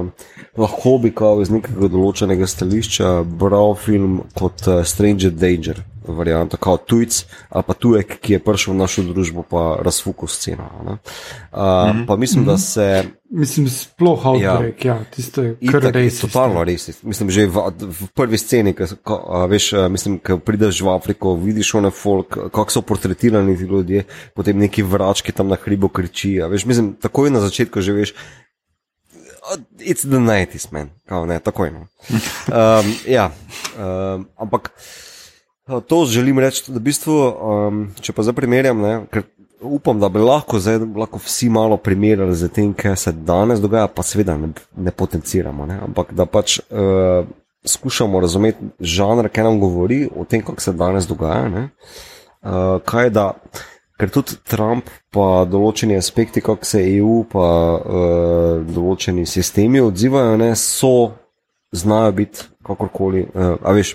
lahko 0.59 0.97
bi 1.03 1.11
kao 1.15 1.41
iz 1.41 1.51
nekega 1.51 1.87
določenega 1.91 2.47
stališča 2.47 3.13
bral 3.23 3.75
film 3.79 4.21
kot 4.37 4.67
uh, 4.67 4.83
Stranger 4.87 5.31
Danger, 5.31 5.83
varianta, 6.11 6.57
kao 6.57 6.77
tujc 6.77 7.25
ali 7.49 7.63
pa 7.67 7.73
tujek, 7.73 8.19
ki 8.19 8.33
je 8.33 8.39
prišel 8.39 8.73
v 8.73 8.77
našo 8.77 9.03
družbo 9.03 9.43
pa 9.43 9.77
razfuku 9.81 10.27
sceno. 10.27 10.69
Ne. 10.85 10.91
Uh, 10.91 11.57
mm 11.57 11.61
-hmm. 11.61 12.05
Pa 12.07 12.15
mislim, 12.15 12.45
da 12.45 12.57
se 12.57 13.03
mislim, 13.31 13.69
sploh 13.69 14.25
outbreak, 14.25 14.85
ja, 14.85 14.95
ja 14.95 15.03
tisto 15.11 15.43
je 15.43 15.55
kar 15.71 15.87
res. 15.93 16.19
Totalno 16.21 16.63
res. 16.67 16.89
Mislim, 17.03 17.31
že 17.31 17.47
v, 17.47 17.63
v 17.79 18.09
prvi 18.15 18.37
sceni, 18.37 18.73
ko, 18.75 19.17
a, 19.23 19.45
veš, 19.51 19.71
a, 19.73 19.87
mislim, 19.91 20.19
ko 20.19 20.37
prideš 20.43 20.81
v 20.83 20.91
Afriko, 20.91 21.35
vidiš 21.39 21.73
one 21.79 21.91
folk, 21.95 22.35
kako 22.51 22.67
so 22.71 22.83
portretirani 22.83 23.57
ti 23.57 23.63
ljudje, 23.63 24.03
potem 24.35 24.59
neki 24.59 24.83
vrački 24.83 25.31
tam 25.31 25.47
na 25.47 25.55
hribu 25.55 25.89
kričijo. 25.89 26.51
Veš, 26.51 26.65
mislim, 26.65 26.93
takoj 26.99 27.31
na 27.31 27.39
začetku 27.39 27.81
že 27.81 27.95
veš. 27.95 28.13
"Oh, 29.41 29.57
It's 29.79 30.05
the 30.05 30.19
90s, 30.19 30.71
man, 30.71 30.91
Kao, 31.07 31.25
ne, 31.25 31.39
takoj. 31.39 31.71
No. 31.71 31.87
Um, 32.51 32.95
ja, 33.07 33.31
um, 33.77 34.27
ampak 34.37 34.69
a, 34.69 35.10
to 35.79 36.05
želim 36.05 36.39
reči, 36.39 36.65
da 36.71 36.79
v 36.79 36.83
bistvu, 36.83 37.15
um, 37.15 37.83
če 38.01 38.13
pa 38.13 38.25
zdaj 38.25 38.35
primerjam, 38.35 38.81
ne, 38.81 38.93
ker 39.13 39.23
upam, 39.61 39.99
da 40.01 40.09
bi 40.09 40.19
lahko, 40.19 40.59
zdaj, 40.59 40.79
lahko 40.97 41.21
vsi 41.21 41.49
malo 41.49 41.77
primerjali 41.77 42.35
z 42.35 42.49
tem, 42.49 42.73
kaj 42.73 42.95
se 42.97 43.11
danes 43.11 43.61
dogaja, 43.61 43.87
pa 43.87 44.03
seveda 44.03 44.37
ne, 44.37 44.51
ne 44.77 44.91
potenciramo, 44.91 45.65
ne, 45.69 45.79
ampak 45.87 46.13
da 46.17 46.25
pač 46.25 46.59
uh, 46.59 47.27
skušamo 47.65 48.19
razumeti 48.19 48.71
žanr, 48.79 49.29
kaj 49.29 49.43
nam 49.43 49.59
govori 49.59 50.07
o 50.15 50.25
tem, 50.25 50.41
kako 50.45 50.61
se 50.61 50.73
danes 50.73 51.07
dogaja. 51.07 51.49
Ne, 51.49 51.67
uh, 52.41 52.79
kaj 52.85 53.09
da. 53.09 53.33
Ker 54.01 54.09
tudi 54.09 54.33
Trump, 54.49 54.87
pa 55.13 55.43
določeni 55.45 55.93
aspekti, 55.93 56.41
kako 56.41 56.65
se 56.65 56.79
EU, 56.95 57.19
pa 57.29 57.47
uh, 57.77 58.63
določeni 58.65 59.27
sistemi 59.29 59.77
odzivajo, 59.77 60.39
ne, 60.41 60.55
so, 60.57 61.11
znajo 61.71 62.15
biti 62.17 62.47
kakorkoli, 62.65 63.27
uh, 63.29 63.59
a 63.61 63.75
veš, 63.77 63.93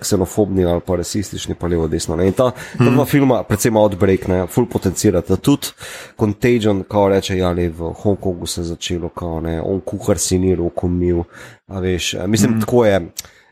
ksenofobni 0.00 0.64
ali 0.64 0.80
pa 0.86 0.96
rasistični, 0.96 1.54
pa 1.54 1.66
levo, 1.66 1.88
desno. 1.88 2.16
Ne. 2.16 2.26
In 2.26 2.32
ta, 2.32 2.50
ta 2.78 2.90
dva 2.90 3.04
filma, 3.04 3.42
predvsem 3.48 3.76
Outbreak, 3.76 4.26
ne, 4.28 4.46
full 4.46 4.68
potencirata. 4.68 5.36
Tudi 5.36 5.72
Contagion, 6.20 6.82
kao 6.88 7.08
reče, 7.08 7.36
ja, 7.38 7.52
le 7.52 7.68
v 7.68 7.92
Hongkongu 8.02 8.46
se 8.46 8.60
je 8.60 8.64
začelo, 8.64 9.08
kao 9.08 9.40
ne, 9.40 9.60
on 9.62 9.80
kuhar 9.80 10.18
si 10.18 10.38
ni 10.38 10.54
roko 10.54 10.88
mil, 10.88 11.22
a 11.68 11.80
veš, 11.80 12.14
a, 12.14 12.26
mislim, 12.26 12.56
mm. 12.56 12.60
tako 12.60 12.84
je 12.84 13.06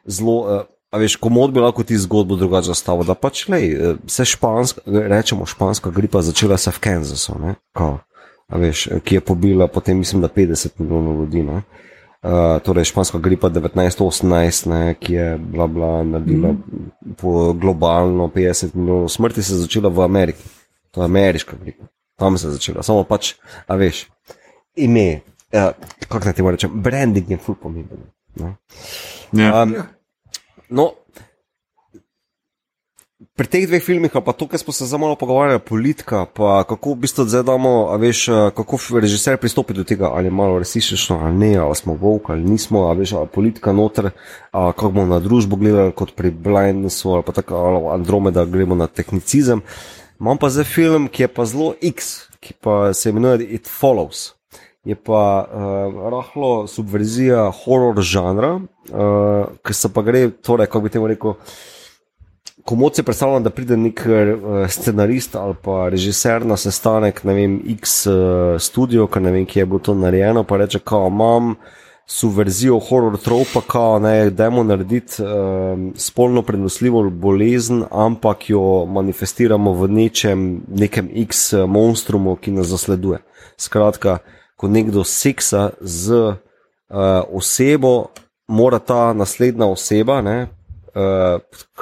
zelo. 0.07 0.37
Uh, 0.39 0.67
A 0.89 0.97
veš, 0.97 1.19
komod 1.21 1.53
bi 1.53 1.61
lahko 1.61 1.83
ti 1.85 1.99
zgodbo 2.01 2.37
drugače 2.41 2.71
zastavil, 2.71 3.05
da 3.05 3.13
pač 3.15 3.43
eh, 3.53 3.99
se 4.09 4.25
španska, 4.25 4.81
rečemo 4.87 5.45
španska 5.47 5.91
gripa 5.91 6.23
začela 6.25 6.57
se 6.57 6.71
v 6.71 6.79
Kansasu, 6.81 7.35
ne, 7.39 7.55
kao, 7.77 7.99
a 8.49 8.57
veš, 8.57 8.87
eh, 8.87 9.01
ki 9.05 9.15
je 9.15 9.21
pobila 9.21 9.67
potem, 9.69 9.99
mislim, 9.99 10.23
da 10.23 10.29
50 10.29 10.81
milijonov 10.81 11.21
ljudi, 11.21 11.43
ne. 11.43 11.57
Uh, 11.57 11.63
torej, 12.65 12.85
španska 12.85 13.19
gripa 13.19 13.51
1918, 13.51 14.67
ne, 14.71 14.95
ki 14.95 15.13
je 15.13 15.39
bila, 15.39 15.67
bila 15.67 16.03
naredila 16.03 16.53
mm. 16.53 16.91
po 17.17 17.53
globalno 17.53 18.29
50 18.35 18.75
milijonov 18.75 19.09
smrti, 19.09 19.43
se 19.43 19.55
je 19.55 19.59
začela 19.59 19.89
v 19.89 20.03
Ameriki. 20.03 20.43
To 20.91 21.01
je 21.01 21.05
ameriška 21.05 21.57
gripa. 21.63 21.85
Tam 22.17 22.39
se 22.39 22.47
je 22.47 22.53
začela, 22.53 22.83
samo 22.83 23.05
pač, 23.05 23.35
a 23.67 23.77
veš, 23.79 24.09
ime, 24.77 25.21
uh, 25.53 25.71
kako 26.09 26.25
naj 26.25 26.35
ti 26.35 26.43
rečem, 26.43 26.83
branding 26.83 27.31
je 27.31 27.39
ful 27.39 27.55
pomemben. 27.55 28.03
Ja. 29.33 29.63
Um, 29.63 29.77
no, 30.69 30.93
pri 33.39 33.47
teh 33.47 33.69
dveh 33.71 33.79
filmih, 33.79 34.11
pa 34.11 34.33
to, 34.35 34.49
kar 34.51 34.59
smo 34.59 34.73
se 34.75 34.87
zelo 34.91 34.99
malo 34.99 35.15
pogovarjali, 35.15 35.63
politika, 35.63 36.25
pa 36.27 36.65
kako 36.67 36.97
v 36.97 37.05
bistvu 37.05 37.27
zdaj 37.31 37.45
damo, 37.47 37.87
veš, 37.95 38.25
kako 38.57 38.81
režiser 38.99 39.39
pristopi 39.39 39.77
do 39.79 39.85
tega, 39.87 40.11
ali 40.11 40.27
je 40.27 40.35
malo 40.35 40.59
resnično 40.59 41.21
ali 41.23 41.37
ne, 41.37 41.53
ali 41.63 41.77
smo 41.79 41.95
volk 41.95 42.31
ali 42.35 42.43
nismo, 42.43 42.89
a 42.91 42.97
veš, 42.99 43.13
ali 43.13 43.31
politika 43.31 43.73
noter, 43.73 44.11
a 44.51 44.73
kako 44.73 44.91
bomo 44.91 45.15
na 45.15 45.21
družbo 45.23 45.57
gledali 45.57 45.95
kot 45.95 46.17
pri 46.19 46.35
Blindnessu 46.35 47.15
ali 47.15 47.23
pa 47.23 47.33
tako, 47.33 47.55
ali 47.55 47.95
Andromeda, 47.95 48.45
gremo 48.45 48.75
na 48.75 48.87
tehnicizem. 48.87 49.63
Imam 50.21 50.39
pa 50.39 50.51
zdaj 50.51 50.67
film, 50.67 51.07
ki 51.07 51.23
je 51.23 51.31
pa 51.31 51.47
zelo 51.47 51.75
X, 51.79 52.27
ki 52.43 52.59
pa 52.59 52.91
se 52.95 53.15
imenuje 53.15 53.47
It 53.55 53.71
Follows. 53.71 54.33
Je 54.83 54.97
pa 54.99 55.47
uh, 55.47 56.11
rahlo 56.11 56.67
subverzija 56.67 57.53
horror 57.63 58.03
žanra, 58.03 58.57
uh, 58.59 59.59
ki 59.63 59.75
se 59.75 59.95
pa 59.95 60.03
gre, 60.03 60.31
torej, 60.31 60.67
kako 60.67 60.89
bi 60.89 60.91
temu 60.91 61.07
rekel, 61.07 61.39
komod 62.69 62.97
si 62.97 63.03
predstavljam, 63.03 63.43
da 63.43 63.51
pride 63.51 63.77
nek 63.77 64.01
uh, 64.07 64.71
scenarist 64.71 65.37
ali 65.37 65.55
pa 65.63 65.89
režiser 65.89 66.45
na 66.47 66.57
sestanek, 66.57 67.23
ne 67.25 67.35
vem, 67.35 67.61
X 67.79 68.07
uh, 68.07 68.15
studio, 68.61 69.07
ker 69.09 69.23
ne 69.25 69.33
vem, 69.33 69.47
kje 69.49 69.63
je 69.63 69.67
bilo 69.67 69.81
to 69.81 69.95
narejeno, 69.97 70.43
pa 70.45 70.59
reče, 70.61 70.79
kao 70.85 71.07
imam 71.09 71.55
subverzijo 72.07 72.77
horror 72.79 73.17
tropa, 73.25 73.63
kao 73.67 73.99
ne, 74.05 74.31
dajmo 74.31 74.67
narediti 74.69 75.23
uh, 75.23 75.31
spolno 75.97 76.43
prenosljivo 76.43 77.07
bolezen, 77.11 77.87
ampak 77.91 78.51
jo 78.51 78.85
manifestiramo 78.85 79.73
v 79.73 79.89
nečem, 79.89 80.45
nekem 80.69 81.09
X 81.25 81.53
monstrumu, 81.67 82.37
ki 82.37 82.53
nas 82.61 82.69
zasleduje. 82.69 83.23
Skratka, 83.57 84.19
ko 84.57 84.69
nekdo 84.69 85.05
seksa 85.09 85.71
z 85.81 86.21
uh, 86.21 86.37
osebo, 87.33 88.11
mora 88.49 88.79
ta 88.79 89.13
naslednja 89.17 89.73
oseba, 89.73 90.21
ne, 90.21 90.58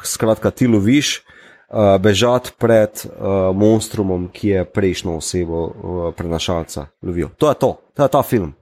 skratka, 0.02 0.50
ti 0.50 0.68
loviš, 0.70 1.20
uh, 1.20 1.96
bežati 2.02 2.54
pred 2.58 3.02
uh, 3.04 3.50
monstrumom, 3.56 4.28
ki 4.32 4.48
je 4.48 4.64
prejšnjo 4.64 5.16
osebo 5.18 5.64
uh, 5.66 6.14
prenašalca 6.16 6.86
lovijo. 7.02 7.30
To 7.38 7.48
je 7.48 7.54
to, 7.54 7.70
to 7.96 8.02
je 8.02 8.08
ta 8.08 8.22
film. 8.22 8.54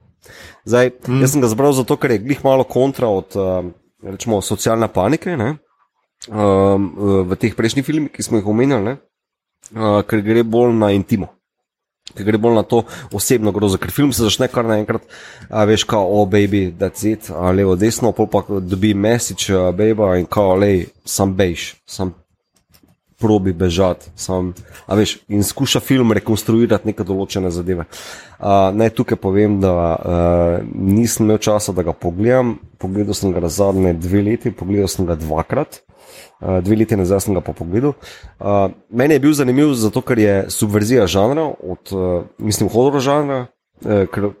Zdaj, 0.65 0.91
mm. 1.07 1.21
Jaz 1.21 1.35
sem 1.35 1.41
ga 1.41 1.51
zbral 1.51 1.75
zato, 1.77 1.97
ker 2.01 2.15
je 2.15 2.23
glih 2.23 2.41
malo 2.45 2.63
kontra 2.63 3.07
od 3.07 3.35
uh, 3.37 3.61
rečemo, 4.03 4.41
socialne 4.41 4.87
panike 4.87 5.37
ne? 5.37 5.55
um, 6.29 6.89
v 7.29 7.37
teh 7.37 7.53
prejšnjih 7.55 7.85
filmih, 7.85 8.11
ki 8.11 8.23
smo 8.25 8.41
jih 8.41 8.47
omenjali, 8.49 8.97
uh, 8.97 10.01
ker 10.07 10.25
gre 10.25 10.43
bolj 10.43 10.73
na 10.73 10.91
intimo 10.95 11.34
ki 12.15 12.25
gre 12.27 12.39
bolj 12.41 12.59
na 12.59 12.63
to 12.63 12.83
osebno 13.15 13.53
grozo, 13.55 13.79
ker 13.81 13.93
film 13.93 14.13
se 14.15 14.25
začne 14.25 14.49
kar 14.51 14.67
naenkrat, 14.67 15.05
a 15.49 15.65
veš, 15.69 15.85
kao, 15.89 16.05
o, 16.07 16.21
oh, 16.23 16.29
baby, 16.29 16.67
that's 16.79 17.05
it, 17.07 17.29
a 17.29 17.51
levo, 17.51 17.75
desno, 17.79 18.13
pol 18.15 18.29
pa 18.31 18.43
dobi 18.59 18.93
message, 18.93 19.53
uh, 19.53 19.71
baby, 19.75 20.21
in 20.21 20.29
kao, 20.29 20.55
lej, 20.59 20.87
sam 21.05 21.35
bejš, 21.35 21.73
sam 21.85 22.15
probi 23.19 23.53
bežati, 23.53 24.11
sam, 24.15 24.53
a 24.85 24.95
veš, 24.95 25.17
in 25.31 25.43
skuša 25.43 25.79
film 25.79 26.11
rekonstruirati 26.15 26.91
neke 26.91 27.05
določene 27.07 27.51
zadeve. 27.51 27.87
Uh, 28.35 28.69
naj 28.75 28.91
tukaj 28.97 29.19
povem, 29.21 29.59
da 29.63 29.71
uh, 29.73 30.57
nisem 30.75 31.25
imel 31.25 31.39
časa, 31.39 31.73
da 31.75 31.85
ga 31.87 31.95
pogledam, 31.95 32.57
pogledal 32.81 33.15
sem 33.17 33.31
ga 33.33 33.47
zadnje 33.47 33.95
dve 34.03 34.23
leti, 34.25 34.51
pogledal 34.51 34.91
sem 34.91 35.07
ga 35.07 35.15
dvakrat. 35.19 35.79
Uh, 36.39 36.59
dve 36.63 36.79
leti 36.81 36.97
nazaj 36.99 37.25
sem 37.25 37.35
ga 37.37 37.43
pa 37.45 37.53
pogledal. 37.53 37.95
Uh, 38.39 38.69
meni 38.89 39.17
je 39.17 39.23
bil 39.23 39.33
zanimiv 39.33 39.73
zato, 39.79 40.01
ker 40.05 40.19
je 40.19 40.35
subverzija 40.53 41.07
žanra, 41.07 41.49
od, 41.59 41.93
uh, 41.93 42.25
mislim, 42.37 42.69
horor 42.69 43.01
žanra, 43.03 43.45
uh, 43.85 44.07
ker 44.11 44.33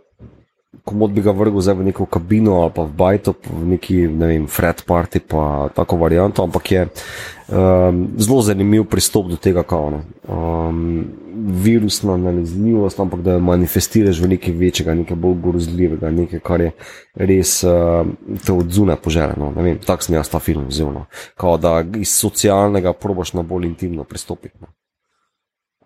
komod 0.85 1.11
bi 1.11 1.23
ga 1.25 1.33
vrgel 1.33 1.63
zdaj 1.65 1.79
v 1.79 1.87
neko 1.89 2.05
kabino 2.05 2.59
ali 2.61 2.73
pa 2.75 2.85
v 2.85 2.93
bajto, 2.93 3.33
v 3.49 3.63
neki, 3.75 3.97
ne 4.11 4.27
vem, 4.29 4.47
fred 4.47 4.83
party, 4.85 5.21
pa 5.25 5.69
tako 5.73 5.97
varianto, 5.97 6.43
ampak 6.45 6.71
je 6.71 6.81
um, 6.85 8.05
zelo 8.21 8.41
zanimiv 8.45 8.85
pristop 8.91 9.31
do 9.31 9.39
tega, 9.41 9.65
kao. 9.65 10.01
Um, 10.29 11.24
virusna 11.37 12.17
nalezljivost, 12.17 12.99
ampak 12.99 13.21
da 13.21 13.39
manifestiraš 13.39 14.19
v 14.19 14.29
nekaj 14.35 14.53
večjega, 14.53 14.93
nekaj 14.93 15.17
bolj 15.17 15.35
grozljivega, 15.43 16.11
nekaj, 16.11 16.39
kar 16.39 16.61
je 16.61 16.71
res 17.15 17.57
uh, 17.63 18.07
te 18.45 18.53
odzune 18.53 18.95
poželjeno. 18.95 19.53
Tako 19.85 20.03
sem 20.03 20.15
jaz 20.15 20.29
ta 20.29 20.39
film 20.39 20.67
vzel. 20.69 20.93
No. 20.93 21.05
Kao 21.35 21.57
da 21.57 21.83
iz 21.97 22.15
socialnega 22.15 22.93
probaš 22.93 23.33
na 23.33 23.43
bolj 23.43 23.67
intimno 23.67 24.03
pristopiti. 24.03 24.57
No. 24.61 24.67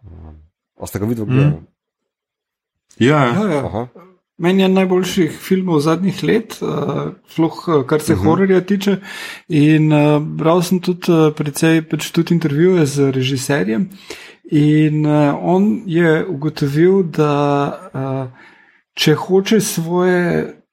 Um, 0.03 0.37
a 0.79 0.87
ste 0.87 0.99
ga 0.99 1.05
videli? 1.05 1.27
Mm. 1.27 1.65
Ja, 2.99 3.25
ja. 3.25 3.49
ja. 3.53 3.87
Meni 4.39 4.63
je 4.63 4.69
najboljših 4.71 5.33
filmov 5.43 5.81
zadnjih 5.83 6.21
let, 6.23 6.53
uh, 6.63 7.11
sluh, 7.27 7.57
kar 7.87 8.01
se 8.01 8.13
uh 8.13 8.19
mhm. 8.19 8.27
-huh. 8.27 8.29
hororja 8.29 8.61
tiče. 8.61 8.97
In 9.47 9.93
uh, 9.93 10.21
bral 10.23 10.61
sem 10.61 10.79
tudi 10.79 11.11
uh, 11.11 11.33
precej 11.35 11.81
pač 11.81 12.11
tudi 12.11 12.33
intervjuje 12.33 12.85
z 12.85 13.11
režiserjem. 13.11 13.89
In 14.51 15.05
uh, 15.05 15.35
on 15.41 15.83
je 15.85 16.25
ugotovil, 16.25 17.03
da 17.03 17.33
uh, 17.93 18.47
če 18.93 19.13
hoče 19.15 19.59
svoje 19.61 20.21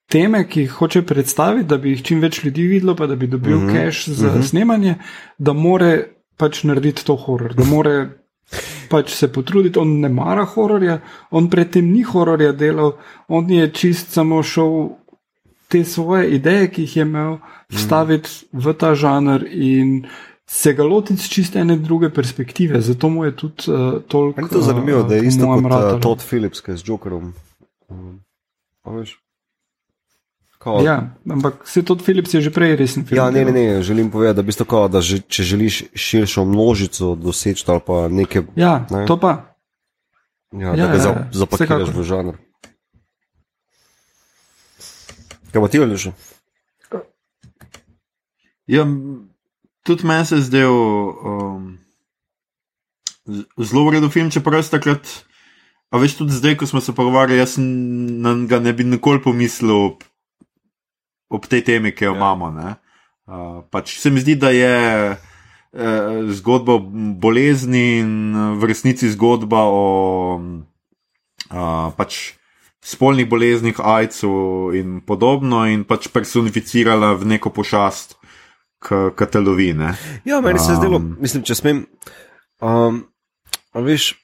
teme, 0.09 0.47
ki 0.49 0.61
jih 0.61 0.77
hoče 0.81 1.03
predstaviti, 1.03 1.69
da 1.69 1.77
bi 1.79 1.93
jih 1.93 2.03
čim 2.03 2.21
več 2.25 2.41
ljudi 2.45 2.67
videlo, 2.71 2.95
pa 2.97 3.07
da 3.07 3.17
bi 3.17 3.27
dobil 3.27 3.57
uh 3.57 3.63
-huh. 3.63 3.73
cash 3.75 4.09
za 4.09 4.27
uh 4.27 4.33
mhm. 4.33 4.43
-huh. 4.43 4.49
snemanje, 4.49 4.95
da 5.39 5.53
more 5.53 6.09
pač 6.37 6.65
narediti 6.65 7.05
to 7.05 7.17
horor. 7.17 7.55
Da 7.55 7.65
more 7.65 8.09
pač 8.89 9.11
se 9.15 9.33
potruditi, 9.33 9.79
on 9.79 10.01
ne 10.01 10.09
mara 10.09 10.45
hororja, 10.45 11.01
on 11.31 11.51
predtem 11.51 11.91
ni 11.93 12.03
hororja 12.03 12.53
delal, 12.53 12.93
on 13.29 13.51
je 13.51 13.71
čist 13.73 14.13
samo 14.13 14.43
šel 14.43 14.89
te 15.69 15.85
svoje 15.85 16.31
ideje, 16.31 16.71
ki 16.71 16.83
jih 16.83 16.97
je 16.97 17.03
imel, 17.03 17.39
vstaviti 17.69 18.31
mm. 18.31 18.61
v 18.61 18.73
ta 18.73 18.95
žanr 18.95 19.47
in 19.51 20.07
se 20.47 20.73
ga 20.75 20.85
lotiti 20.85 21.23
z 21.23 21.29
čiste 21.29 21.59
ene 21.59 21.77
druge 21.77 22.11
perspektive. 22.11 22.81
Zato 22.81 23.09
mu 23.09 23.25
je 23.25 23.37
tudi 23.37 23.71
uh, 23.71 24.03
toliko. 24.09 24.41
Je 24.41 24.49
to 24.49 24.61
zanimivo, 24.61 25.01
uh, 25.01 25.09
da 25.09 25.15
je 25.15 25.27
isto 25.27 25.47
kot 25.47 25.65
uh, 25.65 26.01
Todd 26.01 26.23
Phillips, 26.29 26.61
ki 26.61 26.71
je 26.71 26.77
z 26.77 26.89
Jokerom. 26.89 27.35
Um, 27.89 28.21
Kao, 30.59 30.81
ja, 30.83 31.15
ampak 31.31 31.69
se 31.69 31.83
tudi 31.83 32.03
Philips 32.03 32.35
je 32.35 32.41
že 32.41 32.51
prej 32.51 32.77
resen 32.77 33.05
film. 33.07 33.19
Ja, 33.19 33.31
ne, 33.31 33.45
ne, 33.45 33.53
ne, 33.53 33.83
želim 33.83 34.11
povedati, 34.11 34.37
da, 34.37 34.43
bistvo, 34.43 34.67
kao, 34.67 34.89
da 34.89 35.01
že, 35.01 35.21
če 35.29 35.43
želiš 35.43 35.83
širšo 35.95 36.45
množico 36.45 37.15
doseči 37.15 37.65
ali 37.69 37.81
pa 37.87 38.09
nekaj. 38.09 38.43
Ja, 38.57 38.87
ne? 38.91 39.07
to 39.07 39.15
pa. 39.21 39.55
Ja, 40.53 40.75
ja, 40.75 40.77
da 40.77 40.87
ga 40.87 40.99
ja, 40.99 41.05
ja, 41.05 41.29
zapakiraš 41.33 41.95
v 41.95 42.03
žanr. 42.03 42.35
Kaj 45.53 45.63
pa 45.63 45.69
ti 45.69 45.79
že? 45.95 46.13
Ja, 48.67 48.83
tudi 49.87 50.07
meni 50.07 50.27
se 50.27 50.37
je 50.37 50.47
zdel 50.51 50.73
um, 50.73 51.79
zelo 53.59 53.87
uredu 53.87 54.11
film, 54.11 54.31
čeprav 54.31 54.63
ste 54.67 54.79
takrat. 54.79 55.07
A 55.95 56.03
veš, 56.03 56.19
tudi 56.19 56.35
zdaj, 56.35 56.57
ko 56.59 56.67
smo 56.67 56.83
se 56.83 56.95
pogovarjali, 56.95 57.39
jaz 57.39 57.55
na 57.59 58.35
ga 58.51 58.59
ne 58.59 58.73
bi 58.75 58.85
nikoli 58.85 59.23
pomislil, 59.23 59.95
ob 61.31 61.47
tej 61.47 61.63
temi, 61.63 61.95
ki 61.95 62.05
jo 62.05 62.13
ja. 62.13 62.17
imamo. 62.17 62.51
Uh, 63.27 63.63
pač 63.71 63.99
se 64.03 64.11
mi 64.11 64.21
zdi, 64.21 64.35
da 64.35 64.51
je 64.51 64.75
uh, 65.15 66.33
zgodba 66.35 66.75
o 66.75 66.83
bolezni 67.23 68.03
in 68.03 68.11
v 68.59 68.67
resnici 68.67 69.11
zgodba 69.15 69.63
o 69.71 69.87
uh, 70.39 71.95
pač 71.95 72.35
spolnih 72.87 73.27
boleznih, 73.27 73.79
ajcu 73.79 74.31
in 74.75 75.01
podobno, 75.07 75.65
in 75.67 75.83
pač 75.87 76.07
personificirala 76.11 77.15
v 77.19 77.35
neko 77.35 77.51
pošast, 77.51 78.16
ki 78.83 79.27
te 79.33 79.41
lovi. 79.41 79.75
Ja, 80.25 80.41
meni 80.41 80.59
se 80.59 80.71
je 80.71 80.77
um, 80.77 80.81
zdelo, 80.81 80.99
mislim, 80.99 81.43
če 81.47 81.55
smem. 81.55 81.83
Um, 82.61 83.03
veš, 83.75 84.15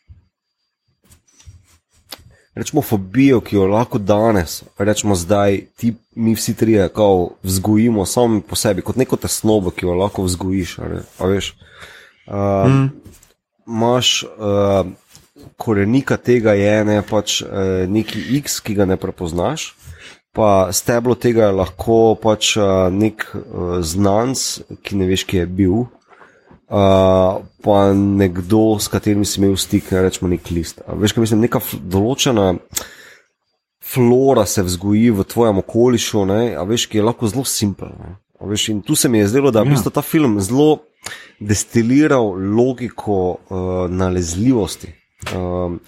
rečemo, 2.54 2.82
fobijo, 2.82 3.40
ki 3.40 3.56
jo 3.56 3.66
lahko 3.66 3.98
danes, 3.98 4.62
rečemo 4.78 5.16
zdaj, 5.18 5.60
ti, 5.76 5.94
mi 6.14 6.34
vsi 6.34 6.54
trije, 6.56 6.88
kao 6.94 7.30
vzgojimo 7.42 8.06
sami 8.06 8.40
po 8.40 8.56
sebi, 8.56 8.82
kot 8.82 8.96
neko 8.96 9.16
tesnobo, 9.16 9.70
ki 9.70 9.86
jo 9.86 9.96
lahko 9.98 10.26
vzgojiš. 10.28 10.78
Veš, 11.20 11.54
uh, 12.26 12.68
mm. 12.68 12.90
Máš 13.66 14.24
uh, 14.24 14.88
korenika 15.56 16.16
tega, 16.16 16.52
je 16.58 16.84
ne, 16.84 17.02
pač, 17.06 17.40
uh, 17.42 17.88
neki 17.88 18.24
X, 18.42 18.60
ki 18.60 18.74
ga 18.74 18.88
ne 18.90 18.96
prepoznaš. 18.96 19.72
Pa 20.32 20.72
steblo 20.72 21.14
tega 21.14 21.50
je 21.50 21.56
lahko 21.58 22.14
pač 22.16 22.54
uh, 22.56 22.88
nek 22.88 23.26
uh, 23.36 23.80
znanc, 23.84 24.38
ki 24.80 24.96
ne 24.96 25.10
veš, 25.10 25.26
kje 25.28 25.44
je 25.44 25.50
bil, 25.60 25.82
pa 26.72 27.92
nekdo, 27.92 28.78
s 28.80 28.88
katerim 28.88 29.24
si 29.28 29.40
imel 29.40 29.58
stik, 29.60 29.90
ne 29.92 30.06
rečemo 30.06 30.30
nek 30.32 30.50
list. 30.50 30.80
Veš, 30.88 31.12
kaj 31.12 31.26
mislim, 31.26 31.42
neka 31.44 31.60
določena 31.84 32.54
flora 33.92 34.46
se 34.48 34.64
vzgoji 34.64 35.10
v 35.12 35.26
tvojem 35.28 35.60
okolišu, 35.60 36.24
ne, 36.30 36.40
a 36.56 36.64
veš, 36.64 36.86
ki 36.88 37.00
je 37.00 37.04
lahko 37.04 37.28
zelo 37.28 37.44
simpel. 37.44 37.92
Veš, 38.40 38.70
in 38.72 38.80
tu 38.86 38.96
se 38.96 39.10
mi 39.12 39.20
je 39.20 39.28
zdelo, 39.34 39.52
da 39.52 39.66
je 39.66 39.76
ja. 39.76 39.90
ta 39.92 40.02
film 40.02 40.40
zelo 40.40 40.86
destiliral 41.40 42.32
logiko 42.56 43.18
uh, 43.36 43.90
nalezljivosti. 43.90 44.94
Um, 45.36 45.80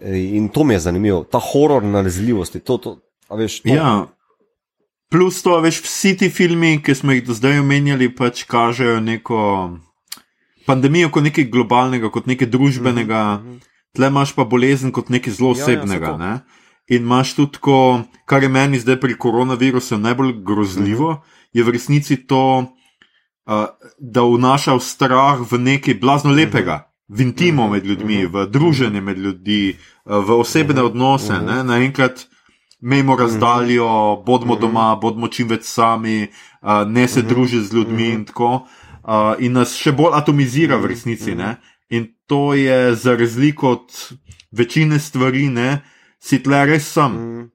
in 0.00 0.48
to 0.48 0.64
mi 0.64 0.74
je 0.74 0.86
zanimivo, 0.88 1.24
ta 1.28 1.38
horor 1.38 1.84
nalezljivosti. 1.84 2.64
To, 2.64 2.78
to, 2.78 2.96
a 3.28 3.34
veš, 3.34 3.60
to, 3.60 3.68
Ja. 3.68 4.06
Plus 5.10 5.42
to, 5.42 5.60
veš, 5.60 5.78
vsi 5.80 6.16
ti 6.16 6.28
filmi, 6.28 6.82
ki 6.82 6.90
smo 6.92 7.12
jih 7.12 7.22
do 7.22 7.34
zdaj 7.34 7.58
omenjali, 7.58 8.08
pač 8.10 8.42
kažejo 8.44 9.00
neko 9.00 9.78
pandemijo 10.64 11.08
kot 11.08 11.22
nekaj 11.22 11.44
globalnega, 11.44 12.10
kot 12.10 12.26
nekaj 12.26 12.48
družbenega, 12.48 13.20
tle 13.92 14.06
imaš 14.06 14.32
pa 14.32 14.44
bolezen 14.44 14.90
kot 14.90 15.08
nekaj 15.08 15.32
zelo 15.32 15.50
Mhm, 15.50 15.60
Ja, 15.60 15.62
ja, 15.62 15.64
osebnega. 15.76 16.16
ne. 16.16 16.32
In 16.88 17.02
imaš 17.02 17.34
tudi, 17.34 17.58
ko, 17.58 17.76
kar 18.24 18.42
je 18.42 18.48
meni 18.48 18.78
zdaj 18.78 19.00
pri 19.00 19.14
koronavirusu 19.14 19.98
najbolj 19.98 20.32
grozljivo, 20.42 21.10
Mhm. 21.10 21.20
je 21.52 21.62
v 21.62 21.70
resnici 21.70 22.16
to, 22.18 22.66
uh, 23.46 23.66
da 23.98 24.20
vnaša 24.22 24.80
strah 24.80 25.38
v 25.42 25.58
nekaj 25.60 25.94
blazno 25.94 26.30
Mhm. 26.30 26.36
lepega, 26.36 26.76
v 27.08 27.20
intimo 27.20 27.68
med 27.68 27.86
ljudmi, 27.86 28.26
v 28.26 28.46
druženje 28.46 29.00
med 29.00 29.18
ljudmi, 29.18 29.76
uh, 30.04 30.18
v 30.18 30.30
osebne 30.32 30.74
Mhm. 30.76 30.86
odnose. 30.86 31.38
ne. 31.38 31.62
Naenkrat 31.62 32.26
Mejmo 32.84 33.14
razdaljo, 33.16 33.88
bodimo 34.26 34.58
doma, 34.60 34.90
bodimo 35.00 35.30
čim 35.32 35.48
več 35.48 35.64
sami, 35.64 36.26
uh, 36.28 36.82
ne 36.84 37.06
se 37.08 37.22
družiti 37.24 37.64
z 37.64 37.78
ljudmi 37.78 38.08
in 38.12 38.24
tako. 38.28 38.66
Uh, 39.04 39.32
in 39.40 39.56
nas 39.56 39.72
še 39.76 39.92
bolj 39.96 40.18
atomizira 40.18 40.76
v 40.80 40.92
resnici. 40.92 41.32
Ne? 41.36 41.56
In 41.88 42.10
to 42.28 42.54
je 42.54 42.94
za 42.96 43.16
razliko 43.16 43.70
od 43.78 43.96
večine 44.52 44.98
stvari, 44.98 45.48
ne, 45.48 45.80
si 46.20 46.42
tle 46.42 46.64
res 46.66 46.88
sam 46.92 47.12
Mm, 47.12 47.50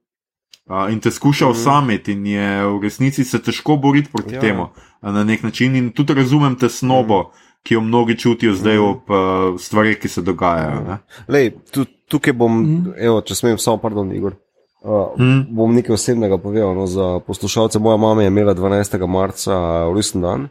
uh, 0.69 0.91
in 0.93 0.99
te 0.99 1.11
skuša 1.11 1.47
osamiti, 1.47 2.11
in 2.11 2.25
je 2.27 2.49
v 2.65 2.81
resnici 2.83 3.23
se 3.23 3.41
težko 3.41 3.77
boriti 3.77 4.09
proti 4.11 4.35
Ja. 4.35 4.41
temu 4.41 4.63
uh, 4.63 5.13
na 5.13 5.23
nek 5.23 5.43
način. 5.43 5.75
In 5.75 5.91
tudi 5.91 6.13
razumem 6.13 6.55
tesnobo, 6.55 7.31
ki 7.63 7.73
jo 7.73 7.81
mnogi 7.81 8.17
čutijo 8.17 8.53
zdaj 8.53 8.77
ob 8.77 9.09
uh, 9.09 9.59
stvarih, 9.59 9.99
ki 9.99 10.07
se 10.07 10.21
dogajajo. 10.21 10.83
Ne? 10.87 10.97
Lej, 11.27 11.51
tu, 11.71 11.85
tukaj 12.07 12.33
bom, 12.33 12.61
mm. 12.61 12.93
evo, 12.97 13.21
če 13.21 13.35
smem, 13.35 13.57
samo 13.57 13.77
pardon, 13.77 14.11
Igor. 14.15 14.37
Uh, 14.81 15.11
Mm. 15.19 15.55
Bom 15.55 15.75
nekaj 15.75 15.93
osebnega 15.93 16.37
povedal. 16.37 16.71
No, 16.75 16.87
za 16.87 17.19
poslušalce, 17.27 17.79
moja 17.79 17.97
mama 17.97 18.21
je 18.21 18.27
imela 18.27 18.55
12. 18.55 19.07
marca 19.07 19.83
rojsten 19.91 20.21
dan, 20.21 20.47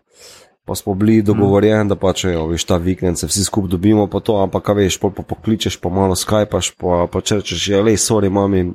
pa 0.65 0.75
smo 0.75 0.95
bili 0.95 1.23
dogovorjeni, 1.23 1.89
da 1.89 1.97
pa 1.97 2.13
če 2.13 2.35
jo, 2.35 2.47
veš, 2.47 2.65
ta 2.69 2.77
vikend 2.77 3.19
se 3.19 3.27
vsi 3.27 3.45
skupaj 3.45 3.71
dobimo, 3.73 4.07
pa 4.07 4.21
to, 4.21 4.37
ampak, 4.43 4.69
a 4.69 4.73
veš, 4.77 4.99
pol 5.01 5.15
pa 5.17 5.25
pokličeš, 5.25 5.81
pa 5.81 5.89
malo 5.89 6.17
skypaš, 6.17 6.75
pa, 6.77 7.07
pa 7.09 7.23
če 7.25 7.41
rečeš, 7.41 7.69
ja, 7.73 7.81
lej, 7.81 7.97
sorry, 7.97 8.29
mami, 8.29 8.67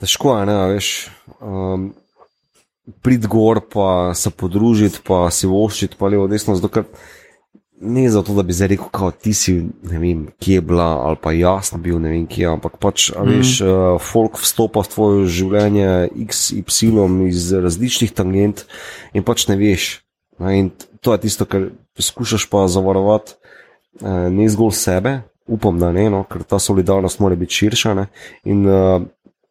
težko 0.00 0.36
je, 0.36 0.46
ne, 0.46 0.58
veš. 0.74 0.90
Um, 1.40 1.94
Prid 3.02 3.24
gor, 3.26 3.64
pa 3.72 4.12
se 4.14 4.30
podružiti, 4.30 5.00
pa 5.02 5.24
si 5.34 5.48
voščiti, 5.50 5.96
pa 5.98 6.06
levo, 6.06 6.28
desno, 6.30 6.54
zato 6.54 6.68
ker 6.70 6.84
ne 7.80 8.10
zato, 8.10 8.34
da 8.34 8.42
bi 8.42 8.52
zdaj 8.52 8.68
rekel, 8.68 8.88
kao, 8.92 9.10
ti 9.10 9.34
si, 9.34 9.54
ne 9.82 9.98
vem, 9.98 10.26
kje 10.40 10.54
je 10.54 10.60
bila, 10.60 10.86
ali 11.06 11.16
pa 11.22 11.32
jaz 11.32 11.70
sem 11.70 11.82
bil, 11.82 11.98
ne 12.00 12.12
vem, 12.14 12.26
kje, 12.30 12.48
ampak 12.54 12.78
pač, 12.80 13.10
a 13.16 13.24
veš, 13.26 13.60
mm. 13.60 13.68
uh, 13.68 14.00
folk 14.02 14.40
vstopa 14.40 14.84
v 14.86 14.92
tvoje 14.92 15.26
življenje, 15.38 15.88
x, 16.26 16.50
y, 16.56 16.64
iz 17.28 17.52
različnih 17.52 18.14
tangent 18.16 18.64
in 19.12 19.26
pač 19.26 19.48
ne 19.50 19.58
veš. 19.60 19.90
Ne, 20.40 20.58
in 20.58 20.70
to 21.04 21.12
je 21.12 21.24
tisto, 21.26 21.48
kar 21.48 21.70
poskušaš 21.96 22.48
pa 22.52 22.66
zavarovati, 22.68 23.36
uh, 24.00 24.28
ne 24.32 24.48
zgolj 24.52 24.76
sebe, 24.76 25.18
upam, 25.46 25.78
da 25.80 25.92
ne, 25.92 26.08
no, 26.12 26.24
ker 26.28 26.44
ta 26.48 26.58
solidarnost 26.62 27.20
mora 27.20 27.36
biti 27.36 27.60
širša. 27.60 27.94
Ne, 27.98 28.08
in 28.48 28.64
uh, 28.64 29.04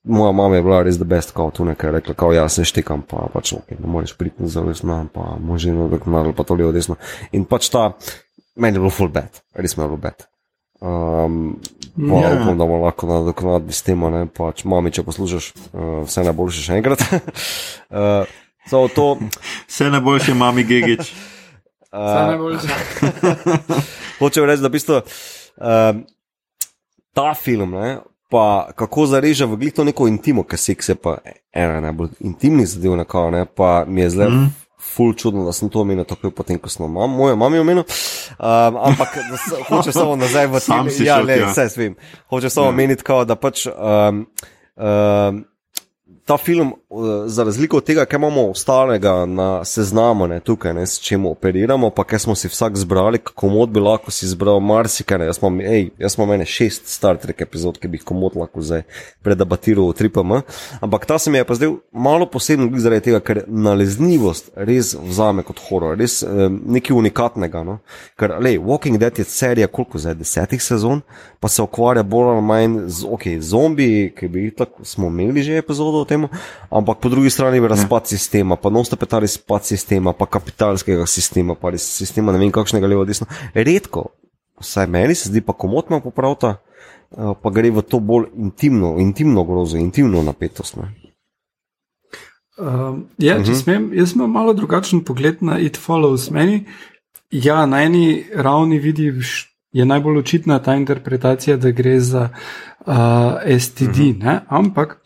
moja 0.05 0.31
mama 0.31 0.55
je 0.55 0.61
bila 0.61 0.83
res 0.83 0.95
the 0.95 1.05
best, 1.05 1.31
kao 1.31 1.51
tu 1.51 1.65
nekaj 1.65 1.91
rekla, 1.91 2.13
kao 2.13 2.33
jaz 2.33 2.53
se 2.53 2.65
štekam, 2.65 3.01
pa 3.01 3.27
pač 3.33 3.53
ok, 3.53 3.73
ne 3.79 3.87
moreš 3.87 4.15
priti 4.17 4.47
za 4.47 4.63
resno, 4.63 5.05
pa 5.13 5.35
može 5.39 5.69
eno 5.69 5.87
doknalo, 5.89 6.33
pa 6.33 6.43
to 6.43 6.53
levo 6.53 6.71
desno. 6.71 6.95
In 7.31 7.45
pač 7.45 7.69
ta, 7.69 7.91
meni 8.55 8.77
je 8.77 8.83
bilo 8.85 8.93
full 8.93 9.09
bad, 9.09 9.41
res 9.53 9.77
mi 9.77 9.83
je 9.83 9.87
bilo 9.87 9.97
bad. 9.97 10.27
Um, 10.81 11.57
pa 11.95 12.19
yeah. 12.21 12.41
upam, 12.41 12.57
da 12.57 12.65
bomo 12.65 12.83
lahko 12.85 13.07
nadoknadili 13.07 13.73
s 13.73 13.81
tem, 13.81 14.01
ne, 14.11 14.25
pač 14.27 14.65
mami, 14.67 14.91
če 14.93 15.05
poslušaš, 15.07 15.51
uh, 15.73 16.01
vse 16.05 16.25
najboljše 16.27 16.65
še 16.67 16.81
enkrat. 16.81 17.05
uh, 17.89 18.27
so 18.69 18.87
to, 18.93 19.15
Vse 19.67 19.89
najboljše, 19.89 20.35
mami 20.37 20.67
Gigič. 20.67 21.09
Vse 21.95 22.25
najboljše. 22.31 22.67
hočem 24.19 24.45
reči, 24.45 24.61
da 24.61 24.69
v 24.69 24.75
bistvu 24.75 24.99
um, 24.99 26.03
ta 27.15 27.31
film, 27.39 27.71
ne, 27.79 27.97
pa 28.35 28.45
kako 28.75 29.05
zareže 29.07 29.47
v 29.47 29.55
glito 29.55 29.83
neko 29.83 30.07
intimo, 30.07 30.43
ker 30.43 30.59
seks 30.59 30.89
je 30.89 30.95
pa 30.97 31.17
ena 31.53 31.79
najbolj 31.81 32.11
intimnih 32.19 32.67
zadev, 32.67 32.97
nekako, 32.97 33.31
ne, 33.31 33.45
pa 33.47 33.85
mi 33.87 34.01
je 34.01 34.09
zdaj. 34.09 34.27
Mm. 34.29 34.51
Ful 34.85 35.13
čudno, 35.13 35.45
da 35.45 35.51
sem 35.51 35.65
to 35.67 35.81
omenil 35.81 36.05
takoj 36.05 36.29
potem, 36.31 36.59
ko 36.59 36.69
sem 36.69 36.85
mam, 36.85 37.09
mojo 37.11 37.35
mami 37.35 37.57
omenil. 37.57 37.83
Um, 38.37 38.75
ampak 38.79 39.15
se- 39.39 39.63
hoče 39.65 39.91
samo 39.91 40.13
nazaj 40.15 40.45
v 40.47 40.59
si 40.89 41.03
ja, 41.03 41.17
le, 41.19 41.39
vse 41.45 41.69
svim. 41.69 41.95
Hoče 42.29 42.49
samo 42.49 42.67
Ja. 42.67 42.69
omeniti, 42.69 43.03
kao, 43.03 43.25
da 43.25 43.35
pač 43.35 43.65
um, 43.65 44.27
um, 44.77 45.41
ta 46.25 46.37
film, 46.37 46.73
uh, 46.89 47.05
za 47.25 47.43
razliko 47.43 47.77
od 47.77 47.83
tega, 47.83 48.05
kaj 48.05 48.17
imamo 48.17 48.49
ostalega 48.49 49.25
na 49.25 49.65
seznamu, 49.65 50.27
ne, 50.27 50.39
tukaj, 50.39 50.73
ne, 50.73 50.85
s 50.87 50.99
čim 50.99 51.25
operiramo, 51.25 51.89
pa 51.89 52.03
kaj 52.03 52.19
smo 52.19 52.35
si 52.35 52.47
vsak 52.47 52.77
zbrali, 52.77 53.17
kako 53.17 53.49
mod 53.49 53.69
bi 53.69 53.79
lahko 53.79 54.11
si 54.11 54.25
izbral 54.25 54.59
marsikaj. 54.59 55.25
Jaz 55.25 55.37
imam, 55.41 55.59
ej, 55.61 55.89
jaz 55.99 56.15
imam 56.17 56.29
mene 56.29 56.45
šest 56.45 56.87
Star 56.89 57.17
Trek 57.21 57.41
epizod, 57.41 57.77
ki 57.77 57.87
bi 57.87 57.99
jih 57.99 58.07
komod 58.09 58.33
lahko 58.35 58.61
zdaj 58.61 58.81
predebatiral 59.21 59.91
v 59.91 59.97
3PM. 59.99 60.41
Ampak 60.81 61.05
ta 61.05 61.19
se 61.19 61.29
mi 61.29 61.37
je 61.37 61.45
pa 61.45 61.55
zdaj 61.59 61.75
malo 61.91 62.25
poseben 62.25 62.69
glede 62.69 62.83
zaradi 62.87 63.05
tega, 63.05 63.19
ker 63.19 63.43
nalezljivost 63.47 64.49
res 64.55 64.95
vzame 64.97 65.45
kot 65.45 65.61
horor, 65.69 65.93
res 65.99 66.23
um, 66.25 66.57
nekaj 66.65 66.97
unikatnega. 66.97 67.63
No? 67.67 67.77
Ker, 68.17 68.37
lej, 68.41 68.57
Walking 68.57 68.97
Dead 68.97 69.21
je 69.21 69.27
serija, 69.29 69.67
koliko 69.67 70.01
zdaj, 70.01 70.17
desetih 70.25 70.63
sezon, 70.63 71.05
pa 71.39 71.53
se 71.53 71.61
ukvarja 71.61 72.03
bolj 72.03 72.33
ali 72.33 72.41
manj 72.41 72.79
z 72.89 73.05
okay, 73.05 73.39
zombiji, 73.39 74.09
ki 74.17 74.27
bi 74.33 74.47
jih 74.47 74.57
tako 74.57 74.85
smo 74.85 75.07
imeli 75.13 75.43
že 75.43 75.57
epizodo 75.61 76.01
o 76.01 76.05
tem, 76.05 76.14
ampak 76.69 76.99
po 77.01 77.09
drugi 77.09 77.29
strani 77.29 77.57
je 77.57 77.67
razpad 77.67 78.07
sistema, 78.07 78.55
pa 78.55 78.69
non-stop 78.69 79.01
je 79.01 79.07
ta 79.07 79.19
razpad 79.19 79.65
sistema, 79.65 80.13
pa 80.13 80.25
kapitalskega 80.25 81.05
sistema, 81.05 81.55
pa 81.55 81.69
res 81.69 81.83
sistema 81.97 82.31
ne 82.31 82.39
vem 82.39 82.51
kakšnega 82.51 82.87
levo 82.87 83.05
desno. 83.05 83.27
Redko, 83.53 84.05
vsaj 84.61 84.87
meni 84.87 85.15
se 85.15 85.29
zdi 85.29 85.41
pa 85.41 85.53
komotno 85.53 85.99
popravta, 85.99 86.55
eh, 87.11 87.33
pa 87.41 87.49
gre 87.49 87.71
v 87.71 87.81
to 87.81 87.99
bolj 87.99 88.25
intimno, 88.35 88.95
intimno 88.99 89.43
grozo, 89.43 89.77
intimno 89.77 90.21
napetost. 90.23 90.77
Ne? 90.77 90.91
Um, 92.57 93.05
ja, 93.17 93.35
če 93.35 93.39
Mhm. 93.41 93.51
uh 93.51 93.55
-huh. 93.55 93.63
smem, 93.63 93.89
jaz 93.93 94.13
imam 94.15 94.31
malo 94.31 94.53
drugačen 94.53 95.03
pogled 95.03 95.37
na 95.43 95.59
It 95.59 95.77
Follows. 95.77 96.31
Meni, 96.31 96.65
ja, 97.31 97.65
na 97.65 97.83
eni 97.83 98.23
ravni 98.35 98.79
vidiš, 98.79 99.51
je 99.71 99.85
najbolj 99.85 100.17
očitna 100.17 100.59
ta 100.59 100.75
interpretacija, 100.75 101.57
da 101.57 101.71
gre 101.71 101.99
za 101.99 102.29
uh, 102.87 102.93
STD, 103.59 103.81
uh 103.81 103.89
Mhm. 103.89 104.01
-huh. 104.01 104.23
ne? 104.23 104.41
ampak 104.49 105.01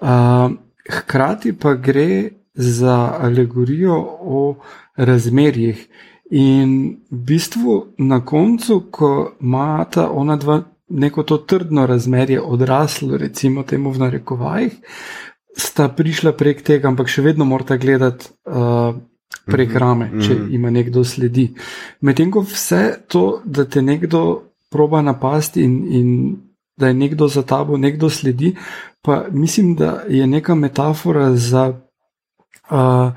uh, 0.00 0.50
hkrati 0.90 1.52
pa 1.58 1.74
gre 1.74 2.30
za 2.54 3.18
alegorijo 3.20 3.96
o 4.20 4.56
razmerjih. 4.96 5.88
In 6.30 6.96
v 7.10 7.18
bistvu 7.26 7.94
na 7.98 8.24
koncu, 8.24 8.86
ko 8.90 9.34
imata 9.40 10.08
ona 10.10 10.36
dva 10.36 10.62
neko 10.88 11.22
to 11.22 11.38
trdno 11.38 11.86
razmerje 11.86 12.40
odraslo, 12.40 13.16
recimo 13.16 13.62
temu 13.62 13.90
v 13.90 13.98
narekovajih, 13.98 14.72
sta 15.56 15.88
prišla 15.88 16.32
prek 16.32 16.62
tega, 16.62 16.88
ampak 16.88 17.08
še 17.08 17.22
vedno 17.22 17.44
morata 17.44 17.76
gledati 17.76 18.30
uh, 18.46 18.94
prek 19.46 19.74
rame, 19.76 20.10
če 20.24 20.36
ima 20.56 20.70
nekdo 20.70 21.04
sledi. 21.04 21.50
Medtem 22.00 22.32
ko 22.32 22.44
vse 22.46 22.82
to, 23.08 23.40
da 23.44 23.64
te 23.64 23.82
nekdo 23.82 24.24
proba 24.70 25.02
napasti 25.02 25.62
in, 25.62 25.74
in 25.90 26.08
da 26.76 26.88
je 26.88 26.94
nekdo 26.94 27.28
za 27.28 27.42
tabo, 27.42 27.76
nekdo 27.76 28.10
sledi, 28.10 28.56
pa 29.02 29.24
mislim, 29.30 29.74
da 29.74 30.02
je 30.08 30.26
neka 30.26 30.54
metafora 30.54 31.36
za. 31.36 31.80
Uh, 32.70 33.12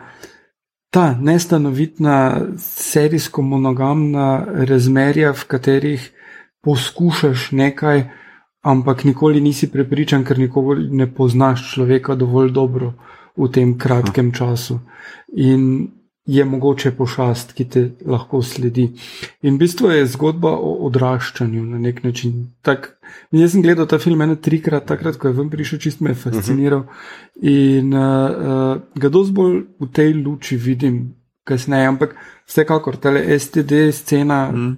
Ta 0.89 1.15
nestanovitna, 1.19 2.41
serijsko 2.57 3.41
monogamna 3.41 4.45
razmerja, 4.47 5.33
v 5.33 5.43
katerih 5.47 6.11
poskušaš 6.63 7.51
nekaj, 7.51 8.05
ampak 8.61 9.03
nikoli 9.03 9.41
nisi 9.41 9.67
prepričan, 9.71 10.23
ker 10.25 10.39
nikoli 10.39 10.87
ne 10.89 11.07
poznaš 11.13 11.73
človeka 11.73 12.15
dovolj 12.15 12.51
dobro 12.51 12.93
v 13.37 13.51
tem 13.51 13.77
kratkem 13.77 14.31
času. 14.31 14.79
In 15.35 15.87
je 16.27 16.45
mogoče 16.45 16.91
pošast, 16.91 17.53
ki 17.55 17.65
te 17.71 17.83
lahko 18.05 18.41
sledi. 18.43 18.89
In 19.41 19.55
v 19.55 19.63
bistvu 19.63 19.91
je 19.95 20.07
zgodba 20.11 20.51
o 20.51 20.73
odraščanju 20.89 21.63
na 21.63 21.79
nek 21.79 22.03
način. 22.03 22.49
Tak, 22.67 22.89
jaz 23.31 23.55
sem 23.55 23.63
gledal 23.63 23.87
ta 23.87 23.99
film 23.99 24.21
eno 24.21 24.35
trikrat, 24.35 24.85
takrat, 24.89 25.15
ko 25.15 25.31
je 25.31 25.37
ven 25.37 25.49
prišel, 25.49 25.79
čist 25.79 26.03
me 26.03 26.11
je 26.11 26.19
fasciniral. 26.19 26.83
In 27.39 27.95
uh, 27.95 28.03
uh, 28.03 28.99
ga 28.99 29.13
dosti 29.13 29.37
bolj 29.39 29.61
v 29.79 29.89
tej 29.93 30.13
luči 30.19 30.59
vidim 30.59 30.99
kasneje, 31.47 31.87
ampak 31.87 32.17
vsekakor, 32.47 32.99
ta 32.99 33.15
STD 33.15 33.87
scena 33.95 34.49
mm. 34.51 34.75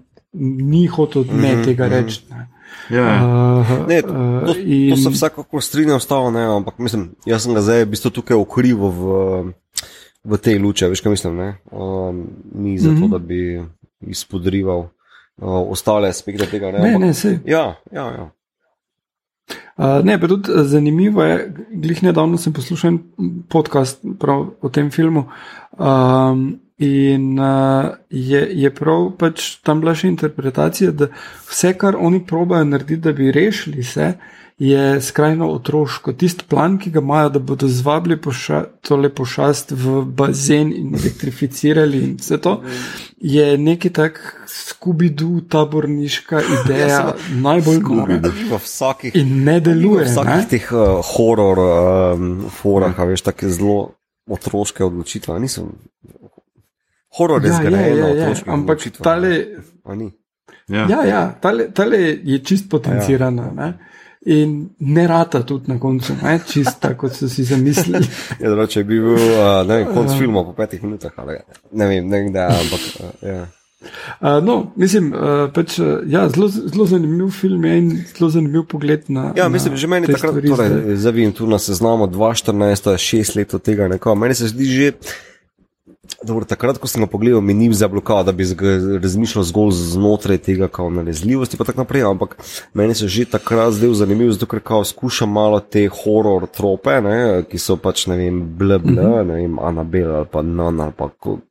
ni 0.69 0.85
hotel 0.85 1.26
ne 1.34 1.57
tega 1.65 1.89
reči. 1.89 2.21
Ne. 2.30 2.45
Ja. 2.93 3.05
Uh, 3.26 3.88
Ne, 3.88 4.01
to, 4.01 4.13
to, 4.45 4.53
in- 4.59 4.93
to 4.93 5.01
se 5.01 5.09
vsekakor 5.09 5.63
strinjam 5.63 5.99
s 5.99 6.05
tabo, 6.05 6.30
ne, 6.31 6.45
ampak 6.45 6.77
mislim, 6.77 7.09
jaz 7.26 7.43
sem 7.43 7.53
ga 7.57 7.61
zdaj 7.65 7.85
v 7.85 7.89
bistvu 7.93 8.13
tukaj 8.21 8.38
ukrival 8.38 8.93
v, 8.93 9.01
v 10.24 10.38
tej 10.38 10.60
luči, 10.60 10.88
veš 10.90 11.02
kaj 11.02 11.12
mislim, 11.16 11.38
ne? 11.38 11.50
Um, 11.72 12.28
ni 12.56 12.80
zato, 12.80 12.96
mm. 12.96 13.04
-hmm. 13.04 13.12
da 13.12 13.18
bi 13.18 13.64
izpodrival 14.02 14.80
uh, 14.80 14.90
ostale 15.72 16.10
aspekte 16.10 16.46
tega. 16.46 16.72
Ne, 16.72 16.80
Ne, 16.80 16.88
ampak, 16.88 17.02
ne, 17.02 17.14
sej. 17.14 17.40
Ja, 17.46 17.76
ja, 17.91 18.06
ja. 18.12 18.30
Uh, 19.78 20.04
ne, 20.04 20.20
pa 20.20 20.28
tudi 20.28 20.52
eh, 20.52 20.64
zanimivo 20.64 21.24
je, 21.24 21.54
glih 21.72 22.04
nedavno 22.04 22.38
sem 22.38 22.54
poslušal 22.54 22.98
podcast 23.50 24.04
o 24.62 24.70
tem 24.70 24.91
filmu. 24.91 25.26
Um, 25.78 26.60
in 26.78 27.40
uh, 27.40 27.90
je, 28.10 28.48
je 28.52 28.72
prav 28.76 29.12
pač 29.20 29.56
tam 29.64 29.80
bila 29.80 29.96
še 29.96 30.08
interpretacija, 30.08 30.91
da 30.91 31.08
vse, 31.48 31.74
kar 31.78 31.96
oni 31.96 32.26
probajo 32.26 32.66
narediti, 32.66 33.02
da 33.02 33.14
bi 33.14 33.32
rešili 33.32 33.84
se, 33.84 34.14
je 34.60 35.02
skrajno 35.02 35.48
otroško. 35.49 36.14
Tisti 36.14 36.44
plan, 36.49 36.77
ki 36.80 36.91
ga 36.91 36.99
imajo, 36.99 37.30
da 37.30 37.40
bodo 37.40 37.68
zvabili 37.68 38.18
poša, 38.22 38.64
tole 38.81 39.10
pošast 39.10 39.72
v 39.72 40.02
bazen 40.06 40.73
in 40.76 40.95
elektrificirali 40.95 42.02
in 42.03 42.18
vse 42.19 42.38
to, 42.38 42.61
je 43.18 43.57
neki 43.57 43.90
tak 43.90 44.19
skubidu 44.48 45.41
taborniška 45.49 46.41
ideja, 46.57 47.14
najbolj 47.41 47.80
nora. 47.80 48.19
V 48.49 48.60
vsakih, 48.64 49.15
In 49.15 49.44
ne 49.44 49.60
deluje. 49.60 50.03
v 50.03 50.11
vsakih 50.11 50.36
Ne? 50.36 50.48
teh 50.49 50.72
uh, 50.72 50.99
horor 51.15 51.60
um, 51.60 52.49
forah, 52.52 52.99
a 52.99 53.07
veš, 53.07 53.22
tako 53.22 53.49
zelo 53.49 53.80
otroške 54.27 54.84
odločitve. 54.84 55.40
Niso, 55.40 55.69
horor 57.18 57.45
je 57.45 57.49
Ja, 57.49 57.56
zgrajen 57.56 57.95
je, 57.95 58.02
na 58.02 58.07
je, 58.07 58.15
je. 58.15 58.23
otroških 58.23 58.53
Ampak 58.53 58.80
tale. 59.02 59.45
Ja. 60.69 60.86
ja, 60.90 61.06
ja, 61.06 61.22
tale, 61.41 61.72
tale 61.73 61.98
je 62.23 62.44
čist 62.44 62.69
potencirana. 62.69 63.52
Ne? 63.56 63.73
In 64.26 64.70
ne 64.80 65.08
rata 65.08 65.44
tudi 65.48 65.72
na 65.72 65.78
koncu, 65.80 66.14
ne? 66.24 66.40
čist 66.48 66.82
tako, 66.84 67.08
kot 67.08 67.16
so 67.16 67.30
si 67.32 67.44
zamislili. 67.48 68.04
Ja, 68.41 68.50
dobro, 68.50 68.66
če 68.68 68.84
bi 68.84 68.98
bil 69.00 69.16
uh, 69.16 69.62
ne 69.68 69.78
vem, 69.78 69.94
konc 69.96 70.12
filma 70.20 70.44
po 70.44 70.52
petih 70.58 70.84
minutah, 70.84 71.14
ali 71.24 71.38
ne 71.72 71.88
vem, 71.88 72.10
ne 72.10 72.20
vem, 72.20 72.34
da, 72.36 72.50
ampak 72.52 72.84
uh, 73.00 73.14
ja. 73.24 73.46
Uh, 74.20 74.41
no, 74.44 74.58
mislim, 74.76 75.14
uh, 75.16 75.46
pač, 75.56 75.78
uh, 75.80 76.02
ja, 76.12 76.26
zelo, 76.36 76.50
zelo 76.52 76.84
zanimiv 76.91 77.32
film 77.32 77.64
je 77.64 77.78
in 77.80 77.90
zelo 78.10 78.28
zanimiv 78.34 78.66
pogled 78.68 79.08
na. 79.08 79.30
Ja, 79.40 79.48
mislim, 79.48 79.78
že 79.80 79.88
meni 79.88 80.12
takrat, 80.12 80.36
torej, 80.44 80.98
zdaj 81.00 81.16
vidim 81.16 81.32
tu 81.38 81.48
na 81.48 81.62
seznamu 81.64 82.10
2014, 82.12 82.91
šest 83.00 83.40
let 83.40 83.56
od 83.56 83.64
tega, 83.64 83.88
neko. 83.88 84.20
Meni 84.20 84.36
se 84.36 84.52
zdi 84.52 84.68
že, 84.68 84.91
dobro, 86.24 86.46
takrat, 86.46 86.78
ko 86.78 86.88
sem 86.88 87.04
ga 87.04 87.08
pogledal, 87.12 87.41
mi 87.41 87.54
ni 87.54 87.70
zablokal, 87.74 88.24
da 88.24 88.32
bi 88.32 88.48
razmišljal 89.02 89.44
zgolj 89.44 89.72
znotraj 89.72 90.38
tega, 90.38 90.68
kao 90.68 90.90
nalezljivosti, 90.90 91.58
pa 91.58 91.64
tako 91.64 91.84
naprej, 91.84 92.04
ampak 92.04 92.38
meni 92.74 92.96
se 92.96 93.08
že 93.08 93.26
takrat 93.26 93.74
zdel 93.74 93.94
zanimiv, 93.94 94.32
zato 94.32 94.46
ker 94.46 94.60
kao 94.60 94.84
skušam 94.84 95.32
malo 95.32 95.60
te 95.60 95.88
horror 95.88 96.48
trope, 96.48 97.02
ne, 97.02 97.44
ki 97.50 97.60
so 97.60 97.78
pač, 97.78 98.08
ne 98.08 98.18
vem, 98.18 98.44
bla 98.58 98.78
bla, 98.78 99.24
ne 99.24 99.41
vem, 99.41 99.60
Anabel 99.60 100.16
ali 100.16 100.32
pa 100.32 100.41
Nan 100.41 100.82
ali 100.82 100.96
pa, 100.98 101.10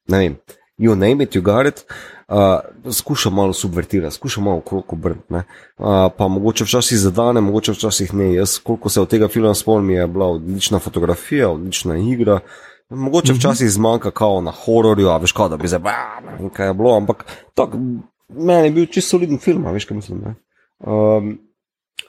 ne 0.09 0.19
vem, 0.19 0.39
you 0.79 0.95
name 0.95 1.25
it, 1.25 1.35
you 1.35 1.43
got 1.43 1.67
it. 1.67 1.85
Uh, 2.29 2.93
skušam 2.93 3.35
malo 3.35 3.53
subvertirati, 3.53 4.15
skušam 4.15 4.45
malo 4.45 4.57
okrog 4.57 4.93
obrniti. 4.93 5.35
Uh, 5.35 5.43
pa 6.17 6.29
mogoče 6.29 6.65
včasih 6.65 6.99
zadane, 6.99 7.41
mogoče 7.41 7.73
včasih 7.73 8.15
ne. 8.15 8.35
Jaz, 8.35 8.59
koliko 8.59 8.89
se 8.89 9.01
od 9.01 9.09
tega 9.09 9.29
filma 9.29 9.55
spomnim, 9.55 9.97
je 9.97 10.07
bila 10.07 10.27
odlična 10.27 10.79
fotografija, 10.79 11.49
odlična 11.51 11.97
igra. 11.97 12.41
Mogoče 12.91 13.33
včasih 13.33 13.71
zmanjka 13.71 14.11
kao 14.11 14.41
na 14.41 14.51
hororju, 14.51 15.09
a 15.09 15.17
veš, 15.19 15.33
kao, 15.33 15.49
da 15.49 15.57
bi 15.57 15.69
zdaj, 15.69 15.81
"Bah, 15.81 16.41
ne 16.41 16.51
kaj 16.51 16.67
je 16.67 16.75
bilo, 16.75 16.97
ampak 16.97 17.25
tak, 17.55 17.71
meni 18.29 18.67
je 18.67 18.71
bil 18.71 18.87
čisto 18.87 19.11
soliden 19.11 19.39
film, 19.39 19.67
a 19.67 19.71
veš, 19.71 19.85
kaj 19.85 19.97
mislim. 19.97 20.21
Ne? 20.25 20.35
Um, 20.81 21.39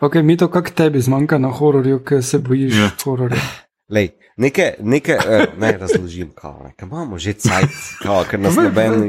Ok, 0.01 0.15
mi 0.15 0.37
to, 0.37 0.47
kak 0.47 0.69
tebi 0.69 1.01
zmanjka 1.01 1.37
na 1.37 1.49
hororju, 1.51 1.99
ker 2.03 2.23
se 2.23 2.37
bojiš 2.39 2.75
Ja. 2.75 2.79
yeah. 2.79 3.03
hororja. 3.03 3.41
Lej, 3.89 4.09
nekaj, 4.37 4.71
nekaj, 4.79 5.15
eh, 5.15 5.45
naj 5.57 5.77
razložim, 5.77 6.29
kao, 6.35 6.61
ne, 6.63 6.73
ker 6.77 6.87
imamo 6.87 7.17
že 7.17 7.33
cajt, 7.33 7.69
kao, 8.03 8.23
ker 8.29 8.39
nas 8.39 8.55
noben 8.55 9.03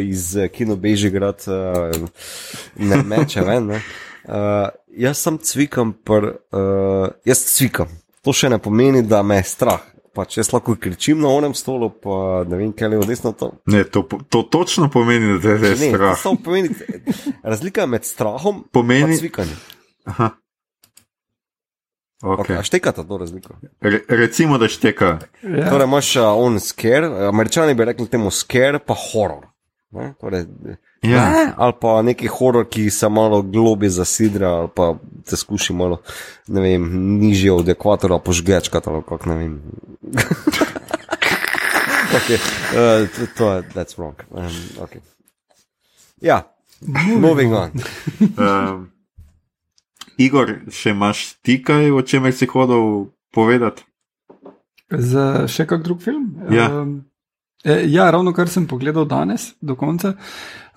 iz 0.00 0.36
eh, 0.36 0.48
Kino 0.48 0.76
Bežigrad 0.76 1.44
uh, 1.46 2.08
ne 2.76 2.96
meče 3.02 3.40
ven. 3.40 3.66
Ne. 3.66 3.80
Uh, 4.24 4.68
jaz 4.96 5.18
sem 5.18 5.38
cvikam, 5.38 5.92
pr, 6.04 6.24
uh, 6.52 7.08
jaz 7.24 7.44
cvikam. 7.44 7.88
To 8.24 8.32
še 8.32 8.48
ne 8.48 8.58
pomeni, 8.58 9.02
da 9.02 9.22
me 9.22 9.36
je 9.36 9.42
strah. 9.48 9.80
Pač 10.14 10.36
jaz 10.38 10.52
lahko 10.52 10.76
kričim 10.76 11.18
na 11.18 11.28
onem 11.28 11.54
stolu, 11.54 11.88
pa 11.92 12.44
ne 12.44 12.56
vem, 12.56 12.72
kaj 12.72 12.86
je 12.86 12.90
levo 12.90 13.04
desno 13.04 13.32
to. 13.32 13.48
Ne, 13.66 13.82
to, 13.84 14.02
to 14.28 14.42
točno 14.44 14.86
pomeni, 14.88 15.32
da 15.34 15.42
te 15.42 15.48
je 15.48 15.74
Ne, 15.74 15.90
to 15.90 15.96
strah. 15.96 16.18
samo 16.18 16.38
pomeni, 16.44 16.70
razlika 17.42 17.86
med 17.86 18.04
strahom 18.04 18.64
Pomeni- 18.70 19.10
in 19.10 19.18
cvikanjem. 19.18 19.56
Aha. 20.04 20.30
Okay. 22.22 22.44
Okay. 22.46 22.56
A 22.56 22.62
štekate 22.62 23.04
to 23.04 23.18
razliko? 23.18 23.54
Re, 23.80 24.00
recimo, 24.08 24.58
da 24.58 24.68
šteka. 24.68 25.18
Ja. 25.42 25.70
Torej, 25.70 25.84
imaš 25.84 26.16
uh, 26.16 26.22
on 26.36 26.60
scare, 26.60 27.06
američani 27.28 27.74
bi 27.74 27.84
rekli 27.84 28.06
temu 28.08 28.30
scare, 28.30 28.78
pa 28.78 28.94
horror. 28.94 29.46
Ne? 29.90 30.14
Torej, 30.20 30.46
Ja. 31.04 31.30
ne, 31.30 31.52
ali 31.56 31.72
pa 31.80 32.02
neki 32.02 32.28
horror, 32.32 32.64
ki 32.68 32.90
se 32.90 33.08
malo 33.08 33.42
globi 33.42 33.88
zasidra, 33.88 34.48
ali 34.48 34.68
pa 34.74 34.94
te 35.28 35.36
skuši 35.36 35.72
malo, 35.72 36.00
ne 36.48 36.60
vem, 36.60 36.88
nižje 37.20 37.52
od 37.52 37.68
ekvatora 37.68 38.18
požgečkati, 38.18 38.90
ali 38.90 39.02
kako 39.08 39.28
ne 39.28 39.36
vem. 39.36 39.60
okay. 42.16 42.38
uh, 42.38 43.08
to, 43.16 43.26
to 43.36 43.52
je, 43.52 43.62
that's 43.74 43.98
wrong. 43.98 44.16
Um, 44.30 44.52
okay. 44.80 45.00
Ja, 46.20 46.42
moving 47.20 47.54
on. 47.54 47.70
Um, 48.38 48.90
Igor, 50.16 50.60
še 50.70 50.92
imaš 50.94 51.34
ti 51.42 51.58
kaj, 51.62 51.90
o 51.90 52.02
čemer 52.06 52.32
si 52.32 52.46
hodil 52.46 53.10
povedati? 53.34 53.82
Za 54.90 55.48
še 55.50 55.66
kak 55.66 55.82
drug 55.82 56.04
film? 56.04 56.28
Ja. 56.54 56.68
Um, 56.70 56.94
eh, 56.94 57.13
ja, 57.64 58.10
ravno 58.10 58.32
kar 58.32 58.48
sem 58.48 58.66
pogledal 58.68 59.06
danes, 59.08 59.54
do 59.60 59.76
konca, 59.76 60.14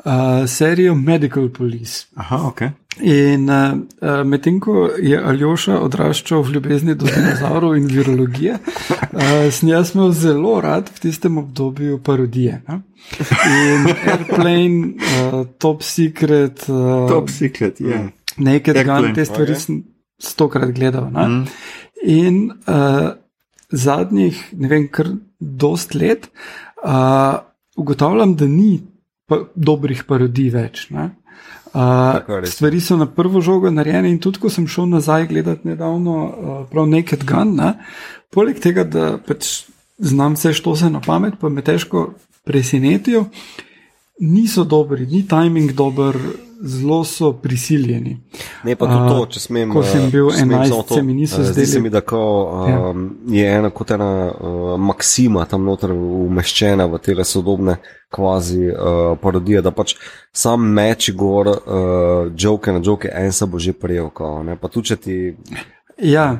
uh, 0.05 0.47
serijo 0.47 0.95
Medical 0.95 1.49
Police. 1.49 2.07
Aha, 2.15 2.47
ok. 2.47 2.61
In 3.01 3.49
uh, 3.49 4.25
medtem 4.25 4.59
ko 4.59 4.87
je 4.97 5.19
Aljoša 5.19 5.77
odraščal 5.85 6.41
v 6.41 6.55
ljubezni 6.55 6.95
do 6.97 7.05
dinozaurov 7.05 7.75
in 7.77 7.85
virologije, 7.91 8.57
uh, 8.57 9.49
sem 9.53 9.69
jaz 9.69 9.93
imel 9.93 10.11
zelo 10.17 10.55
rad 10.61 10.89
v 10.95 11.03
tistem 11.05 11.37
obdobju 11.37 11.99
parodije. 12.03 12.61
Ne? 12.67 12.79
In 13.51 13.91
Airplane, 13.93 14.95
uh, 14.95 15.43
Top 15.61 15.85
Secret, 15.85 16.65
uh, 16.69 17.05
Top 17.11 17.29
secret, 17.29 17.81
ja. 17.81 17.87
Yeah. 17.87 18.09
Naked 18.37 18.77
Airplane, 18.77 19.11
Gun, 19.11 19.15
te 19.17 19.25
stvari 19.25 19.53
ok. 19.53 19.61
sem 19.61 19.83
stokrat 20.21 20.73
gledal. 20.73 21.11
Ne? 21.13 21.27
Mm. 21.27 21.45
In 22.07 22.43
uh, 22.65 23.11
zadnjih, 23.69 24.41
ne 24.57 24.69
vem, 24.71 24.89
kar 24.89 25.11
dost 25.37 25.93
let, 25.93 26.31
uh, 26.31 26.66
ugotavljam, 27.77 28.35
da 28.35 28.47
ni 28.47 28.81
pa 29.27 29.41
dobrih 29.55 30.03
parodij 30.07 30.49
več. 30.53 30.89
ne. 30.89 31.09
Uh, 31.73 32.45
stvari 32.47 32.79
so 32.81 32.95
na 32.97 33.05
prvo 33.05 33.41
žogo 33.41 33.69
narejene, 33.69 34.09
in 34.09 34.19
tudi 34.23 34.39
ko 34.41 34.49
sem 34.49 34.65
šel 34.67 34.87
nazaj 34.89 35.27
gledati 35.27 35.67
nedavno, 35.67 36.13
uh, 36.25 36.61
prav 36.71 36.87
Naked 36.89 37.25
Gun, 37.27 37.53
ne, 37.59 37.73
poleg 38.33 38.57
tega, 38.63 38.85
da 38.87 39.17
pač 39.21 39.67
znam 39.97 40.33
vse 40.33 40.53
što 40.57 40.75
se 40.75 40.89
na 40.89 41.01
pamet, 41.05 41.35
pa 41.41 41.49
me 41.49 41.61
težko 41.61 42.13
presenetijo, 42.47 43.25
niso 44.19 44.63
dobri, 44.63 45.05
ni 45.05 45.25
timing 45.27 45.75
dober, 45.77 46.17
zelo 46.61 47.03
so 47.03 47.33
prisiljeni. 47.33 48.17
Ne, 48.63 48.75
pa 48.75 48.85
tudi 48.85 49.09
to, 49.09 49.25
če 49.25 49.39
smem. 49.39 49.71
ko 49.73 49.83
sem 49.83 50.07
eh, 50.07 50.11
bil 50.11 50.31
smem 50.31 50.49
11, 50.49 50.69
samo 50.69 50.83
to, 50.83 50.95
se 50.95 51.03
mi 51.03 51.13
niso 51.13 51.41
eh, 51.41 51.43
Zdi 51.43 51.53
zdeli- 51.53 51.67
se 51.67 51.79
mi, 51.81 51.89
da 51.89 52.01
kao, 52.01 52.91
um, 52.91 53.17
je 53.27 53.45
ena 53.57 53.69
kot 53.69 53.91
ena 53.91 54.31
uh, 54.31 54.79
maksima 54.79 55.45
tam 55.45 55.63
noter 55.63 55.91
umeščena 55.91 56.85
v 56.85 56.99
te 56.99 57.15
sodobne 57.23 57.77
kvazi 58.09 58.67
uh, 58.67 59.17
parodije, 59.21 59.61
da 59.61 59.71
pač 59.71 59.95
sam 60.33 60.69
meči 60.73 61.13
gor 61.13 61.47
uh, 61.47 62.31
joke 62.35 62.71
na 62.71 62.81
joke, 62.83 63.09
en 63.13 63.31
se 63.31 63.45
bo 63.45 63.59
že 63.59 63.73
prijel. 63.73 64.09
Kao, 64.09 64.43
ne, 64.43 64.55
pa 64.55 64.67
tudi 64.67 64.87
če 64.87 64.95
ti. 64.95 65.35
Ja, 65.97 66.31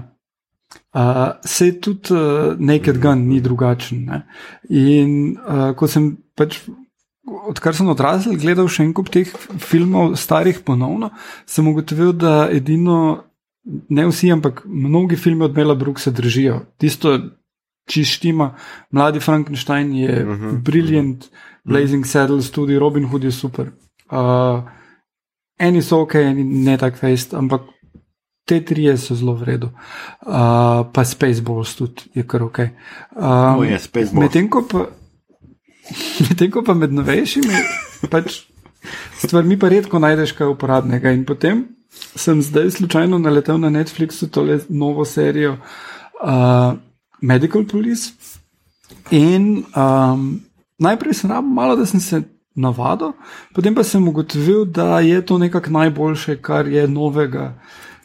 uh, 0.93 1.27
se 1.45 1.71
tudi 1.81 2.13
uh, 2.13 2.55
Naked 2.59 3.01
Gun 3.01 3.27
ni 3.27 3.41
drugačen. 3.41 4.05
Ne? 4.05 4.21
In 4.69 5.37
uh, 5.37 5.71
ko 5.75 5.87
sem 5.87 6.17
pač, 6.35 6.61
odkar 7.27 7.75
sem 7.75 7.87
odrasel, 7.91 8.37
gledal 8.39 8.67
še 8.71 8.83
en 8.83 8.93
kup 8.93 9.09
teh 9.11 9.27
filmov, 9.59 10.15
starih 10.15 10.61
ponovno, 10.65 11.09
sem 11.45 11.67
ugotovil, 11.67 12.13
da 12.13 12.47
edino, 12.51 13.23
ne 13.89 14.05
vsi, 14.07 14.31
ampak 14.31 14.63
mnogi 14.65 15.15
filmi 15.19 15.43
od 15.43 15.55
Mela 15.55 15.75
Brooksa 15.75 16.11
držijo. 16.11 16.61
Tisto, 16.79 17.17
čištima, 17.87 18.53
mladi 18.91 19.19
Frankenstein 19.19 19.93
je 19.95 20.23
uh 20.23 20.29
Mhm, 20.29 20.45
-huh, 20.47 20.61
briljant, 20.63 21.25
Blazing 21.63 22.05
Saddles, 22.05 22.51
tudi 22.51 22.79
Robin 22.79 23.05
Hood 23.05 23.23
je 23.23 23.31
super. 23.31 23.71
Uh, 24.11 24.63
eni 25.59 25.81
so 25.81 26.01
ok, 26.01 26.15
eni 26.15 26.43
ne 26.43 26.77
tak 26.77 26.95
fejst, 26.97 27.33
ampak 27.33 27.61
te 28.45 28.61
trije 28.65 28.97
so 28.97 29.15
zelo 29.15 29.33
v 29.33 29.43
redu. 29.43 29.67
Uh, 29.67 30.87
pa 30.93 31.03
Spaceballs 31.03 31.75
tudi 31.75 32.01
je 32.13 32.23
kar 32.23 32.43
ok. 32.43 32.59
Um, 32.59 33.59
O, 33.59 33.63
je, 33.63 33.79
Spaceballs. 33.79 34.13
Medtem 34.23 34.49
ko, 34.49 34.63
pa- 34.71 34.87
medtem 36.27 36.51
ko 36.51 36.63
pa 36.63 36.73
med 36.73 36.93
novejšimi 36.93 37.63
pač 38.11 38.43
stvarmi 39.23 39.57
pa 39.59 39.69
redko 39.69 39.99
najdeš 39.99 40.31
kaj 40.37 40.51
uporabnega. 40.53 41.11
In 41.11 41.25
potem 41.25 41.65
sem 42.15 42.41
zdaj 42.41 42.71
slučajno 42.77 43.19
naletel 43.19 43.57
na 43.57 43.69
Netflixu 43.69 44.29
tole 44.31 44.59
novo 44.69 45.05
serijo 45.05 45.57
uh, 45.57 46.77
Medical 47.21 47.65
Police. 47.65 48.13
In 49.11 49.63
um, 49.75 50.41
najprej 50.79 51.13
sem 51.13 51.31
rabo 51.31 51.47
malo, 51.47 51.75
da 51.75 51.85
sem 51.85 51.99
se 51.99 52.21
navadil, 52.55 53.13
potem 53.53 53.75
pa 53.75 53.83
sem 53.83 54.07
ugotovil, 54.07 54.65
da 54.65 54.99
je 54.99 55.21
to 55.25 55.37
nekako 55.37 55.69
najboljše, 55.69 56.37
kar 56.41 56.67
je 56.67 56.87
novega 56.87 57.53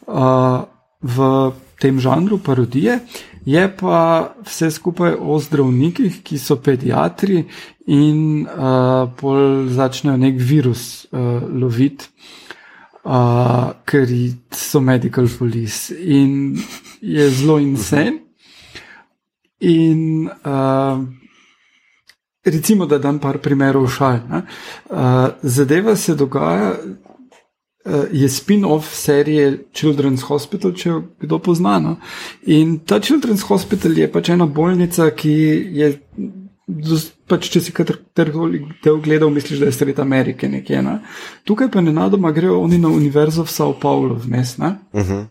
uh, 0.07 0.65
v 1.03 1.53
tem 1.81 2.01
žanru 2.01 2.39
parodije. 2.39 3.01
Je 3.44 3.77
pa 3.77 4.35
vse 4.47 4.70
skupaj 4.70 5.16
o 5.19 5.39
zdravnikih, 5.39 6.23
ki 6.23 6.39
so 6.39 6.56
pediatri 6.62 7.43
in 7.90 8.47
uh, 8.47 9.10
pol 9.19 9.66
začnejo 9.69 10.16
nek 10.16 10.39
virus 10.39 11.06
uh, 11.10 11.43
loviti, 11.43 12.06
uh, 13.05 13.73
ker 13.85 14.06
so 14.55 14.81
medical 14.81 15.27
police 15.39 15.90
in 15.90 16.55
je 17.01 17.31
zelo 17.31 17.59
insane. 17.59 18.20
In 19.60 20.31
uh, 20.31 21.02
recimo, 22.44 22.86
da 22.86 22.98
dam 22.98 23.19
par 23.19 23.39
primerov 23.39 23.89
šal. 23.90 24.20
Uh, 24.90 25.28
zadeva 25.43 25.97
se 25.97 26.14
dogaja, 26.14 26.77
je 28.13 28.29
spin-off 28.29 28.95
serije 28.95 29.59
Children's 29.75 30.23
Hospital, 30.23 30.73
če 30.73 31.01
kdo 31.21 31.39
pozna. 31.39 31.79
No? 31.79 31.97
In 32.47 32.79
ta 32.79 33.01
Children's 33.01 33.43
Hospital 33.49 33.99
je 33.99 34.07
pač 34.13 34.31
ena 34.35 34.47
bolnica, 34.47 35.11
ki 35.11 35.35
je. 35.81 35.93
Pač, 37.29 37.49
če 37.51 37.61
si 37.65 37.73
katerikoli 37.75 38.61
del 38.85 39.01
gledal, 39.03 39.33
misliš, 39.35 39.61
da 39.61 39.67
je 39.67 39.75
sred 39.75 39.99
Amerike 40.01 40.49
nekje. 40.49 40.83
Ne? 40.83 40.99
Tukaj 41.49 41.73
pa 41.75 41.83
nenadoma 41.83 42.31
grejo 42.33 42.61
oni 42.63 42.79
na 42.79 42.89
univerzo 42.93 43.45
v 43.45 43.51
Sao 43.51 43.75
Paulo, 43.75 44.15
vmes. 44.15 44.59
Uh 44.59 44.75
-huh. 44.93 45.27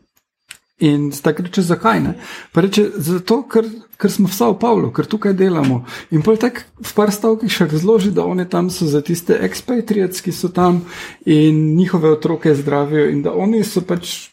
In 0.82 1.12
tako 1.12 1.44
reče, 1.46 1.62
zakaj 1.62 2.00
ne? 2.02 2.16
Pa 2.54 2.64
reče, 2.66 2.88
zato, 2.98 3.44
ker, 3.46 3.68
ker 4.02 4.12
smo 4.12 4.26
v 4.28 4.34
Sao 4.34 4.56
Paulo, 4.60 4.90
ker 4.90 5.06
tukaj 5.06 5.36
delamo. 5.38 5.84
In 6.10 6.26
pa 6.26 6.34
tako 6.42 6.66
v 6.82 6.94
par 6.98 7.14
stavkih 7.14 7.54
še 7.54 7.68
razloži, 7.70 8.10
da 8.18 8.26
oni 8.26 8.48
tam 8.50 8.72
so 8.74 8.90
za 8.90 9.04
tiste 9.06 9.38
expatriates, 9.46 10.24
ki 10.26 10.34
so 10.34 10.50
tam 10.50 10.82
in 11.26 11.76
njihove 11.78 12.10
otroke 12.18 12.56
zdravijo 12.58 13.12
in 13.14 13.22
da 13.22 13.36
oni 13.38 13.62
so 13.64 13.86
pač 13.86 14.32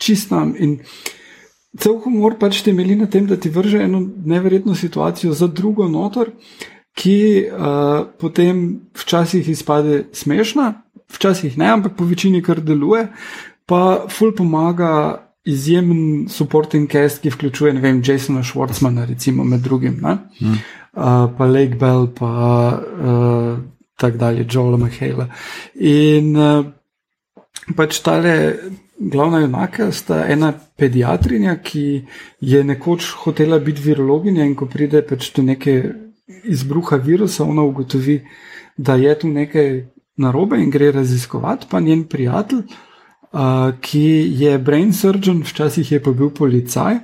čist 0.00 0.32
tam. 0.32 0.54
In 0.56 0.78
cel 1.76 2.00
humor 2.00 2.38
pač 2.40 2.64
temelji 2.64 2.96
na 2.96 3.06
tem, 3.06 3.28
da 3.28 3.36
ti 3.36 3.52
vrže 3.52 3.84
eno 3.84 4.00
neverjetno 4.24 4.74
situacijo 4.74 5.36
za 5.36 5.52
drugo 5.52 5.88
notor, 5.88 6.32
ki 6.96 7.44
uh, 7.44 8.08
potem 8.18 8.88
včasih 8.96 9.48
izpade 9.48 10.06
smešna, 10.16 10.72
včasih 11.12 11.58
ne, 11.58 11.68
ampak 11.76 11.92
po 11.96 12.08
večini 12.08 12.40
kar 12.42 12.64
deluje, 12.64 13.06
pa 13.68 14.06
ful 14.08 14.32
pomaga 14.32 15.29
izjemen 15.44 16.28
supporting 16.28 16.90
cast, 16.90 17.22
ki 17.22 17.32
vključuje, 17.32 17.72
ne 17.72 17.80
vem, 17.80 18.02
Jasona 18.04 18.42
Schwartzmana, 18.44 19.06
recimo 19.08 19.44
med 19.44 19.60
drugim, 19.60 20.00
mm. 20.02 20.52
uh, 20.92 21.30
pa 21.38 21.46
Lake 21.46 21.78
Bell, 21.80 22.08
pa 22.14 22.32
uh, 22.76 23.58
tako 23.96 24.16
dalje, 24.16 24.46
Joela 24.50 24.76
Mahela. 24.76 25.28
In 25.74 26.36
uh, 26.36 26.66
pač 27.76 28.00
tale 28.04 28.34
glavna 29.00 29.40
junaka 29.40 29.92
sta 29.92 30.26
ena 30.28 30.52
pediatrinja, 30.76 31.56
ki 31.64 32.04
je 32.40 32.64
nekoč 32.64 33.12
hotela 33.24 33.58
biti 33.58 33.82
virologinja 33.82 34.44
in 34.44 34.54
ko 34.54 34.68
pride 34.68 35.02
pač 35.08 35.32
do 35.36 35.42
neke 35.42 35.80
izbruha 36.44 37.00
virusa, 37.00 37.44
ona 37.44 37.62
ugotovi, 37.62 38.20
da 38.76 38.94
je 39.00 39.18
tu 39.18 39.28
nekaj 39.28 39.72
narobe 40.20 40.60
in 40.60 40.70
gre 40.70 40.92
raziskovati, 40.92 41.66
pa 41.70 41.80
njen 41.80 42.04
prijatelj 42.08 42.62
ki 43.80 44.06
je 44.42 44.58
brain 44.58 44.92
surgeon, 44.92 45.42
včasih 45.46 45.92
je 45.92 46.00
pa 46.02 46.10
bil 46.10 46.30
policaj, 46.34 46.98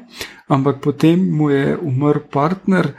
ampak 0.49 0.81
potem 0.83 1.23
mu 1.23 1.51
je 1.51 1.77
umrl 1.79 2.27
partner, 2.31 2.95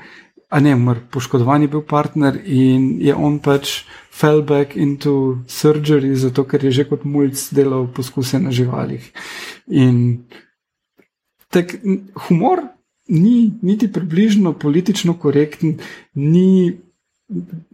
a 0.49 0.59
ne 0.63 0.75
umrl, 0.75 1.03
poškodovan 1.11 1.61
je 1.61 1.67
bil 1.67 1.83
partner 1.83 2.39
in 2.45 2.95
je 3.03 3.15
on 3.15 3.39
pač 3.43 3.83
fell 4.11 4.41
back 4.41 4.75
into 4.75 5.43
surgery, 5.47 6.15
zato 6.15 6.47
ker 6.47 6.63
je 6.63 6.71
že 6.71 6.87
kot 6.87 7.03
mulj 7.03 7.35
delal 7.51 7.91
poskuse 7.91 8.39
na 8.39 8.51
živalih. 8.51 9.03
In 9.67 10.23
tak 11.51 11.75
humor 12.27 12.63
ni 13.07 13.51
niti 13.61 13.91
približno 13.91 14.53
politično 14.53 15.19
korekten, 15.19 15.79
ni. 16.15 16.79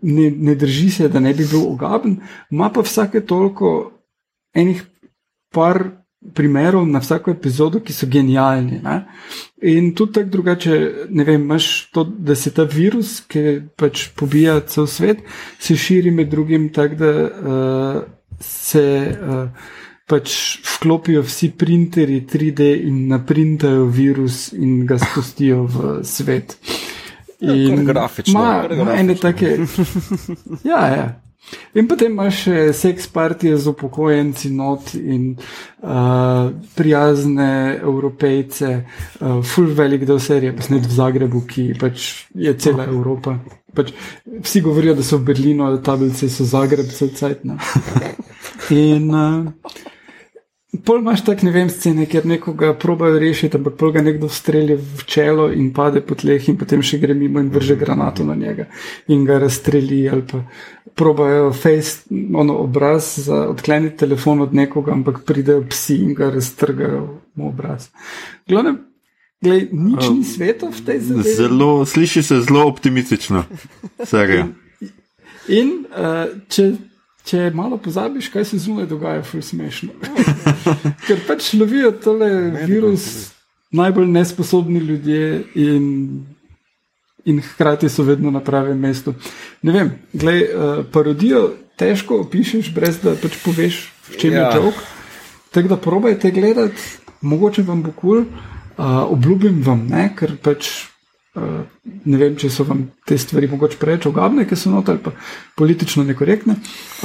Ne, 0.01 0.31
ne 0.33 0.55
drži 0.57 0.89
se, 0.89 1.07
da 1.13 1.19
ne 1.21 1.29
bi 1.37 1.45
bil 1.45 1.61
ogaben, 1.75 2.15
ima 2.49 2.71
pa 2.73 2.81
vsake 2.81 3.19
toliko 3.21 3.91
enih 4.49 4.81
par 5.53 5.83
primerov 6.33 6.87
na 6.87 6.99
vsako 7.03 7.31
epizodo, 7.31 7.81
ki 7.83 7.93
so 7.93 8.07
genialni. 8.07 8.79
Ne? 8.83 8.95
In 9.67 9.91
tudi 9.95 10.19
tako 10.19 10.29
drugače, 10.37 10.79
ne 11.09 11.23
vem, 11.27 11.41
imaš 11.41 11.89
to, 11.91 12.03
da 12.03 12.35
se 12.35 12.53
ta 12.55 12.63
virus, 12.63 13.17
ki 13.27 13.61
pač 13.79 14.07
pobija 14.15 14.59
cel 14.71 14.87
svet, 14.87 15.23
se 15.59 15.75
širi 15.75 16.11
med 16.11 16.31
drugim 16.31 16.69
tako, 16.73 16.95
da 16.95 17.11
uh, 17.27 18.01
se 18.39 18.85
uh, 19.11 19.73
pač 20.09 20.37
vklopijo 20.77 21.23
vsi 21.27 21.51
printeri 21.59 22.21
3D 22.27 22.69
in 22.87 23.07
naprintajo 23.11 23.85
virus 23.91 24.51
in 24.53 24.85
ga 24.87 24.99
spustijo 25.01 25.63
v 25.67 25.99
svet. 26.07 26.57
Ja, 27.43 27.53
in 27.53 27.83
grafično. 27.85 28.39
Ma, 28.39 28.95
ene 28.95 29.15
take. 29.19 29.57
Ja, 30.69 30.87
ja. 30.87 31.07
In 31.73 31.87
potem 31.89 32.13
imaš 32.13 32.43
še 32.45 32.57
seks 32.77 33.07
partije 33.13 33.57
z 33.57 33.71
upokojenci, 33.73 34.51
not 34.53 34.93
in 34.97 35.33
uh, 35.35 36.51
prijazne 36.77 37.79
evropejce, 37.81 38.71
uh, 38.77 39.39
full 39.45 39.73
velik 39.77 40.05
del 40.09 40.21
serije, 40.21 40.55
pa 40.55 40.65
snet 40.65 40.85
v 40.85 40.97
Zagrebu, 40.97 41.43
ki 41.49 41.67
pač 41.79 42.09
je 42.33 42.53
cela 42.61 42.85
Evropa. 42.89 43.37
Pač 43.73 43.89
vsi 44.25 44.61
govorijo, 44.61 44.93
da 44.97 45.05
so 45.05 45.17
v 45.17 45.31
Berlinu, 45.31 45.71
da 45.73 45.81
tablice 45.81 46.29
so 46.29 46.45
Zagreb, 46.45 46.89
vse 46.89 47.09
cajt. 47.17 47.45
In 48.83 49.09
uh, 49.09 49.89
Pol 50.81 51.03
imaš 51.03 51.21
tak, 51.21 51.43
ne 51.45 51.51
vem, 51.53 51.67
scene, 51.69 52.07
kjer 52.09 52.25
nekoga 52.25 52.71
probajo 52.73 53.19
rešiti, 53.21 53.59
ampak 53.59 53.75
pol 53.77 53.91
ga 53.93 54.01
nekdo 54.01 54.25
strelja 54.29 54.73
v 54.81 55.03
čelo 55.05 55.45
in 55.53 55.67
pade 55.73 56.01
po 56.01 56.15
tleh, 56.17 56.41
in 56.49 56.57
potem 56.57 56.81
še 56.81 56.97
gre 56.97 57.13
mimo 57.13 57.37
in 57.43 57.51
vrže 57.53 57.75
granato 57.77 58.25
na 58.25 58.33
njega 58.33 58.65
in 59.13 59.21
ga 59.27 59.37
razstreli. 59.43 59.99
Ali 60.09 60.25
pa 60.31 60.41
probajo 60.97 61.51
face, 61.53 62.09
ono 62.33 62.55
obraz 62.63 63.11
za 63.21 63.43
odkleniti 63.51 64.01
telefon 64.01 64.41
od 64.41 64.55
nekoga, 64.57 64.95
ampak 64.97 65.21
pridejo 65.27 65.61
psi 65.69 65.99
in 66.07 66.15
ga 66.17 66.31
raztrgajo 66.33 67.03
v 67.37 67.45
obraz. 67.45 67.91
Glavne, 68.49 68.73
glej, 69.45 69.67
nič 69.71 70.09
ni 70.09 70.25
sveto 70.25 70.71
v 70.73 70.81
tej 70.89 71.03
zadevi. 71.05 71.35
Zelo, 71.37 71.69
sliši 71.85 72.23
se 72.23 72.39
zelo 72.47 72.65
optimistično, 72.65 73.45
serija. 74.01 74.49
In, 74.81 74.89
in 75.53 75.71
uh, 75.93 76.33
če. 76.49 76.71
Če 77.23 77.51
malo 77.55 77.77
pozabiš, 77.79 78.27
kaj 78.33 78.45
se 78.45 78.57
zunaj 78.59 78.89
dogaja, 78.91 79.21
je 79.21 79.23
zelo 79.31 79.41
smešno. 79.47 79.93
Ker 81.07 81.21
pač 81.27 81.53
lovijo 81.55 81.93
tole 82.03 82.29
virus 82.67 83.31
najbolj 83.73 84.07
nesposobni 84.07 84.79
ljudje 84.79 85.43
in, 85.55 85.85
in 87.25 87.41
hkrati 87.41 87.89
so 87.89 88.03
vedno 88.03 88.31
na 88.31 88.39
pravem 88.43 88.79
mestu. 88.79 89.13
Ne 89.61 89.71
vem, 89.71 89.91
glej, 90.13 90.43
uh, 90.43 90.85
parodijo 90.91 91.53
težko 91.79 92.19
opišeš, 92.25 92.73
brez 92.75 92.99
da 93.01 93.15
pač 93.17 93.39
poveš, 93.45 93.87
v 94.11 94.19
čem 94.21 94.35
ja. 94.35 94.51
je 94.51 94.61
jok. 94.61 94.83
Tako 95.53 95.71
da 95.73 95.77
probajte 95.77 96.31
gledati, 96.31 96.81
mogoče 97.21 97.63
vam 97.63 97.81
bo 97.83 97.91
kul, 97.91 98.25
cool, 98.25 98.51
uh, 98.77 99.11
obljubim 99.11 99.63
vam 99.63 99.87
ne, 99.89 100.09
ker 100.17 100.35
pač 100.43 100.69
Uh, 101.33 101.63
ne 102.05 102.17
vem, 102.21 102.35
če 102.37 102.51
so 102.53 102.61
vam 102.67 102.83
te 103.09 103.15
stvari 103.17 103.47
mogoče 103.49 103.79
preveč 103.81 104.05
ogabne, 104.05 104.43
ker 104.45 104.57
so 104.59 104.69
noter 104.69 104.93
ali 104.93 105.01
pa 105.01 105.13
politično 105.57 106.03
nekorektne. 106.05 106.59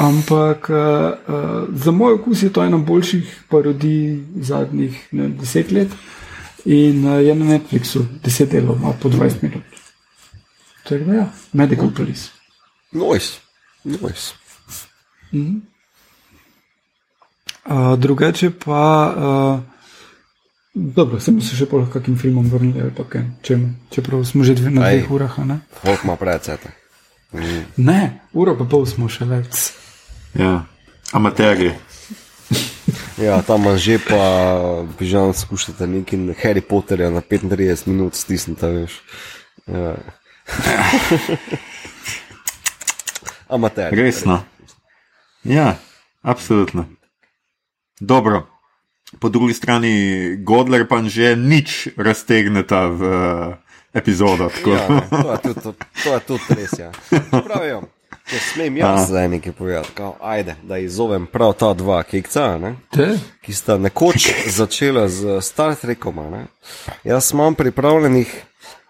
Ampak 0.04 0.68
uh, 0.68 0.76
uh, 0.76 1.54
za 1.72 1.94
moj 1.96 2.18
okus 2.18 2.42
je 2.44 2.50
to 2.52 2.60
ena 2.64 2.76
boljših 2.76 3.30
parodij 3.48 4.18
zadnjih 4.50 4.98
ne, 5.16 5.30
deset 5.40 5.72
let 5.72 5.96
in 6.68 7.06
uh, 7.06 7.22
je 7.24 7.38
na 7.40 7.54
Netflixu 7.54 8.04
deset 8.24 8.52
delov, 8.52 8.76
ima 8.82 8.92
po 9.00 9.08
20 9.08 9.46
minut. 9.46 9.80
Tako 10.84 11.08
da, 11.08 11.16
ja, 11.22 11.26
Medical 11.52 11.88
Police. 11.96 12.28
Nois, 12.92 13.38
nois. 13.84 14.34
Mhm. 15.32 15.56
Uh, 17.64 17.96
drugače 17.96 18.50
pa. 18.60 18.84
Uh, 19.16 19.77
Dobro, 20.78 21.18
sem 21.18 21.40
se 21.42 21.56
še 21.58 21.66
po 21.66 21.80
kakim 21.90 22.14
filmom 22.18 22.46
vrnil, 22.52 22.84
ali 22.86 22.92
pa 22.94 23.02
kaj, 23.02 23.24
čemu, 23.42 23.72
čeprav 23.90 24.22
smo 24.28 24.46
že 24.46 24.54
dve 24.54 24.70
na 24.70 24.86
dveh 24.86 25.10
urah. 25.10 25.34
Folk 25.82 26.04
ima 26.06 26.14
predvsej. 26.14 26.70
Mm. 27.34 27.64
Ne, 27.82 28.20
uro 28.30 28.54
pa 28.54 28.64
pol 28.64 28.86
smo 28.86 29.10
še 29.10 29.26
več. 29.26 29.72
Ja, 30.38 30.70
amateri. 31.10 31.74
ja, 33.26 33.42
tam 33.42 33.66
že 33.74 33.98
pa, 33.98 34.22
bi 34.94 35.02
že 35.02 35.18
vam 35.18 35.34
skušate 35.34 35.90
neki 35.90 36.30
Harry 36.38 36.62
Potterja 36.62 37.10
na 37.10 37.26
35 37.26 37.90
minut 37.90 38.14
stisniti, 38.14 38.62
veš. 38.62 39.02
Ja. 39.66 39.98
Amater. 43.58 43.90
Resno. 43.90 44.44
Ja, 45.42 45.74
absolutno. 46.22 46.86
Dobro. 47.98 48.46
Po 49.20 49.28
drugi 49.28 49.54
strani 49.54 50.36
Godler 50.36 50.88
pa 50.88 51.02
že 51.02 51.36
nič 51.36 51.88
raztegneta 51.96 52.86
v 52.88 53.00
uh, 53.02 53.54
epizodo. 53.92 54.50
Ja, 54.66 54.88
ne, 54.88 55.02
to, 55.10 55.32
je 55.32 55.38
tudi, 55.42 55.60
to, 55.60 55.72
to 56.04 56.14
je 56.14 56.20
tudi 56.20 56.42
res. 56.56 56.74
Ja. 56.78 56.90
Pravijo, 57.48 57.82
če 58.28 58.42
smem 58.52 58.76
jaz 58.76 59.08
zdaj 59.08 59.28
nekaj 59.28 59.52
povedati, 59.56 59.94
kao, 59.96 60.16
ajde, 60.20 60.56
da 60.62 60.78
izovem 60.78 61.26
prav 61.26 61.56
ta 61.58 61.72
dva 61.74 62.02
kekca, 62.04 62.58
ne, 62.60 62.74
ki 63.44 63.56
sta 63.56 63.78
nekoč 63.80 64.28
začela 64.60 65.08
z 65.08 65.40
Star 65.40 65.74
Trekom. 65.74 66.20
Ne. 66.32 66.46
Jaz 67.04 67.32
imam 67.32 67.56
pripravljenih 67.56 68.28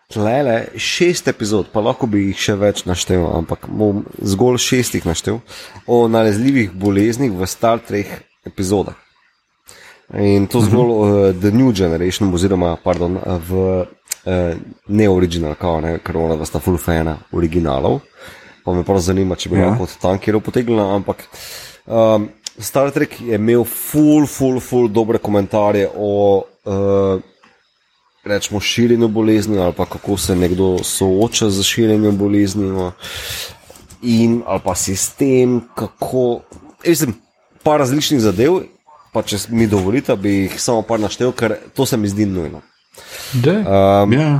tlele 0.08 0.64
šest 0.80 1.28
epizod, 1.28 1.68
pa 1.72 1.84
lahko 1.84 2.08
bi 2.08 2.30
jih 2.30 2.46
še 2.48 2.54
več 2.58 2.86
naštel, 2.88 3.26
ampak 3.28 3.68
bom 3.68 4.06
zgolj 4.18 4.58
šestih 4.64 5.04
naštel 5.06 5.42
o 5.86 6.06
nalezljivih 6.08 6.72
boleznih 6.72 7.34
v 7.36 7.46
Star 7.46 7.82
Trek 7.84 8.08
epizodah. 8.48 8.96
In 10.16 10.46
to 10.48 10.60
zgolj 10.64 10.90
uh, 10.90 11.40
The 11.40 11.50
New 11.52 11.72
Generation, 11.72 12.32
oziroma 12.34 12.76
pardon, 12.80 13.18
v 13.48 13.84
uh, 13.84 14.56
ne-original, 14.88 15.56
ne, 15.82 15.98
ker 16.00 16.16
ona 16.16 16.38
sta 16.48 16.62
full 16.64 16.80
fana 16.80 17.18
originalov. 17.32 18.00
Pa 18.64 18.72
me 18.72 18.84
prav 18.84 19.02
zanima, 19.04 19.36
če 19.36 19.52
bi 19.52 19.60
ja. 19.60 19.68
lahko 19.68 19.84
od 19.84 19.96
tankirov 20.00 20.40
potegnila. 20.44 20.94
Ampak 20.96 21.26
um, 21.84 22.28
Star 22.56 22.88
Trek 22.92 23.20
je 23.20 23.36
imel 23.36 23.66
full, 23.68 24.24
full, 24.26 24.60
full 24.60 24.88
dobre 24.88 25.20
komentarje 25.20 25.90
o. 25.94 26.44
Uh, 26.64 27.20
Rečemo 28.28 28.58
širjenju 28.60 29.06
bolezni, 29.08 29.56
ali 29.62 29.72
pa 29.72 29.86
kako 29.88 30.16
se 30.20 30.34
nekdo 30.36 30.82
sooča 30.84 31.46
z 31.54 31.62
širjenjem 31.64 32.16
bolezni, 32.18 32.66
no. 32.68 32.90
in 34.02 34.42
ali 34.44 34.60
pa 34.64 34.74
sistem, 34.74 35.62
kako. 35.76 36.40
Mislim, 36.84 37.14
pa 37.62 37.76
različnih 37.80 38.20
zadev, 38.20 38.58
pa 39.18 39.24
če 39.26 39.48
mi 39.50 39.66
dovolite, 39.66 40.14
bi 40.14 40.44
jih 40.44 40.60
samo 40.62 40.84
par 40.86 41.00
naštel, 41.02 41.32
ker 41.34 41.56
to 41.74 41.86
se 41.86 41.98
mi 41.98 42.06
zdi 42.06 42.26
nujno. 42.30 42.62
Um, 43.34 44.14
yeah. 44.14 44.38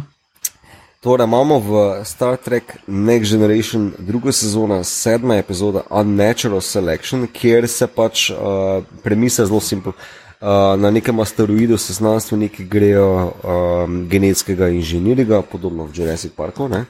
Torej, 1.02 1.26
imamo 1.26 1.58
v 1.62 1.80
Star 2.06 2.36
Trek 2.42 2.76
Next 2.86 3.34
Generation 3.34 3.90
druga 3.98 4.32
sezona, 4.34 4.84
sedma 4.86 5.38
epizoda 5.38 5.82
Unnatural 5.90 6.62
Selection, 6.62 7.26
kjer 7.34 7.66
se 7.70 7.86
pač 7.90 8.28
uh, 8.30 8.86
premise 9.02 9.46
zelo 9.46 9.60
simpel. 9.60 9.98
Uh, 10.38 10.78
na 10.78 10.92
nekem 10.94 11.18
asteroidu 11.18 11.74
se 11.82 11.96
znanstveniki 11.98 12.64
grejo 12.70 13.08
um, 13.42 14.04
genetskega 14.06 14.68
inženirja, 14.70 15.42
podobno 15.42 15.88
v 15.90 15.98
Jurassic 15.98 16.36
Parku. 16.38 16.70
Uh, 16.70 16.86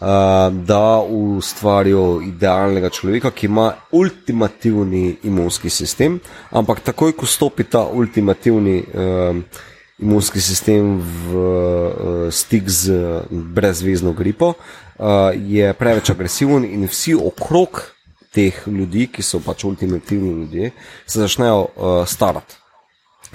da 0.00 1.00
ustvarijo 1.08 2.20
idealnega 2.26 2.90
človeka, 2.90 3.30
ki 3.30 3.46
ima 3.46 3.72
ultimativni 3.92 5.16
imunski 5.22 5.70
sistem, 5.70 6.18
ampak 6.50 6.80
takoj, 6.80 7.12
ko 7.16 7.26
stopi 7.26 7.64
ta 7.64 7.86
ultimativni 7.86 8.80
uh, 8.82 9.38
imunski 9.98 10.40
sistem 10.40 10.98
v 10.98 11.36
uh, 11.36 12.32
stik 12.32 12.68
z 12.68 12.98
brezvezno 13.30 14.12
gripo, 14.12 14.54
uh, 14.54 15.30
je 15.36 15.72
preveč 15.78 16.10
agresiven 16.10 16.64
in 16.64 16.88
vsi 16.90 17.14
okrog 17.14 17.84
teh 18.34 18.66
ljudi, 18.66 19.06
ki 19.06 19.22
so 19.22 19.38
pač 19.38 19.64
ultimativni 19.64 20.34
ljudje, 20.40 20.70
se 21.06 21.20
začnejo 21.20 21.60
uh, 21.62 22.02
starati 22.06 22.63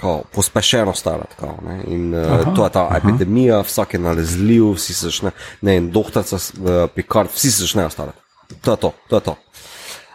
kao, 0.00 0.22
pospešeno 0.32 0.94
starati. 0.94 1.36
Kao, 1.40 1.58
in 1.86 2.14
uh, 2.14 2.32
aha, 2.32 2.54
to 2.54 2.64
je 2.64 2.70
ta 2.70 2.86
aha. 2.86 2.98
epidemija, 2.98 3.60
vsak 3.60 3.94
je 3.94 4.00
nalezljiv, 4.00 4.72
vsi 4.72 4.94
se 4.94 5.06
začne, 5.06 5.30
ne 5.60 5.76
en 5.76 5.90
doktorica, 5.90 6.36
uh, 6.36 6.90
pikar, 6.94 7.26
vsi 7.34 7.50
se 7.50 7.62
začnejo 7.62 7.90
starati. 7.90 8.18
To 8.60 8.70
je 8.70 8.76
to. 8.76 8.92
to, 9.08 9.16
je 9.16 9.20
to. 9.20 9.36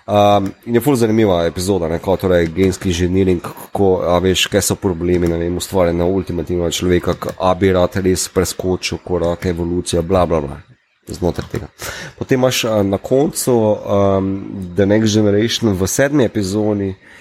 Um, 0.06 0.52
in 0.66 0.76
je 0.76 0.82
fully 0.82 0.95
zanimiva 0.95 1.45
epizoda, 1.45 1.88
ne, 1.88 1.99
kot 1.99 2.22
torej 2.22 2.45
genski 2.53 2.90
inženiring, 2.90 3.41
kako 3.41 4.20
veš, 4.22 4.45
kaj 4.53 4.62
so 4.62 4.76
problemi, 4.76 5.28
ne 5.28 5.38
vem, 5.38 5.57
ustvarjanja 5.57 6.06
ultimativnega 6.06 6.70
človeka, 6.72 7.16
a 7.40 7.53
bi 7.57 7.72
rad 7.74 7.98
res 8.06 8.28
preskočil 8.30 9.02
korak 9.03 9.45
evolucije, 9.49 10.02
bla 10.02 10.26
bla 10.26 10.41
bla. 10.41 10.62
Znotraj 11.07 11.49
tega. 11.52 11.68
Potem 12.18 12.40
imaš 12.40 12.64
uh, 12.64 12.80
na 12.86 12.98
koncu 12.98 13.53
um, 13.53 14.32
The 14.78 14.86
Next 14.86 15.14
Generation 15.14 15.74
v 15.74 15.88
sedmi 15.88 16.26
epizodi, 16.26 16.90
uh, 16.90 16.95
Eh, 16.95 17.15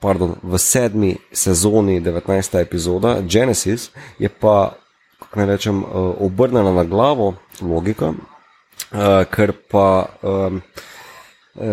pardon, 0.00 0.36
v 0.42 0.58
sedmi 0.58 1.16
sezoni, 1.32 2.00
19. 2.00 2.60
epizoda, 2.60 3.20
Genesis, 3.20 3.90
je 4.18 4.28
pa, 4.28 4.74
kako 5.18 5.38
naj 5.38 5.46
rečem, 5.46 5.82
eh, 5.82 5.86
obrnjena 6.24 6.72
na 6.72 6.84
glavo 6.84 7.34
logika, 7.60 8.12
eh, 8.92 9.24
ker 9.30 9.52
pa 9.70 10.06
um, 10.22 10.62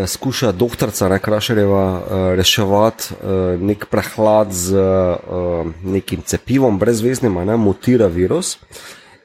skuša 0.07 0.51
doktorica 0.51 1.07
Nekrašerjeva 1.07 2.01
reševati 2.35 3.13
nek 3.61 3.85
prehlad 3.85 4.51
z 4.51 4.73
nekim 5.83 6.21
cepivom, 6.25 6.79
brezveznim, 6.79 7.33
ne, 7.45 7.57
mutira 7.57 8.07
virus. 8.07 8.57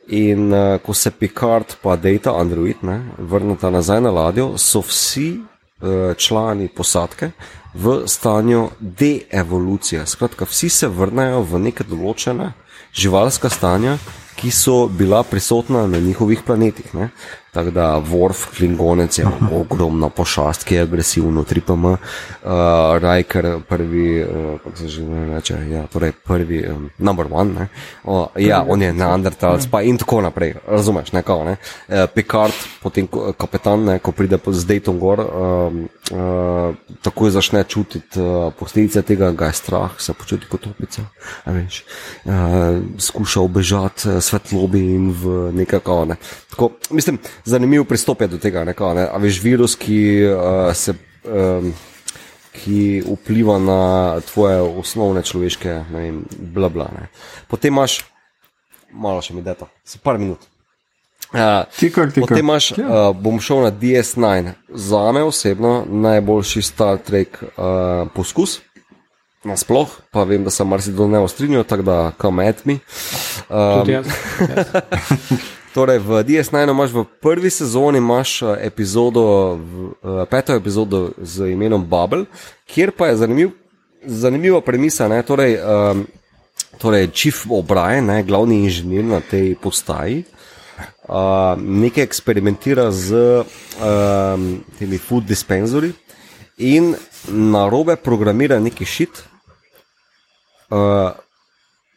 In 0.09 0.53
uh, 0.53 0.79
ko 0.83 0.95
se 0.95 1.11
Picard 1.11 1.77
pa 1.83 1.97
Data, 1.97 2.35
Android, 2.37 2.77
vrnata 3.19 3.71
nazaj 3.71 4.01
na 4.01 4.11
ladjo, 4.11 4.59
so 4.59 4.83
vsi 4.83 5.41
člani 6.17 6.69
posadke 6.69 7.31
v 7.75 8.03
stanju 8.07 8.69
deevolucije. 8.81 10.07
Skratka, 10.07 10.45
vsi 10.45 10.69
se 10.69 10.89
vrnejo 10.89 11.43
v 11.43 11.59
neke 11.59 11.85
določene 11.85 12.53
živalska 12.95 13.49
stanja, 13.51 13.97
ki 14.37 14.51
so 14.51 14.87
bila 14.89 15.23
prisotna 15.23 15.87
na 15.87 15.99
njihovih 15.99 16.43
planetih. 16.47 16.95
Ne? 16.95 17.09
Tako 17.53 17.71
da 17.71 18.01
Worf, 18.01 18.47
Klingonec 18.57 19.19
je 19.19 19.27
ogromna 19.53 20.09
pošast, 20.09 20.65
ki 20.65 20.75
je 20.75 20.83
agresivno, 20.83 21.43
3PM, 21.45 21.85
uh, 21.85 21.99
Riker, 23.03 23.59
prvi, 23.69 24.23
uh, 24.23 24.61
kako 24.65 24.77
se 24.77 24.89
že 24.89 25.03
reče, 25.35 25.57
ja, 25.71 25.87
torej 25.87 26.13
prvi, 26.13 26.65
um, 26.69 26.91
number 26.99 27.27
one, 27.31 27.69
uh, 28.05 28.27
ja, 28.37 28.65
on 28.69 28.83
je 28.83 28.93
Neandertalc, 28.93 29.67
pa 29.71 29.83
in 29.83 29.99
tako 29.99 30.21
naprej, 30.21 30.55
razumeš, 30.67 31.13
ne 31.13 31.23
kao, 31.23 31.45
ne. 31.45 31.57
Uh, 31.89 32.07
Picard, 32.15 32.55
potem 32.83 33.09
kapetan, 33.37 33.85
ne, 33.85 33.99
ko 33.99 34.17
pride 34.17 34.39
z 34.47 34.65
Dayton 34.65 34.99
gor, 34.99 35.21
um, 35.21 35.89
uh, 36.11 36.97
takoj 37.03 37.31
začne 37.37 37.65
čutiti 37.65 38.21
uh, 38.21 38.49
posledice 38.59 39.03
tega, 39.03 39.29
ga 39.33 39.53
je 39.53 39.59
strah, 39.61 40.01
se 40.01 40.13
počuti 40.13 40.49
kot 40.49 40.65
topica, 40.71 41.05
veš, 41.45 41.85
uh, 42.25 42.81
skuša 42.99 43.45
obežati 43.45 44.17
svetlobi 44.25 44.87
in 44.95 45.13
v 45.13 45.53
nekaj 45.53 45.85
kao, 45.85 46.09
ne. 46.09 46.17
Tako, 46.51 46.71
mislim, 46.91 47.19
zanimiv 47.45 47.85
pristop 47.85 48.21
je 48.21 48.29
do 48.29 48.39
tega. 48.39 48.65
Ne, 48.65 48.75
ne? 48.95 49.07
A 49.09 49.19
veš, 49.19 49.41
virus, 49.43 49.77
ki, 49.77 49.99
uh, 50.29 50.71
se, 50.75 50.95
um, 51.25 51.73
ki 52.53 53.03
vpliva 53.07 53.59
na 53.59 53.83
tvoje 54.33 54.61
osnovne 54.61 55.23
človeške, 55.23 55.85
ne 55.93 56.07
vem, 56.07 56.23
bla, 56.55 56.69
bla. 56.69 56.89
Ne. 56.95 57.09
Potem 57.51 57.75
imaš, 57.75 58.03
malo 58.93 59.23
še 59.25 59.35
mi 59.35 59.45
deta, 59.45 59.71
se 59.85 59.99
par 60.03 60.21
minut. 60.21 60.49
Uh, 61.33 61.65
tikar, 61.79 62.11
tikar. 62.13 62.29
Potem 62.29 62.45
imaš, 62.45 62.73
ja. 62.77 62.85
uh, 62.85 63.17
bom 63.17 63.41
šel 63.41 63.65
na 63.65 63.71
DS9, 63.73 64.53
za 64.69 65.07
me 65.17 65.23
osebno 65.25 65.79
najboljši 65.89 66.63
Star 66.63 67.01
Trek 67.01 67.41
uh, 67.41 68.05
poskus. 68.13 68.61
Nasploh, 69.43 69.91
pa 70.15 70.23
vem, 70.23 70.45
da 70.45 70.53
se 70.55 70.63
marsikdo 70.65 71.09
ne 71.11 71.19
ostrinja, 71.19 71.65
tako 71.67 71.83
da 71.83 71.97
kam 72.19 72.39
etmi. 72.41 72.79
Um, 73.51 73.89
Torej, 75.73 76.05
v 76.05 76.21
DS9 76.21 76.69
imaš 76.69 76.93
v 76.93 77.09
prvi 77.17 77.49
sezoni 77.49 77.97
eh, 77.97 78.69
epizodo, 78.69 79.57
uh, 79.57 80.29
peto 80.29 80.53
epizodo 80.53 81.17
z 81.17 81.57
imenom 81.57 81.81
Bubble, 81.81 82.29
kjer 82.69 82.93
pa 82.93 83.09
je 83.09 83.17
zanimiv, 83.17 83.51
zanimiva 84.05 84.61
premisa. 84.61 85.09
Ne? 85.09 85.23
Torej, 85.25 85.57
um, 85.57 86.05
torej, 86.77 87.09
Chief 87.17 87.49
O'Brien, 87.49 88.05
ne, 88.05 88.21
glavni 88.21 88.69
inženir 88.69 89.01
na 89.01 89.25
tej 89.25 89.57
postaji, 89.57 90.29
uh, 91.09 91.57
nekaj 91.57 92.05
eksperimentira 92.05 92.93
z 92.93 93.41
um, 93.81 94.61
temi 94.77 95.01
food 95.01 95.25
dispenzori 95.25 95.93
in 96.61 96.93
na 97.33 97.65
robe 97.73 97.97
programira 97.97 98.61
neki 98.61 98.85
šit. 98.85 99.25
Uh, 100.69 101.17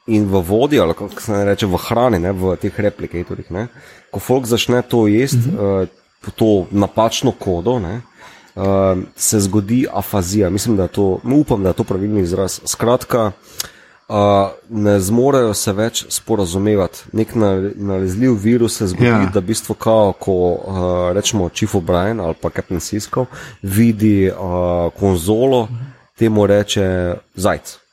in 0.07 0.25
v 0.29 0.41
vodi, 0.41 0.79
ali 0.79 0.93
kako 0.93 1.21
se 1.21 1.45
reče, 1.45 1.65
v 1.65 1.77
hrani, 1.87 2.19
ne, 2.19 2.31
v 2.31 2.55
teh 2.61 2.79
replikatorjih. 2.79 3.47
Ko 4.11 4.19
folk 4.19 4.45
začne 4.45 4.81
to 4.81 5.07
jesti, 5.07 5.37
mm 5.37 5.57
-hmm. 5.57 5.81
uh, 5.81 6.33
to 6.35 6.65
napačno 6.71 7.31
kodo, 7.31 7.79
ne, 7.79 8.01
uh, 8.55 8.63
se 9.15 9.39
zgodi 9.39 9.87
afazija. 9.93 10.49
Mislim, 10.49 10.77
da 10.77 10.87
to, 10.87 11.19
upam, 11.23 11.63
da 11.63 11.69
je 11.69 11.73
to 11.73 11.83
pravilni 11.83 12.21
izraz. 12.21 12.59
Skratka, 12.65 13.31
uh, 14.07 14.15
ne 14.69 14.99
zmorejo 14.99 15.53
se 15.53 15.73
več 15.73 16.05
sporazumevati. 16.09 16.99
Nek 17.11 17.27
nalezljiv 17.75 18.33
virus 18.33 18.77
se 18.77 18.87
zgodi, 18.87 19.05
yeah. 19.05 19.23
Ja. 19.23 19.29
da 19.33 19.41
bistvo 19.41 19.75
kao, 19.75 20.11
ko 20.11 20.31
uh, 20.31 21.11
rečemo 21.13 21.49
Chief 21.49 21.75
O'Brien 21.75 22.21
ali 22.21 22.33
pa 22.41 22.49
Captain 22.49 22.79
Cisco 22.79 23.25
vidi 23.61 24.31
uh, 24.31 24.91
konzolo, 24.99 25.67
temu 26.17 26.47
reče 26.47 27.13
zajec 27.35 27.84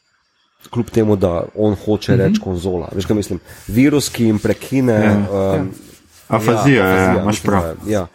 kljub 0.72 0.90
temu, 0.90 1.16
da 1.16 1.44
on 1.54 1.76
hoče 1.84 2.16
reči 2.16 2.30
mm 2.30 2.34
-hmm. 2.34 2.44
konzola. 2.44 2.88
Veš, 2.94 3.06
kaj 3.06 3.16
mislim? 3.16 3.40
Virus, 3.68 4.08
ki 4.08 4.24
jim 4.24 4.38
prekine. 4.38 4.92
Ja, 4.92 5.16
um, 5.16 5.56
ja. 5.56 5.64
Afazija, 6.28 6.86
ja, 6.86 6.92
afazija, 6.92 7.14
ja, 7.14 7.22
imaš 7.22 7.42
prav. 7.42 7.62
Ja. 7.86 8.06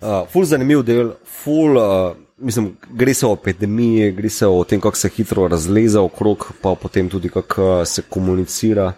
Uh, 0.00 0.08
ful 0.32 0.44
zanimiv 0.44 0.82
del, 0.82 1.10
ful 1.44 1.76
uh, 1.76 2.16
mislim, 2.38 2.76
gre 2.90 3.14
se 3.14 3.26
o 3.26 3.32
epidemiji, 3.32 4.12
gre 4.12 4.28
se 4.30 4.46
o 4.46 4.64
tem, 4.64 4.80
kako 4.80 4.96
se 4.96 5.08
hitro 5.08 5.48
razleza 5.48 6.02
okrog, 6.02 6.52
pa 6.62 6.74
potem 6.74 7.08
tudi 7.08 7.28
kako 7.28 7.84
se 7.84 8.02
komunicira, 8.02 8.92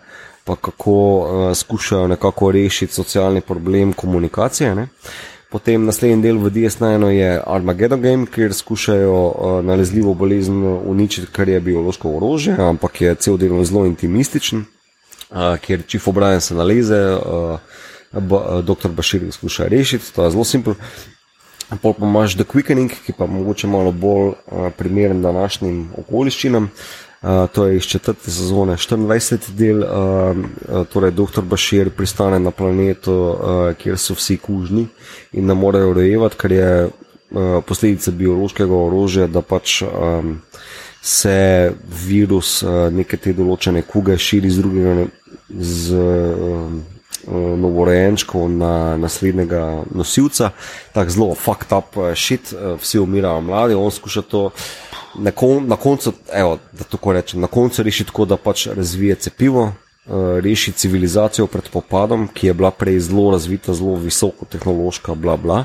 pa 0.44 0.56
kako 0.56 0.92
uh, 0.92 1.56
skušajo 1.56 2.08
nekako 2.08 2.52
rešiti 2.52 2.94
socialni 2.94 3.40
problem 3.40 3.92
komunikacije. 3.92 4.74
Ne? 4.74 4.88
Potem 5.50 5.82
naslednji 5.82 6.22
del 6.22 6.38
v 6.38 6.50
DS9 6.54 7.08
je 7.10 7.30
Armageddon 7.42 8.00
Game, 8.00 8.26
kjer 8.30 8.54
skušajo 8.54 9.14
uh, 9.14 9.64
nalezljivo 9.66 10.14
bolezen 10.14 10.62
uničiti, 10.62 11.26
kar 11.32 11.48
je 11.48 11.60
biološko 11.60 12.12
orožje, 12.16 12.54
ampak 12.54 13.00
je 13.00 13.14
cel 13.14 13.36
del 13.36 13.58
zelo 13.64 13.82
intimističen, 13.86 14.62
uh, 15.30 15.58
kjer 15.58 15.82
Chief 15.88 16.06
O'Brien 16.08 16.40
se 16.40 16.54
naleze, 16.54 17.00
uh, 17.18 17.58
uh, 18.14 18.62
dr. 18.62 18.94
Bashir 18.94 19.26
ga 19.26 19.34
skuša 19.34 19.66
rešiti, 19.66 20.14
to 20.14 20.24
je 20.24 20.30
zelo 20.30 20.44
simpel. 20.44 20.78
Pol 21.82 21.94
pa 21.98 22.06
imaš 22.06 22.34
The 22.38 22.46
Quickening, 22.46 22.94
ki 23.06 23.12
pa 23.18 23.26
mogoče 23.26 23.66
malo 23.66 23.90
bolj 23.90 24.28
uh, 24.30 24.70
primeren 24.78 25.22
današnjim 25.22 25.88
okoliščinam. 25.98 26.64
Uh, 26.64 27.09
to 27.52 27.66
je 27.66 27.76
iz 27.76 27.84
četrte 27.84 28.30
sezone, 28.30 28.76
24. 28.76 29.50
del, 29.50 29.82
uh, 29.82 30.86
torej 30.92 31.10
dr. 31.10 31.42
Bashir 31.42 31.90
pristane 31.90 32.38
na 32.38 32.50
planetu, 32.50 33.12
uh, 33.12 33.74
kjer 33.76 33.98
so 33.98 34.16
vsi 34.16 34.36
kužni 34.36 34.86
in 35.32 35.46
ne 35.46 35.54
morejo 35.54 35.92
rojevati, 35.92 36.36
ker 36.36 36.52
je 36.52 36.70
uh, 36.86 37.64
posledica 37.66 38.10
biološkega 38.10 38.76
orožja, 38.76 39.26
da 39.26 39.42
pač 39.42 39.82
um, 39.82 40.38
se 41.02 41.72
virus 42.06 42.62
uh, 42.62 42.88
neke 42.92 43.16
te 43.16 43.36
določene 43.36 43.82
kuge 43.82 44.16
širi 44.18 44.50
z 44.50 44.64
drugega. 44.64 45.10
Z, 45.50 45.98
uh, 45.98 46.98
Eh, 47.20 47.56
novorojenčkov 47.56 48.48
na 48.48 48.96
naslednjega 48.96 49.84
nosilca, 49.92 50.50
tako 50.92 51.10
zelo 51.10 51.34
fucked 51.34 51.68
up 51.68 51.96
eh, 52.00 52.14
shit, 52.16 52.52
eh, 52.52 52.76
vsi 52.80 52.98
umirajo 52.98 53.40
mladi, 53.40 53.74
on 53.74 53.90
skuša 53.92 54.22
to 54.22 54.50
na, 55.14 55.30
kon, 55.30 55.66
na 55.66 55.76
koncu, 55.76 56.12
evo, 56.32 56.58
da 56.72 56.84
tako 56.84 57.12
rečem, 57.12 57.40
na 57.40 57.46
koncu 57.46 57.82
reši 57.82 58.04
tako, 58.10 58.24
da 58.24 58.36
pač 58.36 58.66
razvije 58.66 59.14
cepivo, 59.14 59.72
reši 60.42 60.72
civilizacijo 60.72 61.46
pred 61.46 61.68
popadom, 61.72 62.28
ki 62.34 62.46
je 62.46 62.54
bila 62.54 62.70
prej 62.70 63.00
zelo 63.00 63.30
razvita, 63.30 63.74
zelo 63.74 63.94
visoko 63.94 64.44
tehnološka, 64.44 65.14
bla 65.14 65.36
bla. 65.36 65.64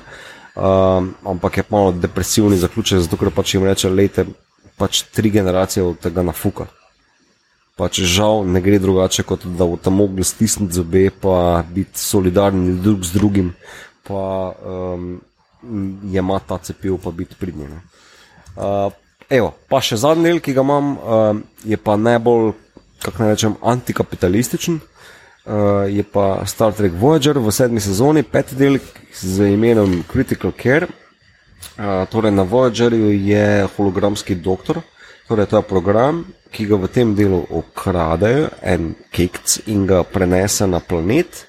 Um, 0.55 1.13
ampak 1.26 1.57
je 1.57 1.63
malo 1.69 1.91
depresivni 1.91 2.57
zaključek, 2.57 2.99
zato 3.07 3.17
ker 3.17 3.31
pač 3.35 3.55
jim 3.55 3.65
reče, 3.65 3.89
lejte, 3.89 4.26
pač 4.77 5.03
tri 5.11 5.30
generacije 5.30 5.84
od 5.84 5.99
tega 5.99 6.23
nafuka 6.23 6.67
pač 7.76 7.99
žal 8.07 8.45
ne 8.47 8.61
gre 8.63 8.80
drugače, 8.80 9.26
kot 9.27 9.45
da 9.59 9.67
boste 9.67 9.91
mogli 9.91 10.23
stisniti 10.23 10.80
zobe, 10.80 11.09
pa 11.11 11.63
biti 11.67 11.99
solidarni 11.99 12.77
drug 12.81 13.03
z 13.03 13.19
drugim, 13.19 13.53
pa 14.07 14.55
um, 14.55 15.19
je 16.11 16.19
ima 16.19 16.39
ta 16.39 16.57
cepiv, 16.57 16.97
pa 17.03 17.11
biti 17.11 17.35
pridnjen. 17.39 17.81
Uh, 18.55 18.91
evo, 19.30 19.53
pa 19.69 19.81
še 19.81 19.99
zadnji 20.02 20.30
del, 20.30 20.41
ki 20.43 20.53
ga 20.56 20.65
imam, 20.65 20.91
uh, 20.97 21.39
je 21.65 21.77
pa 21.77 21.95
najbolj, 21.97 22.53
kako 23.06 23.23
naj 23.23 23.34
rečem, 23.35 23.56
antikapitalističen. 23.61 24.80
Uh, 25.45 25.85
je 25.93 26.02
pa 26.02 26.41
Star 26.49 26.73
Trek 26.73 26.95
Voyager 26.97 27.38
v 27.38 27.53
sedmi 27.53 27.81
sezoni, 27.81 28.23
peti 28.26 28.57
del 28.57 28.80
z 29.14 29.52
imenom 29.53 29.99
Critical 30.10 30.56
Care. 30.57 30.89
Uh, 31.76 32.06
torej 32.10 32.34
na 32.34 32.45
Voyagerju 32.47 33.11
je 33.14 33.68
hologramski 33.76 34.35
doktor, 34.35 34.81
torej 35.27 35.49
to 35.52 35.60
je 35.61 35.69
program, 35.69 36.23
ki 36.49 36.65
ga 36.69 36.80
v 36.80 36.89
tem 36.89 37.14
delu 37.18 37.43
ukradejo, 37.49 38.49
en 38.64 38.95
kekc 39.14 39.68
in 39.69 39.85
ga 39.85 40.02
prenesejo 40.07 40.72
na 40.72 40.80
planet, 40.80 41.45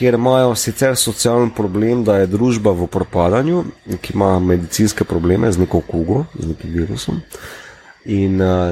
kjer 0.00 0.14
imajo 0.14 0.54
sicer 0.54 0.96
socialen 0.96 1.50
problem, 1.50 2.04
da 2.04 2.14
je 2.16 2.26
družba 2.32 2.72
v 2.72 2.86
propadanju, 2.88 3.64
ki 4.00 4.14
ima 4.14 4.38
medicinske 4.40 5.04
probleme 5.04 5.50
z 5.52 5.60
neko 5.60 5.82
kugo, 5.84 6.22
z 6.38 6.48
nekim 6.48 6.72
virusom. 6.72 7.18
In 8.08 8.40
uh, 8.40 8.70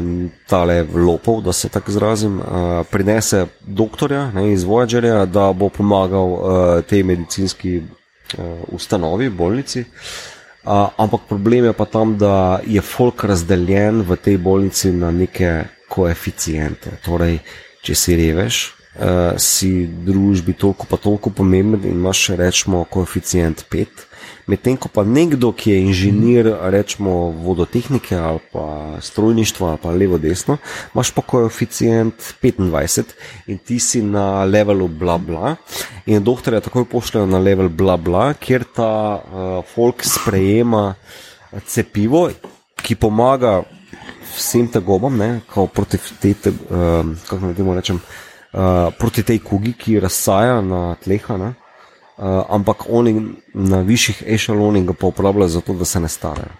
tale 0.48 0.78
lopov, 0.94 1.42
da 1.44 1.52
se 1.52 1.68
tako 1.68 1.92
izrazim, 1.92 2.38
uh, 2.40 2.46
prinese 2.88 3.42
doktorja 3.60 4.30
ne, 4.32 4.46
iz 4.54 4.64
Voyagerja, 4.64 5.26
da 5.28 5.50
bo 5.52 5.68
pomagal 5.68 6.32
uh, 6.32 6.40
tej 6.88 7.04
medicinski 7.04 7.76
uh, 7.82 8.64
ustanovi, 8.72 9.28
bolnici. 9.28 9.84
Uh, 9.84 10.88
ampak 10.96 11.28
problem 11.28 11.68
je 11.68 11.74
pa 11.76 11.84
tam, 11.84 12.16
da 12.16 12.62
je 12.64 12.80
folk 12.80 13.24
razdeljen 13.28 14.00
v 14.00 14.16
tej 14.16 14.40
bolnici 14.40 14.96
na 14.96 15.12
neke 15.12 15.52
koeficijente. 15.92 16.96
Torej, 17.04 17.42
če 17.84 17.94
si 17.94 18.16
reveš, 18.16 18.77
uh, 18.98 19.38
si 19.38 19.86
družbi 19.86 20.52
toliko 20.52 20.86
pa 20.90 20.96
toliko 20.96 21.30
pomemben 21.30 21.84
in 21.84 21.98
imaš 21.98 22.28
rečemo 22.28 22.84
koeficijent 22.84 23.64
5. 23.70 23.86
Medtem 24.48 24.76
ko 24.80 24.88
pa 24.88 25.04
nekdo, 25.04 25.52
ki 25.52 25.70
je 25.70 25.80
inženir, 25.84 26.48
rečemo 26.72 27.30
vodotehnike 27.44 28.16
ali 28.16 28.40
pa 28.52 28.96
strojništva 29.00 29.68
ali 29.68 29.78
pa 29.82 29.90
levo 29.90 30.18
desno, 30.18 30.56
imaš 30.94 31.10
pa 31.10 31.22
koeficient 31.22 32.14
25 32.42 33.02
in 33.46 33.58
ti 33.58 33.78
si 33.78 34.02
na 34.02 34.44
levelu 34.44 34.88
bla 34.88 35.18
bla 35.18 35.56
in 36.06 36.24
doktorja 36.24 36.60
takoj 36.60 36.84
pošljajo 36.84 37.26
na 37.26 37.38
level 37.38 37.68
bla 37.68 37.96
bla, 37.96 38.32
kjer 38.34 38.64
ta 38.64 38.92
uh, 39.18 39.64
folk 39.74 40.04
sprejema 40.04 40.94
cepivo, 41.66 42.28
ki 42.82 42.94
pomaga 42.94 43.62
vsem 44.36 44.68
tegobam, 44.70 45.16
ne, 45.18 45.40
proti, 45.74 45.98
te, 46.20 46.52
uh, 46.70 47.74
rečem, 47.76 47.96
uh, 47.96 48.27
proti 48.98 49.22
tej 49.22 49.38
kugi, 49.44 49.72
ki 49.72 50.00
razsaja 50.00 50.60
na 50.60 50.94
tleha. 51.04 51.36
Ne. 51.36 51.54
Uh, 52.18 52.42
ampak 52.50 52.88
oni 52.90 53.36
na 53.54 53.78
višjih 53.86 54.24
ešalonih 54.26 54.86
ga 54.86 54.92
pa 54.92 55.06
uporabljajo 55.06 55.48
zato, 55.48 55.74
da 55.74 55.84
se 55.84 56.00
ne 56.00 56.08
starajo. 56.08 56.56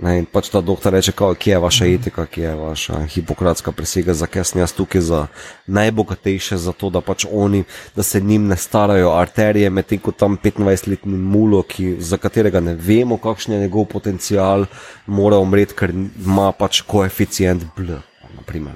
Ne, 0.00 0.14
in 0.18 0.24
pač 0.24 0.48
ta 0.48 0.62
doktor 0.64 0.94
reče, 0.96 1.12
kao, 1.12 1.34
kje 1.36 1.52
je 1.52 1.58
vaša 1.60 1.84
mhm. 1.84 1.94
etika, 1.94 2.24
kje 2.26 2.44
je 2.44 2.54
vaša 2.56 3.00
hipokratska 3.12 3.72
presega, 3.72 4.14
zakaj 4.14 4.44
sem 4.48 4.60
jaz 4.62 4.72
tukaj 4.72 5.00
za 5.00 5.26
najbogatejše, 5.66 6.56
zato 6.56 6.90
da 6.90 7.02
pač 7.04 7.26
oni, 7.30 7.64
da 7.96 8.02
se 8.02 8.20
njim 8.20 8.46
ne 8.48 8.56
starajo 8.56 9.12
arterije, 9.12 9.70
medtem 9.70 10.00
ko 10.00 10.12
tam 10.12 10.38
25-letni 10.42 11.18
mulo, 11.18 11.62
ki, 11.62 11.96
za 12.00 12.16
katerega 12.16 12.60
ne 12.60 12.74
vemo, 12.74 13.20
kakšen 13.20 13.54
je 13.54 13.60
njegov 13.66 13.84
potencial, 13.92 14.64
mora 15.06 15.38
umreti, 15.38 15.76
ker 15.76 15.92
ima 15.92 16.48
pač 16.56 16.80
koeficient 16.88 17.68
bl. 17.76 18.00
Naprimer, 18.42 18.74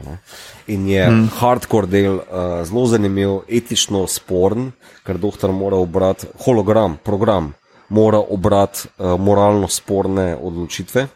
in 0.67 0.87
je 0.89 1.07
hmm. 1.07 1.29
hardcore 1.41 1.87
del 1.91 2.15
uh, 2.15 2.63
zelo 2.65 2.87
zanimiv, 2.87 3.41
etično 3.51 4.05
sporen, 4.07 4.71
ker 5.03 5.19
doktor 5.19 5.51
mora 5.51 5.81
obrati 5.83 6.29
hologram, 6.45 6.95
program, 7.03 7.51
mora 7.89 8.21
obrati 8.21 8.87
uh, 8.87 9.19
moralno 9.19 9.69
sporne 9.69 10.37
odločitve. 10.39 11.07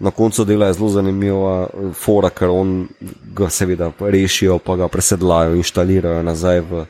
Na 0.00 0.10
koncu 0.10 0.44
dela 0.44 0.66
je 0.66 0.80
zelo 0.80 0.88
zanimiva 0.88 1.54
uh, 1.62 1.94
fora, 1.94 2.34
ker 2.34 2.50
on 2.50 2.88
ga 3.36 3.50
seveda 3.50 3.92
rešijo, 4.00 4.58
pa 4.58 4.76
ga 4.76 4.88
presedlajo, 4.88 5.54
inštalirajo 5.62 6.22
nazaj 6.26 6.60
v 6.66 6.86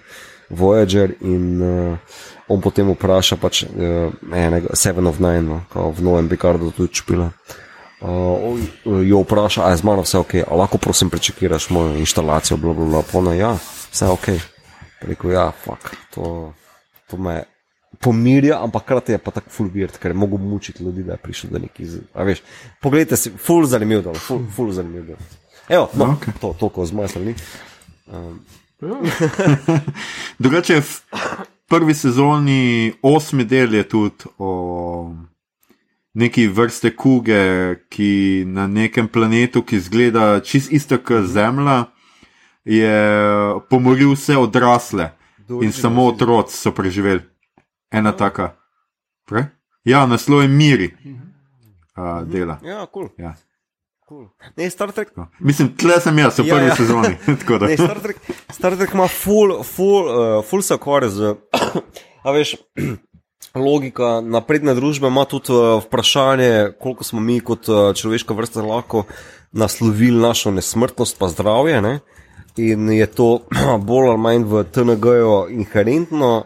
Voyager 0.48 1.12
in 1.20 1.62
uh, 1.62 2.20
on 2.48 2.64
potem 2.64 2.88
vpraša 2.96 3.36
pač 3.36 3.66
uh, 3.68 4.08
enega, 4.32 4.72
Seven 4.74 5.06
of 5.06 5.20
Nine, 5.20 5.44
no, 5.44 5.90
v 5.92 6.00
novem 6.00 6.32
Picardu 6.32 6.72
tudi 6.72 7.04
špila. 7.04 7.28
Uh, 7.28 7.58
jo 9.08 9.20
vpraša, 9.20 9.62
ali 9.62 9.72
je 9.72 9.76
z 9.76 9.84
mano 9.84 10.02
vse 10.02 10.18
ok, 10.18 10.34
ali 10.34 10.58
lahko 10.58 10.78
prosim 10.78 11.10
prečekiraš 11.10 11.70
mojo 11.70 11.96
instalacijo, 11.96 12.56
bla, 12.56 12.74
bla. 12.74 13.02
Pone, 13.12 13.36
ja, 13.38 13.56
vse 13.92 14.06
ok. 14.06 14.28
Rekel, 15.00 15.30
ja, 15.30 15.50
fuck, 15.64 15.96
to, 16.14 16.52
to 17.10 17.16
me 17.16 17.42
pomirja, 18.00 18.62
ampak 18.62 18.84
krati 18.84 19.12
je 19.12 19.18
pa 19.18 19.30
tako 19.30 19.50
full 19.50 19.70
weird, 19.74 19.98
ker 19.98 20.10
je 20.10 20.14
mogo 20.14 20.36
mučiti 20.36 20.84
ljudi, 20.84 21.02
da 21.02 21.12
je 21.12 21.18
prišel 21.18 21.50
do 21.50 21.58
nekih. 21.58 22.42
Poglejte 22.80 23.16
si, 23.16 23.30
full 23.30 23.66
zanimiv 23.66 24.02
del, 24.02 24.14
full, 24.14 24.44
full 24.56 24.72
zanimiv 24.72 25.06
del. 25.06 25.16
Evo, 25.68 25.88
no, 25.94 26.16
okay. 26.16 26.32
to, 26.40 26.54
toliko 26.58 26.86
z 26.86 26.92
moje 26.92 27.08
strani. 27.08 27.34
Um. 28.06 28.40
Drugače, 30.38 30.80
v 30.80 31.00
prvi 31.68 31.94
sezoni, 31.94 32.92
osmi 33.02 33.44
del 33.44 33.74
je 33.74 33.88
tudi 33.88 34.32
o 34.38 35.14
neki 36.14 36.48
vrste 36.48 36.96
kuge, 36.96 37.40
ki 37.88 38.44
na 38.46 38.66
nekem 38.66 39.08
planetu, 39.08 39.62
ki 39.62 39.76
izgleda 39.76 40.40
čist 40.40 40.72
isto 40.72 40.98
kot 40.98 41.28
Zemlja, 41.30 41.84
je 42.64 42.94
pomoril 43.70 44.14
vse 44.14 44.36
odrasle 44.36 45.10
in 45.62 45.72
samo 45.72 46.06
otroci 46.06 46.56
so 46.56 46.72
preživeli. 46.74 47.22
Ena 47.90 48.12
taka. 48.12 48.54
Pre? 49.26 49.46
Ja, 49.84 50.06
naslov 50.06 50.42
je 50.42 50.48
Miri. 50.48 50.90
Uh, 51.96 52.22
dela. 52.28 52.58
Ja, 52.62 52.86
kul. 52.86 53.08
Cool. 53.08 53.24
Ja. 53.24 53.34
Cool. 54.08 54.28
Ne, 54.56 54.70
Star 54.70 54.92
Trek. 54.92 55.12
No. 55.16 55.28
Mislim, 55.38 55.72
tle 55.78 56.00
sem 56.02 56.18
jaz, 56.18 56.38
v 56.38 56.46
ja, 56.46 56.54
prvi 56.54 56.66
ja. 56.66 56.76
sezoni. 56.76 57.12
ne, 57.66 57.76
Star, 57.76 58.00
Trek, 58.02 58.16
Star 58.50 58.76
Trek 58.76 58.94
ima 58.94 59.06
full, 59.08 59.62
full, 59.62 60.08
uh, 60.10 60.38
full 60.46 60.62
ukvarja 60.74 61.10
z. 61.10 61.34
A 62.26 62.34
veš, 62.34 62.56
logika 63.54 64.20
napredne 64.20 64.74
družbe 64.74 65.08
ima 65.10 65.24
tudi 65.24 65.52
uh, 65.52 65.82
vprašanje, 65.84 66.72
koliko 66.80 67.04
smo 67.04 67.20
mi 67.20 67.40
kot 67.40 67.68
uh, 67.68 67.94
človeška 67.94 68.34
vrsta 68.34 68.62
lahko 68.62 69.04
naslovili 69.52 70.20
našo 70.22 70.50
nesmrtnost, 70.50 71.18
pa 71.18 71.28
zdravje. 71.28 71.82
Ne? 71.82 71.98
In 72.56 72.90
je 72.90 73.06
to 73.06 73.40
bolj 73.88 74.08
ali 74.08 74.18
manj 74.18 74.44
v 74.44 74.64
TNG-ju 74.64 75.46
inherentno. 75.50 76.44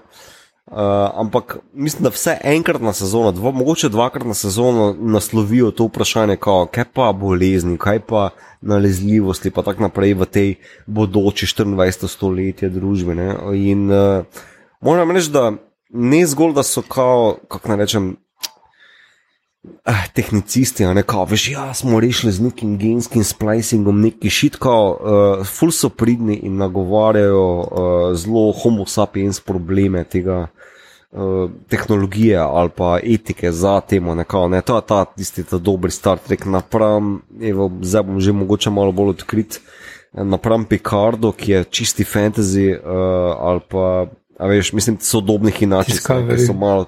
Uh, 0.64 0.80
ampak 1.20 1.58
mislim, 1.74 2.02
da 2.02 2.10
vse 2.10 2.38
enkrat 2.44 2.80
na 2.80 2.92
sezono, 2.92 3.32
dva, 3.32 3.50
mogoče 3.50 3.88
dvakrat 3.88 4.24
na 4.26 4.34
sezono 4.34 4.94
naslovijo 4.98 5.70
to 5.70 5.84
vprašanje, 5.84 6.36
kao, 6.36 6.66
kaj 6.66 6.84
pa 6.92 7.12
bolezni, 7.12 7.76
kaj 7.78 8.00
pa 8.00 8.30
nalezljivosti, 8.60 9.50
pa 9.50 9.62
tako 9.62 9.82
naprej 9.82 10.14
v 10.14 10.26
tej 10.26 10.54
bodoči 10.86 11.46
24. 11.46 12.08
stoletja 12.08 12.68
družbe. 12.72 13.14
Ne? 13.14 13.36
In 13.60 13.92
uh, 13.92 14.24
moram 14.80 15.10
reči, 15.10 15.30
da 15.30 15.52
ne 15.94 16.26
zgolj, 16.26 16.52
da 16.52 16.62
so 16.62 16.82
kao, 16.82 17.36
kako 17.48 17.68
naj 17.68 17.76
rečem, 17.76 18.16
eh, 19.86 20.06
tehnicisti, 20.14 20.86
ne 20.86 21.02
kao, 21.02 21.24
veš, 21.24 21.48
ja, 21.48 21.74
smo 21.74 22.00
rešili 22.00 22.32
z 22.32 22.42
nekim 22.42 22.78
genskim 22.78 23.24
splicingom, 23.24 24.00
neki 24.00 24.30
šitko, 24.30 24.74
uh, 24.90 25.46
ful 25.46 25.70
so 25.70 25.88
pridni 25.88 26.40
in 26.42 26.56
nagovarjajo 26.56 27.46
uh, 27.60 28.16
zelo 28.18 28.52
homo 28.62 28.86
sapiens 28.86 29.40
probleme 29.40 30.04
tega. 30.04 30.46
Tehnologije 31.70 32.38
ali 32.38 32.70
pa 32.76 32.98
etike 32.98 33.52
za 33.52 33.80
temo, 33.80 34.14
nekako, 34.14 34.48
ne. 34.48 34.60
to 34.66 34.76
je 34.76 34.82
ta 34.86 35.04
tisti 35.04 35.44
ta 35.44 35.58
dobri 35.58 35.90
Star 35.90 36.18
Trek 36.18 36.44
napram, 36.44 37.20
evo, 37.42 37.70
zdaj 37.82 38.02
bom 38.02 38.18
že 38.20 38.32
mogoče 38.32 38.70
malo 38.70 38.92
bolj 38.92 39.10
odkrit, 39.10 39.60
napram 40.12 40.64
Picardo, 40.64 41.30
ki 41.32 41.52
je 41.52 41.64
čisti 41.64 42.04
fantasy 42.04 42.66
uh, 42.74 42.82
ali 43.38 43.60
pa, 43.70 44.06
a 44.38 44.46
veš, 44.46 44.72
mislim, 44.72 44.98
sodobnih 45.00 45.62
inačij, 45.62 46.00
ki 46.04 46.46
so 46.46 46.52
malo 46.52 46.86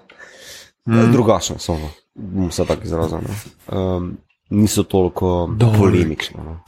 mm. 0.86 1.12
drugačne. 1.12 1.58
So, 1.58 1.78
no 1.78 1.90
bom 2.16 2.50
se 2.50 2.64
tako 2.64 2.82
izrazil. 2.84 3.18
No. 3.18 3.96
Um, 3.96 4.16
niso 4.50 4.82
toliko 4.82 5.50
polemični. 5.78 6.36
No. 6.44 6.58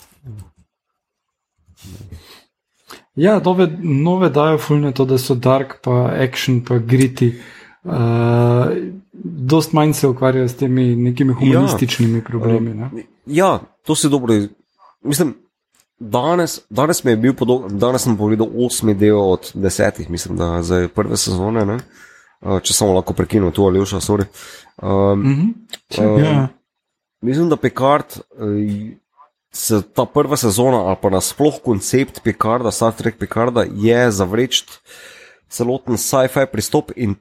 Ja, 3.14 3.40
nove, 3.44 3.68
nove 3.82 4.30
dajo 4.30 4.58
fulne 4.58 4.92
to, 4.92 5.04
da 5.04 5.18
so 5.18 5.34
dark, 5.34 5.74
pa 5.82 6.12
action, 6.28 6.64
pa 6.64 6.78
griti. 6.78 7.40
Uh, 7.84 7.92
dost 9.24 9.72
manj 9.72 9.92
se 9.92 10.08
ukvarjajo 10.08 10.48
s 10.48 10.56
temi 10.56 10.96
nekimi 10.96 11.32
ja. 11.32 11.36
humanističnimi 11.38 12.18
ja, 12.18 12.24
problemi. 12.24 12.74
Ne? 12.74 12.90
Ja, 13.26 13.60
to 13.82 13.94
se 13.94 14.08
dobro. 14.08 14.34
Mislim, 15.02 15.34
danes, 15.98 16.60
danes 16.70 17.04
mi 17.04 17.10
je 17.10 17.16
bil 17.16 17.34
podoben, 17.34 17.78
danes 17.78 18.02
sem 18.02 18.16
pogledal 18.16 18.48
osmi 18.66 18.94
del 18.94 19.18
od 19.18 19.50
desetih, 19.54 20.10
mislim, 20.10 20.36
da 20.36 20.62
za 20.62 20.88
prve 20.94 21.16
sezone. 21.16 21.66
Ne? 21.66 21.78
Uh, 22.40 22.60
če 22.62 22.74
samo 22.74 22.94
lahko 22.94 23.16
prekinem 23.18 23.52
tu 23.52 23.66
ali 23.66 23.82
še, 23.86 23.98
sorry. 24.04 24.28
Um, 24.82 25.18
mm 25.18 25.34
-hmm. 25.34 26.06
um, 26.06 26.24
ja. 26.24 26.48
Mislim, 27.20 27.48
da 27.48 27.56
Picard, 27.56 28.04
eh, 28.38 28.96
se 29.52 29.82
ta 29.82 30.04
prva 30.04 30.36
sezona 30.36 30.76
ali 30.76 30.96
pa 31.02 31.10
nasplošno 31.10 31.60
koncept 31.64 32.20
Picarda, 32.22 32.70
Star 32.70 32.92
Trek 32.92 33.18
Picarda, 33.18 33.64
je 33.74 34.10
zavreč 34.10 34.64
celoten 35.48 35.96
sci-fi 35.96 36.46
pristop 36.52 36.92
in 36.96 37.16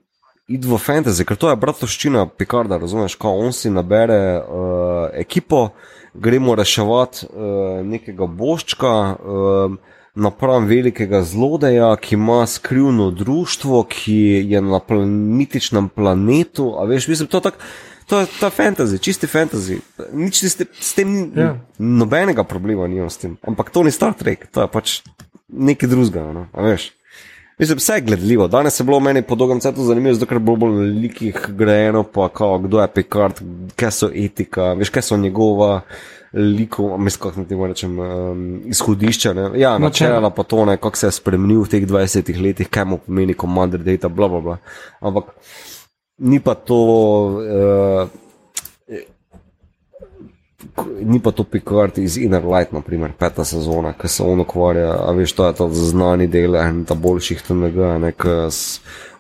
id 0.48 0.66
v 0.66 0.78
fantasy, 0.78 1.26
ker 1.28 1.36
to 1.36 1.50
je 1.50 1.60
bratovščina 1.60 2.28
Picarda, 2.38 2.78
razumeš, 2.78 3.16
ko 3.20 3.34
on 3.36 3.54
si 3.54 3.70
nabere 3.70 4.40
uh, 4.40 5.10
ekipo, 5.14 5.70
gremo 6.18 6.56
reševati 6.56 7.28
uh, 7.30 7.86
nekega 7.86 8.28
boščka. 8.28 8.94
Uh, 9.18 9.78
napram 10.18 10.66
velikega 10.66 11.22
zlodeja, 11.22 11.92
ki 12.02 12.16
ima 12.16 12.46
skrivno 12.48 13.12
društvo, 13.12 13.84
ki 13.84 14.18
je 14.50 14.62
na 14.62 14.80
plan 14.80 15.10
mitičnem 15.38 15.90
planetu. 15.90 16.74
A 16.80 16.86
veš, 16.90 17.08
mislim, 17.08 17.28
to, 17.30 17.40
tak, 17.40 17.60
to 18.10 18.20
je 18.20 18.28
ta 18.40 18.50
fantasy, 18.50 18.98
čisti 18.98 19.28
fantasy. 19.28 19.80
Nič 20.14 20.44
s, 20.44 20.56
te, 20.56 20.66
s 20.80 20.96
tem 20.98 21.14
ni 21.14 21.28
ja. 21.36 21.54
nobenega 21.78 22.44
problema, 22.44 22.88
nimam 22.88 23.10
s 23.10 23.22
tem. 23.22 23.38
Ampak 23.48 23.70
to 23.70 23.84
ni 23.84 23.94
Star 23.94 24.18
Trek, 24.18 24.50
to 24.52 24.66
je 24.66 24.72
pač 24.74 25.02
nekaj 25.54 25.90
drugega. 25.90 26.26
No? 26.34 26.48
Mislim, 27.58 27.78
vse 27.78 27.94
je 27.94 28.02
gledljivo. 28.02 28.48
Danes 28.48 28.80
je 28.80 28.84
bilo 28.84 29.00
meni 29.00 29.22
po 29.22 29.36
dolgem 29.36 29.60
času 29.62 29.84
zanimivo, 29.84 30.14
zato 30.14 30.26
ker 30.26 30.40
bilo 30.40 30.58
bolj 30.58 30.90
likih 31.02 31.46
grejeno, 31.50 32.04
pa 32.04 32.30
kao, 32.30 32.60
kdo 32.60 32.82
je 32.82 32.88
Picard, 32.88 33.42
kaj 33.76 33.92
so 33.92 34.10
etika, 34.14 34.74
veš, 34.74 34.90
kaj 34.90 35.02
so 35.02 35.18
njegova 35.18 35.82
liko, 36.34 36.98
mislim, 36.98 37.22
kako 37.22 37.44
ti 37.44 37.56
rečem, 37.68 38.00
um, 38.00 38.62
izhodišča. 38.66 39.34
Ne? 39.34 39.50
Ja, 39.60 39.78
načela 39.78 40.30
pa 40.30 40.44
to, 40.44 40.66
kako 40.66 40.98
se 40.98 41.08
je 41.08 41.12
spremenil 41.12 41.62
v 41.62 41.70
teh 41.70 41.88
20 41.88 42.42
letih, 42.42 42.70
kaj 42.70 42.86
mu 42.86 42.98
pomeni 42.98 43.34
commander 43.34 43.80
data, 43.84 44.10
bla, 44.10 44.28
bla, 44.28 44.42
bla. 44.42 44.58
Ampak 45.00 45.24
ni 46.18 46.40
pa 46.40 46.56
to. 46.56 46.84
Uh, 48.06 48.27
Ni 50.86 51.20
pa 51.20 51.32
to 51.32 51.44
Picard 51.44 51.98
iz 51.98 52.18
Inner 52.18 52.46
Light, 52.46 52.72
naprimer, 52.72 53.12
peta 53.18 53.46
sezona, 53.46 53.96
ki 53.98 54.08
se 54.08 54.24
on 54.24 54.44
ukvarja, 54.44 54.92
a 55.08 55.12
veš, 55.18 55.34
to 55.34 55.48
je 55.48 55.56
ta 55.58 55.68
znani 55.74 56.28
del, 56.30 56.56
en 56.60 56.84
ta 56.86 56.94
boljših 56.94 57.42
TNG, 57.48 58.12
ki 58.22 58.36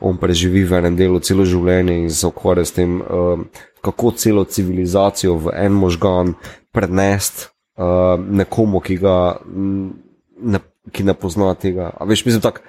on 0.05 0.19
preživi 0.21 0.63
v 0.67 0.77
enem 0.81 0.99
delu 0.99 1.19
celo 1.19 1.45
življenje 1.49 1.97
in 2.03 2.13
se 2.13 2.29
ukvarja 2.29 2.65
s 2.65 2.77
tem, 2.77 2.99
uh, 3.01 3.41
kako 3.81 4.13
celo 4.21 4.45
civilizacijo 4.45 5.37
v 5.47 5.55
en 5.57 5.73
možgan 5.73 6.35
prenesti 6.75 7.49
uh, 7.81 8.21
nekomu, 8.21 8.83
ki 8.85 8.99
ga 9.01 9.17
ne, 9.47 10.61
ki 10.93 11.09
ne 11.09 11.17
pozna 11.17 11.53
tega. 11.57 11.89
A 11.97 12.05
veš, 12.05 12.25
mislim, 12.27 12.45
tak, 12.45 12.61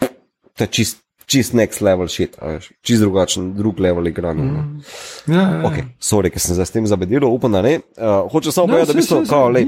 to 0.00 0.64
je 0.64 0.70
čist, 0.70 1.03
čist 1.26 1.54
next 1.56 1.82
level 1.84 2.08
shit, 2.08 2.36
čist 2.82 3.02
drugačen, 3.02 3.52
drug 3.58 3.80
level 3.80 4.06
igranja. 4.08 4.44
Mm. 4.44 4.82
Ja, 5.26 5.34
ja, 5.34 5.48
ja. 5.50 5.62
Ok, 5.68 5.78
sorry, 6.00 6.32
ker 6.32 6.42
sem 6.42 6.56
zdaj 6.58 6.68
s 6.68 6.74
tem 6.74 6.88
zabediral, 6.90 7.32
upam, 7.32 7.54
da 7.54 7.62
ne. 7.64 7.78
Uh, 7.96 8.24
hoče 8.32 8.52
samo 8.52 8.66
no, 8.66 8.74
povedati, 8.74 8.96
da 8.96 9.00
bi 9.00 9.06
to, 9.08 9.22
kao, 9.30 9.48
lej, 9.48 9.66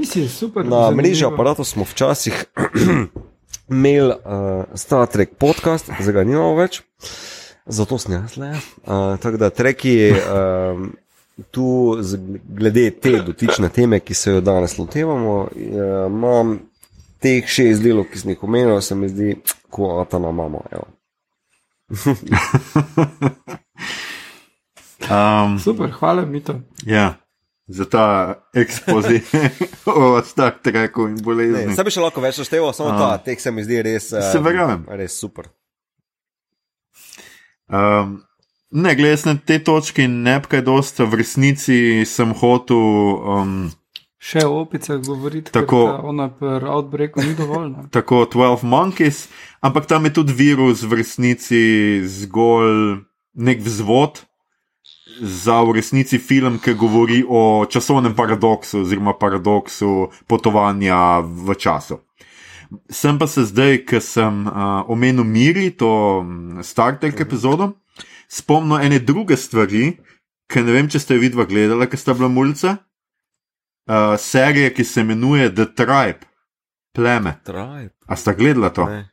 na 0.69 0.83
mreži 0.91 1.25
aparatov 1.25 1.65
smo 1.65 1.87
včasih 1.87 2.45
imeli 3.69 4.13
uh, 4.13 4.63
Star 4.75 5.07
Trek 5.07 5.35
podcast, 5.39 5.91
zdaj 5.99 6.13
ga 6.13 6.23
nimamo 6.23 6.55
več. 6.55 6.81
Zato 7.67 7.97
sem 7.99 8.13
jaz 8.15 8.37
le. 8.39 8.53
Uh, 8.53 9.17
tako 9.19 9.37
da 9.37 9.49
treki 9.49 9.97
um, 10.13 10.93
tu, 11.51 11.97
glede 12.47 12.89
te 12.91 13.17
dotične 13.25 13.69
teme, 13.69 13.99
ki 13.99 14.13
se 14.13 14.37
jo 14.37 14.41
danes 14.41 14.77
lotevamo, 14.77 15.47
imam 16.07 16.57
teh 17.21 17.47
šest 17.49 17.83
delov, 17.83 18.07
ki 18.11 18.21
sem 18.21 18.33
jih 18.33 18.45
omenil, 18.47 18.79
se 18.81 18.95
mi 18.95 19.09
zdi, 19.11 19.35
kot 19.73 20.13
da 20.13 20.21
imamo. 20.21 20.63
Um, 25.09 25.59
Super, 25.59 25.91
hvala 25.99 26.25
mi 26.25 26.43
to. 26.43 26.59
Ja. 26.85 27.13
Za 27.67 27.85
ta 27.85 28.35
ekspozi 28.55 29.21
o 29.85 30.21
Star 30.23 30.53
Treku 30.63 31.07
in 31.07 31.17
bolezni. 31.23 31.75
Sam 31.75 31.85
bi 31.87 31.91
še 31.91 32.03
lahko 32.03 32.21
več 32.23 32.37
našteval, 32.39 32.71
samo 32.75 32.95
ta, 32.95 33.17
teh 33.23 33.39
se 33.39 33.51
mi 33.51 33.63
zdi 33.63 33.81
res, 33.83 34.07
se 34.11 34.39
verjamem. 34.39 34.85
res 34.99 35.19
super. 35.19 35.45
Um, 37.67 38.23
ne, 38.71 38.95
glede 38.95 39.19
na 39.27 39.35
te 39.35 39.59
točke, 39.59 40.07
ne 40.07 40.39
kaj 40.43 40.63
dosta, 40.63 41.03
v 41.03 41.19
resnici 41.19 42.05
sem 42.07 42.31
hotel. 42.39 42.79
Um, 43.35 43.67
Še 44.17 44.41
o 44.49 44.55
opicah 44.63 44.97
govoriti, 45.05 45.51
tako 45.53 45.83
da 45.91 45.97
ona 46.01 46.25
per 46.33 46.65
outbreaku 46.65 47.21
ni 47.21 47.35
dovolj. 47.37 47.67
Ne? 47.69 47.83
Tako 47.97 48.25
12 48.33 48.65
monkeys, 48.65 49.27
ampak 49.61 49.85
tam 49.85 50.09
je 50.09 50.15
tudi 50.17 50.33
virus 50.33 50.81
v 50.81 51.03
resnici 51.03 51.61
zgolj 52.01 53.03
nek 53.37 53.61
vzvod 53.61 54.23
za 55.21 55.61
v 55.61 55.77
resnici 55.77 56.17
film, 56.17 56.57
ki 56.57 56.73
govori 56.73 57.21
o 57.21 57.65
časovnem 57.69 58.15
paradoksu 58.17 58.81
oziroma 58.81 59.13
paradoksu 59.17 60.09
potovanja 60.27 61.21
v 61.21 61.53
času. 61.57 62.01
Sem 62.89 63.17
pa 63.17 63.27
se 63.27 63.45
zdaj, 63.47 63.85
ker 63.87 64.01
sem 64.03 64.43
uh, 64.45 64.83
omenil 64.91 65.23
Miri, 65.23 65.71
to 65.71 66.25
Star 66.61 66.97
Trek 66.99 67.21
epizodo, 67.21 67.77
spomnil 68.27 68.83
ene 68.83 68.99
druge 68.99 69.37
stvari, 69.37 69.95
ki 70.51 70.63
ne 70.63 70.75
vem, 70.75 70.89
če 70.91 70.99
ste 70.99 71.15
jo 71.15 71.23
vidva 71.23 71.47
gledala, 71.47 71.87
ker 71.87 71.99
sta 71.99 72.17
bila 72.17 72.27
mulca. 72.31 72.77
Uh, 73.87 74.19
serija, 74.19 74.69
ki 74.69 74.83
se 74.83 75.01
imenuje 75.01 75.47
The 75.55 75.65
Tribe, 75.65 76.27
pleme. 76.95 77.39
Tribe. 77.43 77.93
A 78.07 78.15
sta 78.15 78.33
gledala 78.33 78.69
to? 78.69 78.85
Ne. 78.85 79.09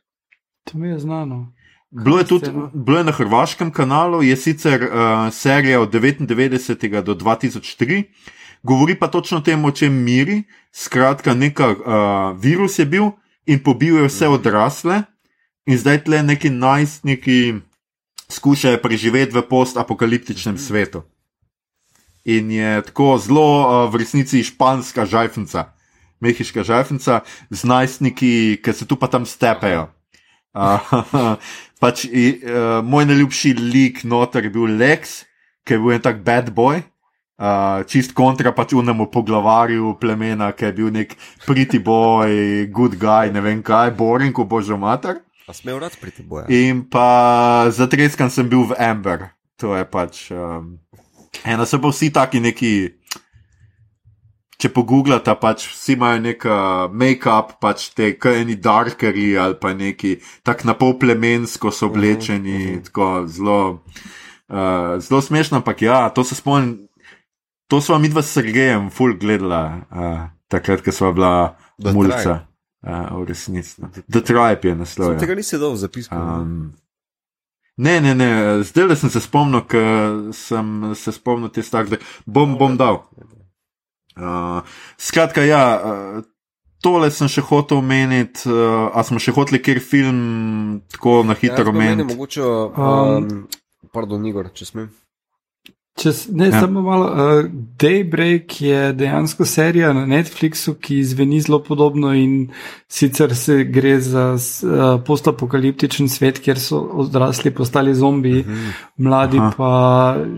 To 0.63 0.77
mi 0.77 0.87
je 0.87 0.99
znano. 0.99 1.53
Bilo 1.91 2.17
je 2.17 2.25
tudi 2.27 2.51
bilo 2.73 2.97
je 2.97 3.03
na 3.03 3.11
hrvaškem 3.11 3.71
kanalu, 3.71 4.23
je 4.23 4.35
sicer 4.37 4.83
uh, 4.83 4.89
serija 5.31 5.81
od 5.81 5.93
99 5.93 7.01
do 7.01 7.15
2003, 7.15 8.03
govori 8.63 8.99
pa 8.99 9.07
točno 9.07 9.37
o 9.37 9.41
tem, 9.41 9.65
o 9.65 9.71
čem 9.71 9.93
miri. 10.03 10.43
Skratka, 10.71 11.33
neka 11.33 11.69
uh, 11.69 11.77
virus 12.41 12.79
je 12.79 12.85
bil, 12.85 13.11
in 13.45 13.63
pobil 13.63 13.97
je 13.97 14.09
vse 14.09 14.27
odrasle, 14.27 15.03
in 15.65 15.77
zdaj 15.77 16.03
tle 16.03 16.23
neki 16.23 16.49
najstniki 16.49 17.53
skušajo 18.29 18.81
preživeti 18.81 19.37
v 19.37 19.41
post-apokaliptičnem 19.41 20.57
svetu. 20.57 21.03
In 22.25 22.49
je 22.49 22.81
tako 22.89 23.17
zelo 23.21 23.47
v 23.93 24.01
resnici 24.01 24.41
španska 24.41 25.05
žajfnica, 25.05 25.69
mehiška 26.25 26.65
žajfnica, 26.65 27.21
z 27.53 27.61
najstniki, 27.69 28.33
ki 28.65 28.73
se 28.73 28.87
tu 28.89 28.97
pa 28.97 29.07
tam 29.07 29.29
stepejo. 29.29 29.91
Uh, 30.55 30.81
pač, 31.83 32.07
uh, 32.09 32.81
moj 32.81 33.05
najljubši 33.11 33.53
lik 33.59 34.03
noter 34.07 34.49
je 34.49 34.53
bil 34.55 34.73
Lex, 34.79 35.21
ki 35.67 35.77
je 35.77 35.81
bil 35.83 35.97
en 35.97 36.01
tak 36.01 36.25
bad 36.25 36.49
boy, 36.49 36.81
Uh, 37.35 37.83
čist 37.83 38.13
kontra 38.15 38.53
pač 38.55 38.71
unemu 38.79 39.09
poglavarju 39.11 39.97
plemena, 39.99 40.53
ki 40.55 40.69
je 40.69 40.75
bil 40.77 40.91
nek 40.95 41.17
pretty 41.43 41.81
boy, 41.83 42.63
good 42.71 42.95
guy, 42.95 43.27
ne 43.27 43.43
vem 43.43 43.59
kaj, 43.59 43.91
boring, 43.91 44.31
ko 44.31 44.45
božjo 44.47 44.77
mater. 44.79 45.19
A 45.43 45.51
smel 45.51 45.81
rad 45.83 45.91
priti 45.99 46.23
boja. 46.23 46.47
In 46.47 46.85
pa 46.87 47.67
zatreskan 47.75 48.31
sem 48.31 48.47
bil 48.47 48.63
v 48.71 48.79
Amber. 48.79 49.35
To 49.59 49.75
je 49.75 49.83
pač. 49.83 50.31
Um, 50.31 50.79
eno 51.45 51.65
so 51.65 51.81
pa 51.81 51.91
vsi 51.93 52.11
taki 52.13 52.41
neki. 52.43 52.75
Če 54.55 54.69
pogooglate, 54.71 55.33
pač 55.35 55.65
vsi 55.67 55.97
imajo 55.97 56.19
nek 56.23 56.45
make-up, 56.95 57.57
pač 57.59 57.89
te 57.91 58.13
kajni 58.15 58.55
darkeri 58.63 59.33
ali 59.35 59.57
pa 59.59 59.73
neki 59.75 60.13
tak 60.47 60.63
na 60.63 60.77
pol 60.79 60.93
plemensko 60.95 61.73
so 61.75 61.89
oblečeni, 61.89 62.55
uh 62.55 62.71
-huh. 62.71 62.85
tako 62.85 63.27
zelo, 63.27 63.59
uh, 64.47 64.95
zelo 65.03 65.21
smešno, 65.21 65.57
ampak 65.57 65.81
ja, 65.81 66.09
to 66.09 66.23
se 66.23 66.35
spomnim. 66.35 66.87
To 67.67 67.81
smo 67.81 67.99
mi 67.99 68.09
dva 68.09 68.21
s 68.21 68.31
Sergejem 68.31 68.89
ful 68.89 69.17
gledala, 69.19 69.81
uh, 69.91 70.29
takrat, 70.47 70.81
ko 70.81 70.91
smo 70.91 71.13
bila 71.13 71.57
The 71.83 71.91
mulca. 71.91 72.47
Uh, 72.85 73.21
v 73.21 73.25
resnici. 73.25 73.81
no. 73.81 73.89
The 73.89 74.21
Tribe 74.21 74.69
je 74.69 74.75
naslov. 74.75 75.13
ja. 75.13 75.19
Tega 75.19 75.35
nisi 75.35 75.57
dal 75.57 75.73
v 75.73 75.77
zapis. 75.77 76.05
Um, 76.11 76.77
ne, 77.77 78.01
ne, 78.01 78.13
ne, 78.15 78.29
zdaj 78.63 78.87
le 78.87 78.95
sem 78.95 79.11
se 79.11 79.21
spomnil, 79.23 79.65
ker 79.67 80.31
sem 80.35 80.93
se 80.95 81.11
spomnil 81.15 81.51
te 81.53 81.61
da 81.61 81.99
bom, 82.25 82.57
bom 82.57 82.77
dal. 82.77 83.03
Uh, 84.15 84.63
skratka, 84.97 85.43
ja, 85.43 85.63
uh, 85.75 86.23
tole 86.79 87.09
sem 87.11 87.27
še 87.27 87.43
hotel 87.43 87.81
omeniti, 87.81 88.47
uh, 88.47 88.87
a 88.95 89.03
smo 89.03 89.19
še 89.19 89.35
hoteli 89.35 89.59
kjer 89.59 89.81
film 89.83 90.81
tako 90.91 91.23
na 91.27 91.35
hitro 91.35 91.73
meni 91.73 91.99
omeniti. 91.99 92.13
mogoče, 92.13 92.41
um, 92.41 93.47
pardon, 93.91 94.23
Igor, 94.25 94.53
če 94.55 94.69
smem. 94.71 94.93
Če, 95.95 96.11
s- 96.11 96.27
ne, 96.27 96.47
Ja. 96.47 96.59
samo 96.59 96.81
malo. 96.81 97.05
Uh, 97.05 97.45
Daybreak 97.79 98.61
je 98.61 98.93
dejansko 98.93 99.45
serija 99.45 99.93
na 99.93 100.05
Netflixu, 100.05 100.73
ki 100.75 101.03
zveni 101.03 101.39
zelo 101.39 101.63
podobno 101.63 102.11
in 102.13 102.49
sicer 102.85 103.35
se 103.35 103.63
gre 103.63 103.99
za 103.99 104.33
uh, 104.33 104.99
postapokaliptičen 105.01 106.09
svet, 106.09 106.39
kjer 106.39 106.59
so 106.59 106.79
odrasli 106.95 107.51
postali 107.51 107.95
zombiji, 107.95 108.43
Mhm, 108.43 108.67
mladi 108.97 109.37
Aha. 109.37 109.51
Pa 109.57 109.71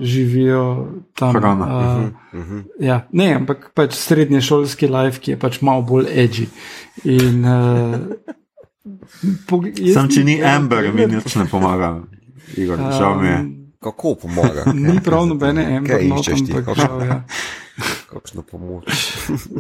živijo 0.02 0.88
tam. 1.16 1.34
Hrana. 1.34 1.66
Uh, 1.68 2.40
mhm. 2.40 2.60
ja, 2.80 3.08
ne, 3.12 3.34
ampak 3.34 3.72
pač 3.74 3.94
srednje 3.94 4.42
šolski 4.42 4.88
life, 4.88 5.20
ki 5.20 5.32
je 5.32 5.40
pač 5.40 5.62
malo 5.62 5.82
bolj 5.82 6.06
edgy. 6.08 6.48
In, 7.04 7.46
uh, 7.46 7.98
jaz 9.76 9.94
Sam, 9.94 10.10
če 10.10 10.24
ni 10.24 10.44
Amber, 10.44 10.94
mi 10.94 11.08
nič 11.08 11.36
ne 11.36 11.46
pomaga. 11.46 12.04
Igor, 12.56 12.78
žal 12.78 13.22
mi 13.22 13.28
je. 13.28 13.40
Um, 13.40 13.57
Kako 13.80 14.16
pomaga? 14.16 14.66
Ni 14.88 15.00
prav 15.04 15.26
nobene 15.26 15.82
iščeš 15.82 16.46
ti? 16.46 16.54
ampak 16.54 16.76
žal, 16.76 17.02
ja. 17.02 17.24
Kakšno 18.12 18.42
pomoč. 18.42 18.86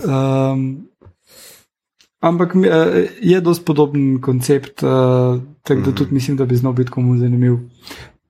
Um, 0.03 0.87
ampak 2.19 2.55
eh, 2.57 3.07
je 3.21 3.41
dosti 3.41 3.65
podoben 3.65 4.21
koncept, 4.21 4.83
uh, 4.83 4.89
tako 5.63 5.81
da 5.81 5.87
Mhm. 5.87 5.95
tudi 5.95 6.13
mislim, 6.13 6.37
da 6.37 6.45
bi 6.45 6.55
znal 6.55 6.73
biti 6.73 6.91
komu 6.91 7.17
zanimiv. 7.17 7.57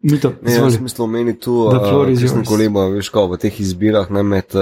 Mi 0.01 0.19
to, 0.19 0.34
Ne, 0.41 0.53
jaz 0.53 0.80
mislil 0.80 1.03
omeniti 1.03 1.39
tu, 1.39 1.69
is 2.09 2.19
ki 2.22 2.27
sem 2.27 2.43
koleba, 2.45 2.85
veš, 2.88 3.09
kao, 3.09 3.27
v 3.27 3.38
teh 3.38 3.61
izbirah 3.61 4.11
ne, 4.11 4.23
med 4.23 4.45
uh, 4.53 4.61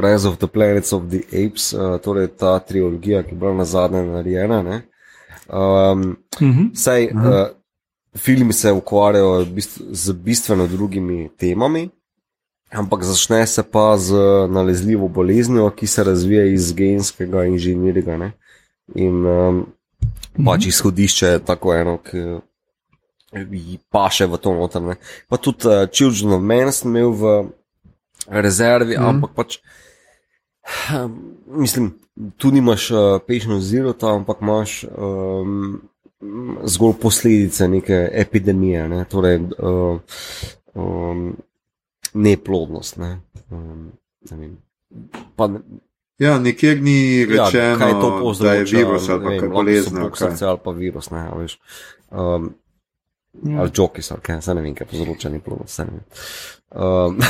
Rise 0.00 0.28
of 0.28 0.36
the 0.36 0.46
Planets 0.46 0.92
of 0.92 1.02
the 1.10 1.20
Apes, 1.28 1.72
uh, 1.72 1.98
torej 1.98 2.28
ta 2.28 2.58
trilogija, 2.58 3.22
ki 3.22 3.34
je 3.34 3.38
bila 3.38 3.54
na 3.54 3.64
zadnje 3.64 4.02
narejena. 4.02 4.62
Ne. 4.62 4.82
Um, 5.48 6.16
Mhm. 6.40 6.70
Saj 6.74 7.04
uh, 7.06 7.46
filmi 8.16 8.52
se 8.52 8.72
ukvarjajo 8.72 9.44
bist 9.44 9.80
z 9.90 10.12
bistveno 10.12 10.66
drugimi 10.66 11.30
temami, 11.36 11.88
ampak 12.70 13.02
začne 13.02 13.46
se 13.46 13.62
pa 13.62 13.96
z 13.98 14.12
nalezljivo 14.48 15.08
boleznijo, 15.08 15.70
ki 15.70 15.86
se 15.86 16.04
razvija 16.04 16.44
iz 16.46 16.72
genskega 16.72 17.44
inženirja. 17.44 18.16
ne. 18.16 18.32
In 18.94 19.26
um, 19.26 19.66
pač 20.46 20.66
izhodišče 20.66 21.26
je 21.26 21.38
tako 21.38 21.74
eno, 21.74 21.98
ki 21.98 22.18
ji 23.52 23.78
paše 23.90 24.26
v 24.26 24.36
to 24.36 24.54
notrne. 24.54 24.96
Pa 25.28 25.36
tudi 25.36 25.66
uh, 25.66 25.88
Children 25.88 26.32
of 26.32 26.42
Men 26.42 26.72
sem 26.72 26.90
imel 26.90 27.10
v 27.10 27.48
rezervi, 28.28 28.96
Mhm. 28.96 29.04
ampak 29.04 29.30
pač. 29.34 29.58
hm, 30.88 31.10
Mislim, 31.46 31.94
tu 32.36 32.50
nimaš 32.50 32.90
uh, 32.90 32.98
pešno 33.26 33.60
zelo, 33.60 33.94
ampak 34.02 34.38
imaš 34.40 34.84
um, 34.84 35.80
zgolj 36.64 36.94
posledice 37.00 37.68
neke 37.68 38.08
epidemije, 38.12 38.88
ne? 38.88 39.04
torej 39.04 39.40
uh, 39.58 39.98
um, 40.74 41.36
neplodnost. 42.14 42.96
Ne? 42.96 43.20
Um, 43.50 43.92
ne 44.30 44.36
vem. 44.36 44.56
pa, 45.36 45.46
ne, 45.46 45.60
Ja, 46.18 46.38
nikjer 46.38 46.82
ni 46.82 47.26
rečeno, 47.26 47.64
ja, 47.64 47.78
kaj 47.78 47.92
to 47.92 48.32
da 48.40 48.52
je 48.52 48.64
virus 48.64 49.08
ali 49.08 49.18
ne 49.18 49.24
pa 49.24 49.30
vem, 49.30 49.40
kaj 49.40 49.48
lahko 49.48 49.48
so 49.48 49.54
bolezen. 49.54 49.92
ali 49.92 49.94
kaj. 49.94 50.04
boksarci 50.08 50.44
Ali 50.44 50.58
pa 50.64 50.70
virus, 50.70 51.10
ne, 51.10 51.18
a 51.18 51.34
veš. 51.36 51.58
Um, 52.10 52.54
Ja. 53.44 53.60
ali 53.60 53.70
jokis, 53.74 54.10
ali 54.10 54.20
kaj, 54.20 54.40
saj 54.42 54.54
ne 54.54 54.62
vem, 54.62 54.74
kaj 54.74 54.86
povzroča 54.86 55.28
neplodnost. 55.28 55.74
saj 55.74 55.86
ne 55.86 55.92
vem. 55.92 56.04
Um, 56.70 57.18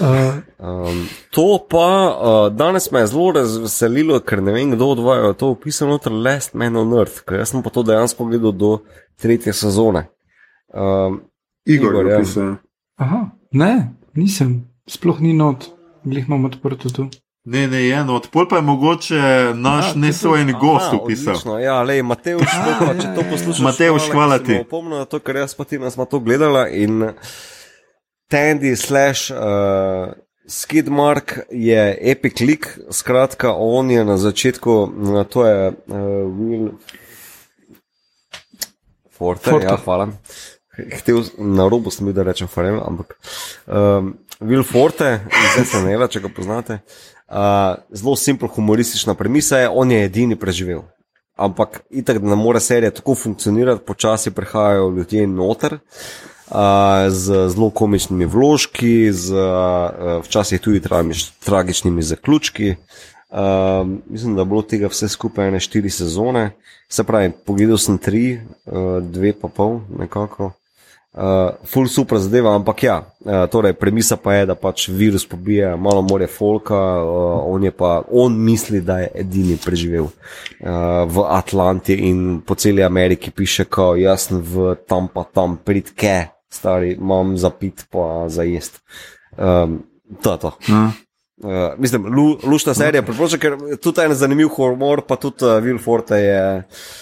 Um, 0.60 1.08
to 1.30 1.66
pa 1.70 1.86
uh, 2.20 2.56
danes 2.56 2.90
me 2.90 3.00
je 3.00 3.06
zelo 3.06 3.30
razveselilo, 3.32 4.20
ker 4.20 4.42
ne 4.42 4.52
vem, 4.52 4.70
kdo 4.70 4.86
od 4.92 4.98
vaju 4.98 5.30
je 5.30 5.36
to 5.36 5.48
opisal, 5.50 5.88
noter 5.88 6.12
Last 6.12 6.54
Man 6.54 6.76
on 6.76 6.92
Earth, 6.98 7.22
ker 7.24 7.38
jaz 7.40 7.54
sem 7.54 7.62
pa 7.62 7.72
to 7.72 7.82
dejansko 7.82 8.26
gledal 8.28 8.52
do 8.52 8.70
tretje 9.16 9.52
sezone. 9.52 10.04
Um, 10.68 11.22
Igor, 11.64 11.94
Igor, 11.94 12.06
Igor 12.06 12.26
ja. 12.36 12.42
ja. 12.42 12.56
aha, 12.96 13.20
ne, 13.52 13.72
nisem, 14.14 14.68
sploh 14.88 15.20
ni 15.20 15.32
not, 15.32 15.70
glih 16.04 16.28
imam 16.28 16.44
odprto 16.44 16.92
tu. 16.92 17.08
Ne, 17.50 17.66
ne, 17.66 17.88
eno 17.90 18.14
od 18.14 18.28
pol 18.30 18.46
pa 18.48 18.56
je 18.56 18.62
mogoče 18.62 19.20
naš 19.54 19.84
Aha, 19.84 19.98
nesojen 19.98 20.52
gost 20.60 20.92
upisal. 21.02 21.32
Odlično, 21.32 21.58
ja, 21.58 21.82
lej, 21.82 22.02
Mateuš, 22.02 22.46
to 22.46 22.74
pa, 22.78 22.92
če 22.94 23.08
to 23.08 23.20
ja, 23.20 23.24
ja. 23.24 23.30
poslušaš, 23.30 23.62
Matevž, 23.64 24.06
hvala 24.12 24.38
ti. 24.38 24.58
Pomno 24.70 25.00
na 25.00 25.04
to, 25.04 25.18
ker 25.18 25.40
jaz 25.42 25.56
pa 25.58 25.66
ti 25.66 25.78
nas 25.82 25.96
smo 25.98 26.06
to 26.06 26.20
gledala 26.22 26.68
in 26.68 27.10
Tandy 28.30 28.76
slash 28.78 29.34
uh, 29.34 30.14
Skidmark 30.46 31.38
je 31.50 31.98
epic 32.12 32.40
lik, 32.40 32.70
skratka, 32.90 33.50
on 33.58 33.90
je 33.90 34.04
na 34.04 34.18
začetku, 34.18 34.78
uh, 34.86 35.20
to 35.26 35.46
je 35.46 35.68
uh, 35.68 35.98
Will 36.38 36.70
Forte, 39.10 39.50
Forte. 39.50 39.66
ja, 39.66 39.78
hvala. 39.84 40.12
Htel, 41.00 41.24
na 41.38 41.66
robu 41.66 41.90
sem 41.90 42.06
bil, 42.06 42.14
da 42.14 42.22
rečem 42.22 42.48
Farem, 42.48 42.78
ampak 42.78 43.18
um, 43.66 44.14
Will 44.38 44.62
Forte 44.62 45.16
iz 45.26 45.64
SNL, 45.66 46.06
če 46.06 46.22
ga 46.22 46.30
poznate. 46.30 46.84
Uh, 46.86 47.10
zelo 47.92 48.16
simpel, 48.16 48.48
humoristična 48.48 49.14
premisa 49.14 49.58
je, 49.58 49.68
on 49.68 49.90
je 49.90 50.04
edini 50.04 50.36
preživel. 50.36 50.82
Ampak 51.36 51.80
itak, 51.90 52.18
da 52.18 52.28
ne 52.28 52.36
more 52.36 52.60
serija 52.60 52.90
tako 52.90 53.14
funkcionirati, 53.14 53.84
počasi 53.86 54.30
prihajajo 54.30 54.90
ljudje 54.90 55.26
noter. 55.26 55.78
Uh, 56.50 56.56
z 57.08 57.48
zelo 57.48 57.70
komičnimi 57.70 58.26
vložki, 58.26 59.12
z 59.12 59.30
uh, 59.30 60.24
včasih 60.24 60.60
tudi 60.60 60.80
tragič, 60.80 61.30
tragičnimi 61.44 62.02
zaključki. 62.02 62.74
Uh, 63.30 63.86
mislim, 64.06 64.34
da 64.34 64.42
je 64.42 64.46
bilo 64.46 64.62
tega 64.62 64.90
vse 64.90 65.08
skupaj 65.08 65.48
ene 65.48 65.60
štiri 65.60 65.90
sezone, 65.90 66.50
se 66.88 67.04
pravi, 67.04 67.30
pogledal 67.46 67.78
sem 67.78 67.98
tri, 67.98 68.40
uh, 68.66 68.98
dve 68.98 69.32
pa 69.32 69.48
pol, 69.48 69.78
nekako. 69.98 70.50
Uh, 71.10 71.58
full 71.66 71.88
super 71.90 72.20
zadeva, 72.22 72.52
ampak 72.54 72.82
ja, 72.86 73.00
uh, 73.02 73.42
torej 73.50 73.72
premisa 73.74 74.14
pa 74.14 74.36
je, 74.36 74.44
da 74.46 74.54
pač 74.54 74.84
virus 74.94 75.24
pobije 75.26 75.72
malo 75.74 76.04
more 76.06 76.28
folka, 76.30 76.78
uh, 76.78 77.50
on 77.50 77.66
je 77.66 77.72
pa, 77.74 78.04
on 78.14 78.36
misli, 78.38 78.78
da 78.80 79.00
je 79.02 79.08
edini 79.24 79.56
preživel 79.58 80.06
uh, 80.06 80.14
v 81.10 81.24
Atlanti 81.26 81.96
in 82.06 82.38
po 82.46 82.54
celi 82.54 82.86
Ameriki 82.86 83.34
piše, 83.34 83.66
kao 83.66 83.98
jaz 83.98 84.28
sem 84.28 84.38
v 84.38 84.76
tam 84.86 85.10
pa 85.10 85.26
tam 85.26 85.58
pridke, 85.58 86.30
stari, 86.46 86.94
imam 86.94 87.34
za 87.34 87.50
pit 87.50 87.88
pa 87.90 88.30
za 88.30 88.46
jest. 88.46 88.78
Um, 89.34 89.82
to 90.22 90.32
je 90.32 90.38
to. 90.38 90.56
Ja. 90.70 90.86
Uh, 91.42 91.74
mislim, 91.78 92.06
lu, 92.06 92.38
lušna 92.46 92.74
serija, 92.74 93.02
priporočam, 93.02 93.42
ker 93.42 93.58
tudi 93.82 94.06
en 94.06 94.14
zanimiv 94.14 94.54
humor, 94.54 95.02
pa 95.02 95.18
tudi 95.18 95.42
uh, 95.42 95.58
Will 95.58 95.82
Forte 95.82 96.22
je. 96.22 96.42
Uh, 96.62 96.98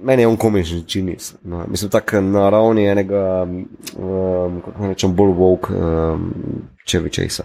meni 0.00 0.22
je 0.22 0.28
on 0.28 0.36
komični 0.36 0.84
činis. 0.88 1.34
No, 1.42 1.64
mislim, 1.68 1.90
tako 1.90 2.20
na 2.20 2.50
ravni 2.50 2.86
enega, 2.86 3.42
um, 3.42 4.62
kako 4.64 4.78
naj 4.78 4.88
rečem, 4.88 5.16
bolj 5.16 5.32
vok, 5.38 5.70
um, 5.70 6.30
če 6.84 7.00
bi 7.00 7.10
česa. 7.10 7.44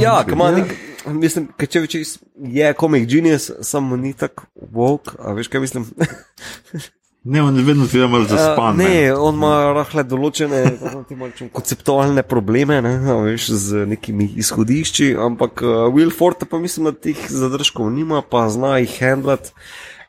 Ja, 0.00 0.24
kama, 0.28 0.50
nek, 0.50 0.74
mislim, 1.06 1.48
ker 1.58 1.68
če 1.68 2.02
je 2.54 2.72
komik 2.78 3.08
genius, 3.10 3.50
samo 3.62 3.96
ni 3.96 4.12
tako 4.12 4.46
vok, 4.72 5.14
a 5.18 5.32
veš 5.34 5.48
kaj 5.48 5.64
mislim? 5.64 5.88
Ne, 7.24 7.42
on 7.42 7.56
je 7.56 7.62
vedno 7.64 7.86
zelo 7.88 8.08
malo 8.08 8.24
zaspan. 8.24 8.74
Uh, 8.74 8.76
ne, 8.76 9.12
on 9.16 9.38
ima 9.38 9.72
rahle 9.72 10.02
določene 10.04 10.58
ti 11.08 11.16
konceptualne 11.52 12.22
probleme, 12.28 12.82
ne, 12.84 12.98
veš, 13.24 13.46
z 13.48 13.86
nekimi 13.88 14.26
izhodišči, 14.42 15.14
ampak 15.16 15.62
uh, 15.64 15.86
Will 15.94 16.12
Forte 16.12 16.44
pa 16.44 16.60
mislim, 16.60 16.90
da 16.90 16.92
teh 16.92 17.22
zadržkov 17.32 17.88
nima, 17.94 18.20
pa 18.20 18.44
zna 18.52 18.76
jih 18.82 18.92
handlat. 19.00 19.54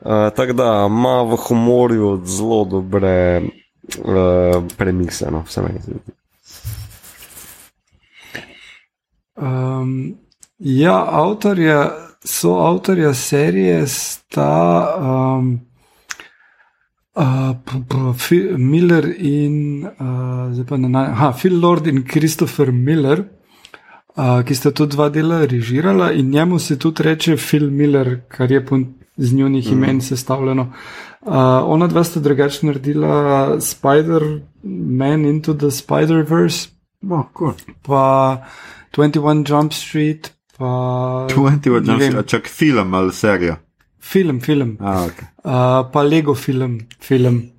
Uh, 0.04 0.28
tako 0.36 0.58
da 0.60 0.68
ima 0.90 1.22
v 1.24 1.40
humorju 1.46 2.10
zelo 2.28 2.66
dobre 2.68 3.16
uh, 3.40 4.60
premise, 4.76 5.32
no, 5.32 5.46
vse 5.48 5.64
meni 5.64 5.84
zdi. 5.86 6.02
Um, 9.40 10.18
ja, 10.60 10.98
avtor 11.00 11.60
je 11.60 11.80
so 12.28 12.58
avtorja 12.60 13.14
serije 13.14 13.88
sta 13.88 14.52
um, 15.00 15.56
uh, 17.16 17.54
p, 17.66 17.72
p, 18.18 18.58
Miller 18.58 19.06
in 19.18 19.86
uh, 20.00 20.78
ne, 20.78 21.00
aha, 21.00 21.34
Phil 21.34 21.60
Lord 21.60 21.88
in 21.88 22.04
Christopher 22.04 22.72
Miller, 22.72 23.26
uh, 24.16 24.42
ki 24.44 24.56
sta 24.56 24.72
tudi 24.72 24.96
dva 24.96 25.10
dela 25.10 25.46
režirala 25.46 26.12
in 26.12 26.30
njemu 26.30 26.60
se 26.60 26.78
tudi 26.80 27.04
reče 27.04 27.38
Phil 27.38 27.72
Miller, 27.72 28.22
kar 28.28 28.52
je 28.52 28.66
po 28.66 28.80
z 29.18 29.34
njunih 29.34 29.72
mm. 29.72 29.74
imen 29.74 30.02
sestavljeno. 30.02 30.74
Uh, 31.22 31.34
ona 31.64 31.88
dva 31.88 32.04
sta 32.04 32.20
drugače 32.20 32.66
naredila 32.66 33.48
Spider-Man 33.60 35.26
into 35.26 35.54
the 35.54 35.72
Spider-Verse. 35.72 36.70
Oh, 37.10 37.26
cool. 37.38 37.54
Pa 37.82 38.46
21 38.98 39.50
Jump 39.50 39.74
Street, 39.74 40.32
pa. 40.58 40.66
21 41.36 41.88
Jump 41.88 42.02
Street, 42.02 42.28
čak 42.28 42.48
film 42.48 42.94
ali 42.94 43.14
serija. 43.14 43.65
Film, 44.06 44.40
film. 44.40 44.78
Ah, 44.80 45.06
okay. 45.06 45.28
uh, 45.44 45.92
pa 45.92 46.02
Lego 46.04 46.36
film. 46.36 46.80
film. 47.02 47.52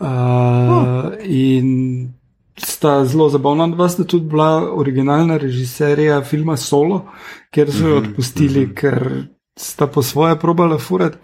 Uh, 0.00 0.06
oh. 0.06 1.12
In 1.26 2.14
sta 2.56 3.04
zelo 3.04 3.28
zabavna, 3.28 3.66
dva 3.66 3.88
sta 3.88 4.04
tudi 4.04 4.28
bila 4.30 4.72
originalna 4.74 5.36
režiserja 5.36 6.22
filma 6.24 6.56
Solo, 6.56 7.02
kjer 7.50 7.72
so 7.72 7.88
jo 7.88 8.00
mhm, 8.00 8.08
odpustili, 8.08 8.60
mm 8.60 8.70
-hmm. 8.70 8.74
ker 8.74 9.24
sta 9.56 9.86
po 9.86 10.02
svoje 10.02 10.38
probala 10.38 10.78
furati. 10.78 11.18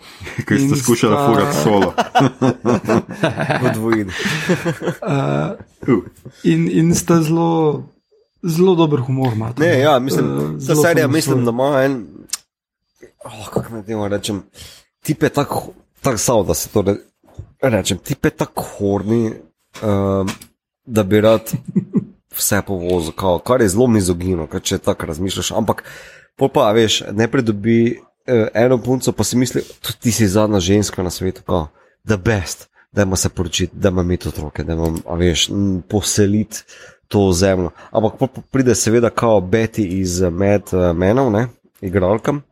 Ker 0.47 0.61
sta 0.61 0.77
skušala 0.77 1.17
sta... 1.17 1.27
furati 1.27 1.57
solo. 1.63 1.93
Podvojili. 3.63 4.11
uh, 5.13 5.95
uh. 5.95 6.03
in, 6.45 6.69
in 6.73 6.95
sta 6.95 7.23
zelo. 7.23 7.83
Zelo 8.43 8.75
dober 8.75 9.01
humor 9.01 9.33
ima. 9.33 9.53
Ne, 9.59 9.79
ja, 9.79 9.99
mislim, 9.99 10.27
uh, 10.57 10.83
serija, 10.83 11.09
mislim, 11.09 11.45
da 11.45 11.51
ima 11.51 11.83
en. 11.83 12.07
Oh, 13.25 13.49
kako 13.53 13.73
naj 13.73 13.83
temu 13.83 14.09
rečem? 14.09 14.43
Tip 15.03 15.23
je 15.23 15.29
tako, 15.29 15.73
tako 16.01 16.19
sav, 16.19 16.45
da 16.47 16.55
se 16.55 16.69
to 16.69 16.83
re, 16.83 16.95
rečem. 17.63 17.99
Tip 17.99 18.25
je 18.25 18.31
tako 18.31 18.63
horni, 18.63 19.33
um, 19.83 20.29
da 20.87 21.03
bi 21.03 21.21
rad 21.21 21.53
vse 22.37 22.63
povozil, 22.67 23.13
kao, 23.13 23.39
kar 23.39 23.61
je 23.61 23.69
zelo 23.69 23.87
mizogino, 23.87 24.49
če 24.63 24.79
tako 24.79 25.07
razmišljaš. 25.07 25.51
Ampak, 25.51 25.85
pa 26.55 26.71
veš, 26.73 27.03
ne 27.13 27.29
pridobi 27.31 27.99
uh, 27.99 28.49
eno 28.55 28.79
punco, 28.83 29.13
pa 29.13 29.25
si 29.25 29.37
misli, 29.37 29.63
da 29.83 29.95
ti 30.01 30.13
si 30.13 30.29
zadnja 30.29 30.61
ženska 30.61 31.03
na 31.03 31.11
svetu, 31.11 31.43
kao, 31.47 31.69
the 32.07 32.17
best, 32.17 32.69
da 32.93 33.03
ima 33.03 33.17
se 33.17 33.29
poročiti, 33.29 33.77
da 33.77 33.89
ima 33.89 34.03
imeti 34.03 34.29
otroke, 34.29 34.65
da 34.65 34.73
ima, 34.73 34.91
veš, 35.17 35.51
poseliti 35.89 36.65
to 37.09 37.33
zemljo. 37.33 37.71
Ampak 37.91 38.19
pa 38.19 38.27
pride 38.51 38.75
seveda 38.75 39.11
kao 39.11 39.41
Betty 39.41 39.87
iz 39.87 40.21
Med 40.21 40.63
uh, 40.73 40.97
Menov, 40.97 41.31
ne, 41.33 41.47
igralkam 41.81 42.43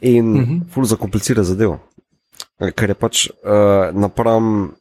in 0.00 0.36
uh 0.36 0.40
mhm. 0.40 0.52
-huh. 0.52 0.60
ful 0.70 0.84
zakomplicira 0.84 1.42
zadevo. 1.42 1.78
Ker 2.74 2.88
je 2.88 2.94
pač 2.94 3.28
uh, 3.28 3.90
napram 3.92 4.74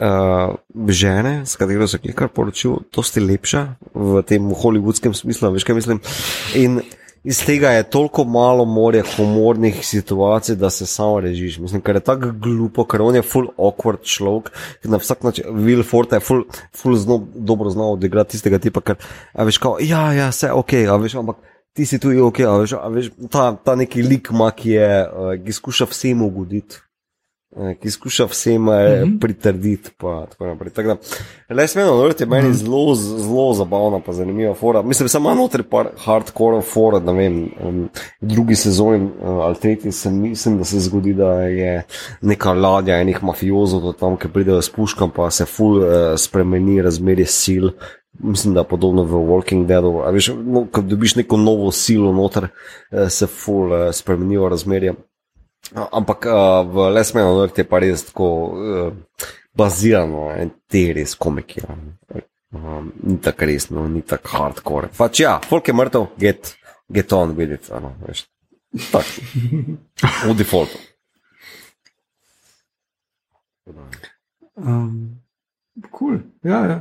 uh, 0.00 0.54
žene, 0.88 1.46
s 1.46 1.56
katero 1.56 1.88
se 1.88 1.98
je 2.02 2.12
kar 2.12 2.28
poročil, 2.28 2.76
dosti 2.94 3.20
lepša 3.20 3.66
v 3.94 4.22
tem 4.22 4.42
hollywoodskem 4.42 5.14
smislu, 5.14 5.50
veš 5.50 5.64
kaj 5.64 5.74
mislim. 5.74 6.00
In 6.54 6.80
iz 7.24 7.40
tega 7.44 7.70
je 7.70 7.82
toliko 7.90 8.24
malo 8.24 8.64
morja 8.64 9.04
humornih 9.16 9.86
situacij, 9.86 10.56
da 10.56 10.70
se 10.70 10.86
samo 10.86 11.20
režiš. 11.20 11.58
Mislim, 11.58 11.80
ker 11.80 11.96
je 11.96 12.00
tako 12.00 12.32
glupo, 12.32 12.84
ker 12.84 13.02
on 13.02 13.14
je 13.14 13.22
full 13.22 13.48
awkward 13.56 14.04
človek, 14.04 14.50
ki 14.82 14.88
na 14.88 15.00
vsak 15.00 15.22
način, 15.22 15.44
Will 15.48 15.82
Forte 15.82 16.16
je 16.16 16.20
full, 16.20 16.44
full 16.76 16.96
zno, 16.96 17.22
dobro 17.34 17.70
znal 17.70 17.92
odigrati 17.92 18.36
tistega 18.36 18.58
tipa, 18.58 18.80
ker, 18.80 19.00
a 19.32 19.44
veš, 19.44 19.58
kao, 19.58 19.78
ja, 19.80 20.12
ja, 20.12 20.28
vse 20.28 20.52
ok, 20.52 20.78
a 20.88 20.96
veš, 20.96 21.18
ampak. 21.22 21.36
Ti 21.74 21.86
si 21.86 21.98
tu, 21.98 22.12
ok, 22.26 22.40
a 22.46 22.56
veš, 22.62 22.76
a 22.78 22.88
veš 22.88 23.10
ta, 23.30 23.48
ta 23.58 23.74
neki 23.74 24.02
lik, 24.02 24.30
ma, 24.30 24.52
ki 24.54 24.76
je, 24.76 24.90
uh, 25.10 25.32
ki 25.42 25.52
skuša 25.52 25.88
vsemu 25.90 26.26
ugoditi. 26.26 26.84
Eh, 27.54 27.74
ki 27.78 27.90
skuša 27.90 28.24
vsem 28.26 28.62
mm 28.62 28.68
-hmm. 28.68 29.18
pritrditi. 29.20 29.90
Le 31.48 31.68
smeno, 31.68 31.96
da 31.96 32.14
je 32.18 32.26
meni 32.26 32.48
mm 32.48 32.52
-hmm. 32.52 32.56
zelo, 32.56 32.94
zelo 32.94 33.54
zabavna, 33.54 34.00
pa 34.06 34.12
zanimiva 34.12 34.54
fora. 34.54 34.82
Mislim, 34.82 35.08
samo 35.08 35.34
notri 35.34 35.62
par 35.62 35.88
hardcore 35.96 36.62
fora, 36.62 36.98
da 36.98 37.12
vem, 37.12 37.48
um, 37.64 37.88
drugi 38.20 38.54
sezon 38.54 39.02
uh, 39.04 39.10
ali 39.22 39.56
tretji 39.56 39.92
se 39.92 40.10
mislim, 40.10 40.58
da 40.58 40.64
se 40.64 40.80
zgodi, 40.80 41.14
da 41.14 41.32
je 41.32 41.82
neka 42.20 42.52
ladja 42.52 43.00
enih 43.00 43.22
mafiozov 43.22 43.92
tam, 43.92 44.16
ki 44.16 44.28
pridejo 44.28 44.62
s 44.62 44.70
puškam, 44.70 45.10
pa 45.10 45.30
se 45.30 45.44
full 45.44 45.78
uh, 45.78 45.84
spremeni 46.16 46.82
razmerje 46.82 47.26
sil. 47.40 47.66
Mislim, 48.18 48.54
da 48.54 48.64
podobno 48.64 49.02
v 49.02 49.18
Walking 49.26 49.66
Deadu. 49.66 50.02
Veš, 50.12 50.28
no, 50.38 50.66
ko 50.72 50.82
dobiš 50.82 51.16
neko 51.16 51.36
novo 51.36 51.72
silo 51.72 52.12
noter, 52.12 52.44
uh, 52.44 53.08
se 53.08 53.26
full 53.26 53.72
uh, 53.72 53.88
spremenijo 53.92 54.48
razmerje. 54.48 54.94
Ampak 55.74 56.26
uh, 56.26 56.34
v 56.70 56.88
Lesmenu 56.94 57.48
je 57.56 57.64
pa 57.64 57.78
res 57.78 58.04
tako 58.04 58.28
uh, 58.44 58.92
bazirano 59.54 60.28
na 60.36 60.46
te 60.68 60.92
res 60.92 61.14
komiki. 61.14 61.62
Um, 62.54 62.92
ni 63.02 63.18
tako 63.20 63.44
resno, 63.44 63.88
ni 63.88 64.02
tako 64.02 64.36
hardcore. 64.36 64.88
Pač 64.96 65.20
ja, 65.24 65.38
folk 65.42 65.68
je 65.68 65.74
mrtev, 65.74 66.06
get, 66.20 66.54
get 66.88 67.12
on, 67.12 67.34
videti. 67.34 67.72
Tako, 68.92 69.08
v 70.28 70.36
defaultu. 70.38 70.78
Um, 74.54 75.23
Cool. 75.74 76.20
Ja, 76.42 76.60
ja. 76.66 76.76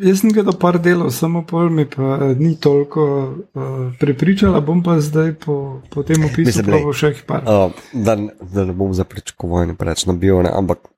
Jaz 0.00 0.22
sem 0.22 0.32
gledal 0.32 0.56
par 0.56 0.78
delov, 0.80 1.10
samo 1.12 1.42
pol 1.44 1.68
mi 1.68 1.84
pa 1.84 2.16
eh, 2.16 2.38
ni 2.40 2.54
toliko 2.56 3.04
uh, 3.36 3.92
prepričala, 4.00 4.62
bom 4.64 4.80
pa 4.82 4.96
zdaj 5.00 5.34
po, 5.44 5.82
po 5.92 6.04
tem 6.08 6.24
opisu 6.24 6.64
lahko 6.64 6.94
še 6.96 7.12
jih 7.12 7.20
par. 7.28 7.44
Uh, 7.44 7.82
da, 7.92 8.16
da 8.40 8.64
ne 8.64 8.72
bom 8.72 8.94
za 8.96 9.04
pričakovanje 9.04 9.76
preveč 9.76 10.06
nabil, 10.08 10.40
ne, 10.46 10.54
ampak 10.56 10.88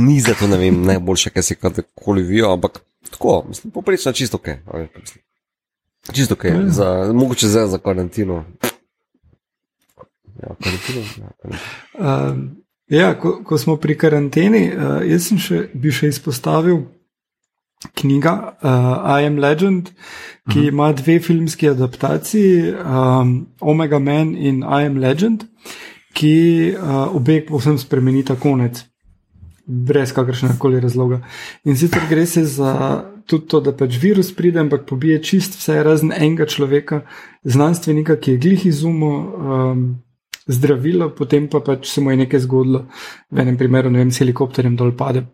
ni 0.00 0.16
za 0.24 0.32
to 0.38 0.48
ne 0.48 0.56
vem, 0.56 0.80
najboljše, 0.88 1.34
kar 1.36 1.44
si 1.44 1.58
kadarkoli 1.60 2.24
vijo, 2.24 2.54
ampak 2.56 2.80
tako, 3.12 3.42
mislim, 3.52 3.76
poprečno 3.76 4.16
čisto 4.16 4.40
ok. 4.40 4.48
Čisto 6.08 6.40
ok, 6.40 6.44
ja. 6.48 6.62
za, 6.72 6.90
mogoče 7.12 7.52
zdaj 7.52 7.68
za 7.76 7.84
karantino. 7.84 8.44
Ja, 10.40 10.56
karantino. 10.56 11.04
Ja, 11.20 11.30
karantino. 11.36 11.60
Um, 12.00 12.46
Ja, 12.88 13.14
ko, 13.18 13.40
ko 13.44 13.58
smo 13.58 13.76
pri 13.82 13.96
karanteni, 13.98 14.68
uh, 14.70 15.00
jaz 15.02 15.32
še, 15.42 15.66
bi 15.74 15.90
še 15.90 16.12
izpostavil 16.12 16.84
knjigo 17.98 18.30
uh, 18.30 19.18
I 19.18 19.26
Am 19.26 19.40
Legend, 19.42 19.90
ki 19.90 19.94
uh 20.48 20.54
mhm. 20.54 20.60
-huh. 20.60 20.68
ima 20.68 20.92
dve 20.92 21.20
filmski 21.20 21.68
adaptaciji, 21.68 22.74
um, 22.74 23.46
Omega 23.60 23.98
Man 23.98 24.36
in 24.36 24.62
I 24.62 24.86
Am 24.86 24.96
Legend, 24.96 25.44
ki 26.14 26.74
uh, 26.78 27.16
obe 27.16 27.40
povsem 27.46 27.78
spremenita 27.78 28.36
konec, 28.36 28.84
brez 29.66 30.12
kakršnega 30.12 30.54
koli 30.58 30.80
razloga. 30.80 31.20
In 31.64 31.76
sicer 31.76 32.02
gre 32.08 32.26
se 32.26 32.44
za. 32.44 33.04
Tudi 33.26 33.46
to, 33.46 33.60
da 33.60 33.72
pač 33.72 33.96
virus 33.98 34.34
pride, 34.34 34.60
ampak 34.60 34.84
pobije 34.86 35.22
čist 35.22 35.56
vse, 35.58 35.82
razen 35.82 36.12
enega 36.12 36.46
človeka, 36.46 37.00
znanstvenika, 37.44 38.16
ki 38.16 38.30
je 38.30 38.38
glih 38.38 38.66
izumil 38.66 39.08
um, 39.10 39.98
zdravilo, 40.46 41.10
potem 41.10 41.48
pa 41.48 41.60
pač 41.60 41.90
se 41.90 42.00
mu 42.00 42.10
je 42.10 42.16
nekaj 42.16 42.40
zgodilo, 42.46 42.86
v 43.30 43.42
enem 43.42 43.56
primeru, 43.58 43.90
ne 43.90 43.98
vem, 43.98 44.10
s 44.10 44.22
helikopterjem 44.22 44.76
dol 44.76 44.94
pade. 44.96 45.26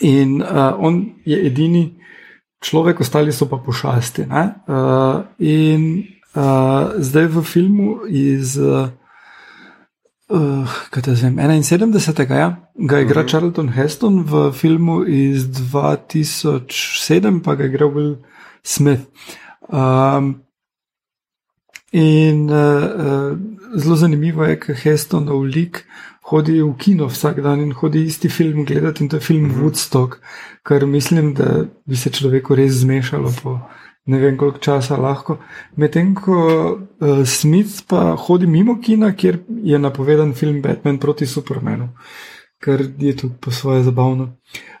In 0.00 0.40
uh, 0.42 0.72
on 0.78 1.04
je 1.24 1.36
edini 1.46 1.84
človek, 2.62 3.00
ostali 3.00 3.32
so 3.32 3.46
pa 3.46 3.60
pošasti. 3.62 4.26
Uh, 4.26 5.22
in 5.38 6.02
uh, 6.34 6.96
zdaj 6.98 7.26
v 7.26 7.44
filmu 7.44 7.88
iz. 8.08 8.58
Uh, 8.58 8.90
Uh, 10.32 10.64
vem, 10.96 11.36
71. 11.36 11.92
Ja, 12.32 12.56
ga 12.74 13.00
igra 13.00 13.20
uh 13.20 13.26
mhm. 13.26 13.26
-huh. 13.26 13.30
Charlton 13.30 13.68
Heston 13.68 14.24
v 14.24 14.52
filmu 14.52 15.04
iz 15.04 15.44
2007, 15.44 17.42
pa 17.42 17.54
ga 17.54 17.64
igra 17.64 17.84
Will 17.86 18.16
Smith. 18.62 19.02
Um, 19.68 20.42
in 21.92 22.50
uh, 22.50 23.38
zelo 23.76 23.96
zanimivo 23.96 24.44
je, 24.44 24.58
ker 24.60 24.76
Hestonov 24.84 25.44
lik 25.44 25.84
hodi 26.32 26.60
v 26.62 26.72
kino 26.78 27.08
vsak 27.08 27.42
dan 27.44 27.60
in 27.60 27.72
hodi 27.76 28.06
isti 28.06 28.28
film 28.28 28.64
gledati 28.64 29.04
in 29.04 29.08
to 29.08 29.16
je 29.16 29.20
film 29.20 29.42
mm 29.44 29.50
-hmm. 29.50 29.62
Woodstock, 29.62 30.16
kar 30.62 30.86
mislim, 30.86 31.34
da 31.34 31.64
bi 31.84 31.96
se 31.96 32.10
človeku 32.10 32.54
res 32.54 32.72
zmešalo 32.72 33.32
po 33.42 33.60
ne 34.06 34.18
vem 34.18 34.36
koliko 34.38 34.58
časa 34.58 34.96
lahko. 34.96 35.38
Medtem 35.76 36.14
ko 36.14 36.34
uh, 36.72 37.26
Smith 37.26 37.82
pa 37.86 38.16
hodi 38.18 38.46
mimo 38.46 38.80
kina, 38.80 39.12
kjer 39.16 39.38
je 39.62 39.78
napovedan 39.78 40.34
film 40.34 40.62
Batman 40.62 40.98
proti 40.98 41.26
Supermanu, 41.26 41.88
kar 42.58 42.80
je 42.98 43.16
tudi 43.16 43.34
po 43.40 43.50
svoje 43.50 43.82
zabavno. 43.82 44.36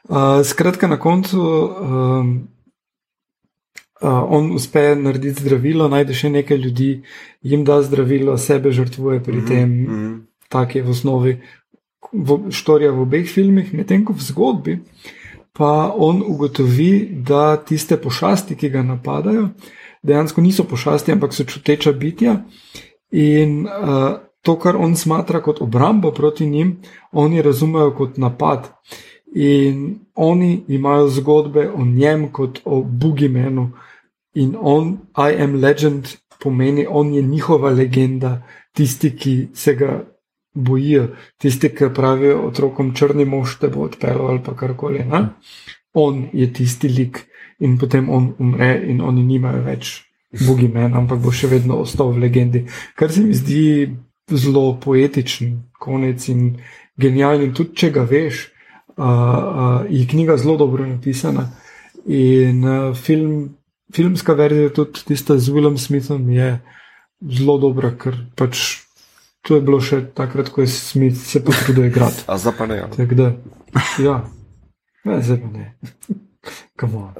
Uh, 0.08 0.42
skratka, 0.44 0.88
na 0.88 0.98
koncu. 0.98 1.40
Um, 1.40 2.48
on 4.08 4.52
uspe 4.52 4.94
narediti 4.96 5.44
zdravilo, 5.44 5.88
najde 5.88 6.14
še 6.14 6.30
nekaj 6.30 6.58
ljudi, 6.58 7.02
jim 7.42 7.64
da 7.64 7.82
zdravilo, 7.82 8.38
sebe 8.38 8.72
žrtvuje 8.72 9.22
pri 9.22 9.36
mm 9.36 9.40
-hmm. 9.40 9.48
tem, 9.48 9.68
mm 9.70 9.86
-hmm. 9.86 10.20
tako 10.48 10.78
je 10.78 10.82
v 10.84 10.90
osnovi 10.90 11.40
štorija 12.50 12.90
v 12.90 13.00
obeh 13.00 13.28
filmih, 13.28 13.74
medtem 13.74 14.04
ko 14.04 14.12
v 14.12 14.20
zgodbi 14.20 14.80
pa 15.52 15.94
on 15.96 16.22
ugotovi, 16.26 17.08
da 17.12 17.56
tiste 17.56 17.96
pošasti, 17.96 18.56
ki 18.56 18.70
ga 18.70 18.82
napadajo, 18.82 19.48
dejansko 20.02 20.40
niso 20.40 20.64
pošasti, 20.64 21.12
ampak 21.12 21.34
so 21.34 21.44
čuteča 21.44 21.92
bitja. 21.92 22.36
In 23.10 23.66
uh, 23.66 24.16
to, 24.42 24.56
kar 24.58 24.76
on 24.76 24.96
smatra 24.96 25.42
kot 25.42 25.60
obrambo 25.60 26.10
proti 26.10 26.46
njim, 26.46 26.78
oni 27.12 27.42
razumejo 27.42 27.90
kot 27.96 28.16
napad. 28.16 28.72
In 29.34 29.98
oni 30.14 30.64
imajo 30.68 31.08
zgodbe 31.08 31.70
o 31.70 31.84
njem 31.84 32.32
kot 32.32 32.60
o 32.64 32.82
Bugimenu. 32.82 33.70
In 34.34 34.56
on, 34.60 34.98
I 35.16 35.42
am 35.42 35.60
legend, 35.60 36.16
pomeni, 36.40 36.86
on 36.88 37.14
je 37.14 37.22
njihova 37.22 37.70
legenda, 37.70 38.42
tisti, 38.72 39.10
ki 39.16 39.48
se 39.54 39.74
ga 39.74 40.04
bojijo, 40.54 41.08
tisti, 41.38 41.68
ki 41.68 41.92
pravijo 41.94 42.40
otrokom, 42.46 42.94
črni 42.94 43.24
mož 43.24 43.58
te 43.60 43.68
bo 43.68 43.84
odpeljal 43.88 44.28
ali 44.28 44.40
pa 44.44 44.56
karkoli. 44.56 45.04
Ne? 45.04 45.26
On 45.92 46.24
je 46.32 46.52
tisti 46.52 46.88
lik 46.88 47.26
in 47.60 47.78
potem 47.78 48.08
on 48.10 48.32
umre, 48.38 48.74
in 48.88 49.00
oni 49.00 49.22
nimajo 49.24 49.62
več 49.62 50.00
Bugimen, 50.46 50.94
ampak 50.96 51.20
bo 51.20 51.30
še 51.32 51.50
vedno 51.50 51.82
ostal 51.84 52.14
v 52.14 52.24
legendi. 52.24 52.64
Kar 52.96 53.12
se 53.12 53.20
mi 53.20 53.34
zdi 53.36 53.92
zelo 54.32 54.78
poetičen 54.80 55.58
konec 55.78 56.24
in 56.32 56.54
genijalen, 56.96 57.52
tudi 57.52 57.76
če 57.76 57.90
ga 57.92 58.06
veš, 58.08 58.46
uh, 58.96 59.04
uh, 59.04 59.82
je 59.92 60.06
knjiga 60.08 60.38
zelo 60.40 60.56
dobro 60.56 60.86
napisana. 60.88 61.50
In 62.08 62.64
uh, 62.64 62.96
film, 62.96 63.58
filmska 63.94 64.32
verzija, 64.34 64.72
tudi 64.72 65.04
tista 65.06 65.38
z 65.38 65.48
Willem 65.48 65.78
Smithom, 65.78 66.30
je 66.30 66.60
zelo 67.22 67.58
dobra, 67.58 67.92
ker 67.96 68.16
pač 68.36 68.82
to 69.42 69.56
je 69.58 69.62
bilo 69.62 69.80
še 69.82 70.04
takrat, 70.14 70.48
ko 70.54 70.62
je 70.62 70.70
Smith 70.70 71.18
se 71.18 71.42
potrudil 71.44 71.84
igrati. 71.90 72.22
A 72.26 72.38
zdaj 72.38 72.54
pa 72.58 72.66
ne. 72.66 72.76
Ja. 72.76 72.86
Tak 72.88 73.14
da, 73.14 73.32
ja, 73.98 74.16
ne, 75.04 75.22
zdaj 75.22 75.40
pa 75.42 75.48
ne. 75.50 75.66
On. 76.82 77.12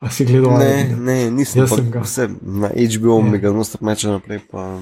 A 0.00 0.10
si 0.10 0.24
gledal? 0.26 0.58
Ne, 0.58 0.84
Man? 0.90 1.04
ne, 1.04 1.30
nisem 1.30 1.62
Jaz 1.62 1.70
pa, 1.70 1.76
sem 1.76 1.90
ga. 1.90 2.00
Vse, 2.02 2.28
na 2.42 2.68
HBO 2.74 3.18
Ja. 3.20 3.30
mi 3.30 3.38
ga 3.38 3.52
nosta 3.54 3.78
meče 3.80 4.08
naprej, 4.08 4.40
pa 4.50 4.80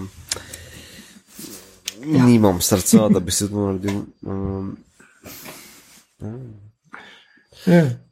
nimam 2.01 2.61
srca, 2.61 3.09
da 3.09 3.21
bi 3.21 3.33
se 3.33 3.49
to 3.51 3.67
naredil. 3.67 4.03
Um, 4.23 4.77
Ja. 7.67 7.83
Ali 7.83 8.04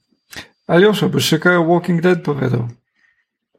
još, 0.69 1.07
boš 1.13 1.25
še 1.27 1.41
kaj 1.41 1.57
o 1.57 1.67
Walking 1.67 2.01
Dead 2.01 2.23
povedal? 2.25 2.69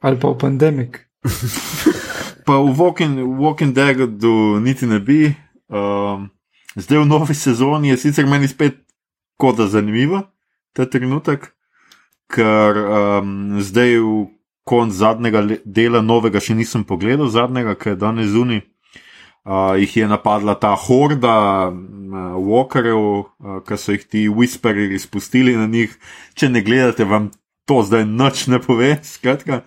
Ali 0.02 0.20
pa 0.20 0.28
o 0.28 0.38
Pandemic? 0.38 1.00
Pa 2.44 2.60
v 2.60 2.76
Walking, 2.76 3.40
Walking 3.40 3.72
Deadu 3.72 4.60
niti 4.60 4.84
ne 4.84 5.00
bi. 5.00 5.32
Um, 5.72 6.28
zdaj 6.76 7.00
v 7.00 7.06
novi 7.08 7.34
sezoni 7.34 7.90
je 7.90 7.98
sicer 7.98 8.28
meni 8.28 8.48
spet 8.52 8.84
kot 9.40 9.56
da 9.58 9.68
zanimivo 9.68 10.22
ta 10.76 10.86
trenutek, 10.86 11.54
ker 12.28 12.78
um, 12.78 13.62
zdaj 13.64 13.96
v 14.04 14.28
konc 14.68 14.92
zadnjega 14.92 15.44
dela 15.66 16.02
novega 16.02 16.42
še 16.44 16.56
nisem 16.56 16.84
pogledal, 16.84 17.30
zadnjega, 17.30 17.76
ki 17.80 17.94
je 17.94 18.00
danes 18.00 18.32
zunaj. 18.34 18.64
Uh, 19.44 19.76
jih 19.76 19.98
je 19.98 20.07
napadla 20.07 20.56
ta 20.56 20.72
horda 20.80 21.68
uh, 21.68 21.76
walkerjev, 22.40 22.99
uh, 22.99 23.57
ki 23.68 23.78
so 23.78 23.91
jih 23.91 24.06
ti 24.07 24.22
whisperji 24.32 24.99
spustili 25.03 25.57
na 25.60 25.68
njih. 25.68 25.91
Če 26.40 26.48
ne 26.49 26.61
gledate, 26.64 27.03
vam 27.03 27.28
to 27.68 27.82
zdaj 27.84 28.06
nič 28.07 28.48
ne 28.48 28.61
pove, 28.64 28.95
skratka. 29.15 29.65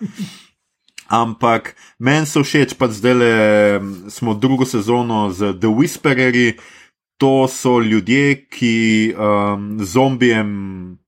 Ampak 1.13 1.77
meni 2.01 2.27
so 2.27 2.41
všeč, 2.41 2.73
pa 2.81 2.89
zdaj 2.89 3.15
le 3.15 3.33
smo 4.11 4.35
drugo 4.35 4.65
sezono 4.65 5.29
z 5.31 5.53
The 5.61 5.69
Whispererji. 5.69 6.57
To 7.17 7.49
so 7.49 7.79
ljudje, 7.81 8.49
ki 8.53 9.15
um, 9.17 9.79
zombijem 9.81 10.99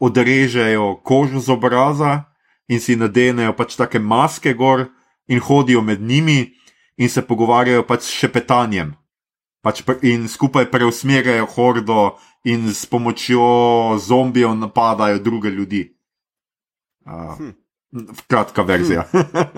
odrežejo 0.00 0.96
kožo 1.04 1.38
z 1.38 1.52
obraza 1.54 2.24
in 2.66 2.80
si 2.80 2.96
nadenejo 2.96 3.52
pač 3.54 3.76
take 3.78 3.98
maske 3.98 4.54
gor 4.54 4.88
in 5.28 5.38
hodijo 5.38 5.82
med 5.82 6.02
njimi 6.02 6.59
in 7.00 7.08
se 7.08 7.24
pogovarjajo 7.24 7.86
pač 7.88 8.04
s 8.08 8.18
šepetanjem. 8.20 8.92
Pač 9.64 9.80
in 10.04 10.28
skupaj 10.28 10.68
preusmerjajo 10.72 11.48
hordo 11.56 12.02
in 12.44 12.68
s 12.72 12.86
pomočjo 12.86 13.96
zombijev 14.00 14.54
napadajo 14.56 15.18
druge 15.18 15.50
ljudi. 15.50 15.82
Uh, 17.04 17.36
Hm. 17.92 18.00
Kratka 18.26 18.62
verzija. 18.62 19.04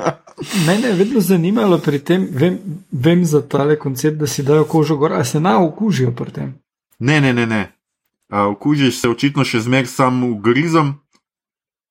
Mene 0.67 0.89
je 0.89 0.95
vedno 0.95 1.21
zanimalo 1.21 1.79
pri 1.79 1.99
tem, 1.99 2.29
vem, 2.31 2.59
vem 2.91 3.25
za 3.25 3.43
tale 3.49 3.79
koncept, 3.79 4.17
da 4.17 4.27
si 4.27 4.43
dajo 4.43 4.65
kožo 4.65 4.97
gor, 4.97 5.13
a 5.13 5.25
se 5.25 5.41
na 5.41 5.65
okužijo 5.65 6.15
pri 6.17 6.33
tem. 6.33 6.55
Ne, 6.99 7.21
ne, 7.21 7.33
ne. 7.33 7.47
ne. 7.47 7.73
Uh, 8.33 8.39
okužiš 8.39 9.01
se 9.01 9.09
očitno 9.09 9.45
še 9.45 9.61
zmeraj 9.61 9.91
sam 9.93 10.23
ugrizom, 10.25 10.95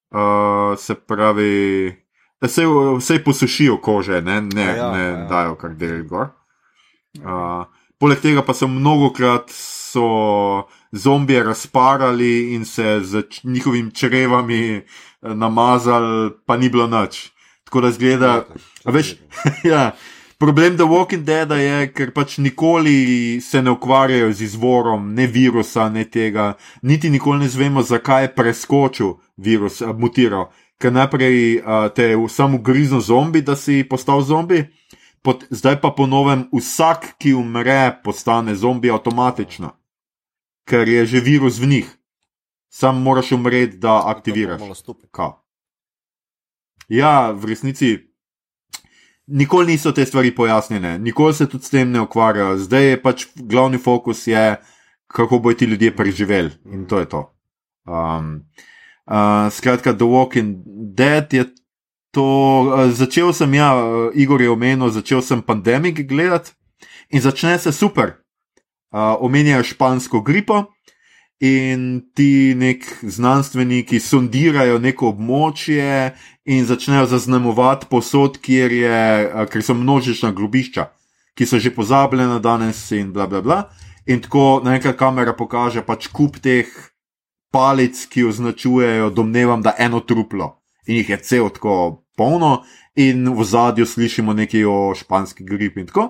uh, 0.09 0.73
se 0.77 0.95
pravi, 0.95 1.93
vse, 2.41 2.65
vse 2.97 3.19
posušijo 3.23 3.77
kože, 3.81 4.21
ne, 4.21 4.41
ne, 4.41 4.69
A 4.69 4.75
ja, 4.75 4.75
ja, 4.75 4.91
ne 4.91 5.03
ja. 5.03 5.25
dajo 5.29 5.55
kar 5.55 5.75
del 5.75 6.03
gor. 6.09 6.31
Uh, 7.19 7.65
poleg 7.99 8.21
tega 8.23 8.41
pa 8.45 8.53
so 8.53 8.67
mnogokrat 8.67 9.51
so 9.51 10.67
zombije 10.91 11.43
razparali 11.43 12.53
in 12.55 12.65
se 12.65 12.99
z 13.03 13.23
njihovimi 13.43 13.91
črevami 13.91 14.77
eh, 14.77 14.83
namazali, 15.21 16.31
pa 16.45 16.57
ni 16.57 16.69
bilo 16.69 16.87
nič. 16.87 17.29
Tako 17.63 17.81
da 17.81 17.91
zgleda, 17.91 18.45
A 18.83 18.91
veš, 18.91 19.15
ja, 19.63 19.91
problem 20.37 20.77
The 20.77 20.83
Walking 20.83 21.23
Dead 21.23 21.51
je, 21.51 21.93
ker 21.93 22.11
pač 22.13 22.37
nikoli 22.37 23.41
se 23.41 23.61
ne 23.61 23.71
ukvarjajo 23.71 24.31
z 24.33 24.41
izvorom, 24.41 25.13
ne 25.13 25.27
virusa, 25.27 25.89
ne 25.89 26.05
tega, 26.09 26.53
niti 26.81 27.09
nikoli 27.09 27.45
ne 27.45 27.49
zvemo, 27.49 27.83
zakaj 27.83 28.23
je 28.23 28.35
preskočil 28.35 29.13
virus, 29.37 29.81
a, 29.81 29.93
mutiral. 29.93 30.49
Ker 30.81 30.93
najprej 30.93 31.61
a, 31.61 31.89
te 31.93 32.11
je 32.11 32.29
samo 32.29 32.57
ugriznil 32.57 33.01
zombi, 33.05 33.43
da 33.45 33.55
si 33.55 33.83
postal 33.85 34.23
zombi, 34.25 34.63
pot, 35.21 35.45
zdaj 35.53 35.77
pa 35.81 35.91
po 35.93 36.07
novem 36.09 36.47
vsak, 36.49 37.15
ki 37.21 37.35
umre, 37.37 38.01
postane 38.03 38.55
zombi 38.57 38.89
avtomatično, 38.89 39.75
ker 40.65 40.89
je 40.89 41.05
že 41.05 41.21
virus 41.21 41.61
v 41.61 41.69
njih. 41.75 41.89
Sam 42.71 43.01
moraš 43.03 43.31
umreti, 43.35 43.77
da 43.77 44.01
aktiviraš. 44.07 44.61
Ja, 46.89 47.31
v 47.31 47.45
resnici 47.45 48.11
nikoli 49.27 49.67
niso 49.67 49.91
te 49.91 50.05
stvari 50.05 50.35
pojasnjene, 50.35 50.99
nikoli 50.99 51.33
se 51.33 51.49
tudi 51.49 51.63
s 51.63 51.69
tem 51.69 51.91
ne 51.91 52.01
ukvarjajo. 52.01 52.57
Zdaj 52.57 52.85
je 52.85 53.01
pač 53.01 53.25
glavni 53.35 53.77
fokus, 53.77 54.27
je, 54.27 54.55
kako 55.07 55.39
bodo 55.39 55.57
ti 55.59 55.65
ljudje 55.65 55.95
preživeli 55.95 56.51
in 56.65 56.85
to 56.87 56.99
je 56.99 57.09
to. 57.09 57.21
Um, 57.85 58.47
uh, 59.05 59.49
skratka, 59.51 59.93
The 59.93 60.05
Walking 60.05 60.61
Dead 60.95 61.33
je 61.33 61.45
to. 62.11 62.27
Uh, 62.67 62.91
začel 62.91 63.33
sem, 63.33 63.53
ja, 63.53 63.73
uh, 63.75 64.11
Igor 64.13 64.41
je 64.41 64.49
omenil, 64.49 64.89
začel 64.89 65.21
sem 65.21 65.41
pandemik 65.41 66.07
gledati 66.07 66.51
in 67.09 67.21
začne 67.21 67.59
se 67.59 67.71
super. 67.71 68.21
Uh, 68.91 69.15
omenjajo 69.19 69.63
špansko 69.63 70.21
gripo. 70.21 70.65
In 71.41 72.01
ti 72.13 72.53
nek 72.53 72.85
znanstveniki 73.01 73.97
sondirajo 73.99 74.77
neko 74.77 75.07
območje 75.09 76.11
in 76.45 76.67
začnejo 76.69 77.07
zaznamovati 77.09 77.87
posod, 77.89 78.37
kjer, 78.37 78.71
je, 78.71 78.99
a, 79.25 79.45
ker 79.49 79.63
so 79.65 79.73
množična 79.73 80.29
grobišča, 80.37 80.85
ki 81.33 81.47
so 81.49 81.57
že 81.57 81.73
pozabljena 81.73 82.37
danes, 82.39 82.83
in 82.93 83.09
bla 83.09 83.25
bla 83.25 83.41
bla. 83.41 83.59
In 84.05 84.21
tako 84.21 84.61
naenkrat 84.61 84.99
kamera 85.01 85.33
pokaže 85.33 85.81
pač 85.81 86.11
kup 86.13 86.37
teh 86.45 86.69
palic, 87.51 88.05
ki 88.09 88.23
označujejo, 88.23 89.09
domnevam, 89.09 89.61
da 89.61 89.75
eno 89.77 89.99
truplo. 89.99 90.57
In 90.87 90.97
jih 91.01 91.09
je 91.09 91.17
cel 91.17 91.49
tako 91.49 92.03
polno, 92.17 92.63
in 92.95 93.29
v 93.29 93.43
zadju 93.43 93.85
slišimo 93.85 94.33
nekaj 94.33 94.65
o 94.65 94.93
španski 94.95 95.43
gripi 95.43 95.81
in 95.81 95.87
tako. 95.87 96.09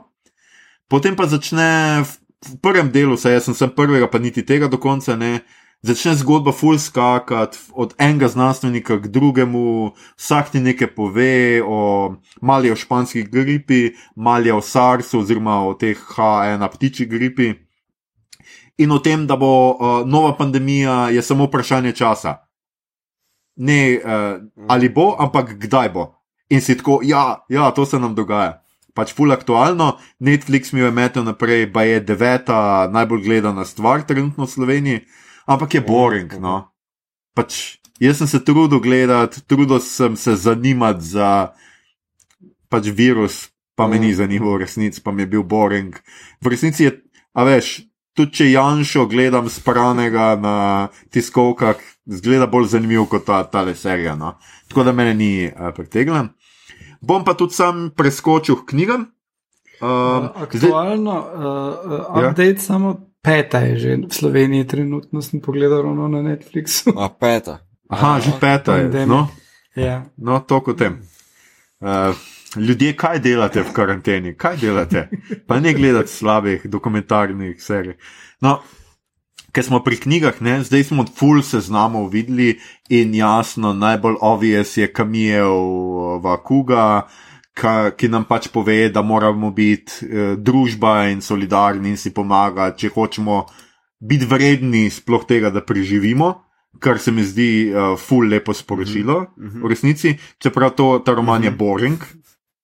Potem 0.88 1.16
pa 1.16 1.28
začne 1.28 2.04
v, 2.04 2.12
prvem 2.62 2.92
delu, 2.92 3.18
saj 3.18 3.38
jaz 3.38 3.50
sem, 3.50 3.56
sem 3.56 3.72
prvega, 3.72 4.10
pa 4.12 4.20
niti 4.20 4.46
tega 4.46 4.68
do 4.68 4.78
konca 4.82 5.16
ne. 5.16 5.42
Začne 5.82 6.14
zgodba 6.20 6.52
full 6.54 6.78
skakati 6.78 7.58
od 7.74 7.96
enega 7.98 8.28
znanstvenika 8.30 9.00
k 9.02 9.10
drugemu, 9.10 9.96
vsak 10.14 10.52
ti 10.54 10.60
nekaj 10.62 10.92
pove, 10.94 11.62
o, 11.66 11.80
malo 12.42 12.70
je 12.70 12.76
o 12.76 12.78
španski 12.78 13.24
gripi, 13.24 13.96
malo 14.16 14.46
je 14.46 14.54
o 14.54 14.62
SARS-u, 14.62 15.24
oziroma 15.24 15.64
o 15.66 15.74
teh 15.74 15.98
H1 15.98 16.62
ptiči 16.76 17.10
gripi. 17.10 17.54
In 18.82 18.92
o 18.92 19.00
tem, 19.00 19.28
da 19.28 19.38
bo 19.38 19.52
uh, 19.72 20.02
nova 20.08 20.34
pandemija, 20.38 21.12
je 21.14 21.22
samo 21.22 21.46
vprašanje 21.46 21.94
časa. 21.94 22.40
Ne 23.62 24.00
uh, 24.00 24.42
ali 24.68 24.90
bo, 24.90 25.14
ampak 25.20 25.54
kdaj 25.62 25.92
bo. 25.94 26.08
In 26.50 26.62
si 26.62 26.76
tako, 26.78 27.00
ja, 27.04 27.46
ja, 27.50 27.72
to 27.72 27.86
se 27.86 28.00
nam 28.00 28.16
dogaja. 28.16 28.62
Pač 28.92 29.14
full 29.16 29.32
aktualno, 29.32 29.96
Netflix 30.20 30.74
mi 30.76 30.82
je 30.82 30.92
metel 30.92 31.24
naprej, 31.24 31.70
pa 31.72 31.86
je 31.88 32.02
deveta 32.04 32.90
najbolj 32.92 33.24
gledana 33.24 33.64
stvar 33.66 34.04
trenutno 34.04 34.44
v 34.44 34.52
Sloveniji, 34.52 35.04
ampak 35.48 35.78
je 35.80 35.82
boring. 35.86 36.34
No. 36.44 36.74
Pač, 37.38 37.80
jaz 38.04 38.20
sem 38.20 38.28
se 38.28 38.42
trudil 38.44 38.84
gledati, 38.84 39.46
trudil 39.48 39.80
sem 39.80 40.18
se 40.20 40.36
zanimati 40.36 41.16
za 41.16 41.54
pač 42.68 42.92
virus, 42.92 43.48
pa 43.76 43.88
me 43.88 44.00
ni 44.00 44.12
zanimal, 44.12 44.58
v 44.60 44.68
resnici 44.68 45.00
pa 45.00 45.16
mi 45.16 45.24
je 45.24 45.32
bil 45.38 45.48
boring. 45.48 45.96
V 46.44 46.52
resnici 46.52 46.90
je, 46.90 46.98
a 47.32 47.48
veš, 47.48 47.88
tudi 48.18 48.34
če 48.42 48.52
Janšo 48.52 49.06
gledam 49.12 49.50
spranega 49.50 50.36
na 50.36 50.56
tiskovkah, 51.14 51.80
zgleda 52.06 52.48
bolj 52.48 52.68
zanimivo 52.76 53.06
kot 53.12 53.26
ta 53.26 53.44
tale 53.44 53.76
serija. 53.76 54.16
No. 54.16 54.36
Tako 54.70 54.84
da 54.84 54.92
mene 54.92 55.14
ni 55.14 55.32
uh, 55.48 55.72
pritegnila. 55.76 56.28
Bom 57.02 57.26
pa 57.26 57.34
tudi 57.34 57.58
sam 57.58 57.90
preskočil 57.98 58.62
k 58.62 58.74
knjigam. 58.74 59.08
Uh, 59.82 60.30
Aktualno, 60.44 61.16
uh, 61.18 61.92
uh, 61.92 62.18
update 62.18 62.60
ja. 62.60 62.60
samo 62.62 62.94
peta 63.22 63.60
je 63.66 63.78
že 63.78 63.90
v 64.06 64.14
Sloveniji, 64.14 64.68
trenutno 64.68 65.22
sem 65.22 65.42
pogledal 65.42 65.82
ravno 65.82 66.08
na 66.08 66.22
Netflixu. 66.22 66.94
A 66.98 67.10
peta. 67.10 67.66
Aha, 67.90 68.20
že 68.22 68.32
peta 68.40 68.78
je. 68.78 69.06
No, 69.06 69.28
Ja. 69.76 70.06
no 70.18 70.40
to 70.40 70.62
kot 70.62 70.78
tem. 70.78 71.02
Uh, 71.82 72.14
ljudje, 72.56 72.96
kaj 72.96 73.20
delate 73.20 73.62
v 73.62 73.74
karanteni, 73.74 74.36
kaj 74.38 74.58
delate? 74.58 75.08
Pa 75.48 75.60
ne 75.60 75.74
gledati 75.74 76.12
slabih 76.12 76.66
dokumentarnih 76.66 77.64
serij. 77.64 77.96
No, 78.42 78.60
ker 79.52 79.64
smo 79.64 79.82
pri 79.84 80.00
knjigah, 80.00 80.42
ne, 80.42 80.60
zdaj 80.64 80.84
smo 80.84 81.06
od 81.06 81.12
full 81.16 81.42
seznamov 81.42 82.10
videli 82.12 82.60
in 82.90 83.16
jasno, 83.16 83.74
najbolj 83.74 84.20
obvious 84.22 84.78
je 84.78 84.92
Kamijev 84.94 86.22
Vakuga, 86.24 87.08
ka, 87.54 87.92
ki 87.96 88.08
nam 88.08 88.26
pač 88.28 88.48
pove, 88.52 88.90
da 88.90 89.02
moramo 89.02 89.52
biti 89.52 90.06
eh, 90.06 90.36
družba 90.38 91.10
in 91.12 91.22
solidarni 91.22 91.96
in 91.96 91.98
si 91.98 92.14
pomagati, 92.14 92.86
če 92.86 92.94
hočemo 92.96 93.44
biti 94.02 94.26
vredni 94.26 94.90
sploh 94.90 95.28
tega, 95.28 95.52
da 95.52 95.64
preživimo. 95.64 96.34
Kar 96.82 96.98
se 96.98 97.12
mi 97.12 97.22
zdi 97.22 97.68
uh, 97.68 97.98
ful 98.00 98.30
lepo 98.32 98.54
sporočilo, 98.56 99.16
uh 99.20 99.28
-huh. 99.38 99.64
v 99.64 99.70
resnici, 99.70 100.16
čeprav 100.40 100.72
to, 100.72 101.02
ta 101.06 101.14
roman 101.14 101.42
uh 101.42 101.46
-huh. 101.46 101.52
je 101.52 101.58
boring 101.58 102.00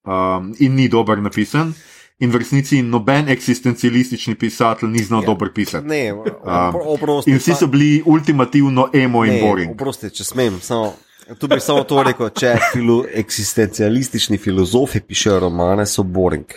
um, 0.08 0.54
in 0.60 0.76
ni 0.76 0.88
dober 0.90 1.22
napisan, 1.22 1.74
in 2.20 2.32
v 2.34 2.42
resnici 2.42 2.82
noben 2.82 3.30
eksistencialistični 3.30 4.36
pisatelj 4.40 4.90
ni 4.90 5.04
znal 5.04 5.22
ja. 5.22 5.26
dobro 5.26 5.52
pisati. 5.56 5.88
Ne, 5.88 6.14
Um, 6.14 6.76
oprosti. 6.86 7.32
in 7.32 7.38
vsi 7.38 7.56
so 7.56 7.68
bili 7.68 8.02
ultimativno 8.06 8.90
emo 8.94 9.26
in 9.26 9.42
boring. 9.42 9.76
Oprosti, 9.76 10.10
če 10.10 10.24
smem. 10.24 10.62
Samo, 10.62 10.94
tu 11.40 11.48
bi 11.48 11.60
samo 11.60 11.84
to 11.84 12.04
rekel, 12.04 12.30
če 12.30 12.56
filo, 12.72 13.04
eksistencialistični 13.14 14.38
filozofi 14.38 15.02
pišejo 15.04 15.40
romane, 15.40 15.86
so 15.86 16.04
boring. 16.04 16.56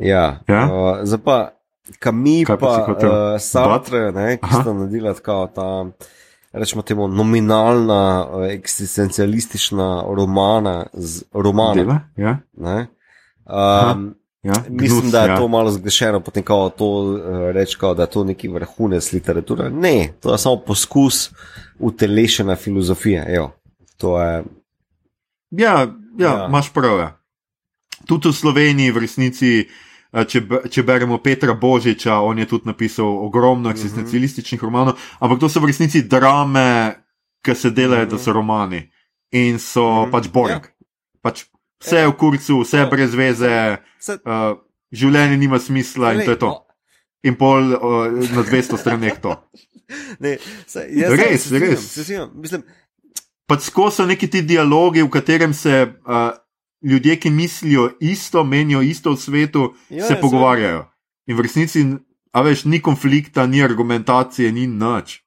Ja. 0.00 0.40
Ja? 0.48 0.64
Uh, 0.72 1.04
zdaj 1.04 1.22
pa, 1.24 1.36
Kami 1.98 2.44
Kaj 2.44 2.58
pa 2.58 2.70
pa 2.82 2.94
uh, 2.98 3.38
Sartre, 3.38 4.10
ne, 4.12 4.36
ki 4.42 4.50
sta 4.50 4.72
naredila 4.74 5.14
tako 5.14 5.38
ta. 5.54 5.66
Rečemo 6.56 6.82
temu 6.82 7.08
nominalna, 7.08 8.26
uh, 8.26 8.46
eksistencialistična 8.50 10.04
romana, 10.08 10.86
z, 10.92 11.22
romana. 11.32 11.74
Dela? 11.74 12.00
Ja? 12.16 12.38
Ne? 12.56 12.86
Um, 13.46 14.14
Ja? 14.46 14.52
Mislim, 14.68 15.00
Gnus, 15.00 15.12
da 15.12 15.22
je 15.22 15.28
ja. 15.28 15.36
to 15.36 15.48
malo 15.48 15.70
zgrešeno, 15.70 16.20
potem 16.20 16.42
ko 16.46 16.70
to 16.70 16.86
uh, 16.86 17.18
reče, 17.50 17.78
da 17.96 18.02
je 18.02 18.10
to 18.10 18.24
neki 18.24 18.48
vrhunec 18.48 19.12
literature. 19.12 19.70
Ne, 19.70 20.12
to 20.22 20.32
je 20.32 20.38
samo 20.38 20.56
poskus 20.56 21.30
utelešene 21.78 22.56
filozofije. 22.56 23.24
Evo, 23.36 23.50
to 23.96 24.22
je, 24.22 24.44
Ja, 25.50 25.80
ja, 26.18 26.28
Ja. 26.28 26.46
imaš 26.48 26.72
prav. 26.72 26.98
Ja. 26.98 27.18
Tudi 28.06 28.28
v 28.28 28.32
Sloveniji, 28.32 28.90
v 28.90 28.98
resnici, 28.98 29.60
eh, 29.60 29.66
če, 30.24 30.40
be- 30.40 30.62
če 30.68 30.82
beremo 30.82 31.18
Petra 31.18 31.52
Božiča, 31.52 32.20
on 32.20 32.38
je 32.38 32.46
tudi 32.46 32.66
napisal 32.66 33.04
ogromno 33.04 33.68
eksistencialističnih 33.70 34.62
romanov, 34.62 34.96
ampak 35.20 35.38
to 35.38 35.48
so 35.48 35.60
v 35.60 35.66
resnici 35.66 36.02
drame, 36.02 36.94
ki 37.42 37.54
se 37.54 37.70
delajo, 37.70 38.06
da 38.06 38.18
so 38.18 38.32
romani 38.32 38.80
in 39.32 39.58
so 39.58 40.06
Mhm. 40.06 40.10
pač 40.10 40.28
boring. 40.28 40.64
Pač 41.20 41.44
vse 41.78 41.96
je 41.98 42.08
v 42.08 42.12
kurcu, 42.14 42.60
vse 42.62 42.76
je 42.76 42.82
Ja. 42.82 42.88
brez 42.88 43.12
veze, 43.12 43.78
uh, 44.24 44.56
življenje 44.90 45.36
nima 45.36 45.58
smisla 45.58 46.12
in 46.12 46.24
to 46.24 46.30
je 46.30 46.38
to. 46.38 46.52
In 47.22 47.34
pol 47.34 47.74
uh, 47.74 48.06
na 48.30 48.42
200 48.42 48.78
straneh 48.78 49.18
to. 49.18 49.36
Ne, 50.18 50.38
jaz 50.90 51.12
Res, 51.12 51.50
res. 51.52 51.98
pač 53.46 53.60
skozi 53.62 53.94
so 53.94 54.06
neki 54.06 54.26
ti 54.26 54.42
dialogi, 54.42 54.98
v 55.00 55.08
katerem 55.08 55.52
se 55.54 55.70
uh, 56.02 56.30
ljudje, 56.82 57.16
ki 57.16 57.30
mislijo 57.30 57.90
isto, 58.00 58.44
menijo 58.44 58.82
isto 58.82 59.12
v 59.12 59.16
svetu, 59.16 59.74
Ja, 59.90 59.96
ja, 59.96 60.06
se 60.06 60.14
ja, 60.14 60.20
pogovarjajo. 60.20 60.84
In 61.26 61.36
v 61.36 61.40
resnici, 61.40 61.84
a 62.32 62.42
veš, 62.42 62.64
ni 62.64 62.80
konflikta, 62.82 63.46
ni 63.46 63.62
argumentacije, 63.62 64.52
ni 64.52 64.66
nič. 64.66 65.26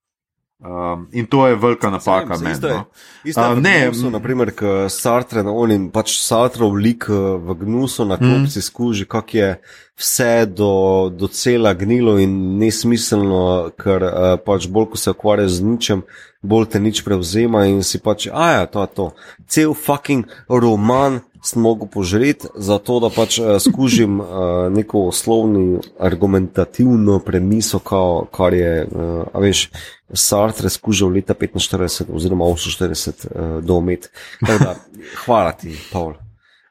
Um, 0.60 1.08
in 1.12 1.26
to 1.26 1.48
je 1.48 1.56
velika 1.56 1.90
napaka 1.90 2.36
Saj, 2.38 2.44
meni. 2.44 2.54
isto 2.54 2.68
je. 2.68 2.74
No. 2.74 2.86
Isto 3.24 3.44
je 3.44 3.56
v 3.56 3.62
ne, 3.62 3.86
m- 3.86 4.12
naprimer, 4.12 4.52
Sartre, 4.90 5.42
on 5.42 5.72
in 5.72 5.86
pač 5.92 6.18
Sartrov 6.20 6.76
lik 6.76 7.06
eh, 7.08 7.16
v 7.40 7.56
Gnusu 7.56 8.04
na 8.06 8.18
klopci 8.18 8.60
mm. 8.60 8.62
skuži, 8.62 9.06
kako 9.08 9.38
je 9.38 9.62
vse 9.96 10.46
do, 10.46 11.10
do 11.16 11.28
cela 11.28 11.74
gnilo 11.74 12.18
in 12.20 12.60
nesmiselno, 12.60 13.72
ker 13.80 14.04
uh, 14.04 14.36
pač 14.36 14.68
bolj, 14.68 14.90
ko 14.92 14.98
se 15.00 15.16
ukvarjaš 15.16 15.52
z 15.52 15.64
ničem, 15.64 16.04
bolj 16.44 16.68
te 16.76 16.84
nič 16.84 17.06
prevzema 17.08 17.64
in 17.72 17.80
si 17.80 18.04
pač, 18.04 18.28
a 18.28 18.52
ja, 18.52 18.66
to 18.68 18.84
je 18.84 18.88
to. 19.00 19.08
Cel 19.48 19.72
fucking 19.72 20.28
roman 20.52 21.22
sem 21.44 21.62
mogel 21.62 21.88
požreti, 21.88 22.48
zato 22.56 23.00
da 23.00 23.10
pač 23.10 23.40
uh, 23.40 23.56
skužim 23.62 24.20
uh, 24.20 24.28
neko 24.74 25.08
oslovni 25.10 25.80
argumentativno 26.00 27.20
premiso, 27.20 27.80
kao, 27.80 28.26
kar 28.32 28.54
je, 28.54 28.86
uh, 28.86 29.24
a 29.34 29.40
veš, 29.40 29.70
Sartre 30.14 30.70
skužil 30.74 31.12
leta 31.14 31.36
45 31.38 32.10
oziroma 32.10 32.46
48 32.46 33.28
uh, 33.30 33.64
do 33.64 33.78
umet. 33.78 34.10
Da, 34.42 34.76
Hvala 35.26 35.52
ti, 35.52 35.76
Paul. 35.92 36.14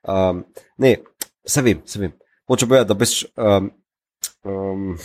Um, 0.02 0.44
ne, 0.78 0.96
se 1.46 1.62
vem, 1.62 1.82
se 1.86 2.00
vem. 2.00 2.12
Hoče 2.48 2.66
povedati, 2.66 2.88
da 2.88 2.94
veš. 2.98 3.24
Um, 3.36 3.70
um, 4.44 4.98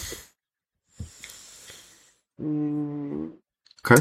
Kaj? 3.81 3.97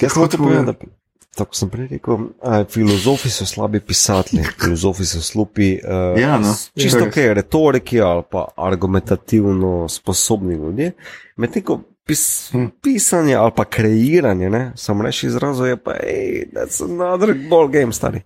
Jaz 0.00 0.12
sem 0.12 0.22
hotel 0.22 0.40
povedati, 0.40 0.66
da 0.66 1.05
tako 1.36 1.54
sem 1.54 1.68
prej 1.68 1.88
rekel, 1.88 2.18
filozofi 2.66 3.30
so 3.30 3.46
slabi 3.46 3.80
pisatelji, 3.80 4.44
filozofi 4.56 5.04
so 5.04 5.20
slupi. 5.20 5.78
Uh, 5.78 6.16
Ja, 6.16 6.38
no. 6.38 6.54
Čisto 6.74 6.98
Ja. 6.98 7.04
ok, 7.04 7.16
retoriki 7.32 8.00
ali 8.00 8.22
pa 8.30 8.46
argumentativno 8.58 9.88
sposobni 9.88 10.54
ljudje. 10.54 10.92
Medtem 11.36 11.62
ko 11.62 11.76
pis, 12.04 12.22
Hm. 12.52 12.66
pisanje 12.82 13.34
ali 13.34 13.52
pa 13.56 13.64
kreiranje, 13.66 14.50
ne, 14.50 14.72
sam 14.76 15.02
reči 15.02 15.26
izrazov 15.26 15.66
je 15.66 15.76
pa, 15.76 15.92
hej, 15.94 16.46
that's 16.52 16.80
another 16.82 17.34
ball 17.50 17.68
game, 17.68 17.92
stari. 17.92 18.20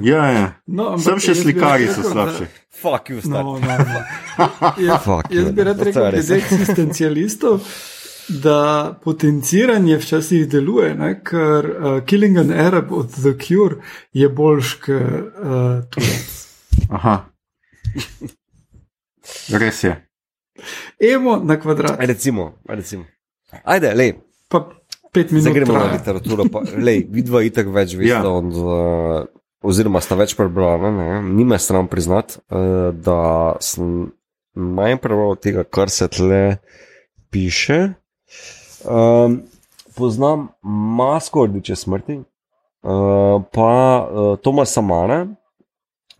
Ja, 0.00 0.24
ja. 0.26 0.46
No, 0.66 0.98
Sem 0.98 1.20
še 1.20 1.34
slikari 1.36 1.86
rad 1.86 1.94
so 1.94 2.02
da- 2.02 2.10
slabši. 2.10 2.46
Fuck 2.72 3.10
you, 3.10 3.20
stari. 3.20 3.44
No, 3.44 3.52
no, 3.54 3.76
no. 3.78 4.00
Jaz, 4.88 5.04
Fuck 5.04 5.30
jaz 5.30 5.52
bi 5.52 5.64
rad 5.64 5.78
je 5.78 5.84
rekel, 5.84 6.10
res. 6.10 6.26
glede 6.26 6.42
eksistencialistov, 6.42 7.60
da 8.28 8.60
potenciranje 9.04 9.96
včasih 9.96 10.48
deluje, 10.48 10.94
ne? 10.94 11.14
ker 11.24 11.66
uh, 11.66 12.04
Killing 12.06 12.38
an 12.38 12.52
Arab 12.52 12.92
od 12.92 13.10
The 13.12 13.32
Cure 13.38 13.76
je 14.12 14.28
boljš 14.28 14.74
kot 14.74 14.94
uh, 14.94 15.84
tujec. 15.90 16.34
Aha. 16.90 17.16
Res 19.52 19.84
je. 19.84 19.94
Emo 21.00 21.36
na 21.36 21.56
kvadrat, 21.60 22.00
Recimo, 22.00 22.52
recimo. 22.68 23.04
Ajde, 23.64 23.94
le, 23.94 24.12
pa 24.48 24.64
pet 25.12 25.30
minut. 25.30 25.42
zdaj 25.42 25.54
gremo 25.54 25.72
na 25.72 25.92
literaturo. 25.92 26.44
Pa, 26.52 26.62
lej, 26.76 27.06
vidva 27.10 27.42
itak 27.42 27.70
več 27.72 27.94
veste 27.94 28.12
Ja. 28.12 28.24
od. 28.26 28.52
Uh, 28.54 29.26
Oziroma, 29.60 29.98
sta 29.98 30.14
več 30.14 30.36
prebrala, 30.38 30.86
ne? 30.90 31.22
ni 31.34 31.42
me 31.44 31.56
sram 31.58 31.88
priznati, 31.90 32.38
uh, 32.46 32.94
da 32.94 33.56
sem 33.58 34.12
manj 34.54 35.00
prebral 35.02 35.34
tega, 35.34 35.64
kar 35.64 35.90
se 35.90 36.06
tle 36.08 36.58
piše. 37.30 37.94
Um, 38.84 39.42
poznam 39.96 40.48
masko 40.62 41.46
rdeče 41.46 41.76
smrti, 41.76 42.16
uh, 42.18 43.42
pa 43.52 44.08
uh, 44.10 44.38
Tomasa 44.38 44.80
Mana, 44.80 45.26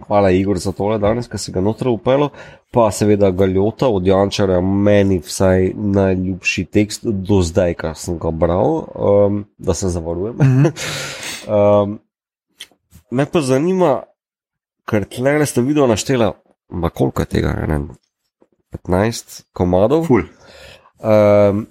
hvala 0.07 0.31
Igor 0.31 0.59
za 0.59 0.73
tole 0.73 0.99
danes, 0.99 1.29
ki 1.29 1.39
si 1.39 1.53
ga 1.53 1.61
notro 1.61 1.93
upelo, 1.93 2.31
pa 2.71 2.91
seveda 2.91 3.31
Galjota 3.31 3.89
od 3.89 4.07
Jančara, 4.07 4.61
meni 4.61 5.19
vsaj 5.19 5.73
najljubši 5.75 6.65
tekst 6.65 7.07
do 7.07 7.41
zdaj, 7.43 7.75
kar 7.75 7.97
sem 7.97 8.19
ga 8.19 8.31
bral, 8.31 8.83
um, 8.95 9.45
da 9.59 9.75
se 9.75 9.89
zavarujem. 9.89 10.37
um, 11.47 11.99
me 13.17 13.27
pa 13.27 13.41
zanima, 13.41 14.03
ker 14.89 15.05
tle 15.05 15.47
ste 15.47 15.63
video 15.63 15.87
naštela, 15.87 16.33
koliko 16.95 17.23
je 17.23 17.27
tega, 17.27 17.55
ne, 17.69 17.81
15 18.73 19.43
komadov. 19.53 20.07
Ful. 20.07 20.27
Um, 20.99 21.67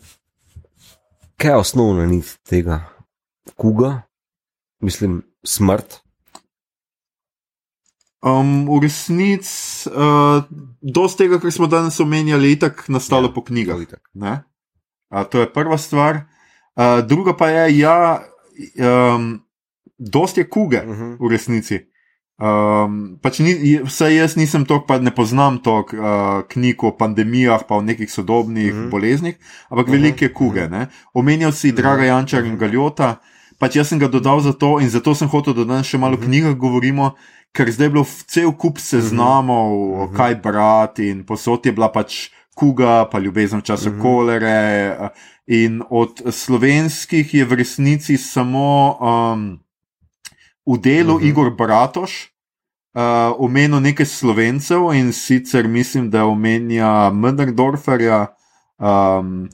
kaj 1.37 1.51
je 1.51 1.55
osnovna 1.55 2.05
nit 2.05 2.39
tega? 2.49 2.81
Kuga, 3.55 4.01
mislim, 4.81 5.21
smrt. 5.45 6.01
Um, 8.21 8.65
v 8.65 8.81
resnici, 8.81 9.89
uh, 9.89 10.43
dosti 10.81 11.23
tega, 11.23 11.39
kar 11.39 11.53
smo 11.53 11.69
danes 11.69 11.99
omenjali, 11.99 12.49
je 12.51 12.59
tako 12.65 12.91
nastalo 12.97 13.29
Ja, 13.29 13.33
po 13.33 13.43
knjigah. 13.43 13.77
A, 15.09 15.23
to 15.23 15.39
je 15.39 15.53
prva 15.53 15.77
stvar. 15.77 16.25
A, 16.75 17.01
druga 17.01 17.37
pa 17.37 17.49
je, 17.49 17.77
ja, 17.77 18.23
um, 19.15 19.37
dosti 19.97 20.41
je 20.41 20.49
kuge 20.49 20.81
Uh 20.85 20.97
-huh. 20.97 21.17
v 21.19 21.31
resnici. 21.31 21.85
Um, 22.37 23.17
pač 23.21 23.39
ni, 23.41 23.79
vsaj 23.81 24.13
jaz 24.13 24.35
nisem 24.37 24.61
tok, 24.69 24.85
pa 24.85 24.99
ne 25.01 25.09
poznam 25.09 25.57
tok 25.57 25.93
uh, 25.93 26.43
knjig 26.49 26.83
o 26.83 26.91
pandemijah, 26.97 27.63
pa 27.67 27.75
o 27.75 27.81
nekih 27.81 28.11
sodobnih 28.11 28.73
Mhm. 28.73 28.77
uh 28.79 28.85
-huh. 28.85 28.89
boleznih, 28.91 29.35
ampak 29.69 29.87
Mhm, 29.87 29.95
-huh. 29.95 30.01
velike 30.01 30.33
kuge. 30.33 30.67
Ne? 30.69 30.87
Omenjal 31.13 31.51
si 31.51 31.67
Mhm. 31.67 31.75
Draga 31.75 32.03
Jančar 32.03 32.45
in 32.45 32.57
Galjota, 32.57 33.15
pač 33.59 33.75
jaz 33.75 33.87
sem 33.87 33.99
ga 33.99 34.07
dodal 34.07 34.39
zato 34.41 34.79
in 34.79 34.89
zato 34.89 35.15
sem 35.15 35.27
hotel, 35.27 35.53
da 35.53 35.63
danes 35.63 35.87
še 35.87 35.97
malo 35.97 36.13
o 36.13 36.17
knjigah 36.17 36.55
govorimo, 36.55 37.11
ker 37.53 37.71
zdaj 37.71 37.85
je 37.85 37.89
bilo 37.89 38.05
cel 38.27 38.51
kup 38.51 38.77
seznamov, 38.77 39.73
uh 39.73 39.99
-huh. 40.09 40.15
kaj 40.17 40.35
brati 40.35 41.09
in 41.09 41.25
posod 41.25 41.65
je 41.65 41.71
bila 41.71 41.91
pač 41.91 42.29
kuga, 42.55 43.05
pa 43.11 43.19
ljubezen 43.19 43.59
v 43.59 43.63
času 43.63 43.89
uh 43.89 43.95
-huh. 43.95 44.01
kolere. 44.01 44.97
In 45.47 45.81
od 45.89 46.21
slovenskih 46.29 47.33
je 47.33 47.45
v 47.45 47.53
resnici 47.53 48.17
samo 48.17 48.97
um, 49.01 49.59
v 50.67 50.77
delu 50.77 51.15
uh 51.15 51.21
-huh. 51.21 51.27
Igor 51.27 51.55
Bratoš. 51.55 52.33
Uh, 52.97 53.03
omenil 53.37 53.79
nekaj 53.79 54.05
slovencev 54.05 54.93
in 54.93 55.13
sicer 55.13 55.67
mislim, 55.67 56.09
da 56.09 56.25
omenja 56.25 57.11
Menderdorferja, 57.13 58.25
um, 58.77 59.49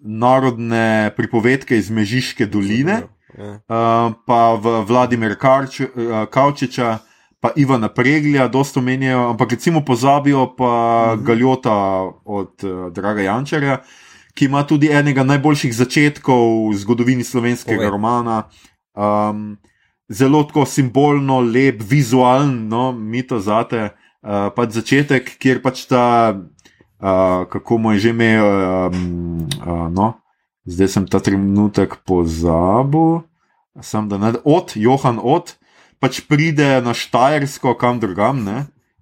narodne 0.00 1.12
pripovedke 1.16 1.76
iz 1.76 1.90
Mežiške 1.90 2.46
doline, 2.46 3.02
uh, 3.36 4.12
pa 4.26 4.54
Vladimir 4.88 5.36
Karč, 5.36 5.80
uh, 5.80 5.88
Kavčiča, 6.30 6.98
pa 7.40 7.52
Ivana 7.56 7.88
Preglja, 7.88 8.48
dosta 8.48 8.80
omenjajo, 8.80 9.30
ampak 9.30 9.50
recimo 9.50 9.84
pozabijo 9.84 10.54
pa 10.56 11.12
mhm. 11.14 11.24
Galjota 11.24 11.76
od 12.24 12.64
uh, 12.64 12.92
Draga 12.92 13.22
Jančarja, 13.22 13.82
ki 14.34 14.44
ima 14.44 14.62
tudi 14.66 14.88
enega 14.88 15.24
najboljših 15.24 15.74
začetkov 15.76 16.70
v 16.70 16.76
zgodovini 16.76 17.24
slovenskega 17.24 17.80
Ove. 17.80 17.90
romana. 17.90 18.42
Um, 19.00 19.56
zelo 20.12 20.42
tako 20.44 20.66
simbolno, 20.68 21.40
lep, 21.40 21.80
vizualen, 21.80 22.68
no, 22.68 22.90
mito 22.92 23.40
zate. 23.40 23.94
Uh, 24.20 24.50
pač 24.52 24.76
začetek, 24.76 25.30
kjer 25.40 25.62
pač 25.64 25.86
ta 25.88 26.36
uh, 27.00 27.48
kako 27.48 27.78
mu 27.78 27.92
je 27.96 27.98
že 27.98 28.10
ime, 28.12 28.36
uh, 28.36 28.92
uh, 29.64 29.88
no, 29.88 30.20
zdaj 30.68 30.88
sem 30.92 31.04
ta 31.08 31.20
trenutek 31.24 32.04
pozabil, 32.04 33.24
sem 33.80 34.08
da 34.12 34.20
ne, 34.20 34.36
od 34.44 34.76
Johan 34.76 35.16
od, 35.16 35.56
pač 36.00 36.20
pride 36.28 36.84
na 36.84 36.92
Štajersko, 36.92 37.72
kam 37.80 37.96
drugam. 38.00 38.44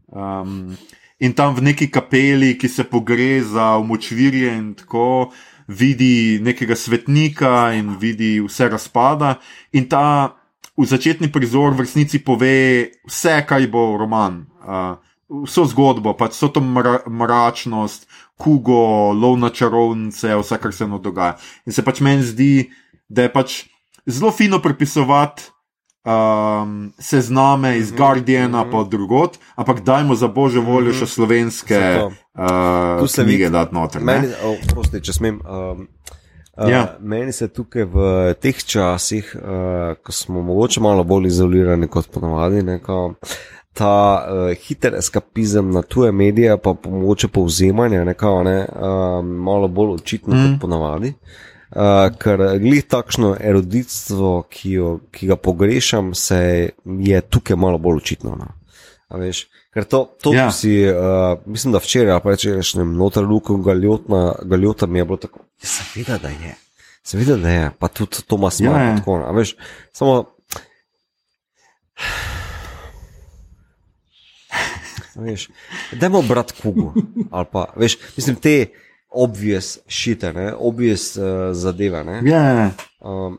Um, 0.07 0.79
in 1.19 1.35
tam 1.35 1.59
v 1.59 1.75
neki 1.75 1.91
kapeli, 1.91 2.55
ki 2.55 2.71
se 2.71 2.87
pogreza 2.87 3.75
v 3.83 3.91
močvirje 3.91 4.55
in 4.55 4.75
tako. 4.79 5.35
Vidi 5.69 6.41
nekega 6.41 6.77
svetnika 6.77 7.73
in 7.77 7.99
vidi 8.01 8.39
vse 8.41 8.71
razpada, 8.73 9.35
in 9.73 9.89
ta 9.89 10.33
začetni 10.79 11.29
prizor 11.33 11.75
v 11.75 11.85
resnici 11.85 12.23
pove 12.25 12.89
vse, 13.07 13.43
kaj 13.45 13.67
bo 13.69 13.97
roman. 14.01 14.47
Uh, 14.63 14.97
vso 15.45 15.67
zgodbo, 15.69 16.15
pač 16.17 16.37
vso 16.39 16.49
to 16.55 16.63
mra, 16.65 17.03
mračnost, 17.05 18.09
kugo, 18.39 19.13
lov 19.13 19.37
na 19.43 19.51
čarovnice, 19.51 20.33
vse, 20.39 20.59
kar 20.63 20.73
se 20.73 20.87
nam 20.87 21.03
dogaja. 21.03 21.37
In 21.67 21.77
se 21.77 21.85
pač 21.85 22.01
meni 22.01 22.25
zdi, 22.25 22.71
da 23.09 23.27
je 23.27 23.33
pač 23.33 23.59
zelo 24.07 24.33
fino 24.33 24.63
prepisovati. 24.65 25.53
Um, 26.09 26.93
sezname 26.99 27.79
iz 27.79 27.91
mhm, 27.91 27.97
Guardiana, 27.97 28.65
mm 28.65 28.69
-hmm. 28.69 28.73
pa 28.73 28.89
drugot, 28.91 29.39
ampak 29.57 29.81
dajmo 29.81 30.15
za 30.15 30.29
božjo 30.29 30.63
voljo 30.63 30.93
še 30.93 31.05
mhm. 31.05 31.07
slovenske 31.07 32.01
uh, 32.35 33.25
knjige, 33.25 33.51
da 33.51 33.59
je 33.59 33.67
noter. 33.73 34.03
Meni, 34.03 34.29
oh, 34.45 34.57
prosti, 34.73 35.01
če 35.01 35.13
smem. 35.13 35.41
Um, 35.49 35.89
uh, 36.57 36.71
ja. 36.71 36.97
Meni 37.01 37.33
se 37.33 37.49
tukaj 37.49 37.85
v 37.85 38.35
teh 38.41 38.65
časih, 38.65 39.37
uh, 39.37 39.95
ko 40.03 40.13
smo 40.13 40.43
mogoče 40.43 40.81
malo 40.81 41.05
bolj 41.05 41.27
izolirani 41.27 41.89
kot 41.89 42.09
ponovadi, 42.11 42.63
neko, 42.63 43.15
ta 43.73 44.25
uh, 44.25 44.57
hiter 44.67 44.95
eskapizem 44.95 45.71
na 45.71 45.83
tuje 45.83 46.13
medije, 46.13 46.57
pa 46.57 46.75
mogoče 46.85 47.29
povzemanje, 47.29 48.05
nekaj 48.05 48.45
ne, 48.45 48.67
uh, 48.73 49.25
malo 49.25 49.69
bolj 49.69 49.95
očitno 49.95 50.35
mm. 50.35 50.47
kot 50.47 50.61
ponavadi. 50.61 51.09
Uh, 51.09 51.49
ker 52.23 52.45
glih 52.63 52.85
takšno 52.89 53.35
eruditstvo, 53.41 54.43
ki, 54.51 54.71
jo, 54.71 54.93
ki 55.13 55.29
ga 55.29 55.37
pogrešam, 55.37 56.15
se 56.15 56.71
je 56.85 57.21
tukaj 57.21 57.57
malo 57.57 57.79
bolj 57.79 58.03
očitno. 58.03 58.37
No. 58.41 58.49
Veš, 59.19 59.47
ker 59.75 59.85
to, 59.89 60.05
to 60.23 60.33
ja. 60.37 60.49
si, 60.53 60.81
uh, 60.89 61.41
mislim, 61.47 61.73
da 61.73 61.83
včeraj, 61.85 62.21
pa 62.25 62.37
če 62.37 62.59
rečeš, 62.59 62.75
noter 62.93 63.25
luko 63.25 63.57
galjota 63.61 64.87
mi 64.87 64.99
je 64.99 65.05
bilo 65.05 65.21
tako. 65.21 65.45
Ja, 65.63 65.69
seveda, 65.69 66.19
da 66.23 66.33
je. 66.33 66.57
Seveda, 67.05 67.37
da 67.41 67.53
je, 67.53 67.71
pa 67.79 67.89
tudi 67.89 68.25
Tomas 68.29 68.61
ima 68.61 68.81
ja, 68.81 68.97
tako. 68.97 69.21
Veš, 69.37 69.55
samo. 69.93 70.25
Dajmo 75.93 76.23
brati 76.23 76.55
kugo. 76.63 76.93
Pa, 77.53 77.65
veš, 77.77 77.97
mislim, 78.17 78.37
te 78.37 78.67
obvious 79.11 79.79
šite, 79.89 80.33
ne? 80.33 80.53
obvious 80.55 81.17
uh, 81.17 81.53
zadeve. 81.53 82.05
Ja. 82.25 82.71
Um, 83.01 83.39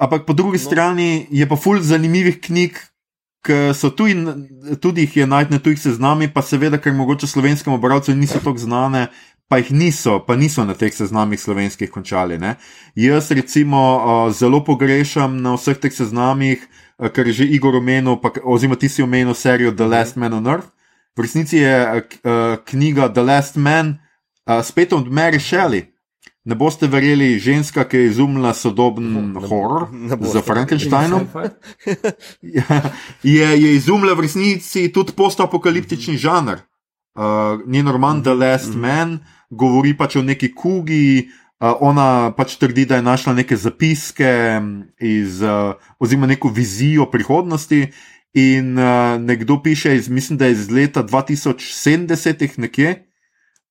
Ampak 0.00 0.24
po 0.26 0.32
drugi 0.32 0.56
no. 0.58 0.64
strani 0.64 1.26
je 1.30 1.48
pa 1.48 1.56
ful 1.56 1.80
zanimivih 1.80 2.40
knjig, 2.40 2.78
ki 3.44 3.72
so 3.76 3.90
tu 3.92 4.06
in 4.08 4.24
tudi 4.80 5.04
jih 5.04 5.16
je 5.16 5.26
najti 5.26 5.52
na 5.52 5.58
tujih 5.60 5.80
seznamih, 5.80 6.32
pa 6.32 6.42
seveda, 6.42 6.80
ker 6.80 6.92
mogoče 6.96 7.28
slovenskemu 7.28 7.78
bralcu 7.78 8.14
niso 8.16 8.40
tako 8.40 8.56
znane. 8.58 9.08
Pa 9.50 9.58
jih 9.58 9.72
niso, 9.74 10.20
pa 10.22 10.36
niso 10.38 10.62
na 10.64 10.76
teh 10.78 10.94
seznamih 10.94 11.40
slovenskih 11.40 11.90
končali. 11.90 12.38
Ne? 12.38 12.54
Jaz, 12.94 13.32
recimo, 13.34 13.80
uh, 13.98 14.32
zelo 14.32 14.62
pogrešam 14.64 15.40
na 15.42 15.56
vseh 15.58 15.80
teh 15.82 15.92
seznamih 15.92 16.62
uh, 17.00 17.08
kar 17.08 17.26
je 17.26 17.32
že 17.32 17.44
Igor 17.44 17.76
omenil, 17.76 18.20
pa, 18.20 18.30
oziroma 18.44 18.76
ti 18.76 18.88
si 18.88 19.02
omenil 19.02 19.34
serijo 19.34 19.72
The 19.72 19.88
Last 19.88 20.16
Man 20.16 20.32
on 20.32 20.46
Earth. 20.46 20.68
V 21.16 21.24
resnici 21.24 21.58
je 21.58 21.74
uh, 21.74 22.56
knjiga 22.64 23.08
The 23.08 23.22
Last 23.22 23.56
Man 23.56 23.98
uh, 24.58 24.64
spet 24.64 24.92
od 24.92 25.08
Mary 25.08 25.38
Shelley. 25.38 25.86
Ne 26.44 26.54
boste 26.56 26.88
verjeli, 26.88 27.38
ženska, 27.38 27.84
ki 27.84 27.96
je 27.96 28.06
izumila 28.06 28.54
sodoben 28.56 29.10
ne, 29.12 29.40
horror 29.48 29.88
za 30.32 30.42
Frankensteinom. 30.42 31.28
Ja, 32.42 32.80
je, 33.22 33.48
je 33.62 33.74
izumila 33.76 34.14
v 34.16 34.24
resnici 34.24 34.88
tudi 34.92 35.12
post-apokaliptični 35.12 36.16
žanr. 36.16 36.64
Uh, 37.14 37.60
njen 37.66 37.88
roman 37.88 38.22
The 38.22 38.34
Last 38.34 38.72
mhm. 38.72 38.80
Man 38.80 39.18
govori 39.50 39.96
pač 39.96 40.16
o 40.16 40.22
neki 40.22 40.54
kugi, 40.54 41.28
Uh, 41.60 41.74
ona 41.84 42.32
pač 42.32 42.54
trdi, 42.56 42.86
da 42.88 42.96
je 42.96 43.04
našla 43.04 43.34
neke 43.36 43.52
zapiske 43.52 44.30
iz, 44.96 45.42
uh, 45.44 45.76
oziroma 46.00 46.30
neko 46.30 46.48
vizijo 46.48 47.04
prihodnosti. 47.12 47.82
In 48.32 48.78
uh, 48.78 49.20
nekdo 49.20 49.58
piše, 49.62 49.92
iz, 49.96 50.08
mislim, 50.08 50.38
da 50.38 50.48
je 50.48 50.52
iz 50.52 50.70
leta 50.70 51.04
2070 51.04 52.58
nekje. 52.58 53.09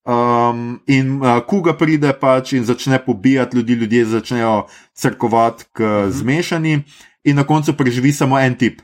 Um, 0.09 0.79
in 0.87 1.19
uh, 1.21 1.37
kuga 1.45 1.75
pride 1.77 2.13
pač 2.17 2.53
in 2.57 2.63
začne 2.65 2.97
pobijati 3.05 3.57
ljudi, 3.57 3.73
ljudje 3.73 4.05
začnejo 4.05 4.53
crkovati 4.93 5.65
k 5.73 5.83
mhm. 5.83 6.11
zmešani, 6.11 6.83
in 7.23 7.35
na 7.35 7.43
koncu 7.43 7.75
preživi 7.77 8.13
samo 8.15 8.39
en 8.39 8.55
tip, 8.57 8.81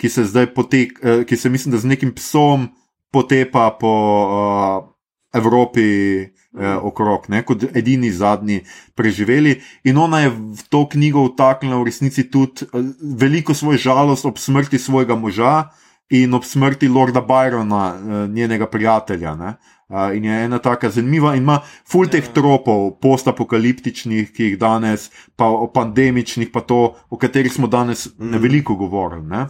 ki 0.00 0.08
se 0.08 0.24
zdaj 0.24 0.54
potek, 0.54 0.96
uh, 1.02 1.24
ki 1.28 1.36
se 1.36 1.50
mislim, 1.50 1.74
da 1.74 1.78
z 1.78 1.90
nekim 1.92 2.14
psom 2.14 2.70
potepa 3.12 3.70
po 3.80 3.92
uh, 3.92 4.92
Evropi 5.32 6.20
eh, 6.20 6.76
okrog, 6.76 7.28
ne, 7.32 7.40
kot 7.42 7.64
edini 7.74 8.12
zadnji 8.12 8.60
preživeli. 8.94 9.56
In 9.88 9.98
ona 9.98 10.20
je 10.26 10.32
v 10.32 10.64
to 10.68 10.84
knjigo 10.88 11.24
vtaknila 11.30 11.80
v 11.80 11.88
resnici 11.88 12.26
tudi 12.30 12.68
eh, 12.68 12.90
veliko 13.00 13.56
svoj 13.56 13.80
žalost 13.80 14.28
ob 14.28 14.38
smrti 14.38 14.78
svojega 14.78 15.16
moža 15.16 15.72
in 16.12 16.34
ob 16.36 16.44
smrti 16.44 16.88
Lorda 16.88 17.24
Byrona, 17.24 17.84
eh, 17.96 18.28
njenega 18.28 18.68
prijatelja. 18.68 19.34
Ne. 19.36 19.56
Uh, 19.92 20.16
in 20.16 20.24
je 20.24 20.44
ena 20.44 20.56
tako 20.58 20.88
zanimiva, 20.88 21.34
in 21.36 21.42
ima 21.42 21.58
ful 21.84 22.08
teh 22.08 22.24
ja. 22.24 22.32
tropov, 22.32 22.94
postapokaliptičnih, 23.04 24.30
ki 24.32 24.46
jih 24.46 24.54
danes, 24.56 25.10
pa 25.36 25.50
o 25.52 25.66
pandemičnih, 25.68 26.48
pa 26.48 26.62
to, 26.64 26.94
o 27.12 27.18
katerih 27.20 27.52
smo 27.52 27.68
danes 27.68 28.06
mm. 28.08 28.30
ne 28.32 28.40
veliko 28.40 28.74
govorili. 28.80 29.42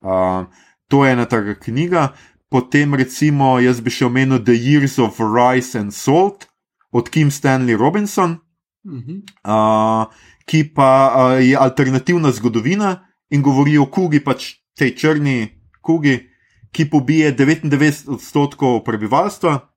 Uh, 0.00 0.48
to 0.88 1.04
je 1.04 1.12
ena 1.12 1.28
taka 1.28 1.54
knjiga. 1.54 2.14
Potem, 2.48 2.96
recimo, 2.96 3.58
jaz 3.60 3.84
bi 3.84 3.92
še 3.92 4.08
omenil 4.08 4.40
The 4.40 4.56
Years 4.56 4.96
of 5.04 5.20
Rice 5.20 5.76
and 5.76 5.92
Salt 5.92 6.48
od 6.96 7.12
Kim 7.12 7.28
Stanley 7.30 7.76
Robinson, 7.76 8.40
uh 8.84 8.92
-huh. 8.92 9.20
uh, 9.44 10.08
ki 10.46 10.64
pa 10.74 11.12
uh, 11.12 11.44
je 11.44 11.56
alternativna 11.56 12.32
zgodovina 12.32 13.04
in 13.30 13.42
govori 13.42 13.78
o 13.78 13.86
kugi, 13.86 14.24
pač 14.24 14.54
tej 14.78 14.96
črni 14.96 15.60
kugi, 15.80 16.30
ki 16.72 16.90
pobije 16.90 17.36
99 17.36 18.08
odstotkov 18.08 18.84
prebivalstva, 18.84 19.69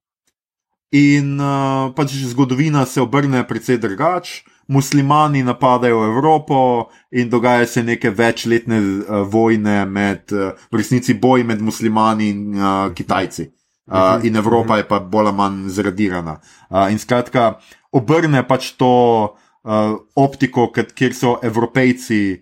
in 0.93 1.39
uh, 1.41 1.89
pač 1.97 2.13
zgodovina 2.29 2.85
se 2.85 3.01
obrne 3.01 3.41
precej 3.47 3.77
drugače 3.81 4.43
muslimani 4.67 5.43
napadajo 5.43 6.05
Evropo 6.05 6.89
in 7.11 7.29
dogaja 7.29 7.65
se 7.67 7.83
neke 7.83 8.09
večletne 8.09 8.79
uh, 8.79 9.27
vojne 9.27 9.85
med, 9.85 10.31
uh, 10.31 10.53
v 10.71 10.77
resnici 10.77 11.13
boj 11.13 11.43
med 11.43 11.61
muslimani 11.61 12.29
in 12.29 12.55
uh, 12.55 12.93
Kitajci. 12.93 13.49
Uh, 13.87 14.23
in 14.23 14.35
Evropa 14.35 14.77
je 14.77 14.87
pa 14.87 14.99
bolj 14.99 15.27
ali 15.27 15.35
manj 15.35 15.69
zradirana. 15.69 16.39
Uh, 16.69 16.91
in 16.91 16.99
skratka, 16.99 17.57
obrne 17.91 18.45
pač 18.47 18.71
to 18.79 18.89
uh, 19.23 19.97
optiko, 20.15 20.69
kjer 20.71 21.13
so 21.13 21.35
Evropejci 21.43 22.39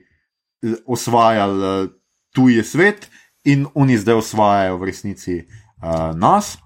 osvajali 0.86 1.66
uh, 1.66 1.90
tuji 2.36 2.64
svet 2.64 3.10
in 3.46 3.66
oni 3.74 3.98
zdaj 3.98 4.22
osvajajo 4.22 4.78
v 4.78 4.92
resnici 4.92 5.40
uh, 5.42 6.14
nas. 6.14 6.58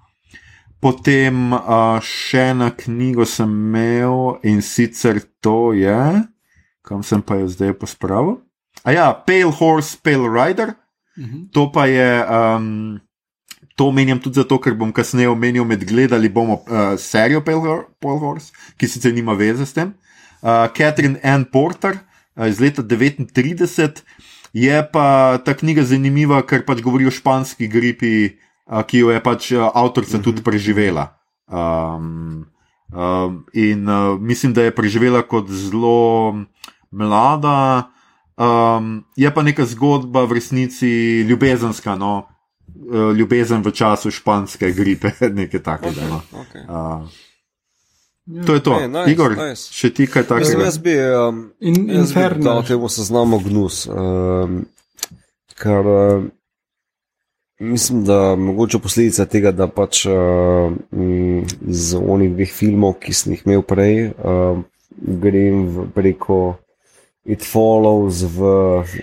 Potem 0.81 1.53
uh, 1.53 1.97
še 2.03 2.51
eno 2.51 2.69
knjigo 2.77 3.25
sem 3.25 3.49
imel 3.49 4.39
in 4.45 4.61
sicer 4.61 5.21
to 5.41 5.73
je 5.73 6.25
kam 6.85 7.01
sem 7.03 7.21
pa 7.21 7.41
jo 7.41 7.49
zdaj 7.49 7.73
pospravil. 7.81 8.37
A 8.85 8.93
ja, 8.93 9.09
Pale 9.13 9.49
Horse, 9.49 9.97
Pale 9.97 10.29
Rider. 10.29 10.77
Mhm. 11.17 11.49
To 11.55 11.71
pa 11.71 11.87
je, 11.89 12.05
um, 12.27 12.99
to 13.75 13.89
omenjam 13.89 14.19
tudi 14.21 14.39
zato, 14.39 14.59
ker 14.61 14.75
bom 14.77 14.91
kasneje 14.93 15.31
omenil, 15.31 15.65
med 15.65 15.81
gledali 15.87 16.29
bomo 16.29 16.61
uh, 16.61 16.93
serijo 16.99 17.41
Pale, 17.41 17.63
Hor- 17.63 17.87
Pale 17.99 18.19
Horse, 18.21 18.53
ki 18.77 18.87
sicer 18.87 19.15
nima 19.15 19.33
veze 19.33 19.65
s 19.65 19.73
tem. 19.73 19.95
Uh, 20.45 20.67
Catherine 20.75 21.17
Ann 21.23 21.47
Porter 21.49 21.97
uh, 21.97 22.45
iz 22.45 22.61
leta 22.61 22.83
39 22.85 24.03
je 24.55 24.77
pa 24.91 25.39
ta 25.43 25.55
knjiga 25.57 25.83
zanimiva, 25.83 26.43
ker 26.45 26.61
pač 26.67 26.83
govori 26.85 27.07
o 27.07 27.11
španski 27.11 27.67
gripi, 27.71 28.11
uh, 28.29 28.44
ki 28.87 29.05
jo 29.05 29.11
je 29.13 29.21
pač 29.23 29.51
uh, 29.53 29.69
avtorica 29.73 30.21
tudi 30.21 30.43
preživela. 30.43 31.13
Um, 31.45 32.47
um, 32.89 33.45
in 33.53 33.89
uh, 33.89 34.19
mislim, 34.19 34.53
da 34.53 34.65
je 34.65 34.75
preživela 34.75 35.21
kot 35.21 35.49
zelo 35.49 36.33
mlada. 36.91 37.91
Um, 38.35 39.05
je 39.15 39.29
pa 39.31 39.43
neka 39.43 39.65
zgodba 39.65 40.25
v 40.25 40.41
resnici 40.41 41.23
ljubezenska, 41.23 41.95
no, 41.95 42.35
Eh, 42.75 43.13
ljubezen 43.17 43.61
v 43.61 43.71
času 43.71 44.11
španske 44.11 44.71
gripe, 44.71 45.11
nekaj 45.39 45.63
takega. 45.63 46.01
No. 46.09 46.21
Okay. 46.31 46.63
Uh, 46.67 47.07
to 48.45 48.53
je 48.53 48.63
to. 48.63 48.79
Ej, 48.81 48.87
nice, 48.87 49.11
Igor, 49.11 49.35
nice. 49.37 49.69
še 49.71 49.93
ti 49.95 50.07
kaj 50.07 50.25
Mislim, 50.27 50.41
takega? 50.41 50.65
jaz 50.65 50.77
bi, 50.77 50.95
um, 50.99 51.39
In 51.61 51.89
jaz 51.89 52.11
bi 52.13 52.43
dal 52.43 52.63
temu 52.67 52.89
seznamu 52.89 53.39
gnus. 53.47 53.85
Um, 53.87 54.65
ker 55.55 55.87
um, 55.87 56.27
mislim, 57.59 58.03
da 58.03 58.35
mogoče 58.35 58.79
posledica 58.79 59.25
tega, 59.25 59.51
da 59.51 59.67
pač 59.67 60.05
uh, 60.05 60.13
iz 61.67 61.93
onih 61.95 62.33
dveh 62.33 62.51
filmov, 62.51 62.97
ki 63.03 63.13
sem 63.13 63.35
jih 63.35 63.45
imel 63.45 63.63
prej, 63.67 64.11
um, 64.19 64.63
grem 64.95 65.65
v, 65.67 65.87
preko 65.95 66.39
It 67.25 67.41
Follows 67.41 68.21
v 68.35 68.49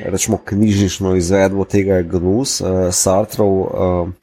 rečemo, 0.04 0.38
knjižnično 0.46 1.16
izvedbo 1.18 1.64
tega 1.64 2.02
gnus, 2.02 2.60
uh, 2.60 2.90
Sartrov. 2.90 3.62
Uh, 3.62 4.18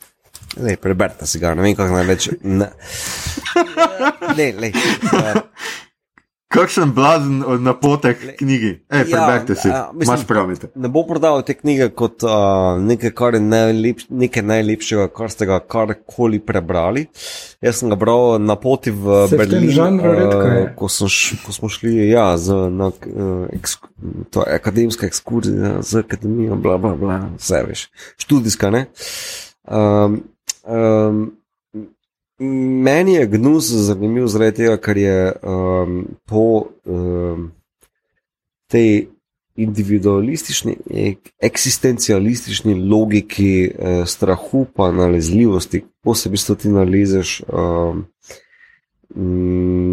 Ne, 0.58 0.74
preberite 0.82 1.28
si 1.30 1.38
ga, 1.40 1.52
ne 1.54 1.62
vem, 1.62 1.76
kako 1.78 1.94
naj 1.94 2.08
rečem. 2.10 2.40
Ne, 2.42 2.72
ne, 4.38 4.48
ne. 4.58 4.72
Uh, 5.14 5.38
Kakšen 6.50 6.92
blazen 6.92 7.44
od 7.46 7.62
napotek 7.62 8.24
Le- 8.24 8.34
knjigi? 8.36 8.70
Ej, 8.90 9.00
Ja, 9.00 9.06
preberite 9.06 9.56
si, 9.56 9.70
a, 9.70 9.92
mislim- 9.94 10.16
imaš 10.16 10.28
pravite. 10.28 10.68
ne 10.76 10.90
bom 10.90 11.06
prodal 11.08 11.42
te 11.42 11.54
knjige 11.54 11.90
kot 11.90 12.24
uh, 12.24 12.30
nekaj, 12.80 13.12
kar 13.12 13.34
je 13.34 13.40
najlepš, 13.42 14.08
nekaj 14.10 14.44
najlepšega, 14.44 15.08
kar 15.10 15.30
ste 15.30 15.46
ga 15.46 15.60
karkoli 15.62 16.40
prebrali. 16.40 17.06
Jaz 17.62 17.76
sem 17.76 17.90
ga 17.90 17.96
bral 17.96 18.40
na 18.40 18.56
poti 18.56 18.90
v 18.90 19.28
Se 19.28 19.36
v 19.36 19.40
tem 19.40 19.50
Berlin, 19.52 19.70
žanru 19.70 20.12
redko 20.12 20.42
je. 20.42 20.74
ko, 20.76 20.86
š, 20.90 21.38
ko 21.46 21.52
smo 21.54 21.70
šli 21.70 22.10
ja, 22.10 22.34
z, 22.34 22.50
na 22.72 22.88
uh, 22.88 23.46
eksk, 23.52 23.86
to 24.30 24.42
je 24.42 24.56
akademska 24.56 25.06
ekskurzija 25.06 25.82
z 25.82 26.00
akademijo, 26.00 26.56
bla, 26.58 26.78
bla, 26.78 26.96
bla, 26.96 27.20
vse 27.38 27.62
veš, 27.64 27.90
študijska. 28.18 28.70
Ne? 28.70 28.86
Um, 29.64 30.24
um, 30.66 31.30
Meni 32.40 33.14
je 33.14 33.28
gnus 33.28 33.68
zanimiv 33.68 34.28
zaradi 34.32 34.64
tega, 34.64 34.78
ker 34.80 34.98
je 34.98 35.16
um, 35.44 36.04
po 36.26 36.72
um, 36.86 37.52
tej 38.72 39.10
individualistični, 39.60 40.78
ek- 40.88 41.34
eksistencialistični 41.44 42.78
logiki 42.80 43.68
eh, 43.68 44.06
strahu, 44.08 44.66
pa 44.76 44.88
nalezljivosti, 44.96 45.82
ko 46.04 46.16
se 46.16 46.30
v 46.30 46.38
bistvu 46.38 46.56
ti 46.56 46.72
nalezeš 46.72 47.42
um, 47.50 48.06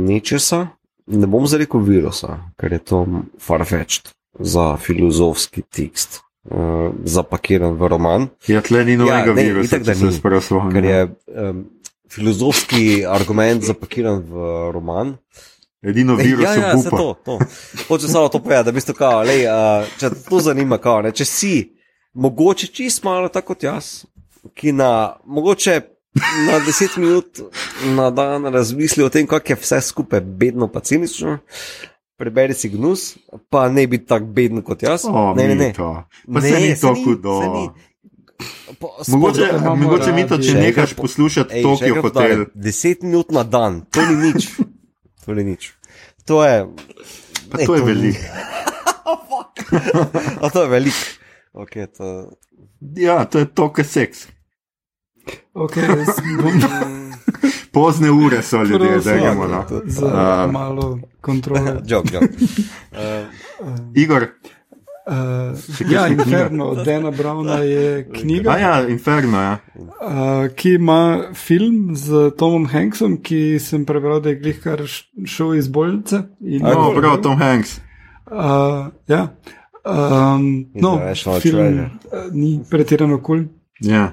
nečesa. 0.06 0.68
Ne 1.06 1.26
bom 1.26 1.46
zdaj 1.46 1.64
rekel 1.64 1.82
virusa, 1.86 2.38
ker 2.58 2.76
je 2.76 2.78
to 2.78 3.02
farfetched 3.42 4.12
za 4.38 4.76
filozofski 4.76 5.62
tekst, 5.62 6.20
uh, 6.50 6.92
zapakiran 7.02 7.74
v 7.78 7.90
roman. 7.90 8.28
Ja, 8.46 8.62
tle 8.62 8.84
ni 8.84 8.96
novega 8.98 9.34
ne, 9.34 9.48
virusa, 9.48 9.80
itak, 9.80 9.86
če 9.86 9.94
se 9.98 10.12
sprašujem. 10.18 10.70
Ker 10.74 10.84
je 10.84 11.00
um, 11.06 11.62
filozofski 12.12 13.04
argument 13.08 13.64
zapakiran 13.64 14.22
v 14.26 14.70
roman. 14.72 15.16
Edino 15.82 16.16
Ej, 16.18 16.26
virus 16.26 16.44
ja, 16.44 16.54
ja, 16.54 16.68
je 16.68 16.82
se 16.82 16.88
upa. 16.88 16.96
to, 16.96 17.14
to. 17.24 17.38
Hoče 17.88 18.08
samo 18.08 18.28
to 18.28 18.38
povedati, 18.38 18.64
da 18.64 18.72
bi 18.72 18.80
to 18.80 18.94
kao, 18.94 19.22
lej, 19.22 19.46
uh, 19.46 19.86
če 20.00 20.10
te 20.10 20.22
to 20.28 20.40
zanima, 20.40 20.78
kao, 20.78 21.02
ne, 21.02 21.12
če 21.12 21.24
si 21.24 21.52
mogoče 22.14 22.66
čist 22.66 23.04
malo 23.04 23.28
tako 23.28 23.54
kot 23.54 23.62
jaz, 23.62 23.90
ki 24.54 24.72
na 24.72 25.16
mogoče 25.24 25.80
na 26.46 26.60
10 26.60 26.98
minut 26.98 27.40
na 27.94 28.10
dan 28.10 28.44
razmisli 28.44 29.04
o 29.04 29.08
tem, 29.08 29.26
kako 29.26 29.52
je 29.52 29.56
vse 29.60 29.80
skupaj 29.80 30.20
bedno, 30.20 30.68
pa 30.68 30.80
cinično. 30.80 31.38
Preberi 32.16 32.54
si 32.54 32.68
gnus, 32.72 33.18
pa 33.50 33.68
ne 33.68 33.86
biti 33.86 34.06
tako 34.06 34.26
beden 34.26 34.62
kot 34.62 34.82
jaz. 34.82 35.04
O, 35.04 35.34
ne, 35.36 35.48
ne, 35.48 35.54
ne. 35.54 35.72
Pa 36.34 36.40
se 36.40 36.60
ni 36.60 36.72
to 36.80 36.94
hudo. 37.04 37.40
Po- 38.78 38.94
Mogoče, 39.08 39.48
imamo 39.50 39.76
mogoče 39.76 40.12
mi 40.12 40.26
to, 40.28 40.38
če 40.38 40.54
nehaš 40.54 40.94
po- 40.94 41.02
poslušati 41.02 41.54
Ej, 41.54 41.62
Tokio 41.62 42.02
hotel. 42.02 42.44
10 42.54 43.02
minut 43.02 43.30
na 43.30 43.42
dan, 43.42 43.84
to 43.90 44.06
ni 44.06 44.16
nič. 44.16 44.48
To 45.26 45.34
ni 45.34 45.44
nič. 45.44 45.74
To 46.24 46.44
je. 46.44 46.66
Pa 47.50 47.58
ne, 47.58 47.66
to 47.66 47.74
je 47.74 47.82
veliko. 47.82 48.18
A 50.42 50.50
to 50.50 50.62
je 50.62 50.68
veliko. 50.68 51.02
Okay, 51.52 51.86
to... 51.86 52.30
Ja, 52.94 53.24
to 53.24 53.38
je 53.38 53.46
to, 53.50 53.72
kar 53.72 53.84
seks. 53.84 54.28
Okay, 55.54 55.88
bom 56.42 56.54
Pozne 57.72 58.10
ure 58.10 58.42
so 58.42 58.62
ljudje, 58.62 59.00
da 59.04 59.12
gremo. 59.12 59.46
No. 59.46 59.64
za 59.86 60.06
A. 60.14 60.46
malo 60.52 60.98
kontrole. 61.20 61.80
Jok, 61.86 62.12
jok. 62.12 62.22
Uh, 62.22 62.28
Igor, 63.94 64.26
Uh, 65.06 65.58
ja? 65.90 66.08
Inferno 66.08 66.64
od 66.64 66.84
Dana 66.84 67.10
Browna 67.10 67.58
je 67.58 68.08
knjiga, 68.12 68.50
a 68.50 68.58
ja, 68.58 68.88
Inferno, 68.88 69.38
ja. 69.38 69.58
uh, 69.74 70.54
ki 70.54 70.70
ima 70.70 71.22
film 71.34 71.96
z 71.96 72.30
Tomom 72.38 72.66
Hanksom, 72.66 73.20
ki 73.22 73.58
sem 73.62 73.84
prebral, 73.86 74.18
da 74.20 74.32
je 74.34 74.40
glih 74.40 74.58
kar 74.62 74.82
šel 75.24 75.54
iz 75.54 75.68
bolnice. 75.68 76.24
No, 76.40 76.72
cool. 76.74 76.98
prav, 76.98 77.20
Tom 77.22 77.38
Hanks. 77.38 77.78
Uh, 78.26 78.90
ja. 79.06 79.28
Um, 79.86 80.66
no, 80.74 80.98
film 81.40 81.78
uh, 81.78 82.26
ni 82.32 82.58
pretirano 82.70 83.20
kul. 83.22 83.44
Cool. 83.46 83.92
Ja. 83.92 84.08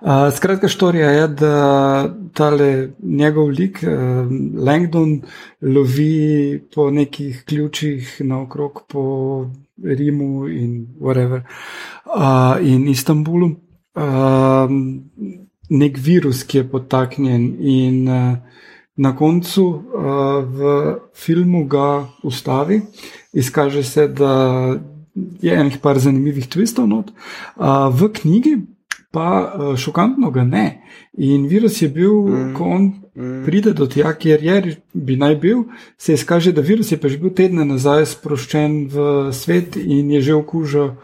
Uh, 0.00 0.34
skratka, 0.34 0.68
štorija 0.68 1.10
je, 1.10 1.28
da 1.28 2.14
tale 2.34 2.88
njegov 2.98 3.48
lik, 3.48 3.78
uh, 3.82 4.26
Langdon, 4.58 5.20
lovi 5.62 6.66
po 6.74 6.90
nekih 6.90 7.44
ključih 7.46 8.16
naokrog 8.20 8.82
po 8.88 9.46
Rimu 9.84 10.48
in 10.50 10.86
whatever, 10.98 11.44
uh, 12.06 12.58
in 12.60 12.88
Istanbulu. 12.88 13.56
Uh, 13.98 14.68
nek 15.70 15.98
virus, 15.98 16.44
ki 16.44 16.58
je 16.58 16.68
potaknjen, 16.70 17.44
in 17.60 18.08
uh, 18.08 18.36
na 18.96 19.14
koncu 19.16 19.64
uh, 19.66 20.42
v 20.42 20.94
filmu 21.14 21.66
ga 21.68 22.06
ustavi. 22.22 22.80
Izkaže 23.32 23.82
se, 23.82 24.08
da 24.08 24.78
je 25.42 25.54
enih 25.54 25.78
par 25.82 25.98
zanimivih 25.98 26.48
twistov 26.48 26.86
not. 26.86 27.12
Uh, 27.56 27.90
v 27.90 28.10
knjigi 28.12 28.56
pa 29.12 29.28
uh, 29.42 29.76
šokantno 29.76 30.30
ga 30.30 30.44
ne. 30.44 30.66
In 31.18 31.46
virus 31.48 31.82
je 31.82 31.88
bil, 31.88 32.12
mm. 32.12 32.54
ko 32.54 32.64
on 32.64 32.90
mm, 33.18 33.44
pride 33.44 33.74
do 33.74 33.86
tja, 33.90 34.14
kjer 34.14 34.44
je, 34.44 34.76
bi 34.94 35.18
naj 35.18 35.36
bil, 35.42 35.64
se 35.98 36.14
izkaže, 36.14 36.52
da 36.52 36.64
virus 36.64 36.92
je 36.92 37.00
pa 37.00 37.10
že 37.10 37.18
bil 37.18 37.34
tedne 37.34 37.66
nazaj 37.66 38.06
sproščen 38.14 38.84
v 38.94 39.08
svet 39.32 39.76
in 39.76 40.10
je 40.16 40.22
že 40.30 40.38
okužil 40.38 40.94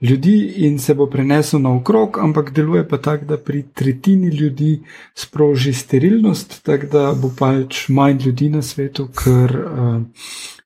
ljudi 0.00 0.52
in 0.56 0.78
se 0.78 0.94
bo 0.94 1.06
prenesel 1.06 1.60
naokrog, 1.60 2.18
ampak 2.18 2.52
deluje 2.52 2.88
pa 2.88 2.98
tako, 2.98 3.24
da 3.24 3.36
pri 3.38 3.62
tretjini 3.74 4.28
ljudi 4.28 4.82
sproži 5.14 5.72
sterilnost, 5.72 6.62
tako 6.62 6.86
da 6.86 7.12
bo 7.22 7.30
pač 7.38 7.88
manj 7.88 8.18
ljudi 8.26 8.50
na 8.50 8.62
svetu, 8.62 9.08
ker 9.24 9.56
uh, 9.56 10.02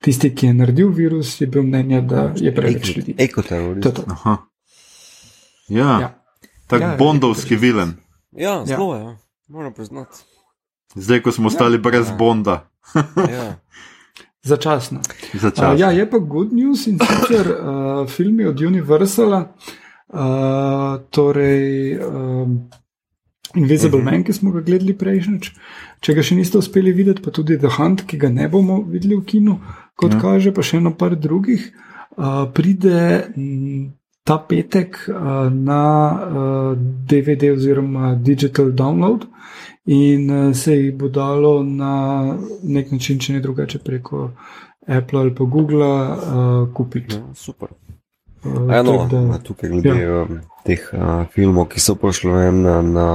tisti, 0.03 0.35
ki 0.35 0.47
je 0.47 0.55
naredil 0.55 0.91
virus, 0.91 1.41
je 1.41 1.47
bil 1.47 1.63
mnenja, 1.63 2.01
da 2.01 2.33
je 2.37 2.55
preveč 2.55 2.97
ljudi. 2.97 3.15
To 3.15 3.25
Ekoterorist. 3.25 3.95
to. 3.95 4.03
Aha. 4.07 4.37
Ja, 5.69 6.01
Ja. 6.01 6.15
tak 6.67 6.81
Ja, 6.81 6.97
bondovski 6.99 7.57
vilen. 7.57 7.95
Ja, 8.33 8.67
zelo 8.67 8.95
je, 8.95 9.03
ja. 9.03 9.17
moram 9.49 9.73
priznati. 9.75 10.30
Zdaj, 10.95 11.23
ko 11.23 11.33
smo 11.33 11.47
ostali 11.47 11.79
brez 11.79 12.09
Ja. 12.09 12.15
Bonda. 12.17 12.67
Ja. 13.35 13.57
Začasno. 14.43 15.01
Za 15.35 15.49
Uh, 15.49 15.79
ja, 15.81 15.91
je 15.91 16.11
pa 16.11 16.19
good 16.19 16.53
news 16.53 16.87
in 16.87 16.99
sicer 16.99 17.47
uh, 17.51 18.09
filmi 18.17 18.45
od 18.45 18.61
Universala, 18.61 19.53
uh, 20.09 20.19
torej 21.11 21.99
um, 21.99 22.69
Invisible 23.55 23.99
uh 23.99 24.05
Mhm. 24.05 24.09
-huh. 24.09 24.13
Man, 24.13 24.25
ki 24.25 24.33
smo 24.33 24.51
ga 24.51 24.61
gledali 24.61 24.99
prejšnjič. 24.99 25.53
Če 26.01 26.15
ga 26.15 26.23
še 26.23 26.35
niste 26.35 26.59
uspeli 26.59 26.93
videti, 26.93 27.23
pa 27.23 27.31
tudi 27.31 27.59
The 27.59 27.69
Hunt, 27.77 28.03
ki 28.07 28.17
ga 28.17 28.29
ne 28.29 28.49
bomo 28.49 28.83
videli 28.83 29.17
v 29.17 29.25
kinu, 29.25 29.61
kot 29.97 30.11
Ja. 30.11 30.17
ja. 30.17 30.23
kaže, 30.23 30.53
pa 30.55 30.63
še 30.63 30.77
eno 30.77 30.95
par 30.95 31.17
drugih, 31.17 31.73
uh, 32.17 32.49
pride 32.55 33.29
m, 33.37 33.93
ta 34.25 34.39
petek 34.39 35.09
uh, 35.09 35.15
na 35.53 35.83
uh, 36.13 36.79
DVD 37.07 37.53
oziroma 37.53 38.15
digital 38.15 38.73
download. 38.73 39.27
In 39.91 40.31
uh, 40.31 40.55
se 40.57 40.77
jih 40.77 40.93
bo 40.95 41.09
dalo 41.11 41.63
na 41.67 41.93
nek 42.63 42.93
način, 42.95 43.19
če 43.19 43.33
ne 43.33 43.41
drugače, 43.43 43.81
preko 43.83 44.31
Apple 44.87 45.21
ali 45.21 45.35
pa 45.35 45.45
Google 45.45 45.87
uh, 45.87 46.69
kupiti. 46.75 47.15
Ja, 47.15 47.35
super. 47.35 47.69
Uh, 48.45 48.71
Eno, 48.75 48.93
tako 48.93 49.07
da- 49.33 49.39
tukaj 49.43 49.71
glede 49.71 49.97
ja. 50.01 50.27
teh 50.65 50.87
uh, 50.95 51.27
filmov, 51.35 51.69
ki 51.75 51.83
so 51.83 51.97
prišli 51.99 52.33
vem, 52.33 52.63
na, 52.63 52.77
na 52.83 53.09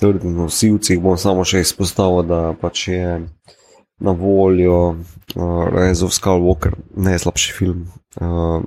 trdnih 0.00 0.34
nosilcih, 0.40 1.00
bom 1.02 1.18
samo 1.20 1.44
še 1.44 1.60
izpostavil, 1.66 2.24
da 2.26 2.40
pač 2.60 2.88
je 2.88 3.12
na 4.00 4.14
voljo 4.14 4.80
uh, 4.94 5.68
Rise 5.74 6.06
of 6.06 6.16
Skywalker, 6.16 6.78
najslabši 6.96 7.54
film 7.54 7.86
uh, 8.24 8.62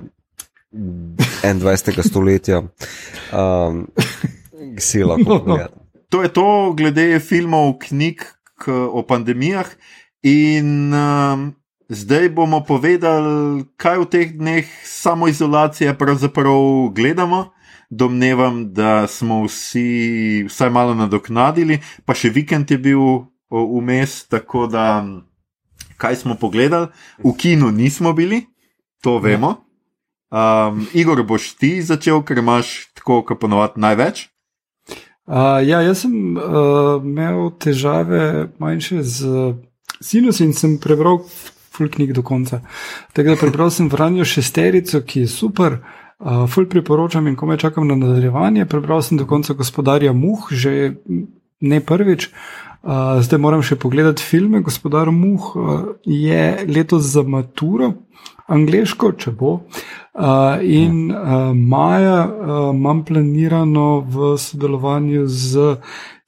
21. 0.72 2.02
stoletja. 2.06 2.62
Um, 3.32 3.86
si 4.78 5.02
lahko 5.04 5.42
No, 5.46 5.56
no. 5.56 5.81
To 6.12 6.20
je 6.20 6.28
to, 6.28 6.76
glede 6.76 7.16
filmov, 7.24 7.78
knjig 7.88 8.20
o 8.68 9.00
pandemijah. 9.02 9.64
In 10.22 10.92
um, 10.92 11.54
zdaj 11.88 12.28
bomo 12.28 12.60
povedali, 12.60 13.64
kaj 13.80 13.96
v 13.96 14.06
teh 14.12 14.28
dneh 14.36 14.68
samoizolacije 14.84 15.96
pravzaprav 15.96 16.92
gledamo. 16.92 17.56
Domnevam, 17.88 18.72
da 18.72 19.08
smo 19.08 19.44
vsi 19.48 20.44
vsaj 20.48 20.70
malo 20.72 20.92
nadoknadili, 20.94 21.80
pa 22.04 22.16
še 22.16 22.28
vikend 22.32 22.68
je 22.72 22.76
bil 22.76 23.28
vmes, 23.48 24.28
tako 24.28 24.66
da 24.68 25.04
kaj 25.96 26.20
smo 26.24 26.36
pogledali. 26.36 26.92
V 27.24 27.32
kinu 27.36 27.72
nismo 27.72 28.12
bili, 28.12 28.44
to 29.00 29.16
vemo. 29.16 29.64
Um, 30.28 30.84
Igor, 30.92 31.24
boš 31.24 31.54
ti 31.56 31.80
začel, 31.80 32.20
ker 32.20 32.40
imaš 32.40 32.92
tako, 32.96 33.20
kot 33.24 33.40
ponovadi, 33.40 33.80
največ. 33.80 34.31
Uh, 35.26 35.62
ja, 35.62 35.80
jaz 35.86 36.02
sem 36.02 36.36
uh, 36.36 36.98
imel 36.98 37.52
težave 37.62 38.48
manjše 38.58 39.02
z 39.06 39.28
sinusom 40.02 40.48
in 40.48 40.56
sem 40.56 40.78
prebral 40.82 41.20
full 41.72 41.90
knjig 41.90 42.10
do 42.16 42.24
konca. 42.26 42.58
Tako 43.14 43.34
da 43.34 43.36
prebral 43.40 43.70
sem 43.70 43.90
Vranjo 43.90 44.26
šesterico, 44.26 45.00
ki 45.06 45.24
je 45.24 45.28
super, 45.30 45.78
uh, 46.18 46.42
full 46.50 46.66
priporočam 46.66 47.30
in 47.30 47.36
komaj 47.38 47.62
čakam 47.62 47.86
na 47.88 47.96
nadaljevanje. 47.96 48.66
Prebral 48.66 49.02
sem 49.02 49.18
do 49.18 49.26
konca 49.26 49.54
gospodarja 49.54 50.12
Muh, 50.12 50.50
že 50.50 50.94
ne 51.60 51.80
prvič. 51.80 52.28
Uh, 52.82 53.22
zdaj 53.22 53.38
moram 53.38 53.62
še 53.62 53.78
pogledati 53.78 54.26
filme. 54.26 54.60
Gospodar 54.60 55.12
Muh 55.14 55.52
uh, 55.54 55.82
je 56.02 56.66
letos 56.66 57.06
za 57.14 57.22
maturo, 57.22 57.92
angliško, 58.52 59.12
če 59.18 59.32
bo. 59.32 59.58
Uh, 60.12 60.60
in 60.60 61.08
uh, 61.10 61.54
maja 61.56 62.18
uh, 62.26 62.70
imam 62.74 63.00
planirano 63.04 64.02
v 64.04 64.34
sodelovanju 64.38 65.26
z 65.26 65.76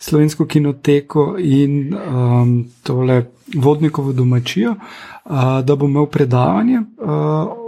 Slovensko 0.00 0.46
kinoteko 0.46 1.34
in 1.38 1.92
um, 1.94 2.54
tole 2.82 3.18
vodnikovo 3.54 4.12
domačijo, 4.12 4.72
uh, 4.72 5.60
da 5.64 5.76
bom 5.76 5.90
imel 5.90 6.06
predavanje 6.06 6.78
uh, 6.78 7.08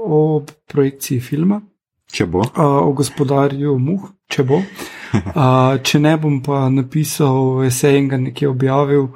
o 0.07 0.43
projekciji 0.73 1.21
filma, 1.21 1.61
Če 2.13 2.27
bo. 2.27 2.41
uh, 2.41 2.49
o 2.89 2.93
gospodarju 2.93 3.79
muh, 3.79 4.09
če 4.29 4.45
bo. 4.45 4.63
Uh, 5.17 5.79
če 5.87 6.01
ne 6.03 6.17
bom 6.21 6.41
pa 6.45 6.67
napisal 6.69 7.63
esej 7.65 7.95
in 7.97 8.09
ga 8.11 8.19
nekje 8.21 8.49
objavil. 8.51 9.07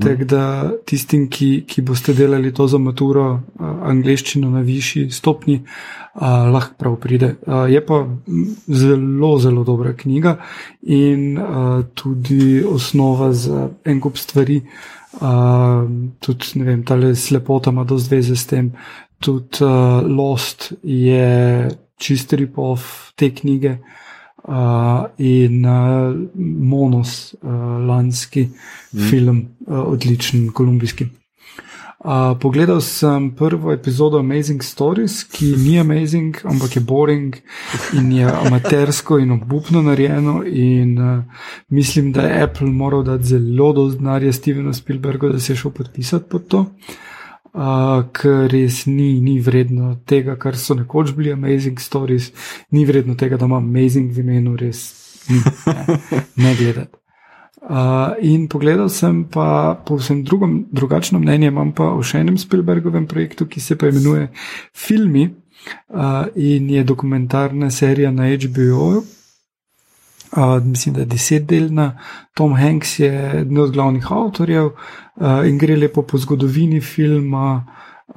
Tako 0.00 0.24
da 0.24 0.44
tistim, 0.86 1.26
ki, 1.28 1.64
ki 1.68 1.82
boste 1.82 2.14
delali 2.16 2.52
to 2.54 2.66
za 2.70 2.78
maturo, 2.78 3.40
angliščino 3.60 4.50
na 4.50 4.62
višji 4.64 5.10
stopni, 5.12 5.58
uh, 5.60 6.48
lahko 6.52 6.74
prav 6.78 6.96
pride. 7.02 7.34
Uh, 7.46 7.66
je 7.70 7.82
pa 7.86 8.00
zelo, 8.66 9.34
zelo 9.38 9.64
dobra 9.64 9.92
knjiga 9.96 10.36
in 10.82 11.38
uh, 11.38 11.84
tudi 11.94 12.64
osnova 12.64 13.32
za 13.32 13.68
en 13.84 14.00
kup 14.00 14.18
stvari. 14.18 14.60
Uh, 15.20 15.84
tudi, 16.20 16.54
ne 16.54 16.64
vem, 16.64 16.84
tale 16.86 17.14
slepota 17.18 17.70
ima 17.74 17.84
dosti 17.84 18.14
veze 18.14 18.36
s 18.36 18.46
tem. 18.46 18.72
Tudi 19.20 19.64
uh, 19.64 20.00
Lost 20.06 20.72
je 20.82 21.68
čist 22.00 22.32
rip-off 22.32 23.12
te 23.16 23.34
knjige. 23.34 23.78
Uh, 24.48 25.04
in 25.18 25.64
uh, 25.64 26.16
Monos, 26.34 27.34
uh, 27.42 27.50
lanski 27.86 28.48
mm. 28.48 29.08
film, 29.10 29.48
uh, 29.66 29.78
odličen, 29.92 30.52
kolumbijski. 30.52 31.06
Uh, 32.04 32.38
pogledal 32.40 32.80
sem 32.80 33.30
prvo 33.36 33.72
epizodo 33.72 34.18
Amazing 34.18 34.62
Stories, 34.64 35.24
ki 35.24 35.52
ni 35.56 35.78
amazing, 35.78 36.36
ampak 36.44 36.76
je 36.76 36.80
boring 36.80 37.36
in 37.92 38.12
je 38.12 38.24
amatersko 38.24 39.18
in 39.18 39.36
obupno 39.36 39.82
narejeno. 39.82 40.40
In 40.46 40.98
uh, 40.98 41.24
mislim, 41.68 42.12
da 42.12 42.22
je 42.22 42.42
Apple 42.42 42.70
moral 42.70 43.02
dati 43.02 43.24
zelo 43.24 43.72
dovolj 43.72 43.98
denarja 43.98 44.32
Stevenu 44.32 44.72
Spielbergu, 44.72 45.28
da 45.28 45.40
se 45.40 45.52
je 45.52 45.56
šel 45.56 45.70
podpisati 45.70 46.28
pod 46.30 46.48
to. 46.48 46.60
Uh, 46.60 47.09
ker 47.52 48.46
res 48.52 48.84
ni, 48.86 49.20
ni 49.20 49.40
vredno 49.42 49.96
tega, 50.06 50.36
kar 50.38 50.56
so 50.56 50.76
nekoč 50.78 51.14
bili 51.16 51.32
Amazing 51.32 51.80
Stories, 51.82 52.30
ni 52.70 52.84
vredno 52.86 53.16
tega, 53.18 53.36
da 53.36 53.50
ima 53.50 53.58
Amazing 53.58 54.12
v 54.14 54.24
imenu, 54.24 54.56
res 54.56 54.86
ni, 55.28 55.42
ne, 55.66 56.00
ne 56.36 56.56
gledati. 56.58 56.96
Uh, 57.60 58.16
in 58.24 58.48
pogledal 58.48 58.88
sem 58.88 59.24
pa 59.28 59.76
povsem 59.86 60.24
drugom, 60.24 60.64
drugačno 60.72 61.18
mnenje, 61.18 61.50
imam 61.52 61.74
pa 61.76 61.90
o 61.92 62.00
še 62.02 62.22
enem 62.24 62.38
Spielbergovem 62.40 63.04
projektu, 63.06 63.46
ki 63.46 63.60
se 63.60 63.76
pa 63.76 63.90
imenuje 63.92 64.30
Filmi 64.72 65.26
uh, 65.28 66.24
in 66.34 66.70
je 66.72 66.84
dokumentarna 66.88 67.68
serija 67.70 68.10
na 68.10 68.30
HBO. 68.32 69.02
Uh, 70.36 70.64
mislim, 70.64 70.94
da 70.94 71.00
je 71.00 71.06
desetdelna. 71.06 71.98
Tom 72.34 72.54
Hanks 72.56 72.98
je 72.98 73.40
eden 73.40 73.58
od 73.58 73.70
glavnih 73.70 74.12
avtorjev 74.12 74.66
uh, 74.66 74.72
in 75.46 75.58
gre 75.58 75.76
lepo 75.76 76.02
po 76.02 76.18
zgodovini 76.18 76.80
filma, 76.80 77.66
uh, 78.08 78.14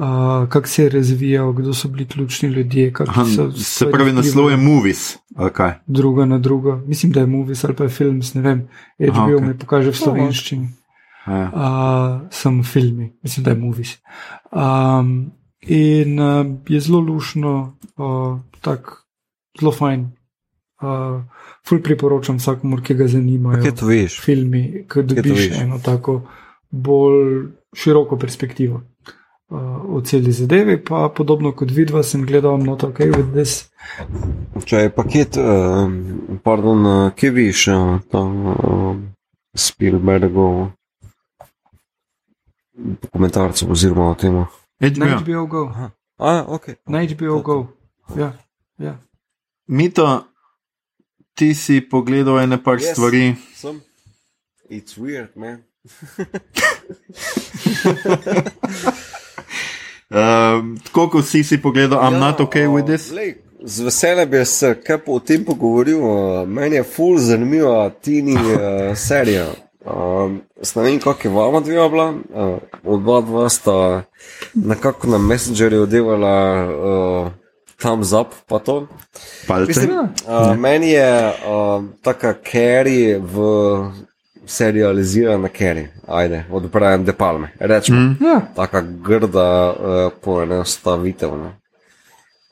kako 0.49 0.67
se 0.67 0.83
je 0.83 0.89
razvijal, 0.89 1.53
kdo 1.53 1.73
so 1.73 1.87
bili 1.87 2.05
ključni 2.05 2.49
ljudje. 2.49 2.93
kako 2.93 3.11
Aha, 3.11 3.25
so 3.25 3.51
se 3.51 3.91
pravi, 3.91 4.13
naslov 4.13 4.51
je 4.51 4.57
Movies. 4.57 5.17
kaj? 5.53 5.73
Druga 5.87 6.25
na 6.25 6.37
drugo. 6.37 6.75
Mislim, 6.75 7.11
da 7.11 7.19
je 7.19 7.25
movies 7.25 7.63
ali 7.63 7.75
pa 7.75 7.83
je 7.83 7.89
film, 7.89 8.21
ne 8.33 8.41
vem. 8.41 8.67
HBO 8.99 9.11
Aha, 9.11 9.25
okay. 9.25 9.47
mi 9.47 9.57
pokaže 9.57 9.89
v 9.89 9.97
slovenščini. 9.97 10.67
Ja. 11.27 11.51
Uh, 11.53 12.27
sem 12.31 12.63
filmi, 12.63 13.13
mislim, 13.23 13.43
da 13.43 13.51
je 13.51 13.57
movies. 13.57 13.97
Um, 14.51 15.31
in 15.61 16.19
uh, 16.19 16.45
je 16.67 16.79
zelo 16.79 16.99
lušno, 16.99 17.77
uh, 17.97 18.39
tako 18.61 18.97
zelo 19.59 19.71
fajn. 19.71 20.11
Uh, 20.81 21.23
ful 21.67 21.81
priporočam 21.81 22.37
vsakomur, 22.37 22.81
ki 22.83 22.95
ga 22.99 23.07
zanimajo 23.07 23.61
Kje 23.63 23.75
to 23.75 23.85
veš? 23.87 24.21
filmi, 24.21 24.63
ki 24.87 25.03
to 25.07 25.15
dobiš 25.15 25.39
veš? 25.49 25.59
eno 25.61 25.79
tako 25.83 26.21
bolj 26.69 27.47
široko 27.75 28.17
perspektivo. 28.17 28.81
Uh, 29.53 29.95
o 29.95 30.01
celi 30.01 30.31
zadevi, 30.31 30.79
pa 30.83 31.11
podobno 31.15 31.51
kot 31.51 31.71
vidva, 31.71 32.01
sem 32.03 32.25
gledal 32.25 32.57
not 32.57 32.83
ok 32.83 32.99
with 32.99 33.33
this. 33.33 33.69
Če 34.65 34.87
je 34.87 34.89
paket, 34.89 35.37
uh, 35.37 35.91
pardon, 36.43 36.85
uh, 36.85 37.11
kje 37.13 37.29
viš 37.31 37.67
uh, 37.67 37.99
tam 38.11 38.45
uh, 38.47 38.95
Spielbergov 39.53 40.71
dokumentarcev 42.73 43.71
oziroma 43.71 44.09
o 44.09 44.15
tem? 44.15 44.45
Na 44.97 45.17
HBO. 45.17 45.45
Go. 45.45 45.71
A, 46.17 46.45
ok. 46.47 46.67
Na 46.87 47.03
HBO 47.05 47.39
Go. 47.41 47.67
Ja, 48.17 48.33
ja. 48.77 48.97
Mito, 49.67 50.23
ti 51.35 51.53
si 51.53 51.81
pogledal 51.81 52.39
ene 52.39 52.57
par 52.63 52.77
Yes. 52.77 52.91
stvari. 52.91 53.35
Sem. 53.55 53.81
It's 54.69 54.97
weird, 54.97 55.29
man. 55.35 55.63
Um, 60.09 60.77
tako 60.85 61.09
kot 61.09 61.25
si 61.25 61.43
si 61.43 61.57
pogledal, 61.57 61.99
I'm 61.99 62.13
ja, 62.13 62.19
not 62.19 62.39
okay 62.39 62.67
with 62.67 62.85
this. 62.85 63.11
Lej, 63.11 63.35
z 63.63 63.81
veseljem 63.81 64.29
bi 64.29 64.45
se 64.45 64.73
kaj 64.83 64.97
po 64.97 65.19
tem 65.19 65.45
pogovoril. 65.45 65.99
uh, 65.99 66.47
Meni 66.47 66.75
je 66.75 66.83
full 66.83 67.17
zanimiva 67.17 67.89
tini 67.89 68.33
uh, 68.35 68.95
serija. 69.07 69.47
Um, 69.85 70.41
ne 70.75 70.81
vem, 70.81 70.99
kako 70.99 71.27
je 71.27 71.33
vama 71.33 71.59
dvema 71.59 71.89
bila. 71.89 72.09
Uh, 72.09 72.57
oba 72.83 73.21
dva 73.21 73.49
sta 73.49 74.03
nekako 74.53 75.07
na 75.07 75.17
Messengerju 75.17 75.85
devala 75.85 76.35
uh, 76.65 77.31
thumbs 77.81 78.13
up, 78.13 78.33
pa 78.47 78.59
to. 78.59 78.87
Palce. 79.47 79.67
Mislim, 79.67 79.91
uh, 80.27 80.55
meni 80.57 80.91
je 80.91 81.27
uh, 81.27 81.83
taka 82.01 82.33
carry 82.51 83.17
v 83.17 83.35
serializirana 84.45 85.47
carry, 85.47 85.87
ajde, 86.07 86.45
od 86.51 86.71
Brian 86.71 87.05
De 87.05 87.13
Palme. 87.13 87.51
Rečemo, 87.59 87.99
mm. 87.99 88.17
ja. 88.21 88.41
taka 88.55 88.81
grda 88.81 89.71
uh, 89.71 90.11
poenostavitev. 90.21 91.37
ne. 91.37 91.51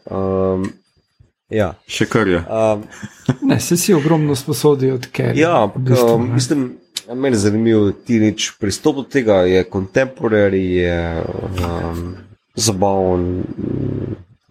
Um, 0.06 0.69
ja. 1.50 1.74
Še 1.88 2.06
kar 2.06 2.27
je. 2.27 2.43
Um, 2.48 2.83
Ne, 3.41 3.59
se 3.59 3.77
si 3.77 3.93
ogromno 3.93 4.35
sposodi 4.35 4.91
od 4.91 5.08
Kerry. 5.11 5.40
ja, 5.40 5.66
v 5.66 5.80
bistvu, 5.80 6.14
um, 6.16 6.27
ne. 6.27 6.33
mislim, 6.33 6.77
meni 7.14 7.35
je 7.35 7.40
zanimiv 7.40 7.91
tinič 8.06 8.51
pristop 8.59 8.95
do 8.95 9.03
tega, 9.03 9.33
je 9.33 9.64
contemporary, 9.74 10.64
je 10.75 11.24
um, 11.24 12.16
zabaven, 12.56 13.43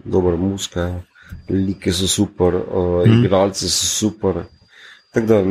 mm, 0.05 0.11
dober 0.11 0.37
muska, 0.37 1.03
like 1.49 1.93
so 1.93 2.09
super, 2.09 2.55
uh, 2.55 3.07
mm. 3.07 3.25
igralci 3.25 3.69
so 3.69 3.87
super. 3.87 4.45
Tako 5.13 5.27
da, 5.27 5.45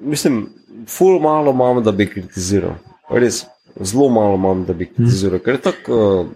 mislim, 0.00 0.48
ful 0.88 1.20
malo 1.20 1.50
imam, 1.50 1.82
da 1.82 1.92
bi 1.92 2.06
kritiziral. 2.06 2.74
Res, 3.10 3.44
zelo 3.80 4.08
malo 4.08 4.34
imam, 4.34 4.64
da 4.64 4.72
bi 4.72 4.86
kritiziral, 4.86 5.38
ker 5.38 5.54
je 5.54 5.60
tako 5.60 6.00
uh, 6.20 6.26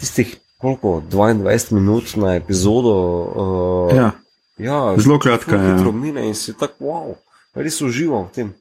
tistih 0.00 0.36
koliko, 0.58 1.02
22 1.12 1.72
minut 1.72 2.16
na 2.16 2.34
epizodo. 2.34 2.94
Uh, 3.36 3.96
Ja. 3.96 4.10
ja, 4.58 4.96
Zelo 4.98 5.18
kratka 5.18 5.56
je, 5.56 5.70
ja. 5.70 5.92
mine 5.92 6.28
in 6.28 6.34
si 6.34 6.54
tako, 6.58 6.84
wow, 6.84 7.14
res 7.54 7.80
uživam 7.82 8.24
v 8.24 8.32
tem. 8.32 8.54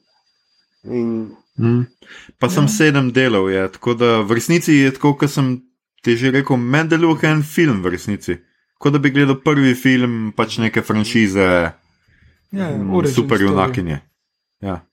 In, 0.83 1.31
Mm. 1.59 1.85
Pa 2.41 2.49
sem 2.49 2.65
sedem 2.65 3.11
delov, 3.13 3.45
je, 3.53 3.61
tako 3.77 3.93
da 3.93 4.21
v 4.25 4.33
resnici 4.33 4.73
je 4.73 4.93
tako, 4.95 5.13
kot 5.13 5.29
sem 5.29 5.61
ti 6.03 6.17
že 6.19 6.33
rekel, 6.35 6.59
meni 6.59 6.91
deluje 6.91 7.29
en 7.31 7.43
film 7.43 7.81
v 7.81 7.95
resnici. 7.95 8.37
Kot 8.77 8.93
da 8.93 8.99
bi 8.99 9.13
gledal 9.15 9.39
prvi 9.39 9.71
film 9.79 10.33
pač 10.35 10.59
neke 10.59 10.83
franšize, 10.83 11.71
Ja, 12.53 12.69
mm, 12.69 12.95
origin 12.95 13.15
super 13.15 13.41
junakinje. 13.41 13.99
Ja. 14.61 14.85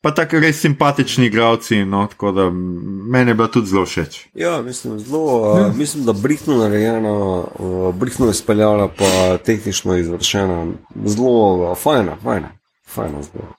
Pa 0.00 0.10
tako 0.14 0.38
res 0.38 0.60
simpatični 0.60 1.26
igravci, 1.26 1.84
no, 1.84 2.06
tako 2.06 2.32
da 2.32 2.50
meni 2.50 3.30
je 3.30 3.34
bila 3.34 3.48
tudi 3.50 3.66
zelo 3.66 3.86
všeč. 3.86 4.28
ja, 4.34 4.62
mislim, 4.62 4.98
zelo, 4.98 5.52
uh, 5.52 5.76
mislim, 5.76 6.04
da 6.04 6.12
brihtno 6.12 6.56
narejena, 6.56 7.12
uh, 7.12 7.94
brihtno 7.94 8.30
izpeljana, 8.30 8.88
pa 8.88 9.38
tehnično 9.44 9.96
izvršena. 9.96 10.66
Zelo 11.04 11.70
uh, 11.70 11.78
fajna, 11.78 12.16
fajna, 12.22 12.50
fajna 12.86 13.22
zelo. 13.22 13.54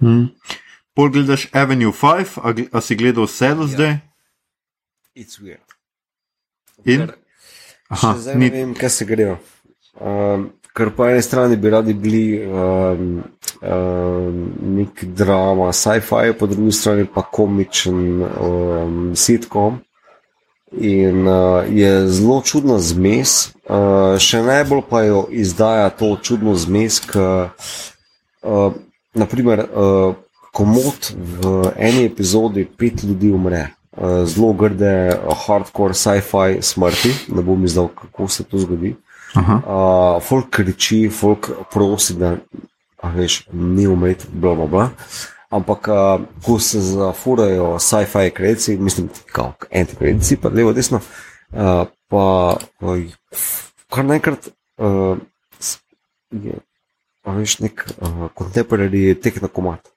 Mm. 0.00 0.26
Pol 0.94 1.08
gledaš 1.08 1.48
Avenue 1.52 1.92
5, 1.92 2.38
a, 2.42 2.54
a 2.72 2.80
si 2.80 2.96
gledal 2.96 3.24
vse 3.24 3.54
do 3.54 3.66
zdaj? 3.66 3.96
It's 5.16 5.38
weird. 5.40 5.68
In? 6.84 7.10
Aha, 7.88 8.14
zdaj 8.18 8.34
ne 8.34 8.40
ni, 8.40 8.50
vem, 8.50 8.74
kaj 8.74 8.90
se 8.90 9.04
grejo. 9.04 9.36
Um, 10.00 10.50
ker 10.72 10.90
po 10.96 11.06
eni 11.06 11.22
strani 11.22 11.56
bi 11.60 11.70
radi 11.70 11.94
bili 11.94 12.24
um, 12.46 13.22
um, 13.60 14.38
nek 14.78 15.04
drama, 15.04 15.72
sci-fi, 15.72 16.32
po 16.38 16.46
drugi 16.46 16.72
strani 16.72 17.06
pa 17.14 17.22
komičen 17.22 18.22
um, 18.22 19.12
sitcom. 19.16 19.80
In 20.72 21.28
uh, 21.28 21.68
je 21.68 22.08
zelo 22.08 22.40
čudna 22.40 22.78
zmes, 22.80 23.52
uh, 23.68 24.16
še 24.16 24.40
najbolj 24.40 24.86
pa 24.88 25.02
jo 25.04 25.26
izdaja 25.28 25.90
to 25.92 26.14
čudno 26.24 26.56
zmes, 26.56 27.02
ki 27.04 27.20
uh, 27.20 28.72
naprimer, 29.12 29.66
uh, 29.68 30.14
komod 30.52 31.12
v 31.16 31.72
eni 31.76 32.06
epizodi 32.08 32.64
pet 32.64 33.04
ljudi 33.04 33.30
umre. 33.32 33.66
Uh, 33.92 34.24
zelo 34.24 34.54
grde, 34.56 35.12
uh, 35.12 35.36
hardcore 35.46 35.92
sci-fi 35.94 36.62
smrti, 36.64 37.12
ne 37.28 37.42
bom 37.44 37.64
izdal, 37.64 37.90
kako 37.92 38.28
se 38.28 38.44
to 38.44 38.58
zgodi. 38.58 38.94
aha, 39.34 39.58
Uh, 39.66 40.22
folk 40.24 40.48
kriči, 40.50 41.10
folk 41.12 41.50
prosi, 41.72 42.16
da 42.16 42.36
veš, 43.02 43.42
ni 43.52 43.86
umreti, 43.86 44.26
bla, 44.32 44.54
bla, 44.54 44.66
bla. 44.66 44.88
Ampak, 45.52 45.88
uh, 45.92 46.24
ko 46.44 46.56
se 46.58 46.80
zafurajo 46.80 47.76
sci-fi 47.78 48.30
kredici, 48.32 48.78
mislim, 48.80 49.10
kot 49.32 49.68
anti-kredici, 49.68 50.40
pa 50.40 50.48
levo, 50.48 50.72
desno, 50.72 51.02
uh, 51.52 51.84
pa 52.08 52.26
uh, 52.80 52.98
kar 53.92 54.08
naenkrat 54.08 54.48
uh, 54.80 55.20
je, 56.32 56.56
veš, 57.28 57.58
nek 57.60 57.84
uh, 58.00 58.28
contemporary 58.32 59.12
tek 59.20 59.42
na 59.44 59.52
komat. 59.52 59.91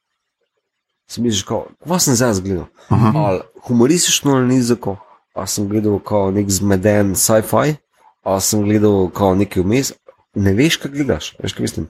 Si 1.08 1.22
misliš, 1.22 1.44
kako 1.44 2.00
sem 2.00 2.16
zdaj 2.16 2.34
zgledal? 2.34 2.66
Ali 2.90 3.42
humoristično 3.68 4.36
ali 4.36 4.56
nizko, 4.56 4.98
ali 5.34 5.48
sem 5.48 5.68
gledal 5.70 6.00
kot 6.00 6.34
nek 6.34 6.50
zmeden 6.50 7.16
sci-fi, 7.16 7.76
ali 8.24 8.42
sem 8.42 8.64
gledal 8.64 9.10
kot 9.14 9.38
nekaj 9.38 9.64
vmes, 9.64 9.94
ne 10.36 10.54
veš, 10.54 10.80
kaj 10.82 10.92
gledaš. 10.92 11.36
Veš, 11.40 11.54
kaj 11.54 11.64
mislim. 11.64 11.88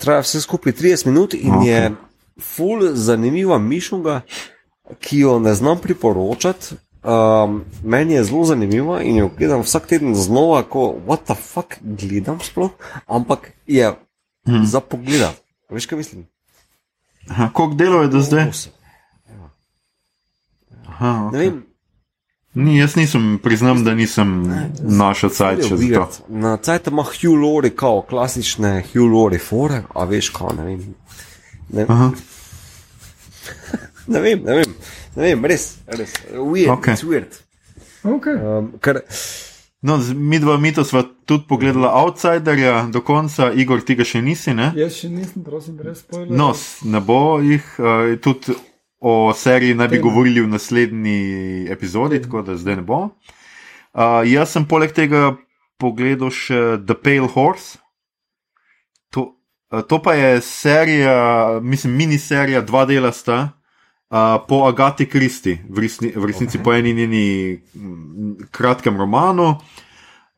Traja 0.00 0.24
vse 0.24 0.40
skupaj 0.40 0.72
30 0.72 1.06
minut 1.06 1.34
in 1.34 1.52
okay. 1.52 1.68
je 1.68 1.92
full 2.40 2.94
zanimiva 2.94 3.58
mišunga, 3.58 4.20
ki 5.00 5.18
jo 5.18 5.38
ne 5.38 5.54
znam 5.54 5.78
priporočati. 5.78 6.74
Um, 7.04 7.64
meni 7.84 8.14
je 8.14 8.24
zelo 8.24 8.44
zanimiva 8.44 9.02
in 9.02 9.16
jo 9.16 9.30
gledam 9.38 9.60
vsak 9.60 9.86
teden 9.86 10.14
znova, 10.14 10.62
ko 10.62 10.94
what 11.06 11.26
the 11.28 11.34
fuck 11.34 11.76
gledam 11.80 12.40
sploh, 12.40 12.70
ampak 13.06 13.52
je 13.66 13.92
hmm. 14.46 14.64
za 14.64 14.80
pogled. 14.80 15.36
Veš, 15.70 15.86
kaj 15.86 15.98
mislim? 15.98 16.26
Aha. 17.30 17.50
Koliko 17.52 17.74
delov 17.74 18.02
je 18.02 18.08
do 18.08 18.20
zdaj? 18.20 18.50
Aha, 20.86 21.28
okay. 21.28 21.38
vem, 21.38 21.62
Ni, 22.54 22.78
jaz 22.78 22.94
nisem, 22.96 23.38
priznam, 23.42 23.84
da 23.84 23.94
nisem 23.94 24.28
našel 24.78 25.30
cajt 25.34 25.64
še 25.66 25.76
za 25.76 26.04
to. 26.06 26.26
Na 26.28 26.54
cajt 26.62 26.86
ima 26.86 27.02
Hugh 27.02 27.34
Laurie, 27.34 27.72
kao 27.74 28.04
klasične 28.06 28.76
Hugh 28.92 29.10
Laurie 29.10 29.42
fore, 29.42 29.80
a 29.90 30.04
veš, 30.06 30.28
kao 30.36 30.52
ne 30.54 30.66
vem. 30.68 30.84
Ne, 31.74 31.86
Aha. 31.88 32.12
ne 34.14 34.20
vem, 34.20 34.44
ne 34.46 34.60
vem, 34.60 34.76
ne 35.16 35.22
vem, 35.26 35.48
res, 35.50 35.66
res. 35.86 36.14
Weird, 36.30 36.70
okay. 36.76 37.02
weird. 37.02 37.40
Okay. 38.04 38.38
Um, 38.38 38.70
ker, 38.78 39.02
No, 39.84 39.98
mi 40.14 40.38
dva 40.40 40.56
mito 40.56 40.80
sva 40.84 41.02
tudi 41.24 41.44
pogledala 41.48 41.90
Outsiderja 42.00 42.86
do 42.92 43.02
konca, 43.04 43.50
Igor, 43.52 43.82
ti 43.84 43.92
ga 43.98 44.06
še 44.08 44.22
nisi, 44.24 44.54
ne? 44.56 44.70
Jaz 44.80 44.96
še 44.96 45.10
nisem, 45.12 45.42
prosim, 45.44 45.74
brez 45.76 45.98
spoilerjev. 46.00 46.38
No, 46.40 46.46
ne 46.88 47.02
bo 47.04 47.18
jih, 47.44 47.66
uh, 47.82 48.14
tudi 48.24 48.56
o 49.04 49.28
seriji 49.36 49.76
naj 49.76 49.90
bi 49.92 49.98
Tema. 49.98 50.06
govorili 50.08 50.40
v 50.40 50.48
naslednji 50.54 51.18
epizodi, 51.68 52.22
tako 52.24 52.40
da 52.46 52.56
zdaj 52.56 52.78
ne 52.80 52.84
bo. 52.88 53.00
Uh, 53.92 54.24
jaz 54.24 54.56
sem 54.56 54.64
poleg 54.64 54.96
tega 54.96 55.34
pogledal 55.76 56.32
še 56.32 56.78
The 56.80 56.96
Pale 56.96 57.28
Horse. 57.36 57.76
To, 59.12 59.34
uh, 59.68 59.84
to 59.84 60.00
pa 60.00 60.16
je 60.16 60.40
serija, 60.48 61.60
mislim, 61.60 61.92
miniserija, 62.00 62.64
dva 62.64 62.86
dela 62.88 63.12
sta. 63.12 63.50
Uh, 64.14 64.38
po 64.46 64.62
Agati 64.70 65.08
Kristi, 65.10 65.58
v, 65.66 65.78
resni, 65.82 66.12
v 66.14 66.22
resnici 66.22 66.54
okay. 66.54 66.64
po 66.64 66.70
eni 66.70 66.94
njeni 66.94 67.58
kratkem 68.54 68.94
romanu. 68.94 69.56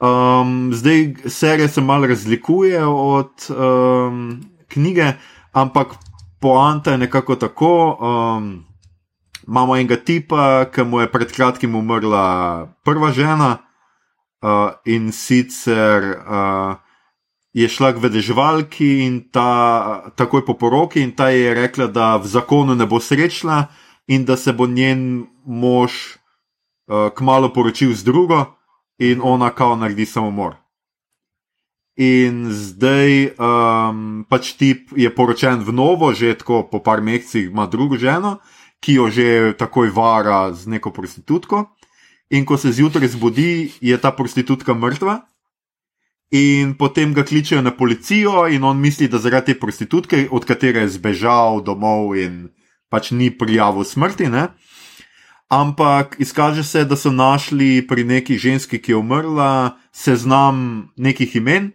Um, 0.00 0.72
zdaj 0.72 1.28
serija 1.28 1.68
se 1.68 1.80
malo 1.80 2.06
razlikuje 2.06 2.86
od 2.86 3.50
um, 3.52 4.40
knjige, 4.68 5.12
ampak 5.52 5.92
poanta 6.40 6.90
je 6.96 6.98
nekako 6.98 7.36
tako. 7.36 7.98
Um, 8.00 8.64
imamo 9.46 9.76
enega 9.76 9.96
tipa, 9.96 10.64
ki 10.72 10.84
mu 10.84 11.00
je 11.00 11.12
pred 11.12 11.32
kratkim 11.32 11.74
umrla 11.74 12.66
prva 12.84 13.12
žena 13.12 13.58
uh, 14.40 14.72
in 14.84 15.12
sicer 15.12 16.16
uh, 16.16 16.85
je 17.56 17.68
šla 17.68 17.94
k 17.96 18.02
vedeževalki 18.04 18.88
in 19.08 19.14
ta 19.32 20.12
takoj 20.12 20.44
po 20.44 20.58
poroki 20.60 21.00
in 21.00 21.16
ta 21.16 21.32
je 21.32 21.54
rekla, 21.56 21.88
da 21.88 22.16
v 22.20 22.28
zakonu 22.28 22.76
ne 22.76 22.84
bo 22.84 23.00
srečna 23.00 23.72
in 24.12 24.28
da 24.28 24.36
se 24.36 24.52
bo 24.52 24.66
njen 24.68 25.24
mož 25.46 25.92
uh, 25.96 27.08
kmalo 27.16 27.48
poročil 27.48 27.96
z 27.96 28.04
drugo 28.04 28.44
in 29.00 29.24
ona 29.24 29.50
kao 29.50 29.76
naredi 29.76 30.04
samomor. 30.04 30.60
In 31.96 32.52
zdaj 32.52 33.32
um, 33.40 34.26
pač 34.28 34.52
tip 34.60 34.92
je 34.92 35.08
poročen 35.08 35.64
v 35.64 35.72
novo, 35.72 36.12
že 36.12 36.36
tako 36.36 36.68
po 36.68 36.84
par 36.84 37.00
mesecih 37.00 37.48
ima 37.48 37.64
drugo 37.64 37.96
ženo, 37.96 38.36
ki 38.84 39.00
jo 39.00 39.08
že 39.08 39.56
takoj 39.56 39.88
vara 39.96 40.52
z 40.52 40.68
neko 40.76 40.92
prostitutko. 40.92 41.72
In 42.36 42.44
ko 42.44 42.60
se 42.60 42.68
zjutraj 42.68 43.08
zbudi, 43.16 43.72
je 43.80 43.96
ta 43.96 44.12
prostitutka 44.12 44.76
mrtva. 44.76 45.24
In 46.34 46.74
potem 46.74 47.14
ga 47.14 47.22
kličejo 47.22 47.62
na 47.62 47.70
policijo, 47.70 48.46
in 48.50 48.64
on 48.64 48.80
misli, 48.80 49.06
da 49.08 49.18
zaradi 49.18 49.52
te 49.52 49.60
prostitutke, 49.60 50.26
od 50.30 50.44
katere 50.44 50.82
je 50.82 50.96
zbežal 50.98 51.62
domov 51.62 52.16
in 52.18 52.48
pač 52.90 53.12
ni 53.14 53.30
prijavil 53.30 53.86
smrti. 53.86 54.26
Ne? 54.26 54.48
Ampak 55.48 56.16
izkaže 56.18 56.64
se, 56.66 56.84
da 56.84 56.96
so 56.96 57.12
našli 57.14 57.86
pri 57.86 58.04
neki 58.04 58.38
ženski, 58.38 58.82
ki 58.82 58.92
je 58.92 58.96
umrla, 58.96 59.78
seznam 59.94 60.90
nekih 60.96 61.36
imen 61.38 61.70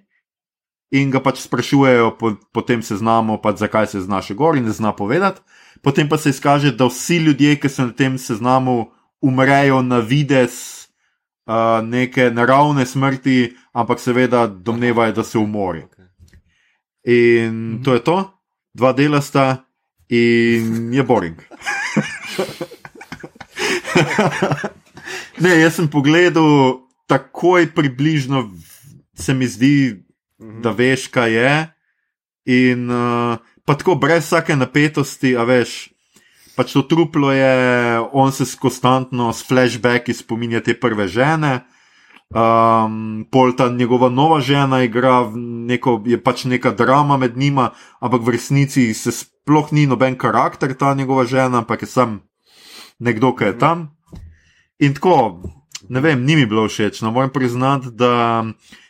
in 0.92 1.08
ga 1.12 1.22
pač 1.24 1.40
sprašujejo 1.40 2.18
po, 2.20 2.36
po 2.52 2.62
tem 2.68 2.84
seznamu, 2.84 3.40
pač 3.40 3.64
zakaj 3.64 3.88
se 3.88 4.02
znaše 4.04 4.36
gor 4.36 4.60
in 4.60 4.68
ne 4.68 4.76
zna 4.76 4.92
povedati. 4.92 5.40
Potem 5.82 6.10
pa 6.10 6.20
se 6.20 6.36
izkaže, 6.36 6.76
da 6.76 6.92
vsi 6.92 7.24
ljudje, 7.24 7.56
ki 7.56 7.70
so 7.72 7.88
na 7.88 7.96
tem 7.96 8.20
seznamu, 8.20 8.92
umrejo 9.24 9.80
na 9.82 10.04
vides 10.04 10.81
uh, 11.46 11.88
neke 11.88 12.30
naravne 12.32 12.86
smrti, 12.86 13.54
ampak 13.74 14.00
seveda 14.00 14.48
domnevajo, 14.48 15.12
da 15.12 15.24
so 15.24 15.40
umori. 15.40 15.84
In 17.04 17.82
to 17.84 17.94
je 17.94 18.04
to, 18.04 18.18
dva 18.74 18.94
dela 18.94 19.22
sta 19.22 19.66
in 20.10 20.94
je 20.94 21.04
boring. 21.04 21.42
ne, 25.44 25.60
jaz 25.60 25.76
sem 25.76 25.88
pogledal 25.90 26.82
takoj 27.08 27.74
približno, 27.76 28.52
se 29.14 29.34
mi 29.34 29.48
zdi, 29.48 30.04
da 30.38 30.72
veš, 30.72 31.08
kaj 31.08 31.34
je. 31.34 31.56
In 32.46 32.90
uh, 32.90 33.38
pa 33.66 33.76
tako 33.78 33.96
brez 33.96 34.26
vsake 34.26 34.56
napetosti, 34.56 35.36
a 35.38 35.44
veš, 35.46 35.92
pač 36.56 36.74
to 36.74 36.84
truplo 36.84 37.32
je, 37.32 37.54
on 38.12 38.32
se 38.32 38.46
konstantno 38.60 39.34
s 39.34 39.46
flashbacki 39.48 40.14
spominja 40.14 40.62
te 40.62 40.76
prve 40.78 41.08
žene. 41.08 41.62
Um, 42.32 43.26
pol 43.28 43.52
ta 43.60 43.68
njegova 43.68 44.08
nova 44.10 44.40
žena 44.40 44.84
igra, 44.84 45.28
neko, 45.36 46.00
je 46.08 46.16
pač 46.16 46.46
neka 46.48 46.72
drama 46.72 47.18
med 47.18 47.36
njima, 47.38 47.74
ampak 48.00 48.22
v 48.24 48.38
resnici 48.38 48.94
se 48.96 49.12
sploh 49.12 49.74
ni 49.76 49.84
noben 49.84 50.16
karakter 50.16 50.72
ta 50.74 50.94
njegova 50.96 51.26
žena, 51.28 51.60
ampak 51.60 51.84
je 51.84 51.92
sam 51.92 52.22
nekdo, 53.00 53.36
ki 53.36 53.52
je 53.52 53.58
tam. 53.60 53.90
In 54.80 54.96
tako, 54.96 55.44
ne 55.90 56.00
vem, 56.00 56.24
ni 56.24 56.36
mi 56.36 56.46
bilo 56.46 56.68
všeč. 56.68 57.02
No, 57.02 57.12
moram 57.12 57.34
priznati, 57.36 57.92
da 57.92 58.46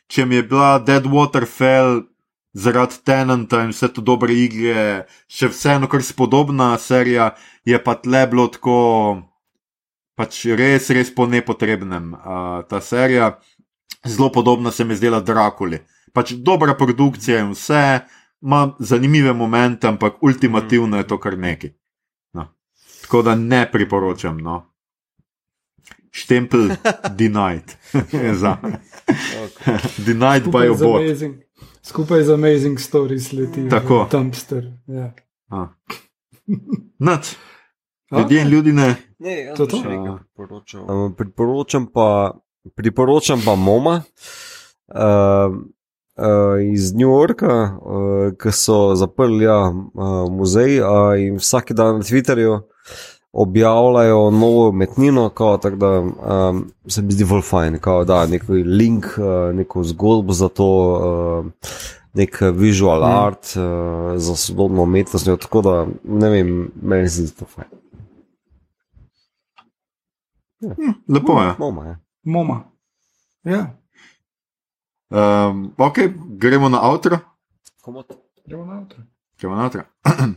če 0.08 0.26
mi 0.26 0.38
je 0.38 0.44
bila 0.44 0.78
Deadwater 0.80 1.48
Fell 1.50 2.04
zaradi 2.54 2.96
Tenanta 3.04 3.64
in 3.64 3.70
vse 3.72 3.88
to 3.94 4.02
dobre 4.02 4.34
igre, 4.36 5.06
še 5.32 5.48
vseeno 5.52 5.88
kar 5.92 6.04
spodobna 6.04 6.78
serija, 6.78 7.32
je 7.66 7.80
pa 7.84 7.96
tle 7.96 8.26
bilo 8.28 8.48
tako, 8.52 8.78
pač 10.20 10.46
res, 10.58 10.90
res 10.92 11.14
po 11.16 11.28
nepotrebnem. 11.28 12.14
Uh, 12.14 12.64
ta 12.68 12.82
serija, 12.84 13.38
zelo 14.06 14.32
podobna 14.32 14.72
se 14.72 14.86
mi 14.86 14.96
zdela 14.96 15.22
Drakuli. 15.22 15.80
Pač 16.14 16.34
dobra 16.36 16.76
produkcija 16.76 17.40
in 17.40 17.54
vse, 17.56 18.02
ima 18.42 18.76
zanimive 18.80 19.34
momente, 19.34 19.88
ampak 19.88 20.24
ultimativno 20.24 20.98
je 20.98 21.08
to 21.08 21.18
kar 21.20 21.38
neki. 21.38 21.72
No. 22.36 22.48
Tako 23.06 23.22
da 23.22 23.36
ne 23.36 23.64
priporočam. 23.72 24.38
No. 24.44 24.66
Štempel 26.12 26.76
denied. 27.20 27.78
Denied 30.06 30.52
by 30.52 30.68
z 30.68 30.84
obot. 30.84 31.00
Amazing- 31.00 31.40
Skupaj 31.84 32.24
z 32.24 32.34
Amazing 32.34 32.80
Stories 32.80 33.32
leti. 33.32 33.70
Tako. 33.70 34.08
Dumpster. 34.12 34.72
Ja. 34.88 35.14
Nič. 37.00 37.36
Ljudje 38.12 38.42
in 38.42 38.48
ljudi 38.48 38.74
ne. 38.74 38.96
Ne, 39.20 39.42
jaz 39.44 39.58
To 39.58 39.66
to? 39.66 39.78
nekaj 39.78 40.18
priporočal. 40.36 40.82
Um, 40.92 41.16
priporočam, 41.16 41.88
pa, 41.94 42.38
priporočam 42.76 43.42
pa 43.46 43.56
Moma 43.56 44.02
uh, 44.88 45.54
uh, 46.18 46.74
iz 46.74 46.94
New 46.94 47.10
Yorka, 47.10 47.78
uh, 47.82 48.34
ki 48.38 48.52
so 48.52 48.96
zaprli 48.96 49.46
ja, 49.46 49.70
uh, 49.70 50.32
muzej 50.32 50.82
uh, 50.82 50.88
in 51.20 51.40
vsak 51.40 51.72
dan 51.72 52.02
na 52.02 52.04
Twitterju 52.04 52.62
objavljajo 53.34 54.32
novo 54.32 54.70
umetnino, 54.70 55.30
kao, 55.30 55.58
tako 55.58 55.76
da 55.76 56.00
um, 56.00 56.72
se 56.88 57.02
mi 57.02 57.12
zdi 57.12 57.26
bolj 57.26 57.42
fajn, 57.42 57.80
kao, 57.80 58.04
da 58.06 58.26
neki 58.26 58.52
link, 58.52 59.06
uh, 59.06 59.56
neko 59.56 59.84
zgodbo 59.84 60.34
za 60.34 60.50
to. 60.50 61.46
Uh, 61.46 61.52
Nek 62.14 62.42
visual 62.54 63.00
mm. 63.00 63.04
art 63.04 63.46
uh, 63.56 64.20
za 64.20 64.36
sodobno 64.36 64.84
umetnost, 64.84 65.26
tako 65.26 65.62
da 65.62 65.88
ne 66.04 66.30
vem, 66.30 66.72
meni 66.82 67.10
se 67.10 67.26
zdi 67.26 67.36
to 67.36 67.46
fajn. 67.46 67.68
Lepo 71.08 71.42
je. 71.42 71.54
Moma, 71.60 71.86
ja. 71.86 72.00
Moma. 72.24 72.64
Ja. 73.44 73.78
Um, 75.10 75.74
ok, 75.78 75.98
gremo 76.38 76.70
na. 76.70 77.00
Komot. 77.82 78.14
Gremo 78.46 78.66
na 78.66 78.78
avto. 78.78 78.96
Gremo 79.40 79.56
na 79.56 79.66
avtro. 79.66 79.82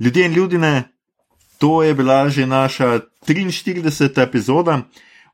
Ljudje 0.00 0.26
in 0.26 0.32
ljudine, 0.32 0.95
to 1.58 1.82
je 1.82 1.94
bila 1.94 2.28
že 2.28 2.46
naša 2.46 3.00
43. 3.26 4.22
epizoda. 4.22 4.82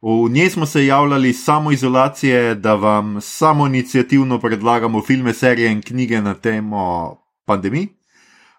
V 0.03 0.31
njej 0.31 0.51
smo 0.51 0.67
se 0.67 0.87
javljali 0.87 1.33
samo 1.33 1.73
izolacije, 1.73 2.55
da 2.55 2.75
vam 2.75 3.21
samo 3.21 3.67
inicijativno 3.67 4.39
predlagamo 4.41 5.03
filme, 5.03 5.35
serije 5.35 5.73
in 5.73 5.83
knjige 5.83 6.21
na 6.21 6.35
temo 6.35 7.17
pandemije. 7.45 7.87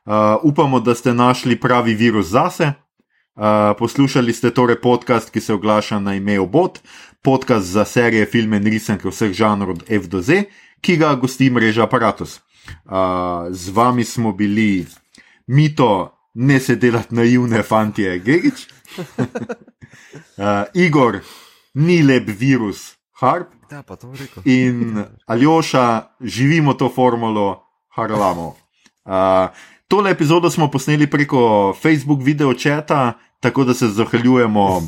Uh, 0.05 0.13
upamo, 0.43 0.79
da 0.79 0.95
ste 0.95 1.13
našli 1.13 1.59
pravi 1.59 1.93
virus 1.93 2.27
zase. 2.27 2.73
Uh, 3.35 3.43
poslušali 3.79 4.33
ste 4.33 4.51
torej 4.53 4.81
podcast, 4.81 5.29
ki 5.29 5.41
se 5.41 5.53
oglaša 5.53 5.99
na 5.99 6.15
ime 6.15 6.39
Obot, 6.39 6.79
podcast 7.21 7.65
za 7.65 7.85
serije, 7.85 8.25
filme 8.25 8.57
in 8.57 8.63
risanke 8.63 9.09
vseh 9.09 9.31
žanrov 9.33 9.69
od 9.69 9.83
F 9.89 10.07
do 10.07 10.21
Z, 10.21 10.43
ki 10.81 10.97
ga 10.97 11.15
gosti 11.15 11.49
mreža 11.49 11.83
Apparatus. 11.83 12.39
Uh, 12.85 12.93
z 13.49 13.69
vami 13.69 14.03
smo 14.03 14.31
bili 14.31 14.85
Mito, 15.47 16.22
ne 16.33 16.59
se 16.59 16.75
delati 16.75 17.15
naivne 17.15 17.63
fantje, 17.63 18.19
Gigič, 18.19 18.67
uh, 20.37 20.65
Igor, 20.73 21.19
ni 21.73 22.01
lep 22.03 22.29
virus, 22.29 22.93
Harp 23.19 23.53
Da, 23.69 23.81
pa 23.81 23.95
to 23.95 24.11
rekel. 24.11 24.43
in 24.45 25.03
Aljoša, 25.25 26.01
živimo 26.21 26.73
to 26.73 26.89
formulo, 26.95 27.63
harlamo. 27.95 28.55
Uh, 29.05 29.49
tole 29.87 30.11
epizodo 30.11 30.49
smo 30.49 30.71
posneli 30.71 31.09
preko 31.09 31.73
Facebook 31.81 32.19
video 32.23 32.53
četa, 32.53 33.13
tako 33.39 33.63
da 33.63 33.73
se 33.73 33.87
zahvaljujemo 33.87 34.81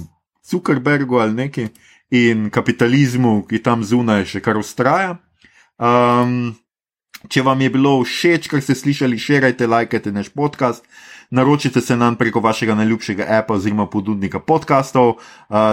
Zuckerbergu 0.50 1.18
ali 1.18 1.34
neki 1.34 1.68
in 2.10 2.50
kapitalizmu, 2.50 3.46
ki 3.50 3.64
tam 3.64 3.84
zunaj 3.84 4.26
še 4.26 4.42
kar 4.42 4.58
ustraja. 4.58 5.18
Um, 5.78 6.56
če 7.30 7.42
vam 7.42 7.62
je 7.62 7.70
bilo 7.74 7.98
všeč, 8.04 8.48
kar 8.52 8.62
ste 8.62 8.76
slišali, 8.76 9.20
širite, 9.20 9.68
lajkajte 9.68 10.14
naš 10.14 10.30
podcast. 10.30 10.86
Naročite 11.36 11.82
se 11.82 11.98
nam 11.98 12.16
preko 12.16 12.40
vašega 12.40 12.76
najljubšega 12.76 13.26
appa 13.30 13.54
oziroma 13.54 13.90
ponudnika 13.92 14.40
podkastov, 14.40 15.10
uh, 15.10 15.18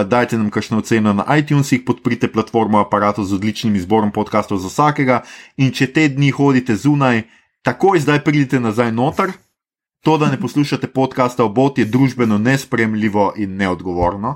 dajte 0.03 0.37
nam 0.37 0.49
kakšno 0.51 0.81
oceno 0.83 1.13
na 1.13 1.23
iTunesih, 1.37 1.85
podprite 1.87 2.27
platformo 2.27 2.81
aparatov 2.83 3.23
z 3.25 3.37
odličnim 3.37 3.75
izborom 3.79 4.11
podkastov 4.11 4.59
za 4.59 4.67
vsakega. 4.67 5.21
In 5.57 5.71
če 5.71 5.87
te 5.93 6.09
dni 6.11 6.33
hodite 6.35 6.75
zunaj, 6.75 7.23
takoj 7.63 8.03
zdaj 8.03 8.19
pridite 8.27 8.59
nazaj 8.59 8.91
noter. 8.91 9.31
To, 10.03 10.17
da 10.19 10.27
ne 10.27 10.35
poslušate 10.35 10.91
podcasta 10.91 11.47
obot, 11.47 11.79
je 11.79 11.85
družbeno 11.87 12.37
nespremljivo 12.37 13.31
in 13.39 13.55
neodgovorno. 13.55 14.35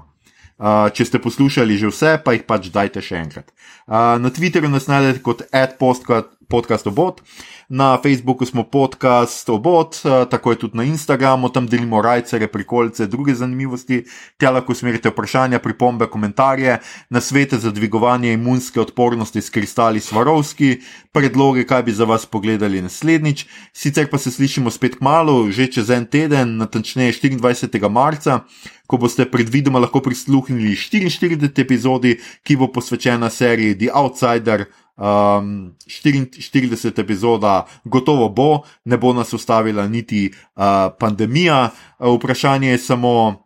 Uh, 0.58 0.88
če 0.96 1.12
ste 1.12 1.20
poslušali 1.20 1.76
že 1.78 1.92
vse, 1.92 2.16
pa 2.24 2.38
jih 2.38 2.48
pač 2.48 2.72
dajte 2.72 3.04
še 3.04 3.20
enkrat. 3.20 3.52
Uh, 3.84 4.16
na 4.16 4.32
Twitterju 4.32 4.72
nas 4.72 4.88
najdete 4.88 5.20
kot 5.28 5.44
adpodcast 5.52 6.37
podcast 6.50 6.88
obot, 6.88 7.22
na 7.70 7.98
Facebooku 8.04 8.46
smo 8.46 8.64
podcast 8.64 9.50
obot, 9.50 9.96
uh, 10.04 10.30
tako 10.30 10.52
je 10.52 10.60
tudi 10.60 10.78
na 10.78 10.84
Instagramu, 10.84 11.50
tam 11.50 11.68
delimo 11.68 12.02
rajcere, 12.02 12.48
prikolce, 12.48 13.08
druge 13.08 13.36
zanimivosti. 13.36 14.04
Tja 14.38 14.52
lahko 14.52 14.72
usmerite 14.72 15.10
vprašanja, 15.10 15.60
pripombe, 15.60 16.08
komentarje, 16.08 16.78
na 17.10 17.22
svete 17.22 17.58
za 17.58 17.72
dvigovanje 17.72 18.34
imunske 18.34 18.82
odpornosti 18.82 19.42
s 19.42 19.50
kristali 19.50 20.00
Svarovski, 20.00 20.80
predloge, 21.12 21.66
kaj 21.68 21.84
bi 21.84 21.92
za 21.92 22.06
vas 22.06 22.26
pogledali 22.26 22.82
naslednjič. 22.82 23.46
Sicer 23.74 24.10
pa 24.10 24.18
se 24.18 24.32
slišimo 24.32 24.72
spet 24.72 24.96
k 24.96 25.02
malu, 25.02 25.52
že 25.52 25.68
čez 25.72 25.90
en 25.90 26.06
teden, 26.06 26.58
natančneje 26.58 27.14
24. 27.14 27.90
marca 27.90 28.42
ko 28.88 28.98
boste 28.98 29.28
predvidoma 29.28 29.80
lahko 29.84 30.02
prisluhnili 30.02 30.76
44. 30.76 31.52
epizodi, 31.62 32.16
ki 32.44 32.56
bo 32.56 32.72
posvečena 32.72 33.30
seriji 33.30 33.78
The 33.78 33.92
Outsider. 33.94 34.66
Um, 34.98 35.76
44. 35.86 37.00
epizoda 37.00 37.66
gotovo 37.84 38.30
bo, 38.30 38.62
ne 38.86 38.98
bo 38.98 39.14
nas 39.14 39.34
ustavila 39.34 39.88
niti 39.88 40.32
uh, 40.56 40.64
pandemija. 41.00 41.70
Uh, 42.00 42.16
vprašanje 42.16 42.70
je 42.70 42.78
samo, 42.78 43.44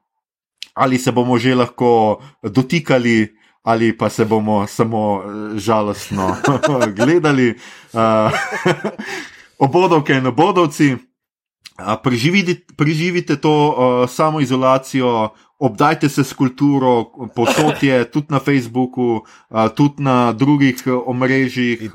ali 0.73 0.97
se 0.97 1.11
bomo 1.11 1.37
že 1.37 1.55
lahko 1.55 2.21
dotikali. 2.43 3.35
Ali 3.63 3.97
pa 3.97 4.09
se 4.09 4.25
bomo 4.25 4.67
samo 4.67 5.21
eh, 5.21 5.59
žalostno 5.59 6.35
gledali, 6.97 7.53
uh, 7.93 8.31
obodovke 9.65 10.13
in 10.13 10.27
obodovci. 10.27 10.97
Preživite, 12.03 12.73
preživite 12.77 13.35
to 13.41 13.51
uh, 13.51 14.09
samo 14.09 14.41
izolacijo, 14.41 15.29
obdajte 15.61 16.09
se 16.09 16.23
s 16.25 16.33
kulturo, 16.33 17.11
posod 17.35 17.83
je 17.85 18.03
tudi 18.09 18.33
na 18.33 18.39
Facebooku, 18.39 19.21
uh, 19.21 19.69
tudi 19.75 20.03
na 20.03 20.33
drugih 20.33 20.81
eh, 20.85 20.91
omrežjih. 20.91 21.91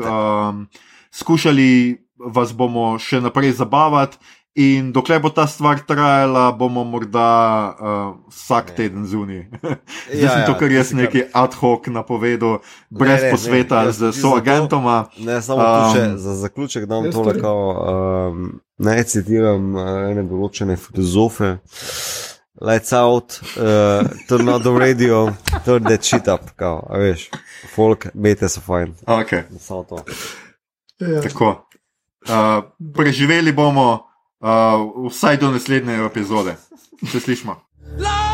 Skušali 1.11 1.99
vas 2.17 2.53
bomo 2.53 2.97
še 3.01 3.21
naprej 3.21 3.57
zabavati, 3.59 4.17
in 4.57 4.89
dokler 4.93 5.21
bo 5.21 5.29
ta 5.29 5.45
stvar 5.47 5.83
trajala, 5.85 6.49
bomo 6.57 6.85
morda 6.85 7.29
uh, 7.77 8.33
vsak 8.33 8.73
Ne. 8.73 8.77
teden 8.77 9.07
zunaj. 9.07 9.45
Zdaj 10.09 10.23
Ja, 10.23 10.31
sem 10.33 10.41
ja, 10.41 10.47
to, 10.47 10.55
kar 10.57 10.69
to 10.69 10.75
jaz 10.75 10.93
neki 10.97 11.25
ad 11.33 11.55
hoc 11.61 11.87
napovedal, 11.93 12.59
brez 12.91 13.21
ne, 13.21 13.27
ne, 13.29 13.33
posveta 13.37 13.83
jaz 13.85 14.01
z 14.01 14.13
ti 14.13 14.21
soagentoma. 14.21 14.97
Ne, 15.21 15.43
samo 15.43 15.61
um, 15.61 15.93
še 15.93 16.05
za 16.17 16.35
zaključek 16.41 16.89
dam 16.89 17.05
jaz 17.05 17.15
tole, 17.15 17.37
tudi. 17.37 17.45
kao, 17.45 17.61
um, 18.33 18.49
ne 18.79 18.97
citiram 19.05 19.75
uh, 19.77 19.91
ene 20.09 20.25
določene 20.25 20.81
filozofe. 20.81 21.59
Lights 22.61 22.93
out, 22.93 23.41
uh, 23.57 24.09
turn 24.29 24.49
on 24.49 24.63
the 24.63 24.71
radio, 24.73 25.37
turn 25.65 25.83
that 25.85 26.05
shit 26.05 26.29
up, 26.29 26.51
kao, 26.57 26.87
a 26.91 26.99
veš, 26.99 27.29
folk, 27.75 28.07
bete 28.15 28.49
so 28.49 28.61
fajn, 28.61 28.95
Okay. 29.07 29.43
samo 29.61 29.83
to. 29.85 30.05
Ja. 30.99 31.21
Tako. 31.23 31.69
Uh, 32.29 32.65
preživeli 32.95 33.53
bomo 33.53 34.09
uh, 34.41 34.49
vsaj 35.11 35.37
do 35.37 35.51
naslednje 35.51 36.05
epizode. 36.07 36.57
Se 37.13 37.21
slišmo. 37.21 37.61
Love 37.99 38.26